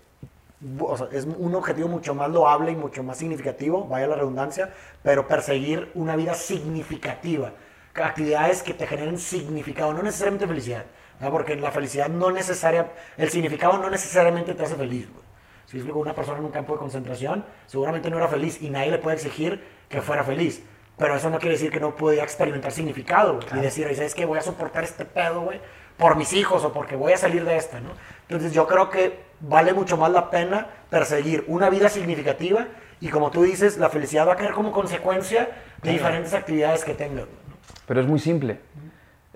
o 0.80 0.96
sea, 0.96 1.08
es 1.12 1.24
un 1.26 1.54
objetivo 1.54 1.88
mucho 1.88 2.14
más 2.14 2.30
loable 2.30 2.70
y 2.72 2.76
mucho 2.76 3.02
más 3.02 3.18
significativo, 3.18 3.86
vaya 3.86 4.06
la 4.06 4.16
redundancia, 4.16 4.72
pero 5.02 5.26
perseguir 5.26 5.90
una 5.94 6.14
vida 6.16 6.34
significativa. 6.34 7.52
Actividades 7.94 8.62
que 8.62 8.72
te 8.74 8.86
generen 8.86 9.18
significado, 9.18 9.92
no 9.92 10.02
necesariamente 10.02 10.46
felicidad. 10.46 10.84
¿Verdad? 11.18 11.32
Porque 11.32 11.56
la 11.56 11.70
felicidad 11.70 12.08
no 12.08 12.30
necesaria, 12.30 12.92
el 13.16 13.30
significado 13.30 13.78
no 13.78 13.90
necesariamente 13.90 14.54
te 14.54 14.62
hace 14.64 14.74
feliz. 14.74 15.08
güey. 15.10 15.24
Si 15.66 15.78
explico, 15.78 15.98
una 15.98 16.14
persona 16.14 16.38
en 16.38 16.44
un 16.44 16.52
campo 16.52 16.74
de 16.74 16.78
concentración 16.78 17.44
seguramente 17.66 18.08
no 18.08 18.18
era 18.18 18.28
feliz 18.28 18.62
y 18.62 18.70
nadie 18.70 18.92
le 18.92 18.98
puede 18.98 19.16
exigir 19.16 19.64
que 19.88 20.00
fuera 20.00 20.22
feliz. 20.22 20.62
Pero 20.96 21.16
eso 21.16 21.28
no 21.28 21.38
quiere 21.38 21.54
decir 21.54 21.70
que 21.70 21.80
no 21.80 21.94
podía 21.94 22.22
experimentar 22.22 22.72
significado 22.72 23.34
güey, 23.34 23.46
y 23.58 23.60
decir, 23.60 23.86
"Oye, 23.86 23.96
¿sabes 23.96 24.14
qué? 24.14 24.24
Voy 24.24 24.38
a 24.38 24.42
soportar 24.42 24.84
este 24.84 25.04
pedo, 25.04 25.42
güey, 25.42 25.60
por 25.98 26.16
mis 26.16 26.32
hijos 26.32 26.64
o 26.64 26.72
porque 26.72 26.96
voy 26.96 27.12
a 27.12 27.16
salir 27.16 27.44
de 27.44 27.56
esta, 27.56 27.80
¿no? 27.80 27.90
Entonces 28.28 28.52
yo 28.52 28.66
creo 28.66 28.90
que 28.90 29.20
vale 29.40 29.72
mucho 29.74 29.96
más 29.96 30.10
la 30.10 30.30
pena 30.30 30.68
perseguir 30.88 31.44
una 31.48 31.68
vida 31.68 31.88
significativa 31.88 32.66
y 33.00 33.08
como 33.08 33.30
tú 33.30 33.42
dices, 33.42 33.76
la 33.76 33.90
felicidad 33.90 34.26
va 34.26 34.34
a 34.34 34.36
caer 34.36 34.52
como 34.52 34.72
consecuencia 34.72 35.50
de 35.82 35.90
diferentes 35.90 36.32
actividades 36.32 36.84
que 36.84 36.94
tengas. 36.94 37.24
¿no? 37.24 37.56
Pero 37.86 38.00
es 38.00 38.06
muy 38.06 38.18
simple. 38.18 38.60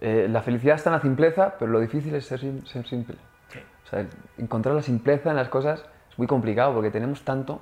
Eh, 0.01 0.29
la 0.31 0.43
felicidad 0.43 0.77
está 0.77 0.91
en 0.91 0.97
la 0.97 1.03
simpleza, 1.03 1.55
pero 1.59 1.71
lo 1.71 1.81
difícil 1.81 2.15
es 2.15 2.27
ser, 2.27 2.41
sim- 2.41 2.65
ser 2.65 2.87
simple. 2.87 3.17
O 3.87 3.89
sea, 3.91 4.07
encontrar 4.39 4.75
la 4.75 4.83
simpleza 4.83 5.31
en 5.31 5.37
las 5.37 5.49
cosas 5.49 5.85
es 6.11 6.19
muy 6.19 6.27
complicado 6.27 6.73
porque 6.75 6.91
tenemos 6.91 7.23
tanto 7.23 7.61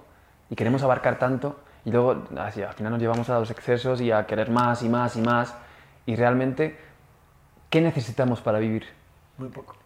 y 0.50 0.54
queremos 0.56 0.82
abarcar 0.82 1.18
tanto 1.18 1.58
y 1.84 1.90
luego 1.90 2.24
así, 2.38 2.62
al 2.62 2.74
final 2.74 2.92
nos 2.92 3.00
llevamos 3.00 3.28
a 3.30 3.38
los 3.38 3.50
excesos 3.50 4.00
y 4.00 4.12
a 4.12 4.26
querer 4.26 4.50
más 4.50 4.82
y 4.82 4.88
más 4.88 5.16
y 5.16 5.20
más. 5.22 5.54
Y 6.06 6.16
realmente, 6.16 6.78
¿qué 7.70 7.80
necesitamos 7.80 8.40
para 8.40 8.58
vivir? 8.58 8.86
Muy 9.38 9.48
poco. 9.48 9.76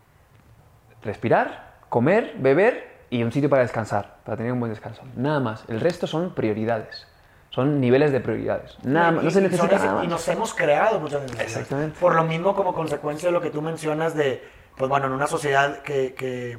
Respirar, 1.02 1.74
comer, 1.88 2.34
beber 2.38 2.90
y 3.10 3.22
un 3.22 3.32
sitio 3.32 3.50
para 3.50 3.62
descansar, 3.62 4.16
para 4.24 4.36
tener 4.36 4.52
un 4.52 4.60
buen 4.60 4.70
descanso. 4.72 5.02
Nada 5.16 5.40
más. 5.40 5.64
El 5.68 5.80
resto 5.80 6.06
son 6.06 6.34
prioridades. 6.34 7.06
Son 7.54 7.80
niveles 7.80 8.12
de 8.12 8.20
prioridades. 8.20 8.76
Nada 8.82 9.10
más. 9.12 9.24
No 9.24 9.30
se 9.30 9.40
necesita 9.42 9.76
nada 9.76 9.94
más. 9.96 10.04
Y 10.04 10.08
nos 10.08 10.26
hemos 10.28 10.54
creado 10.54 10.98
muchas 11.00 11.22
veces. 11.22 11.40
Exactamente. 11.40 11.98
Por 12.00 12.14
lo 12.14 12.24
mismo, 12.24 12.54
como 12.56 12.74
consecuencia 12.74 13.28
de 13.28 13.32
lo 13.32 13.40
que 13.42 13.50
tú 13.50 13.60
mencionas 13.60 14.14
de, 14.14 14.42
pues 14.76 14.88
bueno, 14.88 15.06
en 15.06 15.12
una 15.12 15.26
sociedad 15.26 15.82
que, 15.82 16.14
que 16.14 16.56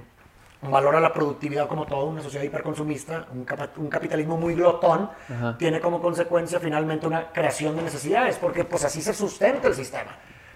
valora 0.61 0.99
la 0.99 1.11
productividad 1.11 1.67
como 1.67 1.85
todo, 1.87 2.05
una 2.05 2.21
sociedad 2.21 2.45
hiperconsumista, 2.45 3.25
un, 3.33 3.43
capa- 3.43 3.69
un 3.77 3.87
capitalismo 3.89 4.37
muy 4.37 4.53
glotón, 4.53 5.09
Ajá. 5.35 5.57
tiene 5.57 5.81
como 5.81 5.99
consecuencia 5.99 6.59
finalmente 6.59 7.07
una 7.07 7.31
creación 7.33 7.75
de 7.75 7.81
necesidades, 7.81 8.37
porque 8.37 8.63
pues 8.63 8.85
así 8.85 9.01
se 9.01 9.13
sustenta 9.13 9.67
el 9.67 9.73
sistema. 9.75 10.11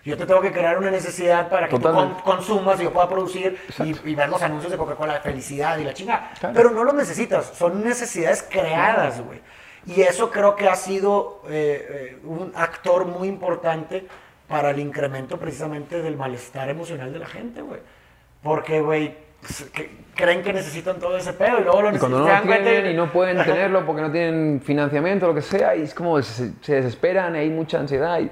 Yo 0.05 0.15
te 0.17 0.25
tengo 0.25 0.39
que 0.39 0.53
crear 0.53 0.77
una 0.77 0.89
necesidad 0.91 1.49
para 1.49 1.67
que 1.67 1.75
tú 1.75 1.81
Totalmente. 1.81 2.21
con- 2.23 2.35
consumas 2.38 2.79
y 2.79 2.83
yo 2.83 2.93
pueda 2.93 3.09
producir 3.09 3.57
y, 3.83 4.09
y 4.11 4.15
ver 4.15 4.29
los 4.29 4.41
anuncios 4.41 4.71
de 4.71 4.77
Coca-Cola 4.77 5.19
felicidad 5.19 5.77
y 5.79 5.83
la 5.83 5.93
chingada. 5.93 6.31
Claro. 6.39 6.53
Pero 6.55 6.69
no 6.71 6.83
los 6.85 6.93
necesitas, 6.93 7.47
son 7.47 7.83
necesidades 7.83 8.45
creadas, 8.49 9.19
güey. 9.21 9.41
Y 9.86 10.01
eso 10.01 10.30
creo 10.32 10.55
que 10.55 10.67
ha 10.67 10.75
sido 10.75 11.41
eh, 11.49 11.88
eh, 11.89 12.19
un 12.25 12.51
actor 12.55 13.05
muy 13.05 13.28
importante 13.28 14.05
para 14.47 14.71
el 14.71 14.80
incremento 14.80 15.38
precisamente 15.38 16.01
del 16.01 16.17
malestar 16.17 16.69
emocional 16.69 17.11
de 17.13 17.19
la 17.19 17.28
gente, 17.28 17.61
güey. 17.61 17.80
Porque, 18.43 18.82
güey, 18.82 19.15
pues, 19.41 19.69
creen 20.15 20.41
que 20.41 20.53
necesitan 20.53 20.99
todo 20.99 21.17
ese 21.17 21.34
pedo 21.34 21.59
y 21.59 21.63
luego 21.63 21.82
lo 21.82 21.95
Y 21.95 21.99
cuando 21.99 22.19
necesitan. 22.19 22.47
no 22.47 22.55
lo 22.55 22.61
tienen 22.63 22.91
y 22.91 22.93
no 22.95 23.11
pueden 23.11 23.38
tenerlo 23.43 23.86
porque 23.86 24.01
no 24.01 24.11
tienen 24.11 24.61
financiamiento 24.63 25.25
o 25.25 25.30
lo 25.30 25.36
que 25.36 25.41
sea, 25.41 25.75
y 25.75 25.84
es 25.84 25.93
como 25.93 26.21
se, 26.21 26.53
se 26.61 26.75
desesperan, 26.75 27.36
y 27.36 27.39
hay 27.39 27.49
mucha 27.49 27.80
ansiedad. 27.80 28.19
Y, 28.19 28.30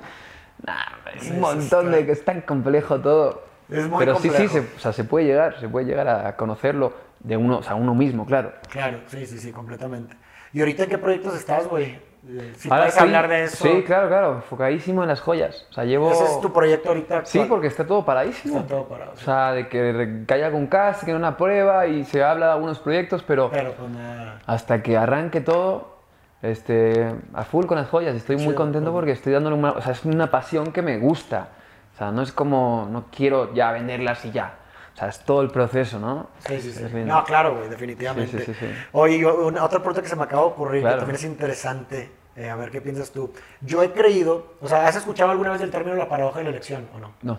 nah, 0.65 0.83
es 1.15 1.23
Sí, 1.23 1.29
un 1.29 1.35
sí, 1.35 1.39
montón 1.39 1.91
de 1.91 2.05
que 2.05 2.11
es 2.13 2.25
tan 2.25 2.41
complejo 2.41 2.99
todo. 2.99 3.43
Es 3.69 3.87
muy 3.89 3.99
Pero 3.99 4.15
sí, 4.15 4.29
sí, 4.29 4.47
complejo. 4.47 4.53
se, 4.53 4.59
o 4.77 4.79
sea, 4.79 4.93
se 4.93 5.03
puede 5.05 5.25
llegar, 5.25 5.59
se 5.59 5.67
puede 5.69 5.85
llegar 5.85 6.07
a 6.07 6.35
conocerlo 6.35 6.93
de 7.19 7.35
uno, 7.37 7.57
o 7.59 7.63
sea, 7.63 7.75
uno 7.75 7.95
mismo, 7.95 8.25
claro. 8.25 8.53
Claro, 8.69 8.99
sí, 9.07 9.25
sí, 9.25 9.39
sí, 9.39 9.51
completamente. 9.51 10.15
¿Y 10.55 10.61
ahorita 10.61 10.83
en 10.83 10.89
qué 10.89 10.97
proyectos 10.97 11.35
estás, 11.35 11.67
güey? 11.67 11.99
Si 12.55 12.69
Ahora 12.69 12.83
puedes 12.83 12.97
hablar 12.97 13.27
de 13.27 13.43
eso. 13.43 13.61
Sí, 13.61 13.83
claro, 13.83 14.07
claro, 14.07 14.35
enfocadísimo 14.35 15.03
en 15.03 15.09
las 15.09 15.19
joyas. 15.19 15.67
O 15.69 15.73
sea, 15.73 15.83
llevo... 15.83 16.09
Ese 16.09 16.23
es 16.23 16.39
tu 16.39 16.53
proyecto 16.53 16.87
ahorita. 16.87 17.25
Sí, 17.25 17.45
porque 17.49 17.67
está 17.67 17.85
todo 17.85 18.05
paradísimo. 18.05 18.59
Está 18.59 18.69
todo 18.69 18.85
parado. 18.85 19.11
O 19.11 19.17
sea, 19.17 19.51
de 19.51 19.67
que, 19.67 20.23
haya 20.33 20.45
algún 20.45 20.67
cast, 20.67 21.03
que 21.03 21.11
haya 21.11 21.17
una 21.17 21.35
prueba 21.35 21.87
y 21.87 22.05
se 22.05 22.23
habla 22.23 22.45
de 22.45 22.51
algunos 22.53 22.79
proyectos, 22.79 23.21
pero 23.21 23.51
Pero 23.51 23.73
pues 23.73 23.91
nada. 23.91 24.39
hasta 24.45 24.81
que 24.81 24.95
arranque 24.95 25.41
todo, 25.41 25.97
este, 26.41 27.13
a 27.33 27.43
full 27.43 27.65
con 27.65 27.77
las 27.77 27.89
joyas. 27.89 28.15
Estoy 28.15 28.37
muy 28.37 28.55
contento 28.55 28.91
cool. 28.91 29.01
porque 29.01 29.11
estoy 29.11 29.33
dándole 29.33 29.57
una, 29.57 29.71
o 29.71 29.81
sea, 29.81 29.91
es 29.91 30.05
una 30.05 30.31
pasión 30.31 30.71
que 30.71 30.81
me 30.81 30.97
gusta. 30.99 31.49
O 31.95 31.97
sea, 31.97 32.11
no 32.11 32.21
es 32.21 32.31
como, 32.31 32.87
no 32.89 33.07
quiero 33.13 33.53
ya 33.53 33.73
venderlas 33.73 34.23
y 34.23 34.31
ya. 34.31 34.53
O 34.95 34.97
sea, 34.97 35.09
es 35.09 35.19
todo 35.19 35.41
el 35.41 35.49
proceso, 35.51 35.99
¿no? 35.99 36.29
Sí, 36.47 36.59
sí, 36.61 36.71
sí. 36.71 36.83
No, 37.05 37.23
claro, 37.25 37.55
güey, 37.57 37.67
definitivamente. 37.69 38.39
Sí, 38.39 38.45
sí, 38.45 38.53
sí. 38.57 38.65
Oye, 38.93 39.25
una- 39.25 39.63
otra 39.65 39.79
pregunta 39.79 40.01
que 40.01 40.07
se 40.07 40.15
me 40.15 40.23
acaba 40.23 40.43
de 40.43 40.47
ocurrir, 40.47 40.81
Claro. 40.81 40.95
que 40.95 40.99
también 41.01 41.15
es 41.17 41.23
interesante, 41.25 42.11
eh, 42.37 42.49
a 42.49 42.55
ver 42.55 42.71
qué 42.71 42.79
piensas 42.81 43.11
tú. 43.11 43.33
Yo 43.59 43.83
he 43.83 43.91
creído, 43.91 44.53
o 44.61 44.67
sea, 44.69 44.87
¿has 44.87 44.95
escuchado 44.95 45.31
alguna 45.31 45.51
vez 45.51 45.61
el 45.61 45.69
término 45.69 45.95
la 45.97 46.07
paradoja 46.07 46.39
de 46.39 46.45
la 46.45 46.49
elección 46.51 46.87
o 46.95 46.99
no? 46.99 47.11
No. 47.23 47.37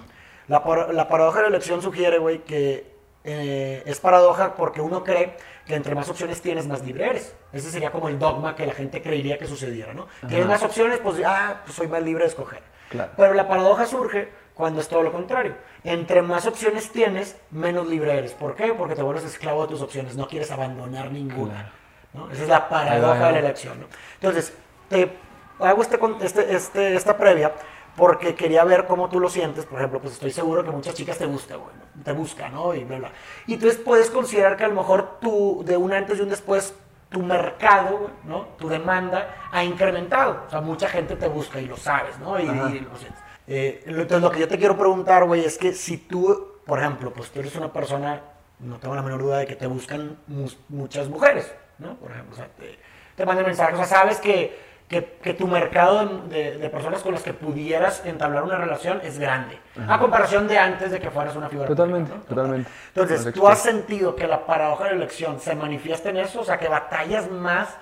La, 0.49 0.63
par- 0.63 0.93
la 0.93 1.09
paradoja 1.09 1.39
de 1.39 1.43
la 1.45 1.49
elección 1.49 1.81
sugiere, 1.81 2.19
güey, 2.19 2.45
que 2.45 2.95
eh, 3.25 3.83
es 3.87 3.99
paradoja 4.01 4.55
porque 4.55 4.81
uno 4.81 5.03
cree 5.03 5.37
que 5.65 5.75
entre 5.75 5.95
más 5.97 6.09
opciones 6.09 6.41
tienes, 6.43 6.67
más 6.69 6.85
libre 6.85 7.09
eres. 7.09 7.35
Ese 7.53 7.71
sería 7.73 7.91
como 7.91 8.09
el 8.09 8.19
dogma 8.21 8.55
que 8.55 8.65
la 8.67 8.73
gente 8.75 9.03
creería 9.03 9.37
que 9.39 9.47
sucediera, 9.47 9.95
¿no? 9.95 10.07
Tienes 10.29 10.47
más 10.47 10.63
opciones, 10.63 11.01
pues, 11.01 11.21
ah, 11.27 11.63
pues 11.65 11.75
soy 11.75 11.89
más 11.89 12.03
libre 12.03 12.23
de 12.23 12.29
escoger. 12.29 12.61
Claro. 12.91 13.11
Pero 13.17 13.35
la 13.35 13.49
paradoja 13.49 13.85
surge 13.87 14.29
cuando 14.57 14.81
es 14.81 14.89
todo 14.89 15.03
lo 15.03 15.13
contrario. 15.13 15.55
Entre 15.85 16.23
más 16.23 16.47
opciones 16.47 16.91
tienes, 16.91 17.37
menos 17.51 17.87
libre 17.87 18.17
eres. 18.19 18.33
¿Por 18.33 18.55
qué? 18.57 18.73
Porque 18.73 18.95
te 18.97 19.03
vuelves 19.03 19.25
esclavo 19.25 19.63
de 19.63 19.69
tus 19.69 19.83
opciones, 19.83 20.17
no 20.17 20.27
quieres 20.27 20.51
abandonar 20.51 21.13
ninguna. 21.13 21.71
¿no? 22.15 22.31
Esa 22.31 22.43
es 22.45 22.49
la 22.49 22.69
paradoja 22.69 23.27
de 23.27 23.33
la 23.33 23.39
elección. 23.39 23.81
¿no? 23.81 23.87
Entonces, 24.15 24.55
te 24.89 25.13
hago 25.61 25.83
este, 25.83 25.99
este, 26.23 26.55
este- 26.57 26.95
esta 26.97 27.17
previa 27.17 27.53
porque 27.97 28.35
quería 28.35 28.65
ver 28.65 28.87
cómo 28.87 29.09
tú 29.11 29.21
lo 29.21 29.29
sientes. 29.29 29.67
Por 29.67 29.79
ejemplo, 29.79 30.01
pues 30.01 30.15
estoy 30.15 30.31
seguro 30.31 30.65
que 30.65 30.71
muchas 30.71 30.95
chicas 30.95 31.19
te 31.19 31.27
gusta, 31.27 31.57
güey, 31.57 31.75
¿no? 31.95 32.03
te 32.03 32.13
buscan, 32.13 32.53
¿no? 32.55 32.75
Y 32.75 32.85
bla, 32.85 32.99
bla. 32.99 33.11
Y 33.47 33.55
entonces 33.55 33.79
puedes 33.79 34.11
considerar 34.11 34.57
que 34.57 34.65
a 34.65 34.69
lo 34.69 34.75
mejor 34.75 35.19
tú, 35.21 35.63
de 35.67 35.77
un 35.77 35.93
antes 35.93 36.19
y 36.19 36.23
un 36.23 36.29
después, 36.31 36.75
tu 37.11 37.23
mercado, 37.23 38.11
¿no? 38.25 38.47
Tu 38.59 38.69
demanda 38.69 39.49
ha 39.53 39.63
incrementado. 39.65 40.43
O 40.47 40.51
sea, 40.51 40.61
mucha 40.61 40.89
gente 40.89 41.15
te 41.17 41.29
busca 41.29 41.61
y 41.61 41.67
lo 41.67 41.77
sabes, 41.77 42.19
¿no? 42.19 42.39
Y, 42.41 42.43
y 42.45 42.81
lo 42.81 42.97
sientes. 42.97 43.21
Eh, 43.49 43.83
entonces, 43.87 44.21
lo 44.23 44.31
que 44.31 44.41
yo 44.41 44.49
te 44.49 44.59
quiero 44.59 44.77
preguntar, 44.77 45.25
güey, 45.25 45.45
es 45.45 45.57
que 45.59 45.73
si 45.73 45.99
tú, 45.99 46.55
por 46.67 46.79
ejemplo, 46.81 47.13
pues 47.13 47.31
tú 47.31 47.41
eres 47.41 47.55
una 47.57 47.73
persona, 47.73 48.21
no 48.59 48.79
tengo 48.79 48.95
la 48.95 49.03
menor 49.03 49.23
duda 49.23 49.39
de 49.39 49.47
que 49.47 49.55
te 49.57 49.67
buscan 49.67 50.17
mus- 50.27 50.59
muchas 50.69 51.09
mujeres, 51.09 51.53
¿no? 51.79 51.95
Por 51.95 52.11
ejemplo, 52.11 52.35
o 52.35 52.37
sea, 52.37 52.49
te, 52.59 52.79
te 53.15 53.25
mandan 53.27 53.47
mensajes, 53.47 53.75
o 53.75 53.85
sea, 53.85 53.99
sabes 53.99 54.19
que, 54.19 54.59
que, 54.89 55.19
que 55.23 55.35
tu 55.35 55.47
mercado 55.47 56.07
de, 56.29 56.59
de, 56.59 56.71
personas 56.71 57.03
con 57.03 57.13
las 57.13 57.23
que 57.23 57.33
pudieras 57.35 58.05
entablar 58.05 58.43
una 58.45 58.57
relación 58.57 59.01
es 59.05 59.19
grande. 59.19 59.59
A 59.89 59.99
comparación 59.99 60.49
de 60.49 60.59
antes 60.59 60.91
de 60.91 60.99
que 61.01 61.11
fueras 61.11 61.37
una 61.37 61.49
figura. 61.49 61.69
Totalmente, 61.69 62.13
totalmente. 62.29 62.71
Entonces, 62.95 63.33
¿tú 63.33 63.47
has 63.49 63.59
sentido 63.61 64.17
que 64.17 64.27
la 64.27 64.45
paradoja 64.47 64.85
de 64.85 64.91
la 64.91 64.97
elección 64.97 65.39
se 65.41 65.55
manifiesta 65.55 66.11
en 66.11 66.17
eso? 66.19 66.41
O 66.41 66.45
sea, 66.45 66.59
que 66.59 66.69
batallas 66.69 67.31
más 67.31 67.77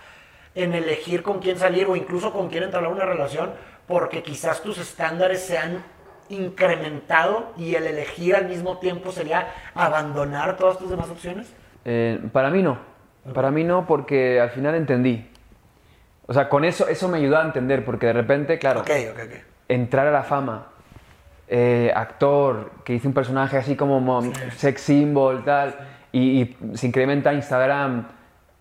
en 0.55 0.73
elegir 0.75 1.23
con 1.23 1.41
quién 1.41 1.59
salir 1.59 1.87
o 1.89 1.97
incluso 1.97 2.33
con 2.33 2.49
quién 2.49 2.65
entablar 2.65 2.93
una 2.93 3.05
relación 3.05 3.51
porque 3.87 4.23
quizás 4.23 4.63
tus 4.63 4.79
estándares 4.79 5.41
se 5.41 5.59
han 5.59 5.83
incrementado 6.29 7.53
y 7.57 7.75
el 7.75 7.87
elegir 7.87 8.35
al 8.35 8.49
mismo 8.49 8.79
tiempo 8.79 9.13
sería 9.13 9.49
abandonar 9.75 10.57
todas 10.57 10.79
tus 10.79 10.91
demás 10.91 11.11
opciones? 11.11 11.53
Eh, 11.85 12.21
para 12.33 12.51
mí 12.51 12.63
no. 12.63 12.79
Para 13.33 13.51
mí 13.51 13.65
no, 13.65 13.87
porque 13.87 14.41
al 14.41 14.51
final 14.51 14.75
entendí. 14.75 15.31
O 16.27 16.33
sea, 16.33 16.49
con 16.49 16.65
eso, 16.65 16.89
eso 16.89 17.09
me 17.09 17.19
ayudó 17.19 17.39
a 17.39 17.43
entender, 17.43 17.85
porque 17.85 18.07
de 18.07 18.13
repente, 18.15 18.59
claro, 18.59 18.83
entrar 19.69 20.07
a 20.07 20.11
la 20.11 20.23
fama, 20.23 20.69
eh, 21.49 21.93
actor, 21.95 22.73
que 22.85 22.95
hice 22.95 23.09
un 23.09 23.15
personaje 23.15 23.59
así 23.59 23.77
como 23.77 24.23
sex 24.57 24.81
symbol, 24.81 25.45
tal, 25.45 25.75
y, 26.13 26.57
se 26.75 26.87
incrementa 26.87 27.33
Instagram. 27.33 28.09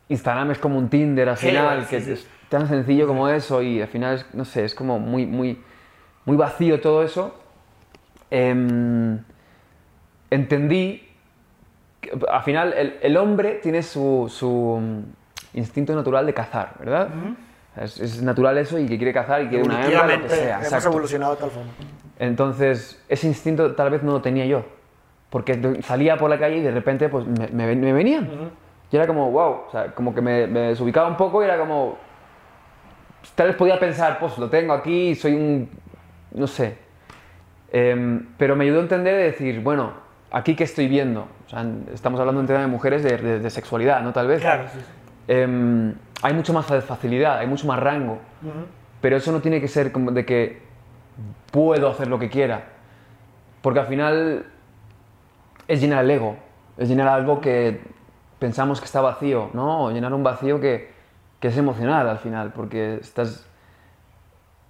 Instagram 0.10 0.52
es 0.52 0.60
como 0.60 0.78
un 0.78 0.90
Tinder 0.90 1.30
al 1.30 1.38
final, 1.38 1.88
que 1.88 1.98
es 1.98 2.28
tan 2.50 2.68
sencillo 2.68 3.08
como 3.08 3.30
eso, 3.30 3.62
y 3.62 3.82
al 3.82 3.88
final, 3.88 4.16
es, 4.16 4.26
no 4.34 4.46
sé, 4.46 4.66
es 4.66 4.76
como 4.76 5.00
muy, 5.00 5.26
muy, 5.26 5.62
muy 6.26 6.38
vacío 6.38 6.80
todo 6.82 7.04
eso. 7.04 7.36
Em, 8.30 9.20
entendí 10.30 11.08
que 12.02 12.12
al 12.30 12.44
final 12.44 12.74
el, 12.74 12.98
el 13.02 13.18
hombre 13.18 13.60
tiene 13.62 13.84
su, 13.84 14.26
su, 14.30 15.04
instinto 15.54 15.96
natural 15.96 16.26
de 16.26 16.34
cazar, 16.34 16.76
¿verdad? 16.80 17.10
Es, 17.80 18.22
natural 18.22 18.58
eso 18.58 18.78
y 18.78 18.86
que 18.86 18.98
quiere 18.98 19.14
cazar 19.14 19.42
y 19.44 19.48
quiere 19.48 19.64
una 19.64 19.86
hembra, 19.86 20.18
lo 20.18 20.24
que 20.24 20.30
sea. 20.30 20.62
Hemos 20.62 20.86
evolucionado 20.86 21.36
de 21.36 21.42
tal 21.42 21.50
forma. 21.50 21.72
Entonces, 22.20 23.04
ese 23.10 23.28
instinto 23.28 23.74
tal 23.74 23.90
vez 23.90 24.04
no 24.04 24.12
lo 24.14 24.22
tenía 24.22 24.46
yo. 24.46 24.64
Porque 25.30 25.82
salía 25.82 26.18
por 26.18 26.30
la 26.30 26.38
calle 26.38 26.58
y 26.58 26.62
de 26.62 26.72
repente 26.72 27.10
pues, 27.10 27.26
me, 27.26 27.48
me, 27.48 27.94
venían. 27.94 28.52
Y 28.92 28.96
era 28.96 29.08
como, 29.08 29.32
wow, 29.32 29.52
o 29.68 29.72
sea, 29.72 29.88
como 29.96 30.14
que 30.14 30.22
me, 30.22 30.46
me, 30.46 30.60
desubicaba 30.60 31.08
un 31.08 31.18
poco 31.18 31.42
y 31.42 31.46
era 31.46 31.58
como. 31.58 31.98
Tal 33.36 33.48
vez 33.48 33.56
podía 33.56 33.80
pensar, 33.80 34.20
pues 34.20 34.38
lo 34.38 34.50
tengo 34.50 34.74
aquí, 34.74 35.16
soy 35.16 35.34
un. 35.34 35.70
No 36.32 36.48
sé. 36.48 36.78
Em, 37.72 38.28
pero 38.38 38.56
me 38.56 38.66
ayudó 38.66 38.80
a 38.80 38.84
entender 38.84 39.20
y 39.20 39.24
decir, 39.24 39.62
bueno, 39.62 39.94
aquí 40.32 40.56
que 40.56 40.64
estoy 40.64 40.88
viendo. 40.88 41.28
O 41.46 41.50
sea, 41.50 41.66
estamos 41.94 42.20
hablando 42.20 42.42
en 42.42 42.48
tema 42.48 42.60
de 42.60 42.68
mujeres 42.68 43.04
de, 43.04 43.40
de, 43.40 43.50
sexualidad, 43.50 44.02
¿no? 44.02 44.14
Tal 44.14 44.28
vez. 44.28 44.42
Claro, 44.42 44.66
sí. 44.72 44.80
Em, 45.28 45.94
hay 46.22 46.34
mucho 46.34 46.54
más 46.54 46.66
facilidad, 46.66 47.40
hay 47.40 47.48
mucho 47.48 47.68
más 47.68 47.80
rango. 47.80 48.20
Pero 49.02 49.18
eso 49.18 49.32
no 49.32 49.42
tiene 49.42 49.60
que 49.60 49.68
ser 49.68 49.92
como 49.92 50.12
de 50.12 50.26
que 50.26 50.62
puedo 51.52 51.90
hacer 51.90 52.08
lo 52.08 52.20
que 52.20 52.30
quiera. 52.30 52.66
Porque 53.62 53.80
al 53.80 53.88
final 53.88 54.46
es 55.68 55.82
llenar 55.82 56.04
el 56.04 56.12
ego, 56.12 56.38
es 56.78 56.88
llenar 56.90 57.08
algo 57.08 57.42
que 57.42 57.82
pensamos 58.40 58.80
que 58.80 58.86
está 58.86 59.02
vacío, 59.02 59.50
¿no? 59.54 59.86
O 59.86 59.92
llenar 59.92 60.14
un 60.14 60.24
vacío 60.24 60.60
que, 60.60 60.93
que 61.44 61.50
es 61.50 61.58
emocional 61.58 62.08
al 62.08 62.20
final, 62.20 62.54
porque 62.54 63.00
estás... 63.02 63.46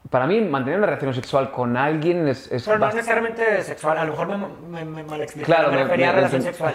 Para 0.09 0.25
mí, 0.25 0.41
mantener 0.41 0.79
una 0.79 0.87
relación 0.87 1.13
sexual 1.13 1.51
con 1.51 1.77
alguien 1.77 2.27
es... 2.27 2.51
es 2.51 2.63
Pero 2.63 2.79
no 2.79 2.89
es 2.89 2.95
necesariamente 2.95 3.61
sexual, 3.61 3.99
a 3.99 4.05
lo 4.05 4.13
mejor 4.13 4.27
me, 4.27 4.83
me, 4.83 5.03
mal 5.03 5.21
expliqué, 5.21 5.45
claro, 5.45 5.69
me 5.69 5.83
refería 5.83 6.09
a 6.09 6.13
relación 6.13 6.41
sexual. 6.41 6.73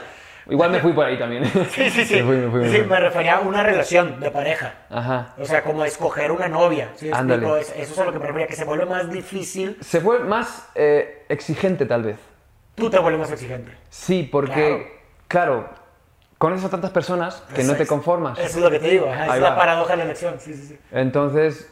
Igual 0.48 0.70
me 0.70 0.78
fui 0.78 0.92
por 0.92 1.04
ahí 1.04 1.18
también. 1.18 1.42
Sí, 1.70 1.90
sí, 1.90 2.04
sí. 2.04 2.14
Me, 2.22 2.48
fui, 2.48 2.60
me, 2.60 2.70
sí, 2.70 2.82
me 2.88 3.00
refería 3.00 3.38
a 3.38 3.40
una 3.40 3.64
relación 3.64 4.20
de 4.20 4.30
pareja. 4.30 4.72
Ajá. 4.88 5.34
O 5.36 5.44
sea, 5.44 5.64
como 5.64 5.84
escoger 5.84 6.30
una 6.30 6.46
novia. 6.46 6.92
¿sí 6.94 7.10
Ándale. 7.12 7.44
Eso 7.60 7.74
es 7.74 7.98
a 7.98 8.04
lo 8.04 8.12
que 8.12 8.20
me 8.20 8.26
refería, 8.26 8.46
que 8.46 8.54
se 8.54 8.64
vuelve 8.64 8.86
más 8.86 9.10
difícil. 9.10 9.78
Se 9.80 9.98
vuelve 9.98 10.28
más 10.28 10.70
eh, 10.76 11.26
exigente, 11.28 11.86
tal 11.86 12.04
vez. 12.04 12.18
Tú 12.76 12.88
te 12.88 13.00
vuelves 13.00 13.18
más 13.18 13.32
exigente. 13.32 13.72
Sí, 13.90 14.28
porque, 14.30 15.00
claro, 15.26 15.68
conoces 16.38 16.64
a 16.64 16.70
tantas 16.70 16.90
personas 16.90 17.42
que 17.54 17.64
no 17.64 17.74
te 17.74 17.86
conformas. 17.86 18.38
Eso 18.38 18.58
es 18.58 18.64
lo 18.64 18.70
que 18.70 18.78
te 18.78 18.90
digo. 18.90 19.06
es 19.06 19.40
la 19.40 19.56
paradoja 19.56 19.92
de 19.92 19.96
la 19.98 20.04
elección. 20.04 20.34
Sí, 20.38 20.54
sí, 20.54 20.68
sí. 20.68 20.78
Entonces, 20.92 21.70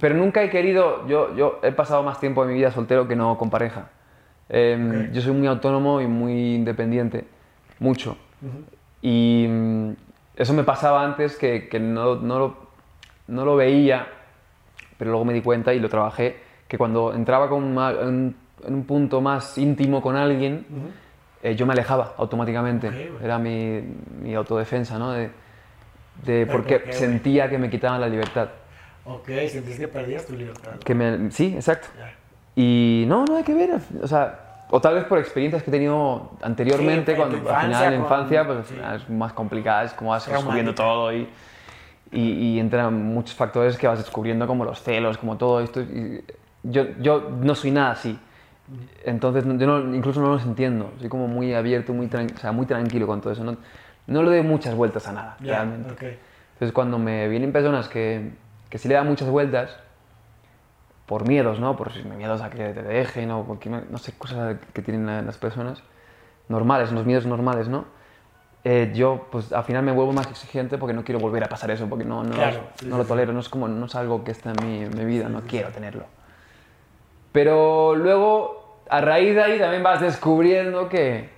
pero 0.00 0.14
nunca 0.14 0.42
he 0.42 0.50
querido. 0.50 1.06
Yo, 1.06 1.34
yo 1.36 1.60
he 1.62 1.72
pasado 1.72 2.02
más 2.02 2.20
tiempo 2.20 2.44
de 2.44 2.52
mi 2.52 2.58
vida 2.58 2.70
soltero 2.70 3.06
que 3.06 3.16
no 3.16 3.36
con 3.36 3.50
pareja. 3.50 3.90
Em, 4.48 5.12
yo 5.12 5.20
soy 5.20 5.32
muy 5.32 5.46
autónomo 5.46 6.00
y 6.00 6.06
muy 6.06 6.54
independiente 6.54 7.26
mucho. 7.78 8.16
Y 9.02 9.46
mm, 9.48 9.92
eso 10.36 10.54
me 10.54 10.64
pasaba 10.64 11.04
antes 11.04 11.36
que, 11.36 11.68
que 11.68 11.78
no, 11.78 12.16
no, 12.16 12.38
lo, 12.38 12.56
no, 13.28 13.44
lo, 13.44 13.56
veía, 13.56 14.06
pero 14.96 15.10
luego 15.10 15.24
me 15.24 15.32
di 15.32 15.42
cuenta 15.42 15.74
y 15.74 15.80
lo 15.80 15.88
trabajé, 15.88 16.36
que 16.66 16.78
cuando 16.78 17.12
entraba 17.12 17.48
con 17.48 17.76
en, 17.78 18.36
un 18.66 18.84
punto 18.84 19.20
más 19.20 19.56
íntimo 19.58 20.02
con 20.02 20.16
alguien, 20.16 20.66
eh, 21.48 21.56
yo 21.56 21.66
me 21.66 21.72
alejaba 21.72 22.14
automáticamente. 22.16 23.12
Era 23.22 23.38
mi, 23.38 23.82
mi, 24.22 24.34
autodefensa, 24.34 24.98
¿no? 24.98 25.12
De, 25.12 25.30
de 26.24 26.46
porque 26.46 26.92
sentía 26.92 27.48
que 27.48 27.58
me 27.58 27.70
quitaban 27.70 28.00
la 28.00 28.08
libertad. 28.08 28.48
Ok, 29.04 29.28
sentiste 29.48 29.78
que 29.78 29.88
perdías 29.88 30.26
tu 30.26 30.34
libertad. 30.34 30.72
Que 30.84 30.94
me, 30.94 31.30
sí, 31.30 31.54
exacto. 31.54 31.88
Y 32.54 33.04
no, 33.06 33.24
no 33.24 33.36
hay 33.36 33.44
que 33.44 33.54
ver. 33.54 33.70
O 34.02 34.06
sea, 34.06 34.64
o 34.70 34.80
tal 34.80 34.96
vez 34.96 35.04
por 35.04 35.18
experiencias 35.18 35.62
que 35.62 35.70
he 35.70 35.72
tenido 35.72 36.32
anteriormente, 36.42 37.16
cuando 37.16 37.36
al 37.36 37.66
final 37.66 37.84
en 37.84 37.90
la 37.92 37.96
infancia 37.96 38.46
pues, 38.46 38.70
es 38.70 39.08
más 39.08 39.32
complicada, 39.32 39.84
es 39.84 39.92
como 39.92 40.10
vas 40.10 40.26
descubriendo 40.26 40.74
todo 40.74 41.12
y, 41.12 41.28
y, 42.12 42.58
entran 42.58 42.94
muchos 42.94 43.34
factores 43.34 43.78
que 43.78 43.86
vas 43.86 43.98
descubriendo 43.98 44.46
como 44.46 44.64
los 44.64 44.82
celos, 44.82 45.16
como 45.16 45.36
todo 45.36 45.60
esto. 45.60 45.80
Y 45.80 46.22
yo, 46.62 46.86
yo 47.00 47.30
no 47.40 47.54
soy 47.54 47.70
nada 47.70 47.92
así. 47.92 48.18
Entonces 49.04 49.44
yo 49.44 49.66
no, 49.66 49.94
incluso 49.94 50.20
no 50.20 50.28
los 50.28 50.44
entiendo, 50.44 50.92
soy 50.98 51.08
como 51.08 51.28
muy 51.28 51.54
abierto, 51.54 51.92
muy, 51.94 52.06
o 52.06 52.38
sea, 52.38 52.52
muy 52.52 52.66
tranquilo 52.66 53.06
con 53.06 53.20
todo 53.20 53.32
eso. 53.32 53.44
No, 53.44 53.56
no 54.06 54.22
le 54.22 54.30
doy 54.30 54.42
muchas 54.42 54.74
vueltas 54.74 55.06
a 55.06 55.12
nada, 55.12 55.36
realmente. 55.40 55.88
Entonces 56.54 56.72
cuando 56.72 56.98
me 56.98 57.28
vienen 57.28 57.52
personas 57.52 57.88
que, 57.88 58.32
que 58.68 58.78
sí 58.78 58.88
le 58.88 58.94
dan 58.94 59.06
muchas 59.06 59.28
vueltas, 59.28 59.78
por 61.06 61.26
miedos, 61.26 61.58
¿no? 61.58 61.74
Por 61.74 61.90
miedos 62.04 62.42
a 62.42 62.50
que 62.50 62.58
te 62.58 62.82
dejen 62.82 63.30
o 63.30 63.44
porque, 63.44 63.70
no 63.70 63.96
sé, 63.96 64.12
cosas 64.12 64.56
que 64.74 64.82
tienen 64.82 65.24
las 65.24 65.38
personas 65.38 65.82
normales, 66.48 66.92
los 66.92 67.06
miedos 67.06 67.24
normales, 67.24 67.66
¿no? 67.68 67.86
Eh, 68.64 68.92
yo, 68.94 69.26
pues 69.30 69.52
al 69.52 69.64
final 69.64 69.82
me 69.84 69.92
vuelvo 69.92 70.12
más 70.12 70.26
exigente 70.26 70.76
porque 70.76 70.92
no 70.92 71.04
quiero 71.04 71.18
volver 71.18 71.44
a 71.44 71.48
pasar 71.48 71.70
eso, 71.70 71.88
porque 71.88 72.04
no, 72.04 72.24
no, 72.24 72.34
no 72.84 72.98
lo 72.98 73.04
tolero, 73.06 73.32
no 73.32 73.40
es 73.40 73.48
como, 73.48 73.68
no 73.68 73.86
es 73.86 73.94
algo 73.94 74.22
que 74.22 74.32
está 74.32 74.50
en 74.50 74.66
mi, 74.66 74.86
mi 74.86 75.04
vida, 75.06 75.30
no 75.30 75.40
quiero 75.42 75.70
tenerlo. 75.70 76.04
Pero 77.38 77.94
luego, 77.94 78.80
a 78.90 79.00
raíz 79.00 79.32
de 79.32 79.40
ahí 79.40 79.58
también 79.60 79.80
vas 79.80 80.00
descubriendo 80.00 80.88
que, 80.88 81.28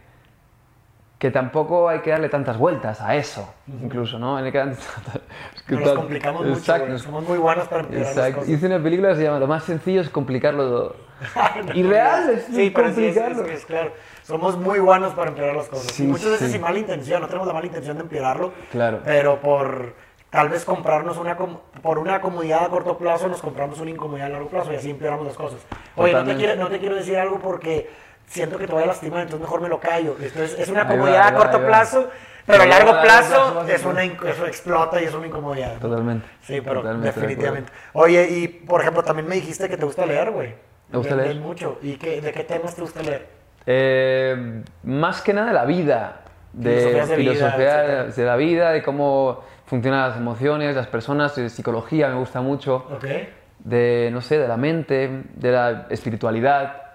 que 1.18 1.30
tampoco 1.30 1.90
hay 1.90 2.00
que 2.00 2.08
darle 2.08 2.30
tantas 2.30 2.56
vueltas 2.56 3.02
a 3.02 3.16
eso, 3.16 3.52
incluso, 3.66 4.18
¿no? 4.18 4.38
Hay 4.38 4.50
que 4.50 4.64
Nos 4.64 5.92
complicamos 5.92 6.46
mucho, 6.46 6.98
somos 6.98 7.28
muy 7.28 7.36
buenos 7.36 7.68
para 7.68 7.82
empeorar 7.82 8.16
las 8.16 8.34
cosas. 8.34 8.48
Hice 8.48 8.64
una 8.64 8.82
película 8.82 9.10
que 9.10 9.16
se 9.16 9.24
llama 9.24 9.40
Lo 9.40 9.46
más 9.46 9.64
sencillo 9.64 10.00
es 10.00 10.08
complicarlo 10.08 10.66
todo. 10.70 10.96
y 11.74 11.82
real 11.82 12.30
es 12.30 12.44
sí, 12.44 12.72
complicarlo. 12.72 13.44
Sí, 13.44 13.50
es, 13.52 13.66
claro. 13.66 13.92
Somos 14.22 14.56
muy 14.56 14.78
buenos 14.78 15.12
para 15.12 15.28
empeorar 15.28 15.56
las 15.56 15.68
cosas. 15.68 16.00
y 16.00 16.04
muchas 16.04 16.30
veces 16.30 16.50
sin 16.50 16.62
mala 16.62 16.78
intención, 16.78 17.20
no 17.20 17.26
tenemos 17.26 17.46
la 17.46 17.52
mala 17.52 17.66
intención 17.66 17.98
de 17.98 18.04
empeorarlo, 18.04 18.54
claro. 18.72 19.00
pero 19.04 19.38
por 19.38 19.92
tal 20.30 20.48
vez 20.48 20.64
comprarnos 20.64 21.18
una 21.18 21.36
por 21.36 21.98
una 21.98 22.20
comodidad 22.20 22.64
a 22.64 22.68
corto 22.68 22.96
plazo 22.96 23.28
nos 23.28 23.40
compramos 23.40 23.80
una 23.80 23.90
incomodidad 23.90 24.28
a 24.28 24.30
largo 24.30 24.48
plazo 24.48 24.72
y 24.72 24.76
así 24.76 24.90
empeoramos 24.90 25.26
las 25.26 25.36
cosas. 25.36 25.60
Oye, 25.96 26.12
no 26.12 26.24
te, 26.24 26.36
quiero, 26.36 26.56
no 26.56 26.68
te 26.68 26.78
quiero 26.78 26.94
decir 26.94 27.16
algo 27.16 27.40
porque 27.40 27.90
siento 28.26 28.56
que 28.56 28.66
te 28.66 28.72
voy 28.72 28.84
a 28.84 28.86
lastimar, 28.86 29.22
entonces 29.22 29.40
mejor 29.40 29.60
me 29.60 29.68
lo 29.68 29.80
callo. 29.80 30.16
Entonces 30.20 30.56
es 30.58 30.68
una 30.68 30.86
comodidad 30.86 31.26
a 31.26 31.34
corto 31.34 31.64
plazo, 31.66 32.08
pero 32.46 32.62
a 32.62 32.66
largo 32.66 32.92
plazo 33.02 33.64
es 33.68 33.84
una, 33.84 34.04
eso 34.04 34.46
explota 34.46 35.02
y 35.02 35.06
es 35.06 35.14
una 35.14 35.26
incomodidad. 35.26 35.78
Totalmente. 35.78 36.26
Sí, 36.42 36.60
pero 36.60 36.82
definitivamente. 36.82 37.72
Oye, 37.92 38.28
y 38.30 38.48
por 38.48 38.80
ejemplo, 38.80 39.02
también 39.02 39.28
me 39.28 39.34
dijiste 39.34 39.68
que 39.68 39.76
te 39.76 39.84
gusta 39.84 40.06
leer, 40.06 40.30
güey. 40.30 40.54
Me 40.90 40.98
gusta 40.98 41.16
leer. 41.16 41.36
mucho. 41.36 41.78
¿Y 41.82 41.96
qué, 41.96 42.20
de 42.20 42.32
qué 42.32 42.44
temas 42.44 42.74
te 42.74 42.82
gusta 42.82 43.02
leer? 43.02 43.28
Eh, 43.66 44.62
más 44.84 45.22
que 45.22 45.32
nada 45.32 45.48
de 45.48 45.54
la 45.54 45.64
vida. 45.64 46.22
De 46.52 47.04
filosofía 47.14 47.76
de, 47.76 48.12
de, 48.12 48.24
la 48.24 48.34
vida, 48.34 48.72
de 48.72 48.82
cómo 48.82 49.44
funcionan 49.70 50.08
las 50.08 50.18
emociones, 50.18 50.74
las 50.74 50.88
personas, 50.88 51.36
de 51.36 51.48
psicología 51.48 52.08
me 52.08 52.16
gusta 52.16 52.40
mucho. 52.42 52.88
Okay. 52.96 53.32
De, 53.60 54.10
no 54.12 54.20
sé, 54.20 54.38
de 54.38 54.48
la 54.48 54.56
mente, 54.56 55.22
de 55.34 55.52
la 55.52 55.86
espiritualidad 55.90 56.90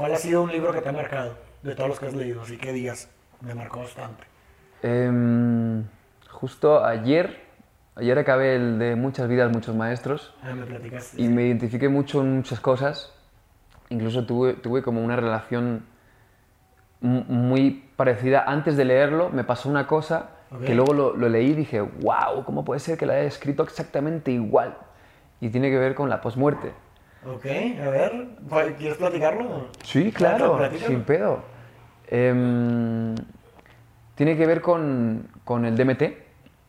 ¿Cuál 0.00 0.14
ha 0.14 0.16
sido 0.16 0.42
un 0.42 0.50
libro 0.50 0.72
que 0.72 0.80
te 0.80 0.88
ha 0.88 0.92
marcado 0.92 1.36
de 1.62 1.74
todos 1.74 1.90
los 1.90 2.00
que 2.00 2.06
has 2.06 2.14
leído? 2.14 2.40
Así 2.40 2.56
que 2.56 2.72
digas, 2.72 3.10
me 3.42 3.54
marcó 3.54 3.80
bastante. 3.80 4.24
Em, 4.82 5.84
justo 6.30 6.82
ayer, 6.82 7.38
ayer 7.96 8.18
acabé 8.18 8.56
el 8.56 8.78
de 8.78 8.96
Muchas 8.96 9.28
vidas, 9.28 9.52
muchos 9.52 9.76
maestros. 9.76 10.34
Ah, 10.42 10.54
me 10.54 10.64
platicaste. 10.64 11.20
Y 11.20 11.28
me 11.28 11.46
identifiqué 11.46 11.90
mucho 11.90 12.22
en 12.22 12.36
muchas 12.36 12.60
cosas. 12.60 13.12
Incluso 13.90 14.24
tuve, 14.24 14.54
tuve 14.54 14.80
como 14.80 15.04
una 15.04 15.16
relación 15.16 15.84
muy 17.02 17.89
parecida. 18.04 18.44
Antes 18.46 18.76
de 18.76 18.84
leerlo 18.84 19.30
me 19.30 19.44
pasó 19.44 19.68
una 19.68 19.86
cosa 19.86 20.30
que 20.66 20.74
luego 20.74 20.94
lo, 20.94 21.16
lo, 21.16 21.28
leí 21.28 21.50
y 21.50 21.54
dije, 21.54 21.80
wow, 21.80 22.44
¿cómo 22.44 22.64
puede 22.64 22.80
ser 22.80 22.98
que 22.98 23.06
la 23.06 23.12
haya 23.12 23.24
escrito 23.24 23.62
exactamente 23.62 24.32
igual? 24.32 24.74
y 25.40 25.48
tiene 25.48 25.70
que 25.70 25.78
ver 25.78 25.94
con 25.94 26.08
la 26.08 26.20
posmuerte. 26.20 26.72
Ok, 27.26 27.46
a 27.46 27.90
ver, 27.90 28.28
¿quieres 28.78 28.98
platicarlo? 28.98 29.68
Sí, 29.82 30.12
claro, 30.12 30.58
sin 30.86 31.02
pedo. 31.02 31.42
Em, 32.08 33.14
tiene 34.14 34.36
que 34.36 34.46
ver 34.46 34.60
con, 34.60 35.28
con, 35.44 35.64
el 35.64 35.76
DMT. 35.76 36.02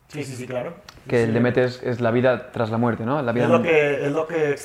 Sí, 0.08 0.24
sí, 0.24 0.36
sí, 0.36 0.46
claro. 0.46 0.74
Que 1.08 1.24
el 1.24 1.34
DMT 1.34 1.56
es, 1.58 1.82
es, 1.82 2.00
la 2.00 2.10
vida 2.10 2.52
tras 2.52 2.70
la 2.70 2.76
muerte, 2.76 3.04
¿no? 3.04 3.22
La 3.22 3.32
vida 3.32 3.44
es 3.44 3.50
lo 3.50 3.62
que, 3.62 4.06
es 4.06 4.12
lo 4.12 4.26
que 4.26 4.56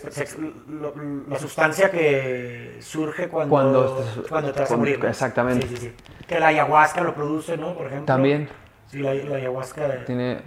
la 1.30 1.40
sustancia 1.40 1.90
que 1.90 2.78
surge 2.80 3.30
cuando, 3.30 3.50
cuando, 3.50 4.06
cuando 4.30 4.52
te 4.52 4.60
vas 4.60 4.72
a 4.72 4.78
morir. 4.78 5.00
Exactamente. 5.04 5.68
Sí, 5.68 5.76
sí, 5.78 5.82
sí. 5.88 5.94
Que 6.28 6.40
la 6.40 6.48
ayahuasca 6.48 7.02
lo 7.02 7.14
produce, 7.14 7.58
¿no? 7.58 7.74
Por 7.74 7.88
ejemplo. 7.88 8.06
También. 8.06 8.50
Sí, 8.88 9.00
la, 9.00 9.14
la 9.14 9.36
ayahuasca. 9.38 10.06
Tiene 10.06 10.40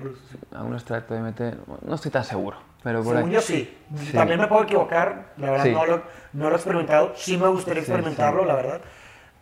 algún 0.53 0.75
extracto 0.75 1.15
de 1.15 1.21
DMT, 1.21 1.41
no 1.83 1.95
estoy 1.95 2.11
tan 2.11 2.25
seguro. 2.25 2.57
Pero 2.83 3.03
por 3.03 3.17
Según 3.17 3.31
yo 3.31 3.41
sí. 3.41 3.77
También 4.13 4.41
me 4.41 4.47
puedo 4.47 4.63
equivocar, 4.63 5.33
la 5.37 5.51
verdad 5.51 5.67
no, 5.67 5.87
lo, 5.87 6.03
no, 6.33 6.49
lo, 6.49 6.53
he 6.53 6.57
experimentado. 6.57 7.13
Sí 7.15 7.37
me 7.37 7.49
gustaría 7.49 7.83
experimentarlo, 7.83 8.45
la 8.45 8.55
verdad. 8.55 8.81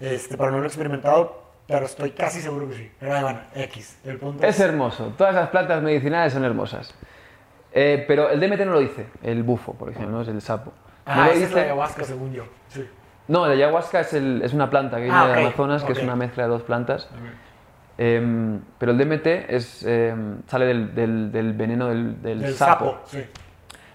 Este, 0.01 0.37
pero 0.37 0.51
no 0.51 0.59
lo 0.59 0.65
he 0.65 0.67
experimentado, 0.67 1.43
pero 1.67 1.87
estoy 1.87 2.11
casi 2.11 2.41
seguro 2.41 2.69
que 2.69 2.75
sí. 2.75 2.91
Pero 2.99 3.21
bueno, 3.21 3.41
X. 3.55 3.99
El 4.05 4.19
punto 4.19 4.45
es, 4.45 4.59
hermoso. 4.59 5.13
Todas 5.17 5.35
las 5.35 5.51
plantas 5.51 5.83
medicinales 5.83 6.33
son 6.33 6.45
hermosas. 6.45 6.95
Eh, 7.73 8.05
pero 8.09 8.29
el 8.31 8.41
DMT 8.41 8.61
no 8.61 8.73
lo 8.73 8.81
dice, 8.81 9.07
el 9.23 9.43
bufo, 9.43 9.75
por 9.75 9.91
ejemplo, 9.91 10.11
¿no? 10.11 10.23
es 10.23 10.29
el 10.29 10.41
sapo. 10.41 10.73
Ah, 11.07 11.17
no 11.17 11.25
lo 11.27 11.33
dice... 11.33 11.45
es 11.45 11.53
la 11.53 11.63
ayahuasca, 11.63 12.05
según 12.05 12.33
yo. 12.33 12.45
Sí. 12.69 12.89
No, 13.29 13.47
la 13.47 13.53
ayahuasca 13.53 14.01
es, 14.01 14.15
el, 14.15 14.43
es 14.43 14.53
una 14.55 14.71
planta 14.71 14.97
que 14.97 15.05
viene 15.05 15.19
ah, 15.19 15.29
de 15.29 15.41
Amazonas, 15.41 15.85
que 15.85 15.93
es 15.93 16.03
una 16.03 16.17
mezcla 16.17 16.45
de 16.45 16.49
dos 16.49 16.63
plantas. 16.63 17.09
Eh, 17.99 18.59
pero 18.79 18.93
el 18.93 18.99
DMT 18.99 19.27
es, 19.49 19.85
eh, 19.87 20.15
sale 20.47 20.67
del, 20.67 20.95
del, 20.95 21.33
del, 21.33 21.53
veneno 21.53 21.89
del, 21.89 22.23
del 22.23 22.55
sapo. 22.55 22.85
sapo 22.85 23.01
sí. 23.07 23.19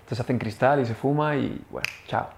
Entonces 0.03 0.19
hacen 0.19 0.37
cristal 0.37 0.81
y 0.81 0.85
se 0.85 0.93
fuma 0.93 1.35
y 1.35 1.61
bueno, 1.69 1.87
chao. 2.07 2.29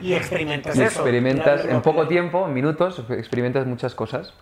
Y 0.00 0.12
experimentas 0.14 0.74
y 0.76 0.82
eso. 0.82 1.00
experimentas 1.00 1.64
en 1.66 1.82
poco 1.82 2.08
tiempo, 2.08 2.46
en 2.46 2.54
minutos, 2.54 3.04
experimentas 3.10 3.66
muchas 3.66 3.94
cosas 3.94 4.32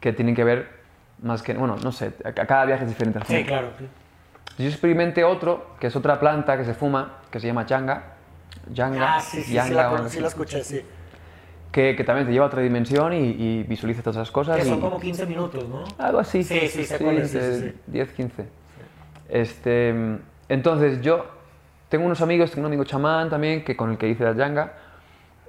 que 0.00 0.12
tienen 0.12 0.34
que 0.34 0.44
ver 0.44 0.82
más 1.20 1.42
que, 1.42 1.54
bueno, 1.54 1.76
no 1.82 1.92
sé, 1.92 2.12
a 2.24 2.32
cada 2.32 2.64
viaje 2.64 2.84
es 2.84 2.88
diferente. 2.88 3.20
Sí, 3.26 3.44
claro. 3.44 3.68
Yo 4.58 4.66
experimenté 4.66 5.24
otro, 5.24 5.76
que 5.78 5.86
es 5.86 5.96
otra 5.96 6.18
planta 6.18 6.56
que 6.56 6.64
se 6.64 6.74
fuma, 6.74 7.18
que 7.30 7.38
se 7.38 7.46
llama 7.46 7.66
changa. 7.66 8.14
Yanga, 8.70 9.16
ah, 9.16 9.20
sí, 9.20 9.42
sí, 9.42 9.52
yanga, 9.52 9.68
sí, 9.68 10.02
la, 10.02 10.08
sí 10.08 10.20
la 10.20 10.28
escuché, 10.28 10.64
sí. 10.64 10.82
Que, 11.72 11.96
que, 11.96 12.04
también 12.04 12.26
te 12.26 12.32
lleva 12.32 12.44
a 12.44 12.48
otra 12.48 12.60
dimensión 12.60 13.14
y, 13.14 13.30
y 13.30 13.62
visualiza 13.62 14.02
todas 14.02 14.16
esas 14.16 14.30
cosas. 14.30 14.58
Que 14.58 14.64
son 14.64 14.78
y, 14.78 14.80
como 14.82 15.00
15 15.00 15.24
minutos, 15.24 15.66
¿no? 15.66 15.84
Algo 15.96 16.18
así. 16.18 16.44
Sí, 16.44 16.68
sí, 16.68 16.80
es. 16.82 16.88
Sí, 16.88 16.98
sí, 17.26 17.38
sí. 17.60 17.72
10, 17.86 18.12
15. 18.12 18.44
Este, 19.30 19.94
entonces 20.50 21.00
yo 21.00 21.24
tengo 21.88 22.04
unos 22.04 22.20
amigos, 22.20 22.50
tengo 22.50 22.66
un 22.66 22.72
amigo 22.72 22.84
chamán 22.84 23.30
también, 23.30 23.64
que 23.64 23.76
con 23.76 23.90
el 23.90 23.98
que 23.98 24.08
hice 24.08 24.24
la 24.24 24.34
yanga, 24.34 24.74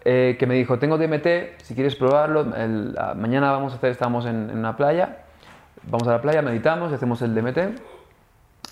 eh, 0.05 0.35
que 0.37 0.45
me 0.45 0.55
dijo, 0.55 0.79
tengo 0.79 0.97
DMT, 0.97 1.61
si 1.61 1.73
quieres 1.73 1.95
probarlo, 1.95 2.53
el, 2.55 2.95
a, 2.97 3.13
mañana 3.13 3.51
vamos 3.51 3.73
a 3.73 3.77
hacer, 3.77 3.91
estamos 3.91 4.25
en, 4.25 4.49
en, 4.49 4.57
una 4.57 4.75
playa, 4.75 5.19
vamos 5.83 6.07
a 6.07 6.11
la 6.11 6.21
playa, 6.21 6.41
meditamos 6.41 6.91
y 6.91 6.95
hacemos 6.95 7.21
el 7.21 7.33
DMT. 7.33 7.57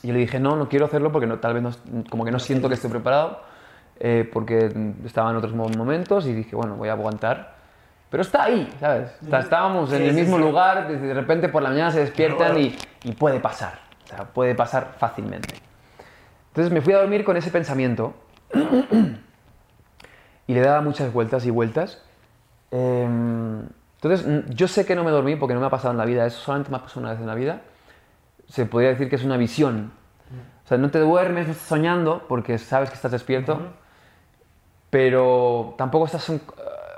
Y 0.03 0.07
yo 0.07 0.13
le 0.13 0.19
dije, 0.19 0.39
no, 0.39 0.55
no 0.55 0.67
quiero 0.67 0.85
hacerlo 0.85 1.11
porque 1.11 1.27
no, 1.27 1.39
tal 1.39 1.53
vez 1.53 1.63
no, 1.63 1.71
como 2.09 2.25
que 2.25 2.31
no 2.31 2.39
siento 2.39 2.67
que 2.67 2.75
esté 2.75 2.89
preparado, 2.89 3.41
eh, 3.99 4.29
porque 4.31 4.71
estaba 5.05 5.31
en 5.31 5.37
otros 5.37 5.53
momentos 5.53 6.25
y 6.25 6.33
dije, 6.33 6.55
bueno, 6.55 6.75
voy 6.75 6.89
a 6.89 6.93
aguantar. 6.93 7.55
Pero 8.09 8.23
está 8.23 8.43
ahí, 8.43 8.69
¿sabes? 8.79 9.11
Está, 9.21 9.39
estábamos 9.39 9.91
en 9.93 9.99
Sí, 9.99 10.07
el 10.07 10.13
mismo 10.13 10.37
sí. 10.37 10.43
lugar, 10.43 10.87
de, 10.87 11.13
repente 11.13 11.47
por 11.47 11.61
la 11.61 11.69
mañana 11.69 11.91
se 11.91 12.01
despiertan 12.01 12.59
y, 12.59 12.75
y 13.03 13.13
puede 13.13 13.39
pasar, 13.39 13.79
o 14.03 14.07
sea, 14.07 14.25
puede 14.25 14.53
pasar 14.53 14.95
fácilmente. 14.97 15.55
Entonces 16.49 16.73
me 16.73 16.81
fui 16.81 16.93
a 16.93 16.99
dormir 16.99 17.23
con 17.23 17.37
ese 17.37 17.51
pensamiento 17.51 18.13
y 20.47 20.53
le 20.53 20.59
daba 20.59 20.81
muchas 20.81 21.13
vueltas 21.13 21.45
y 21.45 21.49
vueltas. 21.49 22.03
Eh, 22.71 23.07
entonces 23.95 24.27
mm, 24.27 24.51
yo 24.53 24.67
sé 24.67 24.85
que 24.85 24.95
no 24.95 25.03
me 25.03 25.11
dormí 25.11 25.35
porque 25.35 25.53
no 25.53 25.59
me 25.61 25.67
ha 25.67 25.69
pasado 25.69 25.91
en 25.91 25.97
la 25.97 26.05
vida, 26.05 26.25
eso 26.25 26.39
solamente 26.39 26.71
me 26.71 26.77
ha 26.77 26.81
pasado 26.81 27.01
una 27.01 27.11
vez 27.11 27.21
en 27.21 27.27
la 27.27 27.35
vida. 27.35 27.61
Se 28.47 28.65
podría 28.65 28.89
decir 28.89 29.09
que 29.09 29.15
es 29.15 29.23
una 29.23 29.37
visión. 29.37 29.93
O 30.65 30.67
sea, 30.67 30.77
no 30.77 30.89
te 30.91 30.99
duermes, 30.99 31.47
no 31.47 31.53
estás 31.53 31.67
soñando 31.67 32.25
porque 32.27 32.57
sabes 32.57 32.89
que 32.89 32.95
estás 32.95 33.11
despierto, 33.11 33.59
pero 34.91 35.73
tampoco 35.77 36.05
estás 36.05 36.29
uh, 36.29 36.39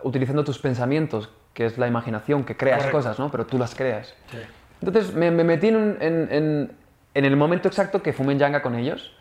utilizando 0.04 0.44
tus 0.44 0.60
pensamientos, 0.60 1.30
que 1.54 1.66
es 1.66 1.78
la 1.78 1.88
imaginación, 1.88 2.44
que 2.44 2.58
creas 2.58 2.80
Correcto. 2.80 2.98
cosas, 2.98 3.20
¿no? 3.20 3.32
Pero 3.32 3.46
tú 3.46 3.58
las 3.58 3.74
creas. 3.76 4.14
Sí. 4.32 4.38
Entonces 4.82 5.14
me, 5.14 5.32
me 5.32 5.46
metí 5.46 5.70
en, 5.70 5.98
en- 6.02 6.28
en- 6.32 6.72
en 7.14 7.26
el 7.26 7.38
momento 7.38 7.68
exacto 7.70 8.02
que 8.02 8.12
fumé 8.12 8.34
en 8.34 8.40
Yanga 8.40 8.62
con 8.64 8.76
ellos. 8.76 9.16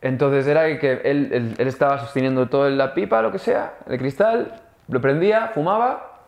Entonces 0.00 0.46
era 0.46 0.78
que 0.78 0.92
él, 1.04 1.28
él- 1.32 1.54
él 1.58 1.68
estaba 1.68 1.98
sosteniendo 1.98 2.48
toda 2.48 2.70
la 2.70 2.94
pipa, 2.94 3.20
lo 3.22 3.30
que 3.32 3.38
sea, 3.38 3.74
el 3.88 3.98
cristal, 3.98 4.60
lo 4.88 5.00
prendía, 5.00 5.48
fumaba, 5.48 6.20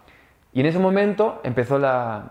y 0.53 0.61
en 0.61 0.67
ese 0.67 0.79
momento 0.79 1.41
empezó 1.45 1.79
la, 1.79 2.25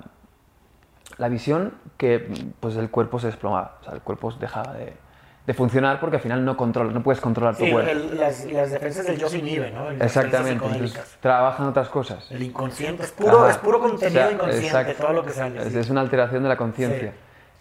la 1.18 1.30
visión 1.30 1.74
que 1.98 2.28
pues 2.60 2.76
el 2.78 2.90
cuerpo 2.90 3.20
se 3.20 3.28
desplomaba, 3.28 3.78
o 3.82 3.84
sea, 3.86 3.94
el 3.94 4.02
cuerpo 4.02 4.32
dejaba 4.34 4.74
de, 4.74 4.94
de 5.46 5.54
funcionar 5.54 6.00
porque 6.00 6.16
al 6.18 6.22
final 6.22 6.46
no 6.46 6.56
controlas, 6.56 6.94
no 6.94 7.04
puedes 7.04 7.20
controlar 7.20 7.58
tu 7.58 7.66
Sí, 7.66 7.72
cuerpo. 7.72 7.92
el- 7.92 8.18
las, 8.18 8.46
las 8.46 8.72
defensas 8.72 9.06
del 9.06 9.18
yo 9.18 9.28
se 9.28 9.40
inhiben, 9.40 9.74
¿no? 9.74 9.92
Las 9.92 10.02
Exactamente, 10.02 10.66
entonces 10.66 11.18
trabajan 11.20 11.68
otras 11.68 11.90
cosas. 11.90 12.32
El 12.32 12.44
inconsciente 12.44 13.04
es 13.04 13.12
puro, 13.12 13.40
Ajá. 13.42 13.52
es 13.52 13.58
puro 13.58 13.80
contenido 13.80 14.22
O 14.22 14.24
sea, 14.26 14.32
inconsciente, 14.32 14.68
exacto. 14.68 15.04
todo 15.04 15.14
lo 15.14 15.26
que 15.26 15.32
sale. 15.32 15.60
Es, 15.62 15.74
sí. 15.74 15.80
es 15.80 15.90
una 15.90 16.00
alteración 16.02 16.44
de 16.44 16.50
la 16.50 16.56
conciencia. 16.58 17.12
Sí. 17.12 17.18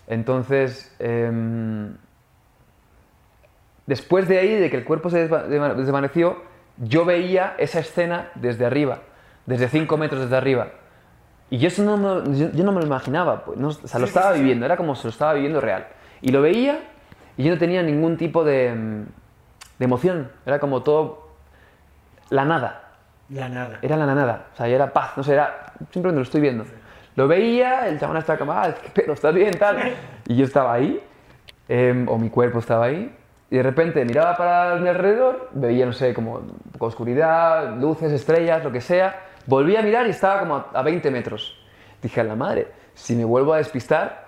Entonces, 0.07 0.95
em, 1.01 1.97
después 3.87 4.29
de 4.29 4.39
ahí, 4.39 4.55
de 4.57 4.71
que 4.71 4.77
el 4.77 4.85
cuerpo 4.85 5.11
se 5.11 5.29
desva- 5.29 5.47
desva- 5.47 5.75
desvaneció, 5.75 6.43
yo 6.79 7.05
veía 7.05 7.55
esa 7.59 7.81
escena 7.81 8.31
desde 8.35 8.65
arriba, 8.65 8.99
desde 9.47 9.69
5 9.69 9.97
metros 9.97 10.21
desde 10.23 10.37
arriba. 10.37 10.69
Y 11.51 11.59
yo, 11.59 11.69
eso 11.69 11.83
no 11.83 11.97
me, 11.97 12.39
yo, 12.39 12.51
yo 12.53 12.65
no 12.65 12.73
me 12.73 12.81
lo 12.81 12.87
imaginaba, 12.87 13.45
pues, 13.45 13.59
no, 13.59 13.69
o 13.69 13.73
sea, 13.73 13.99
lo 14.01 14.07
Sí, 14.07 14.11
estaba 14.11 14.31
sí, 14.33 14.37
sí. 14.37 14.41
viviendo, 14.43 14.65
era 14.67 14.77
como 14.77 14.95
si 14.95 15.05
lo 15.05 15.11
estaba 15.11 15.35
viviendo 15.35 15.61
real. 15.61 15.87
Y 16.23 16.31
lo 16.31 16.41
veía 16.41 16.79
y 17.37 17.45
yo 17.45 17.53
no 17.53 17.59
tenía 17.59 17.83
ningún 17.83 18.17
tipo 18.17 18.45
de, 18.45 18.75
mm, 18.75 19.05
de 19.79 19.85
emoción, 19.85 20.31
era 20.47 20.59
como 20.59 20.83
todo 20.83 21.29
la 22.31 22.45
nada. 22.45 22.83
La 23.29 23.49
nada. 23.49 23.79
Era 23.83 23.97
la 23.97 24.07
nada, 24.07 24.47
o 24.53 24.57
sea, 24.57 24.67
era 24.69 24.93
paz, 24.93 25.13
no 25.17 25.23
sé, 25.23 25.33
era 25.33 25.73
simplemente 25.91 26.17
lo 26.17 26.23
estoy 26.23 26.41
viendo. 26.41 26.65
Lo 27.15 27.29
veía, 27.29 27.89
el 27.89 27.99
chabón 27.99 28.17
estaba 28.17 28.39
como, 28.39 28.53
ah, 28.53 28.75
qué 28.75 28.89
pedo, 28.91 29.13
¿estás 29.13 29.35
bien? 29.35 29.53
Tal. 29.59 29.95
Y 30.27 30.37
yo 30.37 30.45
estaba 30.45 30.73
ahí, 30.73 31.01
em, 31.69 32.09
o 32.09 32.19
mi 32.19 32.31
cuerpo 32.31 32.59
estaba 32.59 32.87
ahí, 32.87 33.15
y 33.51 33.57
de 33.57 33.63
repente 33.63 34.05
miraba 34.05 34.35
para 34.37 34.77
mi 34.77 34.89
alrededor, 34.89 35.51
veía, 35.53 35.85
no 35.85 35.93
sé, 35.93 36.15
como 36.15 36.41
poco 36.73 36.87
oscuridad, 36.87 37.77
luces, 37.77 38.13
estrellas, 38.13 38.65
lo 38.65 38.73
que 38.73 38.81
sea, 38.81 39.21
volví 39.47 39.77
a 39.77 39.83
mirar 39.83 40.07
y 40.07 40.11
estaba 40.11 40.41
como 40.41 40.57
a, 40.57 40.67
a 40.73 40.83
20 40.83 41.11
metros. 41.11 41.59
Dije, 42.01 42.21
a 42.21 42.25
la 42.25 42.35
madre, 42.35 42.69
si 42.95 43.15
me 43.15 43.25
vuelvo 43.25 43.53
a 43.53 43.59
despistar, 43.59 44.22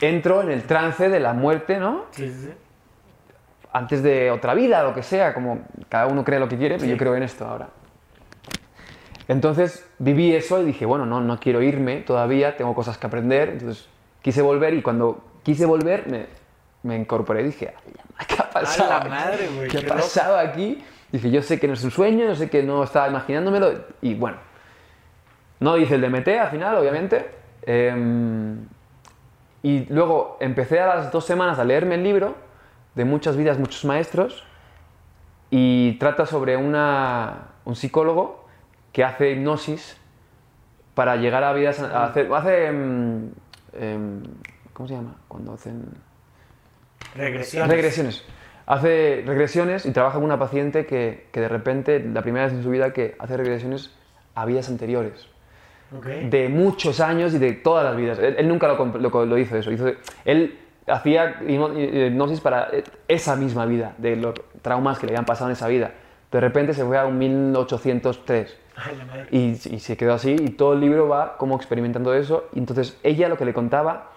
entro 0.00 0.42
en 0.42 0.50
el 0.50 0.64
trance 0.64 1.08
de 1.08 1.20
la 1.20 1.32
muerte, 1.32 1.78
¿no? 1.78 2.04
Sí, 2.12 2.28
sí, 2.28 2.46
sí. 2.46 2.52
antes 3.72 4.02
de 4.02 4.30
otra 4.30 4.54
vida, 4.54 4.82
lo 4.82 4.94
que 4.94 5.02
sea, 5.02 5.32
como 5.34 5.60
cada 5.88 6.06
uno 6.08 6.24
cree 6.24 6.40
lo 6.40 6.48
que 6.48 6.56
quiere, 6.58 6.76
pero 6.76 6.90
yo 6.90 6.96
creo 6.96 7.14
en 7.16 7.22
esto 7.22 7.46
ahora. 7.46 7.68
Entonces 9.28 9.86
viví 9.98 10.34
eso 10.34 10.60
y 10.60 10.64
dije, 10.64 10.86
bueno, 10.86 11.06
no, 11.06 11.20
no 11.20 11.38
quiero 11.38 11.62
irme 11.62 11.98
todavía, 11.98 12.56
tengo 12.56 12.74
cosas 12.74 12.98
que 12.98 13.06
aprender, 13.06 13.50
entonces 13.50 13.88
quise 14.22 14.42
volver 14.42 14.74
y 14.74 14.82
cuando 14.82 15.22
quise 15.44 15.66
volver 15.66 16.08
me, 16.08 16.26
me 16.82 16.96
incorporé 16.96 17.42
y 17.42 17.44
dije, 17.46 17.72
"Ay, 18.16 18.26
¿qué 18.26 18.34
ha 18.42 18.50
pasado? 18.50 18.88
la 18.90 18.96
aquí? 18.98 19.08
madre, 19.08 19.48
güey, 19.54 19.68
¿Qué 19.68 19.78
ha 19.78 19.80
qué 19.82 19.86
loco". 19.86 20.00
pasado 20.00 20.36
aquí? 20.36 20.84
Dije, 21.12 21.30
yo 21.30 21.42
sé 21.42 21.60
que 21.60 21.66
no 21.68 21.74
es 21.74 21.84
un 21.84 21.90
sueño, 21.92 22.24
yo 22.24 22.34
sé 22.34 22.50
que 22.50 22.62
no 22.62 22.82
estaba 22.82 23.08
imaginándomelo 23.08 23.72
y 24.02 24.14
bueno, 24.14 24.38
no 25.60 25.76
hice 25.76 25.94
el 25.96 26.00
DMT 26.00 26.28
al 26.38 26.50
final, 26.50 26.76
obviamente. 26.76 27.30
em, 27.66 28.66
y 29.62 29.86
luego 29.92 30.36
empecé 30.40 30.80
a 30.80 30.86
las 30.96 31.12
dos 31.12 31.24
semanas 31.24 31.58
a 31.58 31.64
leerme 31.64 31.96
el 31.96 32.02
libro 32.02 32.34
de 32.94 33.04
Muchas 33.04 33.36
vidas, 33.36 33.58
muchos 33.58 33.84
maestros 33.84 34.44
y 35.50 35.94
trata 35.98 36.26
sobre 36.26 36.56
una- 36.56 37.48
un 37.64 37.76
psicólogo 37.76 38.44
que 38.92 39.04
hace 39.04 39.30
hipnosis 39.30 39.96
para 40.94 41.16
llegar 41.16 41.44
a 41.44 41.52
vidas... 41.52 41.80
A 41.80 42.04
hacer, 42.04 42.32
hace... 42.32 42.66
em, 42.66 43.30
¿Cómo 44.72 44.88
se 44.88 44.94
llama? 44.94 45.16
Cuando 45.28 45.52
hacen... 45.54 45.84
Regresiones. 47.14 47.70
Regresiones. 47.70 48.24
Hace 48.66 49.22
regresiones 49.26 49.86
y 49.86 49.92
trabaja 49.92 50.16
con 50.16 50.24
una 50.24 50.38
paciente 50.38 50.86
que, 50.86 51.28
que 51.32 51.40
de 51.40 51.48
repente, 51.48 52.00
la 52.00 52.22
primera 52.22 52.44
vez 52.46 52.54
en 52.54 52.62
su 52.62 52.70
vida 52.70 52.92
que 52.92 53.16
hace 53.18 53.36
regresiones 53.36 53.90
a 54.34 54.44
vidas 54.44 54.68
anteriores 54.68 55.28
De 56.30 56.48
muchos 56.48 57.00
años 57.00 57.34
y 57.34 57.38
de 57.38 57.52
todas 57.52 57.84
las 57.84 57.96
vidas. 57.96 58.18
Él, 58.18 58.36
él 58.38 58.48
nunca 58.48 58.68
lo, 58.68 58.78
comp- 58.78 58.98
lo, 58.98 59.26
lo 59.26 59.38
hizo 59.38 59.56
eso. 59.56 59.70
Hizo, 59.72 59.90
él 60.24 60.58
hacía 60.86 61.40
hipno- 61.40 61.72
hipnosis 62.08 62.40
para 62.40 62.68
eh, 62.72 62.84
esa 63.08 63.36
misma 63.36 63.66
vida, 63.66 63.94
de 63.98 64.16
los 64.16 64.34
traumas 64.62 64.98
que 64.98 65.06
le 65.06 65.12
habían 65.12 65.24
pasado 65.24 65.50
en 65.50 65.52
esa 65.54 65.66
vida. 65.68 65.92
De 66.30 66.40
repente 66.40 66.74
se 66.74 66.84
fue 66.84 66.96
a 66.96 67.06
un 67.06 67.18
1803 67.18 68.56
Ay, 68.76 68.96
la 68.96 69.04
madre. 69.04 69.26
y, 69.32 69.50
y 69.74 69.80
se 69.80 69.96
quedó 69.96 70.14
así 70.14 70.36
y 70.38 70.50
todo 70.50 70.74
el 70.74 70.80
libro 70.80 71.08
va 71.08 71.36
como 71.36 71.56
experimentando 71.56 72.14
eso. 72.14 72.48
Y 72.54 72.60
entonces 72.60 72.96
ella 73.02 73.28
lo 73.28 73.36
que 73.36 73.44
le 73.44 73.52
contaba, 73.52 74.10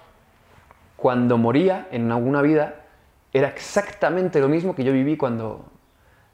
cuando 0.96 1.38
moría 1.38 1.88
en 1.92 2.12
alguna 2.12 2.42
vida, 2.42 2.76
era 3.34 3.48
exactamente 3.48 4.40
lo 4.40 4.48
mismo 4.48 4.76
que 4.76 4.84
yo 4.84 4.94
viví 4.94 5.18
cuando, 5.18 5.66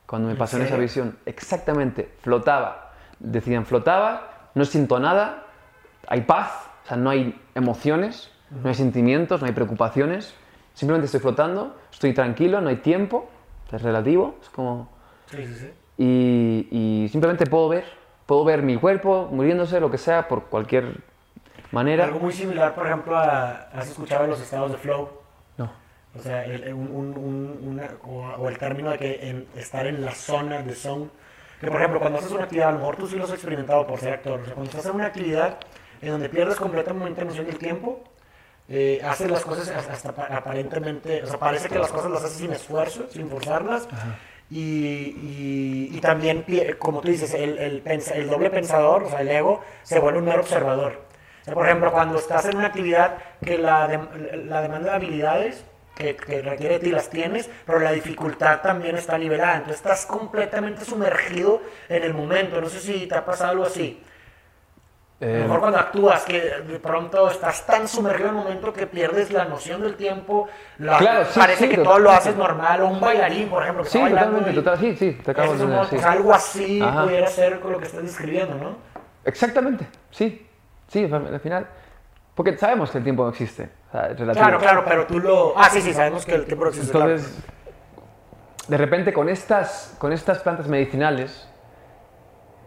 cuando 0.06 0.28
me 0.28 0.34
¿En 0.34 0.38
pasó 0.38 0.58
en 0.58 0.64
esa 0.64 0.76
visión. 0.78 1.18
Exactamente, 1.26 2.10
flotaba. 2.22 2.92
Decían, 3.20 3.66
flotaba, 3.66 4.39
no 4.60 4.66
siento 4.66 5.00
nada, 5.00 5.46
hay 6.08 6.22
paz, 6.22 6.52
o 6.84 6.88
sea, 6.90 6.98
no 6.98 7.10
hay 7.10 7.40
emociones, 7.56 8.30
no 8.52 8.68
hay 8.70 8.76
sentimientos, 8.76 9.42
no 9.42 9.48
hay 9.48 9.54
preocupaciones. 9.54 10.36
Simplemente 10.74 11.06
estoy 11.06 11.20
flotando, 11.22 11.76
estoy 11.92 12.14
tranquilo, 12.14 12.62
no 12.62 12.70
hay 12.70 12.78
tiempo, 12.78 13.30
es 13.72 13.82
relativo, 13.82 14.36
es 14.42 14.50
como... 14.50 14.90
Sí, 15.28 15.46
sí, 15.46 15.56
sí. 15.56 15.72
Y, 15.98 17.04
y 17.06 17.10
simplemente 17.10 17.46
puedo 17.46 17.70
ver, 17.70 17.86
puedo 18.26 18.44
ver 18.46 18.62
mi 18.64 18.76
cuerpo 18.78 19.28
muriéndose, 19.32 19.80
lo 19.80 19.90
que 19.92 19.98
sea, 19.98 20.28
por 20.28 20.46
cualquier 20.46 20.98
manera. 21.72 22.06
Algo 22.06 22.20
muy 22.20 22.34
similar, 22.34 22.74
por 22.76 22.88
ejemplo, 22.88 23.18
a, 23.18 23.68
¿has 23.74 23.88
escuchado 23.90 24.28
los 24.28 24.40
estados 24.42 24.72
de 24.72 24.78
flow? 24.78 25.10
No. 25.58 25.70
O 26.18 26.20
sea, 26.22 26.44
el, 26.46 26.64
el- 26.64 26.74
un, 26.74 26.88
un- 26.88 27.18
un- 27.18 27.60
una- 27.72 27.90
o, 28.04 28.44
o 28.44 28.50
el 28.50 28.58
término 28.58 28.90
de 28.92 28.98
que 28.98 29.30
en- 29.30 29.48
estar 29.56 29.86
en 29.88 30.04
la 30.04 30.12
zona 30.14 30.62
de 30.64 30.74
zone. 30.74 31.08
Que, 31.60 31.68
por 31.68 31.78
ejemplo, 31.78 32.00
cuando 32.00 32.20
haces 32.20 32.32
una 32.32 32.44
actividad, 32.44 32.70
a 32.70 32.72
lo 32.72 32.80
mejor 32.80 32.96
tú 32.96 33.08
sí 33.08 33.16
lo 33.18 33.26
has 33.26 33.32
experimentado 33.32 33.86
por 33.86 34.00
ser 34.00 34.14
actor. 34.14 34.40
O 34.40 34.46
sea, 34.46 34.54
cuando 34.54 34.70
estás 34.72 34.86
en 34.86 34.96
una 34.96 35.06
actividad 35.08 35.58
en 36.02 36.10
donde 36.10 36.30
pierdes 36.30 36.56
completamente 36.56 37.26
noción 37.26 37.46
del 37.46 37.58
tiempo, 37.58 38.00
eh, 38.70 39.02
haces 39.04 39.30
las 39.30 39.44
cosas 39.44 39.68
hasta, 39.70 39.92
hasta 39.94 40.12
pa- 40.14 40.28
aparentemente, 40.28 41.24
o 41.24 41.28
sea, 41.28 41.38
parece 41.40 41.68
que 41.70 41.80
las 41.80 41.92
cosas 41.92 42.12
las 42.12 42.24
haces 42.24 42.38
sin 42.38 42.52
esfuerzo, 42.54 43.08
sin 43.10 43.28
forzarlas. 43.30 43.88
Y, 44.52 44.60
y- 44.62 45.90
y 45.98 46.00
también, 46.02 46.46
como 46.80 47.02
tú 47.02 47.10
dices, 47.10 47.34
el, 47.34 47.58
el, 47.60 47.84
el 47.86 48.30
doble 48.30 48.50
pensador, 48.50 49.04
o 49.04 49.10
sea, 49.10 49.22
el 49.22 49.28
ego, 49.30 49.62
se 49.84 50.00
vuelve 50.00 50.20
un 50.20 50.26
mero 50.26 50.42
observador. 50.42 51.02
O 51.42 51.46
sea, 51.46 51.54
por 51.54 51.66
ejemplo, 51.66 51.92
cuando 51.92 52.18
estás 52.18 52.46
en 52.46 52.58
una 52.58 52.68
actividad 52.68 53.18
que 53.44 53.58
la, 53.58 53.88
dem- 53.90 54.46
la 54.46 54.62
demanda 54.62 54.92
de 54.92 54.96
habilidades 54.96 55.66
que, 56.00 56.16
que 56.16 56.42
requiere 56.42 56.76
de 56.76 56.80
ti 56.86 56.92
las 56.92 57.10
tienes, 57.10 57.50
pero 57.66 57.80
la 57.80 57.92
dificultad 57.92 58.62
también 58.62 58.96
está 58.96 59.18
nivelada. 59.18 59.56
Entonces 59.56 59.78
estás 59.78 60.06
completamente 60.06 60.86
sumergido 60.86 61.62
en 61.90 62.04
el 62.04 62.14
momento. 62.14 62.62
No 62.62 62.70
sé 62.70 62.80
si 62.80 63.06
te 63.06 63.16
ha 63.16 63.26
pasado 63.26 63.52
algo 63.52 63.66
así. 63.66 64.02
Eh, 65.22 65.40
mejor 65.44 65.60
cuando 65.60 65.78
actúas, 65.78 66.24
que 66.24 66.40
de 66.40 66.80
pronto 66.80 67.30
estás 67.30 67.66
tan 67.66 67.90
sumergido 67.90 68.30
en 68.30 68.38
el 68.38 68.42
momento 68.42 68.72
que 68.72 68.88
pierdes 68.88 69.30
la 69.32 69.44
noción 69.44 69.82
del 69.82 69.96
tiempo, 69.98 70.48
la- 70.78 70.98
Claro, 70.98 71.26
sí, 71.26 71.38
parece 71.38 71.66
sí, 71.66 71.70
que 71.72 71.78
todo 71.80 72.00
lo 72.00 72.10
haces 72.12 72.38
normal, 72.38 72.82
o 72.84 72.88
un 72.88 73.02
bailarín, 73.02 73.50
por 73.50 73.62
ejemplo, 73.62 73.84
que 73.84 73.90
sí, 73.90 73.98
está 73.98 74.10
bailando 74.10 74.38
totalmente, 74.38 74.52
y- 74.52 74.64
total, 74.64 74.80
sí, 74.80 74.96
sí, 74.96 75.22
te 75.22 75.32
acabo 75.32 75.54
de 75.56 75.60
sí. 75.60 75.88
pues, 75.90 76.06
algo 76.06 76.34
así 76.34 76.82
Ajá. 76.82 77.04
pudiera 77.04 77.28
ser 77.28 77.60
con 77.60 77.74
lo 77.74 77.80
que 77.80 77.88
estás 77.88 78.02
describiendo, 78.04 78.56
¿no? 78.56 78.78
Exactamente, 79.26 79.86
sí, 80.10 80.48
sí, 80.88 81.04
al 81.12 81.40
final. 81.42 81.68
Porque 82.40 82.58
sabemos 82.58 82.90
que 82.90 83.00
el 83.00 83.04
tiempo 83.04 83.24
no 83.24 83.30
existe, 83.32 83.68
o 83.90 83.92
sea, 83.92 84.08
es 84.12 84.18
relativo. 84.18 84.46
Claro, 84.46 84.60
claro, 84.60 84.84
pero 84.88 85.06
tú 85.06 85.20
lo... 85.20 85.60
Ah, 85.60 85.70
sí, 85.70 85.82
sí, 85.82 85.92
sabemos 85.92 86.26
que 86.26 86.36
el 86.36 86.46
tiempo 86.46 86.64
no 86.64 86.70
existe. 86.70 86.90
claro. 86.94 87.12
Entonces, 87.12 87.38
de 88.70 88.78
repente 88.78 89.12
con 89.12 89.28
estas, 89.28 89.98
con 90.00 90.14
estas 90.14 90.40
plantas 90.40 90.70
medicinales, 90.70 91.50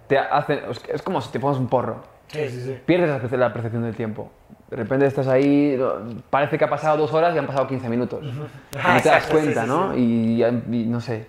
te 0.08 0.18
hacen, 0.18 0.60
es 0.92 1.00
como 1.00 1.22
si 1.22 1.32
te 1.32 1.40
pones 1.40 1.58
un 1.58 1.68
porro. 1.68 2.02
Sí, 2.26 2.50
sí, 2.50 2.60
sí. 2.60 2.78
Pierdes 2.84 3.08
la 3.08 3.18
perce- 3.22 3.38
la 3.38 3.50
percepción 3.54 3.82
del 3.84 3.96
tiempo. 3.96 4.30
De 4.68 4.76
repente 4.76 5.06
estás 5.06 5.26
ahí, 5.26 5.80
parece 6.28 6.58
que 6.58 6.64
ha 6.66 6.68
pasado 6.68 6.98
dos 6.98 7.14
horas 7.14 7.34
y 7.34 7.38
han 7.38 7.46
pasado 7.46 7.66
15 7.66 7.88
minutos. 7.88 8.22
Y 8.22 8.28
Ah, 8.28 8.96
no 8.96 9.00
te 9.00 9.08
das 9.08 9.24
exacto, 9.24 9.26
sí, 9.28 9.32
cuenta, 9.32 9.62
sí, 9.62 9.68
¿no? 9.68 9.96
Y, 9.96 10.44
y 10.44 10.86
no 10.86 11.00
sé. 11.00 11.26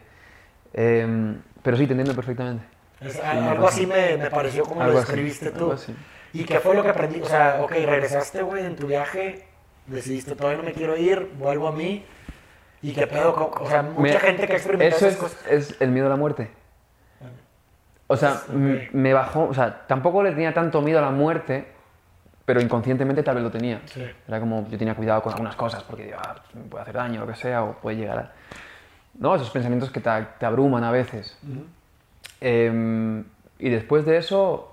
Em, 0.74 1.39
pero 1.62 1.78
sí, 1.78 1.88
te 1.88 1.94
entiendo 1.94 2.14
perfectamente. 2.14 2.66
Es- 3.00 3.22
algo 3.24 3.70
así 3.70 3.88
me, 3.88 4.18
me 4.18 4.30
pareció 4.30 4.66
como 4.66 4.82
Algo 4.82 4.96
lo 4.96 5.00
así, 5.00 5.08
describiste 5.14 5.52
tú. 5.52 5.74
¿Y 6.34 6.44
qué 6.46 6.60
fue 6.60 6.76
lo 6.76 6.84
que 6.84 6.90
aprendí? 6.90 7.22
O 7.22 7.26
sea, 7.26 7.60
ok, 7.62 7.72
regresaste, 7.72 8.42
güey, 8.42 8.66
en 8.66 8.76
tu 8.76 8.88
viaje, 8.88 9.46
decidiste, 9.88 10.36
todavía 10.36 10.58
no 10.60 10.64
me 10.66 10.74
quiero 10.74 10.98
ir, 10.98 11.32
vuelvo 11.38 11.68
a 11.68 11.72
mí. 11.72 12.04
¿Y 12.82 12.92
qué 12.92 13.08
pedo? 13.08 13.34
O 13.62 13.70
sea, 13.70 13.82
mucha 13.84 14.02
Me- 14.02 14.20
gente 14.20 14.46
que 14.48 14.54
ha 14.54 14.56
experimentado 14.58 14.98
Eso 14.98 15.08
esas 15.08 15.14
es, 15.14 15.36
cosas. 15.38 15.52
es 15.52 15.82
el 15.82 15.92
miedo 15.92 16.08
a 16.08 16.10
la 16.10 16.16
muerte. 16.18 16.50
O 18.08 18.18
sea, 18.18 18.42
me 18.92 19.14
bajó, 19.14 19.46
o 19.46 19.54
sea, 19.54 19.88
tampoco 19.88 20.22
le 20.22 20.32
tenía 20.32 20.54
tanto 20.54 20.82
miedo 20.82 21.00
a 21.00 21.02
la 21.02 21.10
muerte, 21.12 21.66
pero 22.46 22.60
inconscientemente 22.62 23.24
tal 23.24 23.36
vez 23.36 23.44
lo 23.46 23.52
tenía. 23.52 23.82
Sí. 23.86 24.04
Era 24.28 24.40
como, 24.40 24.68
yo 24.70 24.78
tenía 24.78 24.94
cuidado 24.96 25.22
con 25.24 25.32
algunas 25.32 25.56
cosas, 25.56 25.84
porque 25.84 26.06
digo, 26.06 26.18
ah, 26.20 26.36
me 26.54 26.64
puede 26.64 26.82
hacer 26.82 26.96
daño, 26.96 27.22
lo 27.22 27.28
que 27.28 27.36
sea, 27.36 27.64
o 27.64 27.74
puede 27.74 27.96
llegar 27.98 28.18
a... 28.20 28.32
¿No? 29.18 29.34
Esos 29.36 29.50
pensamientos 29.52 29.90
que 29.92 30.02
te, 30.02 30.10
te 30.40 30.46
abruman 30.46 30.84
a 30.84 30.92
veces. 30.92 31.38
Em, 32.42 33.24
y 33.60 33.70
después 33.70 34.06
de 34.06 34.18
eso, 34.18 34.72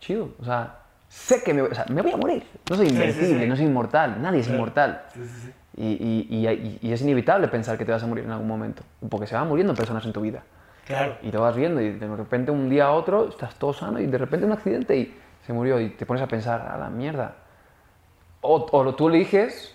chido, 0.00 0.30
o 0.40 0.44
sea, 0.44 0.78
sé 1.08 1.42
que 1.42 1.54
me, 1.54 1.62
o 1.62 1.74
sea, 1.74 1.84
me 1.88 2.02
voy 2.02 2.12
a 2.12 2.16
morir. 2.16 2.42
No 2.68 2.76
soy 2.76 2.88
sí, 2.88 2.94
invencible, 2.94 3.42
sí. 3.44 3.48
no 3.48 3.56
soy 3.56 3.64
inmortal, 3.66 4.20
nadie 4.20 4.40
es 4.40 4.46
Claro. 4.46 4.58
inmortal. 4.58 5.02
Sí, 5.14 5.20
sí, 5.24 5.40
sí. 5.46 5.52
Y, 5.76 5.86
y- 6.36 6.46
y- 6.46 6.78
y 6.88 6.92
es 6.92 7.00
inevitable 7.02 7.46
pensar 7.48 7.78
que 7.78 7.84
te 7.84 7.92
vas 7.92 8.02
a 8.02 8.06
morir 8.06 8.24
en 8.24 8.32
algún 8.32 8.48
momento, 8.48 8.82
porque 9.08 9.26
se 9.26 9.34
van 9.36 9.46
muriendo 9.48 9.74
personas 9.74 10.04
en 10.04 10.12
tu 10.12 10.20
vida. 10.20 10.42
Claro. 10.86 11.16
Y 11.22 11.30
lo 11.30 11.42
vas 11.42 11.54
viendo 11.54 11.80
y 11.80 11.92
de 11.92 12.16
repente 12.16 12.50
un 12.50 12.68
día 12.68 12.86
a 12.86 12.90
otro 12.92 13.28
estás 13.28 13.54
todo 13.54 13.72
sano 13.72 14.00
y 14.00 14.06
de 14.06 14.18
repente 14.18 14.44
un 14.44 14.52
accidente 14.52 14.96
y 14.96 15.16
se 15.46 15.52
murió 15.52 15.78
y 15.80 15.90
te 15.90 16.04
pones 16.04 16.22
a 16.22 16.26
pensar, 16.26 16.62
a 16.68 16.76
la 16.76 16.90
mierda. 16.90 17.36
O, 18.40 18.66
o 18.72 18.94
tú 18.94 19.08
eliges 19.08 19.74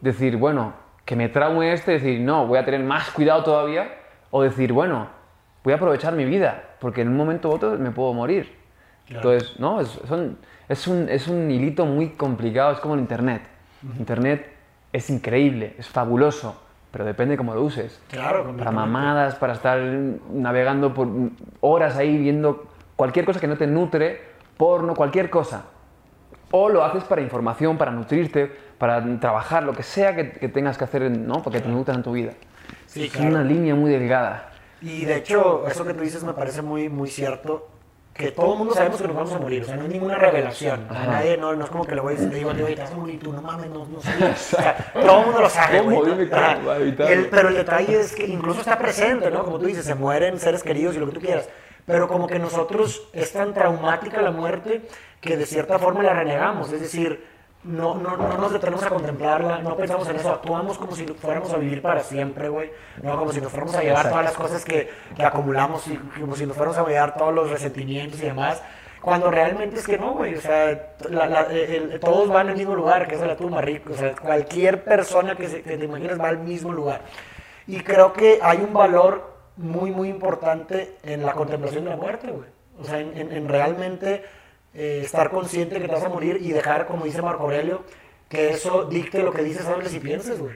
decir, 0.00 0.36
bueno, 0.36 0.74
que 1.04 1.16
me 1.16 1.28
traume 1.28 1.72
este, 1.72 1.92
decir, 1.92 2.20
no, 2.20 2.46
voy 2.46 2.58
a 2.58 2.64
tener 2.64 2.80
más 2.82 3.10
cuidado 3.10 3.42
todavía, 3.42 3.88
o 4.30 4.42
decir, 4.42 4.72
bueno, 4.72 5.08
voy 5.64 5.72
a 5.72 5.76
aprovechar 5.76 6.12
mi 6.14 6.24
vida, 6.24 6.62
porque 6.80 7.02
en 7.02 7.08
un 7.08 7.16
momento 7.16 7.48
u 7.50 7.52
otro 7.54 7.76
me 7.78 7.90
puedo 7.90 8.12
morir. 8.12 8.56
Claro. 9.06 9.32
Entonces, 9.32 9.58
no, 9.60 9.80
es, 9.80 9.88
son- 10.08 10.38
es, 10.68 10.86
un, 10.86 11.08
es 11.08 11.28
un 11.28 11.50
hilito 11.50 11.84
muy 11.86 12.10
complicado, 12.10 12.72
es 12.72 12.80
como 12.80 12.94
el 12.94 13.00
Internet. 13.00 13.42
Internet 13.98 14.46
es 14.92 15.10
increíble, 15.10 15.74
es 15.78 15.88
fabuloso, 15.88 16.60
pero 16.92 17.04
depende 17.04 17.36
cómo 17.36 17.52
lo 17.54 17.62
uses 17.62 18.00
Claro, 18.10 18.54
para 18.56 18.70
mamadas, 18.70 19.34
para 19.34 19.54
estar 19.54 19.80
navegando 20.32 20.94
por 20.94 21.08
horas 21.60 21.96
ahí 21.96 22.16
viendo 22.16 22.68
cualquier 22.94 23.24
cosa 23.24 23.40
que 23.40 23.48
no 23.48 23.56
te 23.56 23.66
nutre, 23.66 24.20
porno, 24.56 24.94
cualquier 24.94 25.30
cosa. 25.30 25.64
O 26.52 26.68
lo 26.68 26.84
haces 26.84 27.02
para 27.04 27.22
información, 27.22 27.76
para 27.78 27.90
nutrirte, 27.90 28.52
para 28.78 29.02
trabajar, 29.18 29.62
lo 29.64 29.72
que 29.72 29.82
sea 29.82 30.14
que, 30.14 30.32
que 30.32 30.48
tengas 30.48 30.76
que 30.78 30.84
hacer, 30.84 31.10
¿no? 31.10 31.42
Porque 31.42 31.60
te 31.60 31.68
nutra 31.68 31.94
en 31.94 32.02
tu 32.02 32.12
vida. 32.12 32.32
Sí, 32.86 33.04
es 33.04 33.12
claro. 33.12 33.30
una 33.30 33.42
línea 33.42 33.74
muy 33.74 33.90
delgada. 33.90 34.50
Y 34.82 35.06
de 35.06 35.16
hecho, 35.16 35.66
eso 35.66 35.84
que 35.84 35.94
tú 35.94 36.02
dices 36.02 36.22
me 36.24 36.34
parece 36.34 36.60
muy, 36.62 36.88
muy 36.88 37.08
cierto. 37.08 37.68
Que 38.14 38.30
todo 38.30 38.52
el 38.52 38.58
mundo 38.58 38.74
sabemos 38.74 39.00
que 39.00 39.06
nos 39.06 39.16
vamos 39.16 39.32
a 39.32 39.38
morir, 39.38 39.62
o 39.62 39.64
sea, 39.64 39.76
no 39.76 39.84
hay 39.84 39.88
ninguna 39.88 40.16
revelación. 40.16 40.86
Sea, 40.86 41.06
nadie, 41.06 41.38
no, 41.38 41.54
no 41.54 41.64
es 41.64 41.70
como 41.70 41.86
que 41.86 41.94
le 41.94 42.02
voy 42.02 42.12
a 42.12 42.16
decir, 42.16 42.30
digo, 42.30 42.52
te 42.52 42.74
vas 42.74 42.90
a 42.90 42.94
morir 42.94 43.18
tú, 43.18 43.32
no 43.32 43.40
mames, 43.40 43.70
no, 43.70 43.86
no 43.86 44.02
sabías. 44.02 44.52
O 44.52 44.56
sea, 44.56 44.92
todo 44.92 45.20
el 45.20 45.26
mundo 45.26 45.40
lo 45.40 45.48
sabe, 45.48 45.80
güey. 45.80 46.94
pero 47.30 47.48
el 47.48 47.54
detalle 47.54 48.00
es 48.00 48.14
que 48.14 48.26
incluso 48.26 48.60
está 48.60 48.78
presente, 48.78 49.30
¿no? 49.30 49.44
Como 49.44 49.58
tú 49.58 49.64
dices, 49.64 49.86
se 49.86 49.94
mueren 49.94 50.38
seres 50.38 50.62
queridos 50.62 50.94
y 50.94 50.98
lo 50.98 51.06
que 51.06 51.12
tú 51.12 51.20
quieras. 51.20 51.48
Pero 51.86 52.06
como 52.06 52.26
que 52.26 52.38
nosotros 52.38 53.08
es 53.12 53.32
tan 53.32 53.54
traumática 53.54 54.20
la 54.20 54.30
muerte 54.30 54.82
que 55.20 55.36
de 55.36 55.46
cierta 55.46 55.78
forma 55.78 56.02
la 56.02 56.12
renegamos. 56.12 56.70
Es 56.70 56.80
decir, 56.80 57.24
no, 57.64 57.94
no, 57.94 58.16
no 58.16 58.38
nos 58.38 58.52
detenemos 58.52 58.82
a 58.84 58.88
contemplarla, 58.88 59.58
no 59.58 59.76
pensamos 59.76 60.08
en 60.08 60.16
eso, 60.16 60.30
actuamos 60.32 60.78
como 60.78 60.96
si 60.96 61.06
fuéramos 61.06 61.52
a 61.52 61.58
vivir 61.58 61.80
para 61.80 62.00
siempre, 62.00 62.48
güey. 62.48 62.70
No, 63.02 63.16
como 63.18 63.32
si 63.32 63.40
nos 63.40 63.50
fuéramos 63.52 63.74
a 63.76 63.82
llevar 63.82 64.08
todas 64.08 64.24
las 64.24 64.34
cosas 64.34 64.64
que, 64.64 64.90
que 65.16 65.24
acumulamos 65.24 65.86
y 65.86 65.96
como 66.20 66.34
si 66.34 66.44
nos 66.46 66.56
fuéramos 66.56 66.78
a 66.78 66.84
llevar 66.86 67.14
todos 67.16 67.32
los 67.32 67.50
resentimientos 67.50 68.20
y 68.20 68.24
demás. 68.26 68.60
Cuando 69.00 69.30
realmente 69.32 69.78
es 69.80 69.86
que 69.86 69.98
no, 69.98 70.12
güey. 70.14 70.34
O 70.36 70.40
sea, 70.40 70.94
la- 71.10 71.26
la- 71.26 71.42
el- 71.52 71.98
todos 72.00 72.28
van 72.28 72.48
al 72.48 72.56
mismo 72.56 72.74
lugar, 72.76 73.08
que 73.08 73.16
es 73.16 73.20
la 73.20 73.36
tumba, 73.36 73.60
rico. 73.60 73.92
O 73.92 73.96
sea, 73.96 74.14
cualquier 74.14 74.84
persona 74.84 75.34
que, 75.34 75.48
se, 75.48 75.62
que 75.62 75.76
te 75.76 75.84
imagines 75.84 76.20
va 76.20 76.28
al 76.28 76.38
mismo 76.38 76.72
lugar. 76.72 77.00
Y 77.66 77.80
creo 77.80 78.12
que 78.12 78.38
hay 78.42 78.58
un 78.58 78.72
valor 78.72 79.32
muy, 79.56 79.90
muy 79.90 80.08
importante 80.08 80.96
en 81.02 81.24
la 81.26 81.32
contemplación 81.32 81.84
de 81.84 81.90
la 81.90 81.96
muerte, 81.96 82.28
güey. 82.28 82.48
O 82.80 82.84
sea, 82.84 82.98
en, 83.00 83.16
en- 83.16 83.32
en 83.32 83.48
realmente 83.48 84.24
eh, 84.74 85.02
estar 85.04 85.30
consciente 85.30 85.78
que 85.80 85.86
te 85.88 85.92
vas 85.94 86.04
a 86.04 86.08
morir 86.08 86.38
y 86.40 86.52
dejar, 86.52 86.86
como 86.86 87.04
dice 87.04 87.20
Marco 87.22 87.42
Aurelio, 87.44 87.82
que 88.28 88.50
eso 88.50 88.84
dicte 88.84 89.22
lo 89.22 89.32
que 89.32 89.42
dices, 89.42 89.66
hables 89.66 89.92
y 89.94 90.00
pienses, 90.00 90.38
güey. 90.40 90.54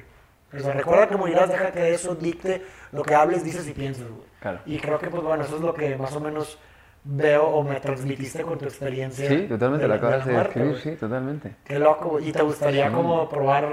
O 0.57 0.59
sea, 0.61 0.73
recuerda 0.73 1.09
que 1.09 1.17
morirás, 1.17 1.49
deja 1.51 1.73
que 1.73 1.93
eso 1.93 2.14
dicte 2.14 2.62
lo 2.93 3.03
que 3.03 3.14
hables, 3.14 3.45
dices 3.45 3.67
y 3.69 3.73
pienses, 3.73 4.09
güey. 4.09 4.25
Claro. 4.41 4.61
Y 4.64 4.79
creo 4.79 4.99
que, 4.99 5.09
pues 5.11 5.23
bueno, 5.23 5.43
eso 5.45 5.57
es 5.57 5.62
lo 5.62 5.75
que 5.75 5.97
más 5.97 6.14
o 6.17 6.21
menos 6.21 6.59
veo 7.05 7.45
o 7.45 7.62
me 7.62 7.79
transmitiste 7.81 8.43
con 8.43 8.59
tu 8.59 8.64
experiencia. 8.64 9.29
Sí, 9.29 9.43
totalmente, 9.49 9.83
de 9.85 9.89
la- 9.89 9.95
de 9.95 9.99
acabas 10.07 10.25
de 10.27 10.33
describir, 10.33 10.71
güey. 10.71 10.83
sí, 10.83 10.91
totalmente. 10.97 11.57
Qué 11.64 11.79
loco, 11.79 12.09
güey. 12.11 12.29
¿Y 12.29 12.33
te 12.33 12.43
gustaría 12.43 12.91
como 12.91 13.29
probar, 13.29 13.69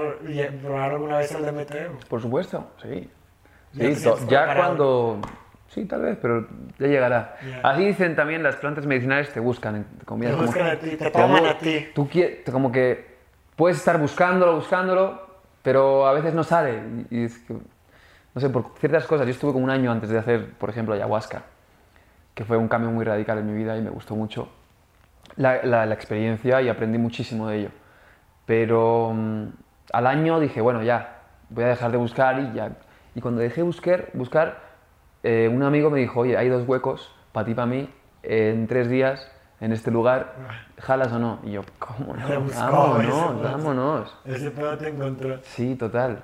probar 0.62 0.90
alguna 0.92 1.18
vez 1.18 1.32
el 1.32 1.42
DMT? 1.46 1.70
güey? 1.72 1.98
Por 2.08 2.20
supuesto, 2.20 2.68
sí. 2.82 3.08
Ya 3.72 3.94
Sí, 3.94 4.08
ya 4.28 4.54
cuando... 4.56 5.20
Sí, 5.74 5.84
tal 5.86 6.02
vez, 6.02 6.16
pero 6.22 6.46
ya 6.78 6.86
llegará. 6.86 7.36
Ya. 7.44 7.60
Así 7.68 7.84
dicen 7.84 8.14
también 8.14 8.42
las 8.44 8.54
plantas 8.56 8.86
medicinales 8.86 9.32
te 9.32 9.40
buscan, 9.40 9.84
te 9.98 10.04
como- 10.04 10.22
buscan 10.36 10.66
a 10.68 10.78
ti, 10.78 10.96
te 10.96 11.10
toman 11.10 11.44
a 11.46 11.58
ti. 11.58 11.88
Tú 11.94 12.08
como 12.52 12.70
que 12.70 13.16
puedes 13.56 13.78
estar 13.78 13.98
buscándolo, 13.98 14.54
buscándolo, 14.54 15.20
pero 15.62 16.06
a 16.06 16.12
veces 16.12 16.32
no 16.32 16.44
sale. 16.44 16.80
Y, 17.10 17.18
y 17.18 17.24
es 17.24 17.38
que, 17.38 17.54
no 17.54 18.40
sé, 18.40 18.50
por 18.50 18.66
ciertas 18.78 19.04
cosas. 19.06 19.26
Yo 19.26 19.32
estuve 19.32 19.52
como 19.52 19.64
un 19.64 19.70
año 19.70 19.90
antes 19.90 20.10
de 20.10 20.18
hacer, 20.18 20.50
por 20.52 20.70
ejemplo, 20.70 20.94
ayahuasca, 20.94 21.42
que 22.34 22.44
fue 22.44 22.56
un 22.56 22.68
cambio 22.68 22.90
muy 22.92 23.04
radical 23.04 23.38
en 23.38 23.46
mi 23.46 23.54
vida 23.54 23.76
y 23.76 23.82
me 23.82 23.90
gustó 23.90 24.14
mucho 24.14 24.48
la, 25.36 25.64
la- 25.64 25.86
la 25.86 25.94
experiencia 25.94 26.62
y 26.62 26.68
aprendí 26.68 26.98
muchísimo 26.98 27.48
de 27.48 27.56
ello. 27.58 27.68
Pero 28.46 29.12
mm, 29.12 29.44
al 29.92 30.06
año 30.06 30.38
dije, 30.38 30.60
bueno, 30.60 30.82
ya, 30.84 31.18
voy 31.50 31.64
a 31.64 31.68
dejar 31.68 31.90
de 31.90 31.96
buscar 31.96 32.38
y 32.38 32.52
ya. 32.52 32.70
Y 33.16 33.20
cuando 33.20 33.40
dejé 33.40 33.62
buscar, 33.62 34.06
buscar 34.12 34.73
eh, 35.24 35.50
un 35.52 35.62
amigo 35.64 35.90
me 35.90 35.98
dijo, 35.98 36.20
oye, 36.20 36.36
hay 36.36 36.48
dos 36.48 36.68
huecos, 36.68 37.10
para 37.32 37.46
ti 37.46 37.50
y 37.52 37.54
para 37.54 37.66
mí, 37.66 37.90
en 38.22 38.66
tres 38.68 38.88
días, 38.88 39.28
en 39.60 39.72
este 39.72 39.90
lugar, 39.90 40.34
¿jalas 40.78 41.10
o 41.12 41.18
no? 41.18 41.40
Y 41.42 41.52
yo, 41.52 41.62
¿cómo 41.80 42.14
no? 42.14 42.22
Vámonos, 42.28 43.42
vámonos. 43.42 44.16
Ese 44.24 44.50
pedo 44.52 44.76
te 44.78 44.88
encontró. 44.88 45.38
Sí, 45.42 45.74
total. 45.74 46.22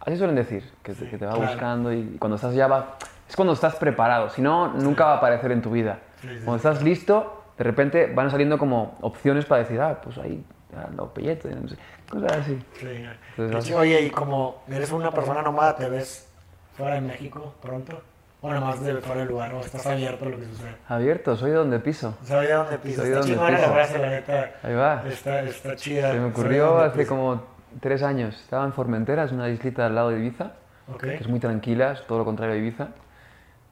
Así 0.00 0.16
suelen 0.16 0.36
decir, 0.36 0.70
que, 0.82 0.92
te- 0.94 1.08
que 1.08 1.16
te 1.18 1.24
va 1.26 1.32
claro. 1.32 1.46
buscando 1.50 1.92
y 1.92 2.16
cuando 2.18 2.36
estás 2.36 2.54
ya 2.54 2.66
va... 2.66 2.96
Es 3.28 3.36
cuando 3.36 3.52
estás 3.52 3.76
preparado, 3.76 4.28
si 4.30 4.42
no, 4.42 4.68
nunca 4.74 5.04
va 5.04 5.12
a 5.14 5.16
aparecer 5.18 5.52
en 5.52 5.62
tu 5.62 5.70
vida. 5.70 6.00
Sí, 6.20 6.28
sí. 6.28 6.34
Cuando 6.44 6.56
estás 6.56 6.82
listo, 6.82 7.44
de 7.56 7.62
repente 7.64 8.12
van 8.12 8.28
saliendo 8.30 8.58
como 8.58 8.98
opciones 9.02 9.44
para 9.44 9.60
decir, 9.62 9.80
ah, 9.80 10.00
pues 10.02 10.18
ahí, 10.18 10.44
ah, 10.76 10.88
los 10.96 11.10
pelletos, 11.10 11.48
no 11.54 11.68
sé, 11.68 11.76
cosas 12.10 12.32
así. 12.32 12.58
Sí. 12.80 13.04
Entonces, 13.36 13.64
Sí, 13.66 13.72
Oye, 13.74 14.00
y 14.02 14.10
como 14.10 14.62
eres 14.68 14.90
una 14.90 15.12
persona 15.12 15.42
nómada, 15.42 15.76
¿te 15.76 15.88
ves 15.88 16.28
fuera 16.76 16.94
de 16.96 17.02
México 17.02 17.54
pronto? 17.62 18.02
O 18.42 18.48
nada 18.48 18.60
más 18.60 18.80
de 18.82 18.94
fuera 19.02 19.20
del 19.20 19.28
lugar, 19.28 19.52
o 19.54 19.60
estás 19.60 19.86
abierto 19.86 20.24
a 20.24 20.28
lo 20.30 20.38
que 20.38 20.46
sucede. 20.46 20.74
Abierto, 20.88 21.36
soy 21.36 21.50
de 21.50 21.56
donde 21.56 21.78
piso. 21.78 22.16
¿Sabes 22.22 22.48
de 22.48 22.54
dónde 22.54 22.78
pisas? 22.78 22.96
Soy 22.96 23.06
Está 23.08 23.18
donde 23.20 23.32
chingona 23.34 23.50
la 23.50 23.58
piso. 23.58 23.72
frase, 23.72 23.98
la 23.98 24.08
neta. 24.08 24.50
Ahí 24.62 24.74
va. 24.74 25.02
Está, 25.06 25.42
está 25.42 25.76
chida. 25.76 26.08
Se 26.12 26.18
me 26.18 26.20
Soy 26.22 26.30
ocurrió 26.30 26.66
donde 26.68 26.84
hace 26.86 26.96
pisas. 26.98 27.08
como 27.10 27.42
tres 27.80 28.02
años. 28.02 28.34
Estaba 28.40 28.64
en 28.64 28.72
Formentera, 28.72 29.24
es 29.24 29.32
una 29.32 29.48
islita 29.50 29.84
al 29.86 29.94
lado 29.94 30.08
de 30.10 30.18
Ibiza, 30.20 30.52
Ok. 30.92 31.00
que 31.00 31.14
es 31.16 31.28
muy 31.28 31.38
tranquila, 31.38 31.92
es 31.92 32.06
todo 32.06 32.18
lo 32.18 32.24
contrario 32.24 32.54
a 32.54 32.56
Ibiza. 32.58 32.88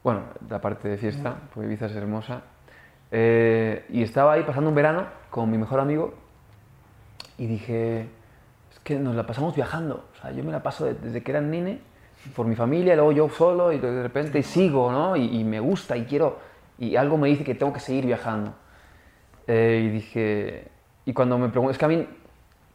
Bueno, 0.04 0.20
la 0.50 0.60
parte 0.60 0.88
de 0.88 0.98
fiesta, 0.98 1.34
porque 1.54 1.66
Ibiza 1.66 1.86
es 1.86 1.96
hermosa. 1.96 2.42
Eh, 3.10 3.86
y 3.88 4.02
estaba 4.02 4.34
ahí 4.34 4.42
pasando 4.42 4.68
un 4.68 4.74
verano 4.76 5.06
con 5.30 5.50
mi 5.50 5.56
mejor 5.56 5.80
amigo 5.80 6.12
y 7.38 7.46
dije, 7.46 8.02
es 8.70 8.78
que 8.84 8.96
nos 8.98 9.14
la 9.16 9.26
pasamos 9.26 9.56
viajando. 9.56 10.04
O 10.12 10.20
sea, 10.20 10.30
yo 10.30 10.44
me 10.44 10.52
la 10.52 10.62
paso 10.62 10.84
de- 10.84 10.92
desde 10.94 11.22
que 11.22 11.30
era 11.30 11.40
nene 11.40 11.80
por 12.34 12.46
mi 12.46 12.54
familia, 12.54 12.94
luego 12.94 13.12
yo 13.12 13.28
solo 13.28 13.72
y 13.72 13.78
de 13.78 14.02
repente 14.02 14.42
sigo, 14.42 14.90
¿no? 14.92 15.16
Y, 15.16 15.40
y 15.40 15.44
me 15.44 15.60
gusta 15.60 15.96
y 15.96 16.04
quiero, 16.04 16.38
y 16.78 16.96
algo 16.96 17.16
me 17.16 17.28
dice 17.28 17.44
que 17.44 17.54
tengo 17.54 17.72
que 17.72 17.80
seguir 17.80 18.06
viajando. 18.06 18.54
Eh, 19.46 19.84
y 19.86 19.88
dije, 19.88 20.68
y 21.06 21.12
cuando 21.12 21.38
me 21.38 21.48
pregunto, 21.48 21.72
es 21.72 21.78
que 21.78 21.84
a 21.84 21.88
mí 21.88 22.06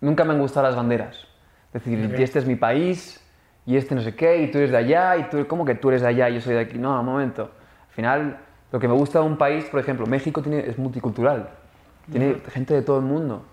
nunca 0.02 0.24
me 0.24 0.34
han 0.34 0.40
gustado 0.40 0.66
las 0.66 0.76
banderas. 0.76 1.28
Es 1.74 1.84
decir, 1.84 2.12
Ok. 2.12 2.20
y 2.20 2.24
este 2.24 2.40
es 2.40 2.46
mi 2.46 2.56
país, 2.56 3.24
y 3.66 3.78
este 3.78 3.96
no 3.96 4.02
sé 4.02 4.16
qué, 4.16 4.42
y 4.42 4.52
tú 4.52 4.58
eres 4.58 4.72
de 4.72 4.78
allá, 4.78 5.18
y 5.18 5.24
tú, 5.30 5.46
¿cómo 5.48 5.66
que 5.66 5.76
tú 5.76 5.90
eres 5.90 6.02
de 6.02 6.08
allá 6.08 6.30
y 6.30 6.36
yo 6.36 6.42
soy 6.42 6.56
de 6.56 6.62
aquí? 6.62 6.78
No, 6.78 7.00
un 7.00 7.06
momento. 7.06 7.44
Al 7.88 7.94
final, 7.94 8.38
lo 8.72 8.80
que 8.80 8.88
me 8.88 8.94
gusta 8.94 9.20
de 9.20 9.26
un 9.26 9.38
país, 9.38 9.66
por 9.66 9.80
ejemplo, 9.80 10.06
México 10.08 10.42
tiene, 10.42 10.68
es 10.68 10.78
multicultural, 10.78 11.50
tiene 12.12 12.42
gente 12.50 12.74
de 12.74 12.82
todo 12.82 12.98
el 12.98 13.06
mundo. 13.06 13.46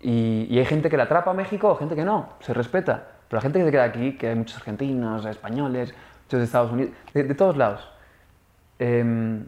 Y, 0.00 0.46
y 0.50 0.58
hay 0.58 0.64
gente 0.64 0.90
que 0.90 0.96
la 0.96 1.04
atrapa 1.04 1.30
a 1.30 1.34
México, 1.34 1.74
gente 1.76 1.94
que 1.94 2.04
no, 2.04 2.30
se 2.40 2.52
respeta. 2.54 3.17
Pero 3.28 3.38
la 3.38 3.40
gente 3.42 3.58
que 3.58 3.64
se 3.66 3.70
queda 3.70 3.84
aquí, 3.84 4.16
que 4.16 4.28
hay 4.28 4.34
muchos 4.34 4.56
argentinos, 4.56 5.24
españoles, 5.26 5.94
muchos 6.24 6.38
de 6.38 6.44
Estados 6.44 6.72
Unidos, 6.72 6.92
de, 7.12 7.24
de 7.24 7.34
todos 7.34 7.56
lados, 7.56 7.88
em, 8.78 9.44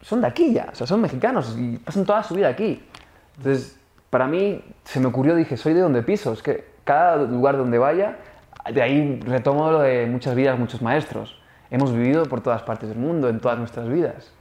son 0.00 0.20
de 0.20 0.26
aquí 0.26 0.52
ya, 0.52 0.68
o 0.72 0.74
sea, 0.74 0.86
son 0.86 1.00
mexicanos 1.00 1.56
y 1.58 1.78
pasan 1.78 2.04
toda 2.04 2.22
su 2.22 2.34
vida 2.34 2.48
aquí. 2.48 2.82
Entonces, 3.36 3.78
para 4.10 4.26
mí 4.26 4.62
se 4.84 5.00
me 5.00 5.06
ocurrió, 5.06 5.34
dije, 5.34 5.56
soy 5.56 5.74
de 5.74 5.80
donde 5.80 6.02
piso, 6.02 6.32
es 6.32 6.42
que 6.42 6.72
cada 6.84 7.16
lugar 7.16 7.56
donde 7.56 7.78
vaya, 7.78 8.18
de 8.72 8.82
ahí 8.82 9.20
retomo 9.26 9.70
lo 9.70 9.80
de 9.80 10.06
muchas 10.06 10.34
vidas, 10.34 10.58
muchos 10.58 10.80
maestros. 10.82 11.40
Hemos 11.70 11.92
vivido 11.92 12.24
por 12.24 12.40
todas 12.42 12.62
partes 12.62 12.88
del 12.88 12.98
mundo, 12.98 13.28
en 13.28 13.40
todas 13.40 13.58
nuestras 13.58 13.88
vidas. 13.88 14.32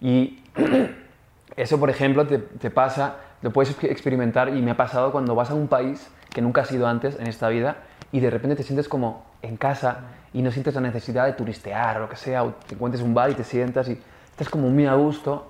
Y 0.00 0.42
eso, 1.56 1.80
por 1.80 1.90
ejemplo, 1.90 2.26
te, 2.26 2.38
te 2.38 2.70
pasa, 2.70 3.16
lo 3.42 3.50
puedes 3.52 3.76
exper- 3.76 3.90
experimentar 3.90 4.50
y 4.50 4.62
me 4.62 4.70
ha 4.70 4.76
pasado 4.76 5.12
cuando 5.12 5.34
vas 5.34 5.50
a 5.50 5.54
un 5.54 5.68
país 5.68 6.10
que 6.30 6.42
nunca 6.42 6.60
has 6.62 6.72
ido 6.72 6.86
antes 6.86 7.18
en 7.18 7.26
esta 7.26 7.48
vida 7.48 7.78
y 8.12 8.20
de 8.20 8.30
repente 8.30 8.56
te 8.56 8.62
sientes 8.62 8.88
como 8.88 9.24
en 9.42 9.56
casa 9.56 10.00
y 10.32 10.42
no 10.42 10.50
sientes 10.50 10.74
la 10.74 10.80
necesidad 10.80 11.26
de 11.26 11.32
turistear 11.32 11.98
o 11.98 12.00
lo 12.00 12.08
que 12.08 12.16
sea, 12.16 12.44
o 12.44 12.54
te 12.66 12.74
encuentres 12.74 13.02
un 13.02 13.14
bar 13.14 13.30
y 13.30 13.34
te 13.34 13.44
sientas 13.44 13.88
y 13.88 14.00
estás 14.30 14.48
como 14.48 14.68
muy 14.68 14.86
a 14.86 14.94
gusto. 14.94 15.46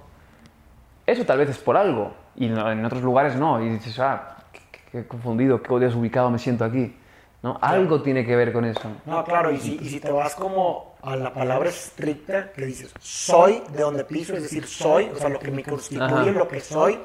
Eso 1.06 1.24
tal 1.24 1.38
vez 1.38 1.50
es 1.50 1.58
por 1.58 1.76
algo 1.76 2.12
y 2.34 2.46
en 2.46 2.84
otros 2.84 3.02
lugares 3.02 3.36
no. 3.36 3.62
Y 3.62 3.68
dices, 3.68 3.98
ah, 4.00 4.36
qué, 4.52 4.60
qué 4.90 5.06
confundido, 5.06 5.62
qué 5.62 5.74
desubicado 5.78 6.30
me 6.30 6.38
siento 6.38 6.64
aquí. 6.64 6.94
¿no? 7.42 7.58
Algo 7.60 8.02
tiene 8.02 8.24
que 8.24 8.34
ver 8.34 8.52
con 8.52 8.64
eso. 8.64 8.80
No, 9.04 9.24
claro, 9.24 9.52
y 9.52 9.58
si, 9.58 9.78
y 9.80 9.88
si 9.88 10.00
te 10.00 10.10
vas 10.10 10.34
como 10.34 10.96
a 11.02 11.14
la 11.14 11.32
palabra 11.32 11.68
estricta, 11.68 12.50
que 12.52 12.66
dices, 12.66 12.92
soy 12.98 13.62
de 13.72 13.82
donde 13.82 14.04
piso, 14.04 14.34
es 14.34 14.42
decir, 14.42 14.66
soy, 14.66 15.10
o 15.14 15.16
sea, 15.16 15.28
lo 15.28 15.38
que 15.38 15.50
me 15.50 15.62
constituye, 15.62 16.04
Ajá. 16.04 16.24
lo 16.24 16.48
que 16.48 16.60
soy, 16.60 16.98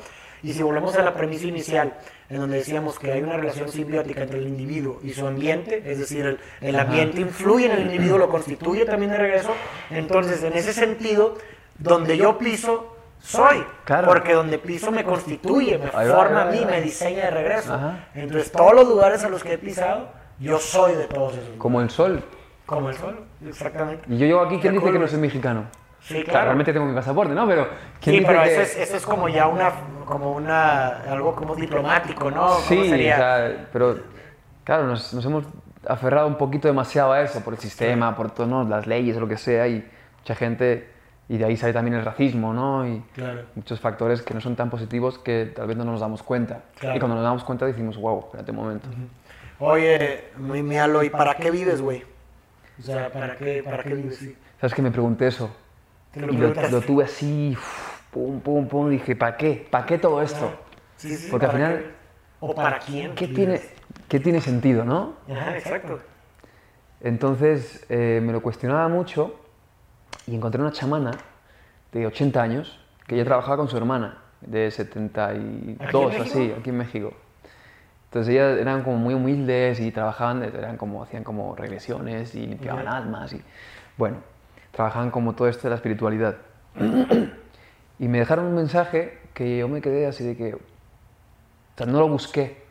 y 0.43 0.53
si 0.53 0.63
volvemos 0.63 0.95
a 0.95 1.03
la 1.03 1.13
premisa 1.13 1.45
inicial, 1.45 1.93
en 2.29 2.37
donde 2.37 2.57
decíamos 2.57 2.97
que 2.97 3.11
hay 3.11 3.21
una 3.21 3.37
relación 3.37 3.69
simbiótica 3.69 4.23
entre 4.23 4.39
el 4.39 4.47
individuo 4.47 4.99
y 5.03 5.11
su 5.13 5.25
ambiente, 5.27 5.83
es 5.85 5.99
decir, 5.99 6.25
el, 6.25 6.39
el 6.61 6.79
ambiente 6.79 7.21
influye 7.21 7.65
en 7.65 7.71
el 7.73 7.81
individuo, 7.81 8.17
lo 8.17 8.29
constituye 8.29 8.85
también 8.85 9.11
de 9.11 9.17
regreso, 9.17 9.51
entonces, 9.89 10.43
en 10.43 10.53
ese 10.53 10.73
sentido, 10.73 11.35
donde 11.77 12.17
yo 12.17 12.37
piso, 12.37 12.95
soy, 13.19 13.63
Claro. 13.85 14.07
porque 14.07 14.33
donde 14.33 14.57
piso 14.57 14.91
me 14.91 15.03
constituye, 15.03 15.77
me 15.77 15.85
va, 15.91 16.03
forma 16.15 16.43
a 16.43 16.45
mí, 16.45 16.65
me 16.65 16.81
diseña 16.81 17.25
de 17.25 17.31
regreso. 17.31 17.73
Ajá. 17.73 18.07
Entonces, 18.15 18.51
todos 18.51 18.73
los 18.73 18.87
lugares 18.87 19.23
a 19.23 19.29
los 19.29 19.43
que 19.43 19.53
he 19.53 19.57
pisado, 19.57 20.09
yo 20.39 20.57
soy 20.57 20.95
de 20.95 21.05
todos 21.05 21.33
esos. 21.33 21.55
Como 21.57 21.81
el 21.81 21.89
sol. 21.91 22.23
Como 22.65 22.89
el 22.89 22.95
sol, 22.95 23.25
exactamente. 23.47 24.05
Y 24.07 24.17
yo 24.17 24.25
llego 24.25 24.39
aquí, 24.41 24.57
¿quién 24.59 24.73
dice 24.73 24.91
que 24.91 24.97
no 24.99 25.07
soy 25.07 25.19
mexicano? 25.19 25.65
Sí, 26.01 26.13
Claro, 26.15 26.29
claro. 26.31 26.45
realmente 26.47 26.73
tengo 26.73 26.85
mi 26.87 26.95
pasaporte, 26.95 27.33
¿no? 27.33 27.47
Pero 27.47 27.67
¿quién 28.01 28.15
Sí, 28.15 28.19
dice 28.19 28.25
pero 28.27 28.43
que... 28.43 28.51
eso, 28.53 28.61
es, 28.61 28.77
eso 28.77 28.97
es 28.97 29.05
como 29.05 29.29
ya 29.29 29.47
una, 29.47 29.71
como 30.05 30.31
una, 30.31 30.87
algo 31.11 31.35
como 31.35 31.55
diplomático, 31.55 32.31
¿no? 32.31 32.47
¿Cómo 32.47 32.59
Sí, 32.61 32.89
sería? 32.89 33.13
o 33.13 33.17
sea, 33.17 33.67
pero 33.71 33.97
claro, 34.63 34.87
nos, 34.87 35.13
nos 35.13 35.23
hemos 35.25 35.45
aferrado 35.87 36.27
un 36.27 36.35
poquito 36.35 36.67
demasiado 36.67 37.11
a 37.11 37.21
eso, 37.21 37.41
por 37.41 37.53
el 37.53 37.59
sistema, 37.59 38.15
por 38.15 38.31
todas 38.31 38.49
¿no? 38.49 38.63
las 38.63 38.87
leyes, 38.87 39.15
lo 39.17 39.27
que 39.27 39.37
sea, 39.37 39.67
y 39.67 39.87
mucha 40.19 40.35
gente, 40.35 40.89
y 41.29 41.37
de 41.37 41.45
ahí 41.45 41.55
sale 41.55 41.73
también 41.73 41.95
el 41.97 42.03
racismo, 42.05 42.51
¿no? 42.53 42.87
Y 42.87 43.01
Claro. 43.13 43.41
muchos 43.55 43.79
factores 43.79 44.21
que 44.23 44.33
no 44.33 44.41
son 44.41 44.55
tan 44.55 44.69
positivos 44.71 45.17
que 45.19 45.51
tal 45.55 45.67
vez 45.67 45.77
no 45.77 45.85
nos 45.85 45.99
damos 45.99 46.23
cuenta. 46.23 46.61
Claro. 46.79 46.95
Y 46.95 46.99
cuando 46.99 47.15
nos 47.15 47.23
damos 47.23 47.43
cuenta 47.43 47.65
decimos, 47.67 47.95
wow, 47.97 48.19
espérate 48.25 48.51
un 48.51 48.57
momento. 48.57 48.87
Oye, 49.59 50.25
mi, 50.37 50.63
mi 50.63 50.77
Alo, 50.77 51.03
¿y 51.03 51.09
para 51.11 51.35
qué 51.35 51.51
vives, 51.51 51.81
güey? 51.81 52.03
O 52.79 52.81
sea, 52.81 53.09
¿para 53.11 53.35
qué, 53.35 53.61
para 53.63 53.83
qué 53.83 53.93
vives? 53.93 54.17
Sí. 54.17 54.35
¿Sabes 54.59 54.73
que 54.73 54.81
me 54.81 54.89
pregunté 54.91 55.27
eso? 55.27 55.49
Te 56.11 56.19
lo 56.19 56.33
Y 56.33 56.37
lo, 56.37 56.53
lo 56.53 56.81
tuve 56.81 57.05
así, 57.05 57.57
pum, 58.11 58.39
pum, 58.41 58.67
pum, 58.67 58.89
dije, 58.89 59.15
¿para 59.15 59.37
qué? 59.37 59.65
¿Para 59.69 59.85
qué 59.85 59.97
todo 59.97 60.21
esto? 60.21 60.51
Sí, 60.97 61.15
sí, 61.15 61.27
Porque 61.31 61.45
al 61.45 61.51
¿para 61.53 61.65
final- 61.65 61.83
qué? 61.83 61.91
¿O 62.41 62.55
para 62.55 62.79
quién? 62.79 63.13
¿Qué 63.15 63.27
tiene, 63.27 63.61
¿Qué 64.09 64.19
tiene 64.19 64.41
sentido, 64.41 64.83
no? 64.83 65.13
Ajá, 65.31 65.55
exacto. 65.57 65.99
Entonces 67.01 67.85
eh, 67.89 68.19
me 68.23 68.31
lo 68.33 68.41
cuestionaba 68.41 68.87
mucho 68.87 69.35
y 70.27 70.35
encontré 70.35 70.61
una 70.61 70.71
chamana 70.71 71.11
de 71.91 72.05
80 72.07 72.41
años 72.41 72.79
que 73.07 73.17
ya 73.17 73.23
trabajaba 73.25 73.57
con 73.57 73.67
su 73.69 73.77
hermana 73.77 74.17
de 74.41 74.69
72, 74.71 75.79
México? 76.09 76.23
así, 76.23 76.51
aquí 76.57 76.69
en 76.69 76.77
México. 76.77 77.13
Entonces 78.05 78.33
ellas 78.33 78.57
eran 78.59 78.83
como 78.83 78.97
muy 78.97 79.13
humildes 79.13 79.79
y 79.79 79.91
trabajaban, 79.91 80.43
eran 80.43 80.77
como, 80.77 81.01
hacían 81.03 81.23
como 81.23 81.55
regresiones 81.55 82.35
y 82.35 82.45
limpiaban 82.45 82.87
almas 82.87 83.33
y 83.33 83.41
bueno, 83.97 84.17
trabajaban 84.71 85.11
como 85.11 85.33
todo 85.33 85.47
esto 85.47 85.63
de 85.63 85.69
la 85.69 85.75
espiritualidad. 85.75 86.35
y 87.99 88.07
me 88.07 88.19
dejaron 88.19 88.45
un 88.45 88.55
mensaje 88.55 89.19
que 89.33 89.57
yo 89.57 89.67
me 89.67 89.81
quedé 89.81 90.07
así 90.07 90.23
de 90.23 90.35
que, 90.35 90.53
o 90.55 90.59
sea, 91.77 91.85
no 91.85 91.99
lo 91.99 92.07
busqué. 92.07 92.61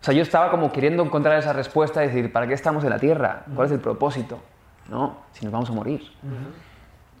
O 0.00 0.04
sea, 0.04 0.14
yo 0.14 0.22
estaba 0.22 0.50
como 0.50 0.70
queriendo 0.72 1.02
encontrar 1.02 1.38
esa 1.38 1.52
respuesta 1.52 2.04
y 2.04 2.08
decir, 2.08 2.32
¿para 2.32 2.46
qué 2.46 2.54
estamos 2.54 2.84
en 2.84 2.90
la 2.90 2.98
Tierra? 2.98 3.44
¿Cuál 3.54 3.66
es 3.66 3.72
el 3.72 3.80
propósito? 3.80 4.38
¿No? 4.88 5.18
Si 5.32 5.44
nos 5.44 5.52
vamos 5.52 5.68
a 5.70 5.72
morir. 5.72 6.02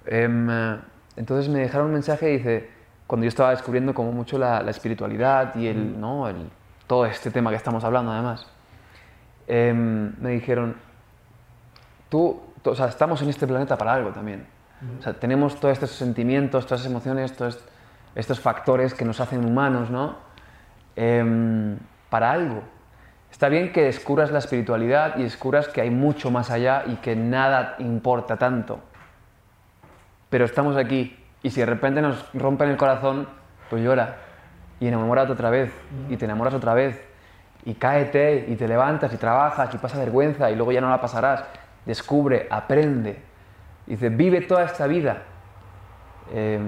Em, 0.06 0.48
eh, 0.50 0.76
entonces 1.16 1.48
me 1.52 1.58
dejaron 1.60 1.88
un 1.88 1.92
mensaje 1.94 2.30
y 2.32 2.36
dice, 2.38 2.70
cuando 3.06 3.24
yo 3.24 3.28
estaba 3.28 3.50
descubriendo 3.50 3.92
como 3.94 4.12
mucho 4.12 4.38
la, 4.38 4.62
la 4.62 4.70
espiritualidad 4.70 5.54
y 5.56 5.66
el, 5.66 6.00
¿no? 6.00 6.28
el, 6.28 6.48
todo 6.86 7.04
este 7.04 7.30
tema 7.30 7.50
que 7.50 7.56
estamos 7.56 7.82
hablando 7.84 8.12
además, 8.12 8.46
em, 9.48 10.12
me 10.20 10.30
dijeron, 10.30 10.76
tú- 12.08 12.40
o 12.64 12.74
sea, 12.74 12.86
estamos 12.86 13.20
en 13.22 13.28
este 13.30 13.46
planeta 13.46 13.76
para 13.76 13.94
algo 13.94 14.10
también. 14.10 14.46
O 14.98 15.02
sea, 15.02 15.12
tenemos 15.14 15.58
todos 15.58 15.72
estos 15.72 15.90
sentimientos, 15.90 16.64
todas 16.66 16.80
esas 16.80 16.90
emociones, 16.92 17.34
todos 17.36 17.56
est- 17.56 17.68
estos 18.14 18.40
factores 18.40 18.94
que 18.94 19.04
nos 19.04 19.20
hacen 19.20 19.44
humanos, 19.44 19.90
¿no? 19.90 20.16
Em, 20.96 21.78
para 22.10 22.30
algo. 22.32 22.62
Está 23.30 23.48
bien 23.48 23.72
que 23.72 23.82
descubras 23.82 24.30
la 24.30 24.38
espiritualidad 24.38 25.16
y 25.18 25.22
descubras 25.24 25.68
que 25.68 25.80
hay 25.80 25.90
mucho 25.90 26.30
más 26.30 26.50
allá 26.50 26.84
y 26.86 26.96
que 26.96 27.14
nada 27.16 27.74
importa 27.78 28.36
tanto. 28.36 28.80
Pero 30.30 30.44
estamos 30.44 30.76
aquí 30.76 31.16
y 31.42 31.50
si 31.50 31.60
de 31.60 31.66
repente 31.66 32.00
nos 32.02 32.24
rompen 32.34 32.68
el 32.70 32.76
corazón, 32.76 33.28
pues 33.70 33.82
llora 33.82 34.16
y 34.80 34.86
enamórate 34.88 35.32
otra 35.32 35.50
vez 35.50 35.72
y 36.08 36.16
te 36.16 36.24
enamoras 36.24 36.54
otra 36.54 36.74
vez 36.74 37.02
y 37.64 37.74
cáete 37.74 38.46
y 38.48 38.56
te 38.56 38.66
levantas 38.68 39.12
y 39.12 39.16
trabajas 39.16 39.74
y 39.74 39.78
pasa 39.78 39.98
vergüenza 39.98 40.50
y 40.50 40.56
luego 40.56 40.72
ya 40.72 40.80
no 40.80 40.88
la 40.90 41.00
pasarás. 41.00 41.44
Descubre, 41.88 42.46
aprende. 42.50 43.18
Y 43.86 43.92
dice, 43.92 44.10
vive 44.10 44.42
toda 44.42 44.64
esta 44.64 44.86
vida. 44.86 45.24
Eh, 46.32 46.60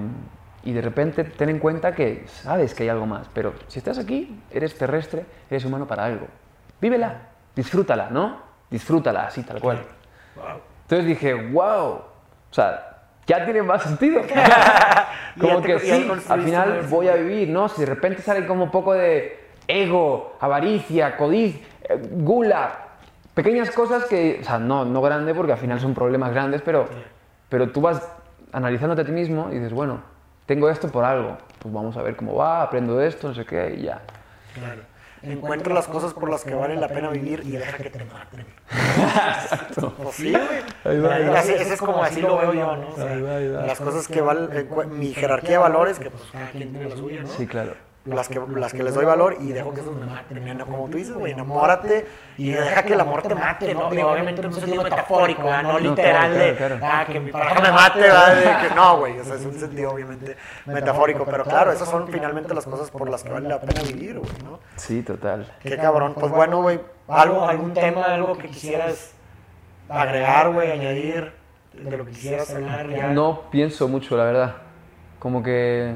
y 0.65 0.73
de 0.73 0.81
repente 0.81 1.25
ten 1.25 1.51
en 1.51 1.59
cuenta 1.59 1.95
que 1.95 2.25
sabes 2.27 2.75
que 2.75 2.83
hay 2.83 2.89
algo 2.89 3.07
más, 3.07 3.29
pero 3.33 3.55
si 3.69 3.79
estás 3.79 3.99
aquí, 3.99 4.41
eres 4.51 4.77
terrestre, 4.77 5.25
eres 5.51 5.65
humano 5.65 5.87
para 5.87 6.07
algo. 6.07 6.27
Vívela, 6.81 7.29
disfrútala, 7.55 8.09
¿no? 8.11 8.51
disfrútala 8.71 9.27
así, 9.27 9.43
tal 9.43 9.61
cual. 9.61 9.83
Wow. 10.37 10.61
Entonces 10.83 11.07
dije, 11.07 11.35
wow, 11.35 11.89
o 11.91 12.05
sea, 12.51 13.03
ya 13.27 13.45
tiene 13.45 13.63
más 13.63 13.83
sentido. 13.83 14.23
como 15.41 15.61
que 15.61 15.79
sí, 15.81 16.09
al 16.29 16.43
final 16.43 16.87
voy 16.89 17.09
a 17.09 17.15
vivir, 17.15 17.49
¿no? 17.49 17.69
Si 17.69 17.81
de 17.81 17.87
repente 17.87 18.23
sale 18.23 18.47
como 18.47 18.65
un 18.65 18.71
poco 18.71 18.95
de 18.95 19.39
ego, 19.67 20.37
avaricia, 20.41 21.17
codicia, 21.17 21.61
eh, 21.83 22.01
gula, 22.11 22.90
pequeñas 23.35 23.71
cosas 23.71 24.05
que, 24.05 24.39
o 24.41 24.45
sea, 24.45 24.59
no, 24.59 24.85
no 24.85 25.01
grande 25.03 25.35
porque 25.35 25.53
al 25.53 25.59
final 25.59 25.81
son 25.81 25.95
problemas 25.95 26.33
grandes, 26.33 26.63
pero, 26.63 26.89
pero 27.49 27.71
tú 27.71 27.81
vas 27.81 28.07
analizándote 28.53 29.03
a 29.03 29.05
ti 29.05 29.13
mismo 29.13 29.49
y 29.51 29.55
dices, 29.57 29.73
bueno, 29.73 30.01
tengo 30.47 30.69
esto 30.71 30.89
por 30.89 31.05
algo, 31.05 31.37
pues 31.59 31.73
vamos 31.73 31.97
a 31.97 32.03
ver 32.03 32.17
cómo 32.17 32.35
va, 32.35 32.63
aprendo 32.63 33.01
esto, 33.01 33.29
no 33.29 33.35
sé 33.35 33.45
qué, 33.45 33.75
y 33.79 33.83
ya. 33.83 34.01
Claro. 34.55 34.83
Encuentra 35.23 35.75
las 35.75 35.87
cosas 35.87 36.15
por 36.15 36.31
las 36.31 36.43
que 36.45 36.55
vale 36.55 36.77
la 36.77 36.89
pena 36.89 37.11
vivir 37.11 37.43
y 37.45 37.51
deja 37.53 37.77
que 37.77 37.91
te 37.91 38.03
maten. 38.07 38.47
Pues 40.03 40.15
sí, 40.17 40.31
güey. 40.33 40.43
Ahí 40.85 40.99
va, 41.01 41.15
ahí 41.15 41.29
va. 41.29 41.39
Así- 41.41 41.53
Ese 41.53 41.75
es 41.75 41.81
como 41.81 42.03
así 42.03 42.23
lo 42.23 42.39
veo 42.39 42.55
yo, 42.55 42.77
¿no? 42.77 42.89
O 42.89 42.97
sea, 42.97 43.13
Ahí 43.13 43.21
va, 43.21 43.37
ahí 43.37 43.49
va. 43.51 43.67
Las 43.67 43.79
cosas 43.81 44.09
que 44.09 44.21
valen, 44.23 44.49
mi 44.99 45.13
jerarquía 45.13 45.51
de 45.53 45.59
valores, 45.59 45.99
que 45.99 46.11
pues 46.11 46.23
cada 46.33 46.47
quien 46.51 46.71
tiene 46.73 46.89
la 46.89 46.97
suya, 46.97 47.21
¿no? 47.23 47.29
Sí, 47.29 47.47
claro. 47.47 47.75
Las 48.11 48.29
que, 48.29 48.41
las 48.57 48.73
que 48.73 48.83
les 48.83 48.95
doy 48.95 49.05
valor 49.05 49.37
y 49.41 49.53
dejo 49.53 49.73
que 49.73 49.81
esos 49.81 49.95
me. 49.95 50.65
Como 50.65 50.89
tú 50.89 50.99
dices, 50.99 51.15
güey, 51.15 51.33
enamórate 51.33 52.07
y 52.37 52.51
deja 52.51 52.83
que 52.83 52.95
el 52.95 53.01
amor 53.01 53.23
te 53.23 53.35
mate, 53.35 53.73
¿no? 53.75 53.91
Digo, 53.91 54.11
obviamente 54.11 54.41
en 54.41 54.49
un 54.49 54.55
sentido 54.55 54.83
metafórico, 54.83 55.45
¿verdad? 55.45 55.63
no 55.63 55.79
literal 55.79 56.35
de, 56.35 56.81
ah, 56.83 57.05
que 57.07 57.21
mi 57.21 57.31
pareja 57.33 57.61
me 57.61 57.71
mate, 57.71 58.01
¿verdad? 58.01 58.37
De 58.37 58.69
que 58.69 58.75
no, 58.75 58.99
güey, 58.99 59.19
o 59.19 59.25
sea, 59.25 59.37
es 59.37 59.45
un 59.45 59.59
sentido 59.59 59.93
obviamente 59.93 60.37
metafórico, 60.67 61.25
pero 61.25 61.45
claro, 61.45 61.73
esas 61.73 61.89
son 61.89 62.09
finalmente 62.09 62.53
las 62.55 62.65
cosas 62.65 62.91
por 62.91 63.09
las 63.09 63.23
que 63.23 63.31
vale 63.31 63.49
la 63.49 63.61
pena 63.61 63.83
vivir, 63.83 64.19
güey, 64.19 64.33
¿no? 64.45 64.59
Sí, 64.77 65.03
total. 65.03 65.53
Qué 65.63 65.77
cabrón. 65.77 66.15
Pues 66.15 66.33
bueno, 66.33 66.63
güey, 66.63 66.81
algo, 67.09 67.47
algún 67.47 67.73
tema, 67.73 68.05
algo 68.05 68.37
que 68.37 68.49
quisieras 68.49 69.13
agregar, 69.89 70.53
güey, 70.53 70.71
añadir 70.71 71.33
de 71.73 71.97
lo 71.97 72.05
que 72.05 72.13
quisieras 72.13 72.55
hablar 72.55 72.89
ya. 72.89 73.09
No 73.09 73.43
pienso 73.51 73.89
mucho, 73.89 74.17
la 74.17 74.25
verdad. 74.25 74.57
Como 75.19 75.43
que 75.43 75.95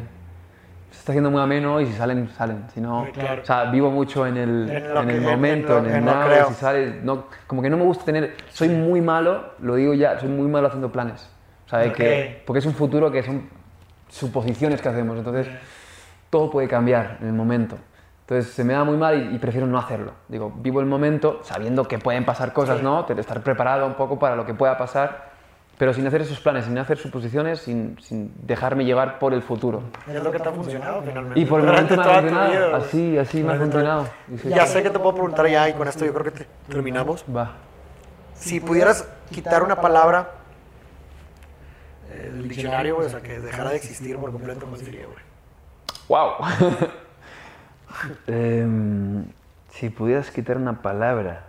se 0.94 1.00
está 1.00 1.12
haciendo 1.12 1.30
muy 1.30 1.40
ameno 1.42 1.80
y 1.80 1.86
si 1.86 1.92
salen, 1.92 2.28
salen. 2.30 2.64
Si 2.72 2.80
no, 2.80 3.04
Sí, 3.06 3.12
claro. 3.12 3.42
o 3.42 3.44
sea, 3.44 3.64
vivo 3.64 3.90
mucho 3.90 4.26
en 4.26 4.36
el, 4.36 4.70
En 4.70 4.76
en 4.76 5.06
que- 5.08 5.16
el 5.16 5.22
en 5.24 5.30
momento, 5.30 5.78
en, 5.78 5.86
el 5.86 5.94
en 5.96 6.04
now, 6.04 6.24
creo. 6.26 6.48
si 6.48 6.54
sale, 6.54 7.00
no, 7.02 7.24
como 7.46 7.60
que 7.62 7.68
no 7.70 7.76
me 7.76 7.84
gusta 7.84 8.04
tener, 8.04 8.34
soy 8.48 8.68
muy 8.68 9.00
malo, 9.00 9.52
lo 9.60 9.74
digo 9.74 9.92
ya, 9.94 10.18
soy 10.18 10.28
muy 10.28 10.48
malo 10.48 10.68
haciendo 10.68 10.90
planes. 10.90 11.28
O 11.66 11.68
sea, 11.68 11.80
de 11.80 11.92
que, 11.92 12.42
porque 12.46 12.58
es 12.60 12.66
un 12.66 12.74
futuro 12.74 13.10
que 13.10 13.22
son 13.22 13.48
suposiciones 14.08 14.80
que 14.80 14.88
hacemos, 14.88 15.16
entonces 15.18 15.48
todo 16.30 16.50
puede 16.50 16.68
cambiar 16.68 17.18
en 17.20 17.26
el 17.28 17.32
momento. 17.32 17.76
Entonces 18.20 18.52
se 18.52 18.64
me 18.64 18.72
da 18.72 18.84
muy 18.84 18.96
mal 18.96 19.32
y, 19.32 19.34
y 19.34 19.38
prefiero 19.38 19.66
no 19.66 19.78
hacerlo. 19.78 20.12
Digo, 20.28 20.52
vivo 20.56 20.80
el 20.80 20.86
momento 20.86 21.40
sabiendo 21.42 21.84
que 21.86 21.98
pueden 21.98 22.24
pasar 22.24 22.52
cosas, 22.52 22.78
Sí. 22.78 22.82
¿no? 22.84 23.06
Estar 23.06 23.40
preparado 23.42 23.86
un 23.86 23.94
poco 23.94 24.18
para 24.18 24.34
lo 24.36 24.46
que 24.46 24.54
pueda 24.54 24.78
pasar, 24.78 25.33
pero 25.78 25.92
sin 25.92 26.06
hacer 26.06 26.20
esos 26.22 26.38
planes, 26.40 26.64
sin 26.66 26.78
hacer 26.78 26.98
suposiciones, 26.98 27.60
sin, 27.60 27.98
sin 28.00 28.32
dejarme 28.46 28.84
llevar 28.84 29.18
por 29.18 29.34
el 29.34 29.42
futuro. 29.42 29.82
Es 30.08 30.22
lo 30.22 30.30
que 30.30 30.38
te 30.38 30.48
ha 30.48 30.52
funcionado 30.52 31.02
finalmente. 31.02 31.40
Y 31.40 31.44
por 31.46 31.60
el 31.60 31.66
momento 31.66 31.96
me 31.96 32.02
ha 32.02 32.20
funcionado, 32.20 32.76
así, 32.76 33.18
así 33.18 33.42
me 33.42 33.52
ha 33.52 33.56
funcionado. 33.56 34.08
Sí. 34.40 34.48
Ya 34.50 34.66
sé 34.66 34.82
que 34.82 34.90
te 34.90 34.98
puedo 34.98 35.14
preguntar 35.14 35.46
ya 35.48 35.68
y 35.68 35.72
con 35.72 35.88
esto 35.88 36.04
yo 36.04 36.12
creo 36.12 36.24
que 36.24 36.30
te- 36.30 36.46
terminamos. 36.68 37.24
Va. 37.34 37.52
Si 38.34 38.60
pudieras 38.60 39.08
quitar 39.30 39.62
una 39.62 39.80
palabra 39.80 40.30
eh, 42.12 42.30
del 42.32 42.48
diccionario, 42.48 42.96
güey, 42.96 43.06
o 43.06 43.10
sea, 43.10 43.20
que 43.20 43.40
dejara 43.40 43.70
de 43.70 43.76
existir 43.76 44.16
por 44.16 44.30
completo, 44.32 44.66
¿cuál 44.66 44.80
sería, 44.80 45.06
güey? 45.06 45.18
¡Wow! 46.08 46.88
Em, 48.26 49.24
si 49.70 49.88
pudieras 49.90 50.30
quitar 50.30 50.56
una 50.56 50.82
palabra. 50.82 51.46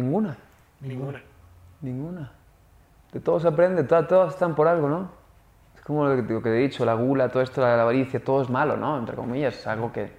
Ninguna, 0.00 0.36
Ninguna. 0.82 1.22
ninguna. 1.80 2.32
De 3.12 3.18
todo 3.20 3.40
se 3.40 3.48
aprende, 3.48 3.82
todas, 3.84 4.06
todas 4.06 4.34
están 4.34 4.54
por 4.54 4.68
algo, 4.68 4.90
¿no? 4.90 5.10
Es 5.74 5.80
como 5.80 6.04
lo 6.06 6.14
que, 6.16 6.34
lo 6.34 6.42
que 6.42 6.50
he 6.50 6.58
dicho, 6.68 6.84
la 6.84 6.92
gula, 6.92 7.30
todo 7.30 7.42
esto, 7.42 7.62
la, 7.62 7.76
la 7.76 7.82
avaricia, 7.82 8.22
todo 8.22 8.42
es 8.42 8.50
malo, 8.50 8.76
¿no? 8.76 8.98
Entre 8.98 9.16
comillas, 9.16 9.54
es 9.54 9.66
algo 9.66 9.92
que 9.92 10.12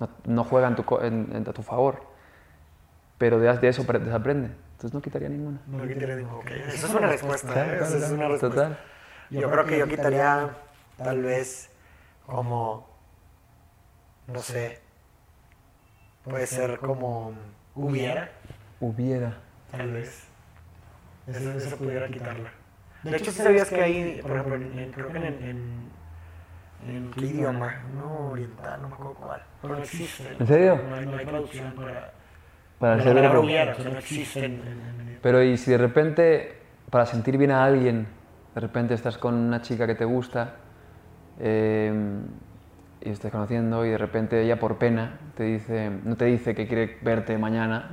no, 0.00 0.08
no 0.26 0.44
juega 0.44 0.68
en 0.68 0.76
tu, 0.76 0.84
en- 1.00 1.30
en- 1.34 1.48
a 1.48 1.52
tu 1.54 1.62
favor. 1.62 2.02
Pero 3.16 3.38
de, 3.38 3.50
de 3.56 3.68
eso 3.68 3.82
apre- 3.84 4.00
desaprende. 4.00 4.48
Entonces 4.72 4.92
no 4.92 5.00
quitaría 5.00 5.30
ninguna. 5.30 5.60
No 5.66 5.88
quitaría 5.88 6.16
ninguna. 6.16 6.36
Ok, 6.40 6.50
Esa 6.50 6.86
es 6.88 6.94
una 6.94 7.06
respuesta, 7.06 7.52
Claro, 7.54 7.72
¿eh? 7.72 7.78
claro, 7.78 7.94
Esa 7.96 8.06
es 8.06 8.12
una 8.12 8.28
respuesta. 8.28 8.48
Total. 8.62 8.78
Yo 9.30 9.50
creo 9.50 9.64
que 9.64 9.78
yo 9.78 9.88
quitaría, 9.88 10.50
tal 10.98 11.22
vez, 11.22 11.70
como, 12.26 12.86
no 14.26 14.40
sé, 14.40 14.78
puede 16.22 16.46
ser 16.46 16.78
como 16.80 17.32
hubiera, 17.74 18.30
Hubiera. 18.80 19.34
tal 19.70 19.90
vez. 19.92 20.26
Esa, 21.26 21.54
esa 21.56 21.76
pudiera 21.76 22.06
quitarla. 22.08 22.50
De 23.02 23.16
hecho, 23.16 23.30
si 23.30 23.42
sabías 23.42 23.68
que 23.68 23.82
hay, 23.82 24.20
por 24.22 24.30
ejemplo, 24.32 24.54
en- 24.56 24.78
en- 24.78 24.92
creo 24.92 25.08
que 25.08 25.18
en, 25.18 25.24
en, 25.24 25.90
en 26.88 27.10
qué 27.12 27.26
idioma, 27.26 27.82
no 27.94 28.28
oriental, 28.30 28.82
no 28.82 28.88
me 28.88 28.94
acuerdo 28.94 29.14
cuál, 29.14 29.42
pero 29.62 29.74
no 29.76 29.80
existe. 29.82 30.24
¿En 30.38 30.46
serio? 30.46 30.80
No 30.88 30.94
hay, 30.96 31.06
no 31.06 31.16
hay 31.16 31.26
traducción 31.26 31.72
para, 31.72 32.12
Para 32.78 32.96
la 32.96 33.04
palabra 33.04 33.40
hubiera, 33.40 33.72
o 33.72 33.80
sea, 33.80 33.90
no 33.92 33.98
existe 33.98 34.58
Pero 35.22 35.42
y 35.42 35.56
si 35.56 35.70
de 35.72 35.78
repente, 35.78 36.58
para 36.90 37.06
sentir 37.06 37.38
bien 37.38 37.50
a 37.50 37.64
alguien, 37.64 38.06
de 38.54 38.60
repente 38.60 38.94
estás 38.94 39.18
con 39.18 39.34
una 39.34 39.62
chica 39.62 39.86
que 39.86 39.94
te 39.94 40.04
gusta 40.04 40.54
eh, 41.40 41.92
y 43.02 43.10
estás 43.10 43.30
conociendo 43.30 43.84
y 43.84 43.90
de 43.90 43.98
repente 43.98 44.42
ella 44.42 44.58
por 44.58 44.78
pena 44.78 45.18
te 45.36 45.44
dice, 45.44 45.90
no 46.04 46.16
te 46.16 46.24
dice 46.26 46.54
que 46.54 46.66
quiere 46.66 46.98
verte 47.02 47.36
mañana 47.38 47.90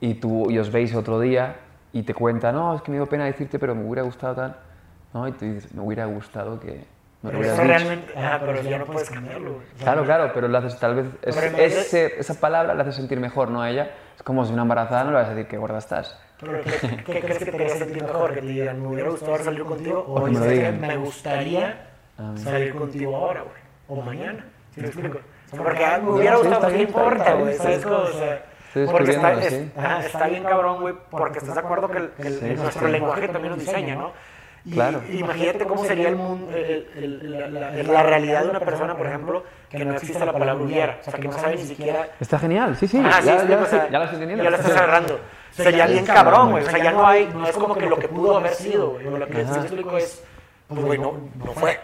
y 0.00 0.14
tú 0.14 0.50
y 0.50 0.58
os 0.58 0.70
veis 0.72 0.94
otro 0.94 1.20
día 1.20 1.56
y 1.92 2.02
te 2.02 2.14
cuenta, 2.14 2.52
no, 2.52 2.74
es 2.74 2.82
que 2.82 2.90
me 2.90 2.96
dio 2.98 3.06
pena 3.06 3.24
decirte, 3.24 3.58
pero 3.58 3.74
me 3.74 3.84
hubiera 3.84 4.02
gustado 4.02 4.34
tal, 4.34 4.56
¿no? 5.12 5.26
Y 5.28 5.32
tú 5.32 5.44
dices, 5.44 5.74
me 5.74 5.82
hubiera 5.82 6.06
gustado 6.06 6.58
que 6.60 6.84
me 7.22 7.30
Pero 7.30 7.42
eso 7.44 7.62
realmente, 7.64 8.12
ah, 8.16 8.38
pero 8.44 8.62
ya 8.62 8.78
no 8.78 8.86
puedes 8.86 9.10
cambiarlo. 9.10 9.50
O 9.56 9.82
Claro, 9.82 10.04
claro, 10.04 10.30
pero 10.32 10.48
lo 10.48 10.56
haces 10.58 10.78
tal 10.78 10.94
vez. 10.94 11.06
es- 11.22 11.36
Pero 11.36 11.56
ese- 11.58 12.18
esa 12.20 12.34
palabra 12.40 12.74
la 12.74 12.82
hace 12.82 12.92
sentir 12.92 13.20
mejor, 13.20 13.50
¿no? 13.50 13.60
A 13.60 13.68
ella. 13.70 13.90
Es 14.16 14.22
como 14.22 14.44
si 14.46 14.52
una 14.52 14.62
embarazada 14.62 15.04
no 15.04 15.10
le 15.10 15.16
vas 15.16 15.26
a 15.28 15.34
decir 15.34 15.46
que 15.48 15.58
gorda 15.58 15.78
estás. 15.78 16.18
Pero 16.40 16.60
¿qué, 16.62 17.02
qué 17.04 17.20
crees 17.20 17.38
que 17.38 17.44
te 17.46 17.56
haría 17.56 17.68
sentir 17.76 18.02
mejor? 18.02 18.32
Que 18.34 18.40
te 18.40 18.46
digan, 18.46 18.80
me 18.80 18.88
hubiera 18.88 19.10
gustado 19.10 19.36
salido 19.38 19.66
contigo. 19.66 20.04
O 20.08 20.24
que 20.24 20.30
me 20.30 20.48
digan. 20.48 20.80
me 20.80 20.96
gustaría 20.96 21.86
Ah, 22.18 22.32
salir 22.36 22.74
contigo 22.74 23.14
ahora, 23.16 23.42
güey. 23.42 23.54
O 23.88 24.02
mañana. 24.02 24.44
¿Sí 24.74 24.80
me 24.80 24.86
explico? 24.86 25.18
O 25.52 25.56
porque 25.56 25.84
me 26.02 26.10
hubiera 26.10 26.36
gustado, 26.36 26.68
¿qué 26.68 26.82
importa, 26.82 27.34
güey? 27.34 27.54
¿Sabes 27.56 27.82
cómo? 27.84 27.96
O 27.96 28.06
sea, 28.12 28.44
porque 28.90 29.10
está, 29.12 29.32
es- 29.34 29.46
sí. 29.48 29.70
ajá, 29.76 30.06
está 30.06 30.26
bien 30.28 30.42
cabrón, 30.44 30.80
güey, 30.80 30.94
porque 31.10 31.38
estás 31.38 31.54
de 31.54 31.60
acuerdo 31.60 31.88
que 31.88 31.98
el, 31.98 32.10
el- 32.18 32.38
Sí, 32.40 32.46
nuestro 32.56 32.86
sí. 32.86 32.92
lenguaje 32.92 33.28
también 33.28 33.54
nos 33.56 33.60
diseña, 33.64 33.94
¿no? 33.96 34.12
Y, 34.62 34.72
Claro. 34.72 35.00
imagínate 35.10 35.64
cómo 35.64 35.84
sería 35.86 36.08
el 36.10 36.16
mundo, 36.16 36.54
el- 36.54 36.86
el- 36.96 37.30
la, 37.30 37.48
la- 37.48 37.82
la 37.82 38.02
realidad 38.02 38.42
de 38.42 38.50
una 38.50 38.60
persona, 38.60 38.94
por 38.94 39.06
ejemplo, 39.06 39.42
que 39.70 39.84
no 39.84 39.94
existe 39.94 40.24
la 40.24 40.32
palabra 40.32 40.62
hubiera. 40.62 40.98
O 41.00 41.04
sea, 41.10 41.14
que 41.18 41.28
no 41.28 41.32
sabe 41.32 41.56
ni 41.56 41.62
siquiera 41.62 42.08
Está 42.20 42.38
genial, 42.38 42.76
sí, 42.76 42.86
sí. 42.86 43.02
Ah, 43.02 43.18
sí, 43.20 43.26
ya, 43.26 43.44
ya, 43.46 43.56
o 43.56 43.60
lo 43.60 43.66
sea, 43.66 43.88
ya 43.88 43.98
lo 43.98 44.04
estoy 44.04 44.16
entendiendo. 44.16 44.44
Ya 44.44 44.50
lo 44.50 44.56
estás 44.56 44.76
agarrando. 44.76 45.20
Sería 45.50 45.86
bien 45.86 46.04
cabrón, 46.04 46.50
güey. 46.52 46.64
O 46.64 46.70
sea, 46.70 46.78
ya 46.82 46.92
no 46.92 47.06
hay, 47.06 47.26
no 47.34 47.46
es 47.46 47.56
como 47.56 47.74
que 47.74 47.86
lo 47.86 47.98
que 47.98 48.08
pudo 48.08 48.36
haber 48.36 48.52
sido, 48.52 48.90
güey. 48.90 49.06
O 49.06 49.16
lo 49.18 49.26
que 49.26 49.32
me 49.34 49.40
explico 49.42 49.96
es, 49.96 50.22
pues, 50.70 50.86
güey, 50.86 50.98
no, 51.00 51.12
no 51.44 51.52
fue. 51.52 51.80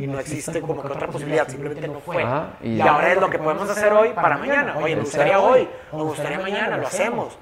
Y, 0.00 0.06
no 0.08 0.18
existe 0.18 0.60
como 0.60 0.82
que 0.82 0.88
otra 0.88 1.06
posibilidad, 1.06 1.46
simplemente 1.46 1.86
no 1.86 2.00
fue. 2.00 2.22
Ajá, 2.24 2.54
y- 2.60 2.76
y, 2.76 2.80
ahora 2.80 3.12
es 3.12 3.20
lo 3.20 3.30
que 3.30 3.38
podemos 3.38 3.70
hacer 3.70 3.92
hoy 3.92 4.08
para 4.10 4.36
mañana. 4.36 4.76
Oye, 4.76 4.96
me 4.96 5.02
gustaría 5.02 5.38
hoy, 5.38 5.68
o 5.92 5.98
me 5.98 6.02
gustaría 6.04 6.40
mañana, 6.40 6.76
lo 6.76 6.86
hacemos. 6.88 7.38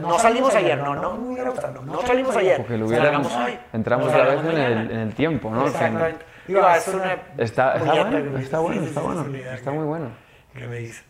No 0.00 0.18
salimos 0.18 0.54
ayer, 0.54 0.78
no, 0.78 0.94
no, 0.94 1.16
me 1.16 1.32
hubiera 1.32 1.50
gustado, 1.50 1.82
no, 1.82 1.92
no 1.92 2.02
salimos 2.02 2.36
ayer. 2.36 2.58
Porque 2.58 2.78
lo 2.78 2.86
hubiéramos. 2.86 3.32
Entramos 3.72 4.08
otra 4.08 4.24
vez 4.24 4.40
en 4.40 4.46
el, 4.46 4.74
mañana. 4.74 4.94
en 4.94 4.98
el 5.00 5.14
tiempo, 5.14 5.50
¿no? 5.50 5.66
Exactamente. 5.66 6.24
Digo, 6.46 6.68
es 6.68 6.88
una 6.88 7.12
Está, 7.38 7.74
está 7.76 7.92
bueno, 7.92 8.38
está 8.38 8.58
bueno, 8.60 8.82
está 8.82 9.00
bueno. 9.00 9.36
Está 9.54 9.70
muy 9.70 9.84
bueno. 9.84 10.06
¿Qué 10.54 10.66
me 10.66 10.76
dice? 10.78 11.02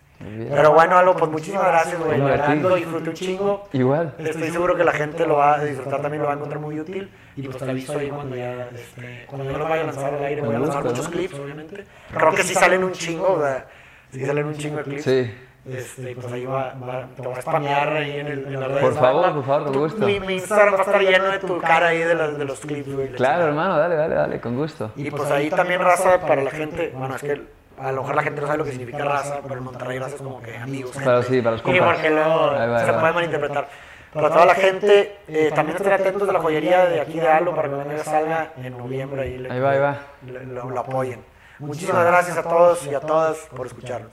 Pero 0.50 0.72
bueno, 0.72 0.96
Alo, 0.96 1.16
pues 1.16 1.30
muchísimas 1.30 1.66
gracias, 1.66 1.98
güey. 2.00 2.76
Disfruté 2.76 3.10
un 3.10 3.14
chingo. 3.14 3.68
Igual. 3.72 4.14
Estoy 4.18 4.50
seguro 4.50 4.76
que 4.76 4.84
la 4.84 4.92
gente 4.92 5.26
lo 5.26 5.36
va 5.36 5.56
a 5.56 5.64
disfrutar 5.64 6.00
también, 6.00 6.22
lo 6.22 6.28
va 6.28 6.34
a 6.34 6.36
encontrar 6.36 6.60
muy 6.60 6.80
útil. 6.80 7.10
Y 7.36 7.42
pues 7.42 7.56
te 7.58 7.70
aviso 7.70 7.98
ahí 7.98 8.08
cuando 8.10 8.36
ya, 8.36 8.68
este, 8.74 9.24
cuando 9.26 9.50
yo 9.50 9.58
lo 9.58 9.64
vaya 9.68 9.82
a 9.82 9.86
lanzar 9.86 10.14
al 10.14 10.24
aire, 10.24 10.42
voy 10.42 10.54
a 10.54 10.58
lanzar 10.58 10.84
muchos 10.84 11.04
¿no? 11.06 11.10
clips, 11.10 11.34
obviamente. 11.38 11.84
Creo 12.14 12.30
que 12.34 12.42
sí 12.42 12.54
salen 12.54 12.84
un 12.84 12.92
chingo, 12.92 13.32
o 13.34 13.40
sea, 13.40 13.66
sí 14.10 14.24
salen 14.26 14.46
un 14.46 14.54
chingo 14.56 14.76
de 14.78 14.82
clips. 14.84 15.02
Sí. 15.04 15.34
Este, 15.64 16.16
pues 16.16 16.32
ahí 16.32 16.44
va, 16.44 16.74
va, 16.74 17.06
te 17.14 17.22
voy 17.22 17.32
a 17.34 17.40
spamear 17.40 17.88
ahí 17.90 18.16
en, 18.18 18.26
el, 18.26 18.46
en 18.52 18.60
redes. 18.60 18.80
Por 18.80 18.94
favor, 18.94 19.32
por 19.32 19.44
favor, 19.44 19.64
con 19.72 19.78
gusto. 19.78 20.04
Mi, 20.06 20.18
mi 20.18 20.34
Instagram 20.34 20.74
va 20.74 20.78
a 20.78 20.82
estar 20.82 21.00
lleno 21.00 21.24
de 21.26 21.38
tu 21.38 21.58
cara 21.60 21.86
ahí 21.88 21.98
de, 21.98 22.14
las- 22.16 22.36
de 22.36 22.44
los 22.44 22.58
clips, 22.60 22.92
güey. 22.92 23.08
la 23.10 23.16
Claro, 23.16 23.44
hermano, 23.46 23.78
dale, 23.78 23.94
dale, 23.94 24.14
dale, 24.16 24.40
con 24.40 24.56
gusto. 24.56 24.90
Y 24.96 25.08
pues 25.10 25.30
ahí 25.30 25.48
también 25.50 25.80
raza 25.80 26.20
para 26.20 26.42
la 26.42 26.50
gente, 26.50 26.92
bueno, 26.96 27.14
es 27.14 27.22
que 27.22 27.40
a 27.78 27.92
lo 27.92 28.02
mejor 28.02 28.16
la 28.16 28.22
gente 28.24 28.40
no 28.40 28.46
sabe 28.48 28.58
lo 28.58 28.64
que 28.64 28.70
significa 28.72 29.04
raza, 29.04 29.38
pero 29.42 29.54
en 29.58 29.62
Monterrey 29.64 29.98
raza 30.00 30.16
es 30.16 30.22
como 30.22 30.42
que 30.42 30.56
amigos. 30.56 30.92
Pero 30.98 31.22
gente. 31.22 31.28
sí, 31.28 31.38
para 31.42 31.52
los 31.52 31.60
Y 31.60 31.64
compas. 31.64 31.94
porque 31.94 32.10
luego 32.10 32.50
se 32.84 32.92
puede 32.92 33.12
malinterpretar. 33.12 33.68
Para 34.12 34.28
toda 34.30 34.44
la 34.46 34.54
gente, 34.54 35.16
eh, 35.26 35.50
también 35.54 35.76
estén 35.76 35.92
atentos 35.92 36.26
de 36.26 36.32
la 36.32 36.40
joyería 36.40 36.86
de 36.86 37.00
aquí 37.00 37.18
de 37.18 37.28
Halo 37.28 37.54
para 37.54 37.68
que 37.68 37.74
cuando 37.74 38.04
salga 38.04 38.52
en 38.58 38.76
noviembre 38.76 39.22
ahí, 39.22 39.38
le- 39.38 39.50
Ahí 39.50 39.58
va, 39.60 39.70
ahí 39.70 39.78
va. 39.78 39.98
le- 40.26 40.44
lo, 40.46 40.68
lo 40.70 40.80
apoyen. 40.80 41.24
Muchísimas 41.58 42.04
gracias 42.04 42.36
a 42.36 42.42
todos 42.42 42.86
y 42.86 42.94
a 42.94 43.00
todas 43.00 43.38
por 43.56 43.66
escucharnos. 43.66 44.10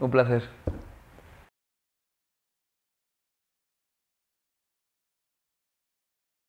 Un 0.00 0.10
placer. 0.10 0.42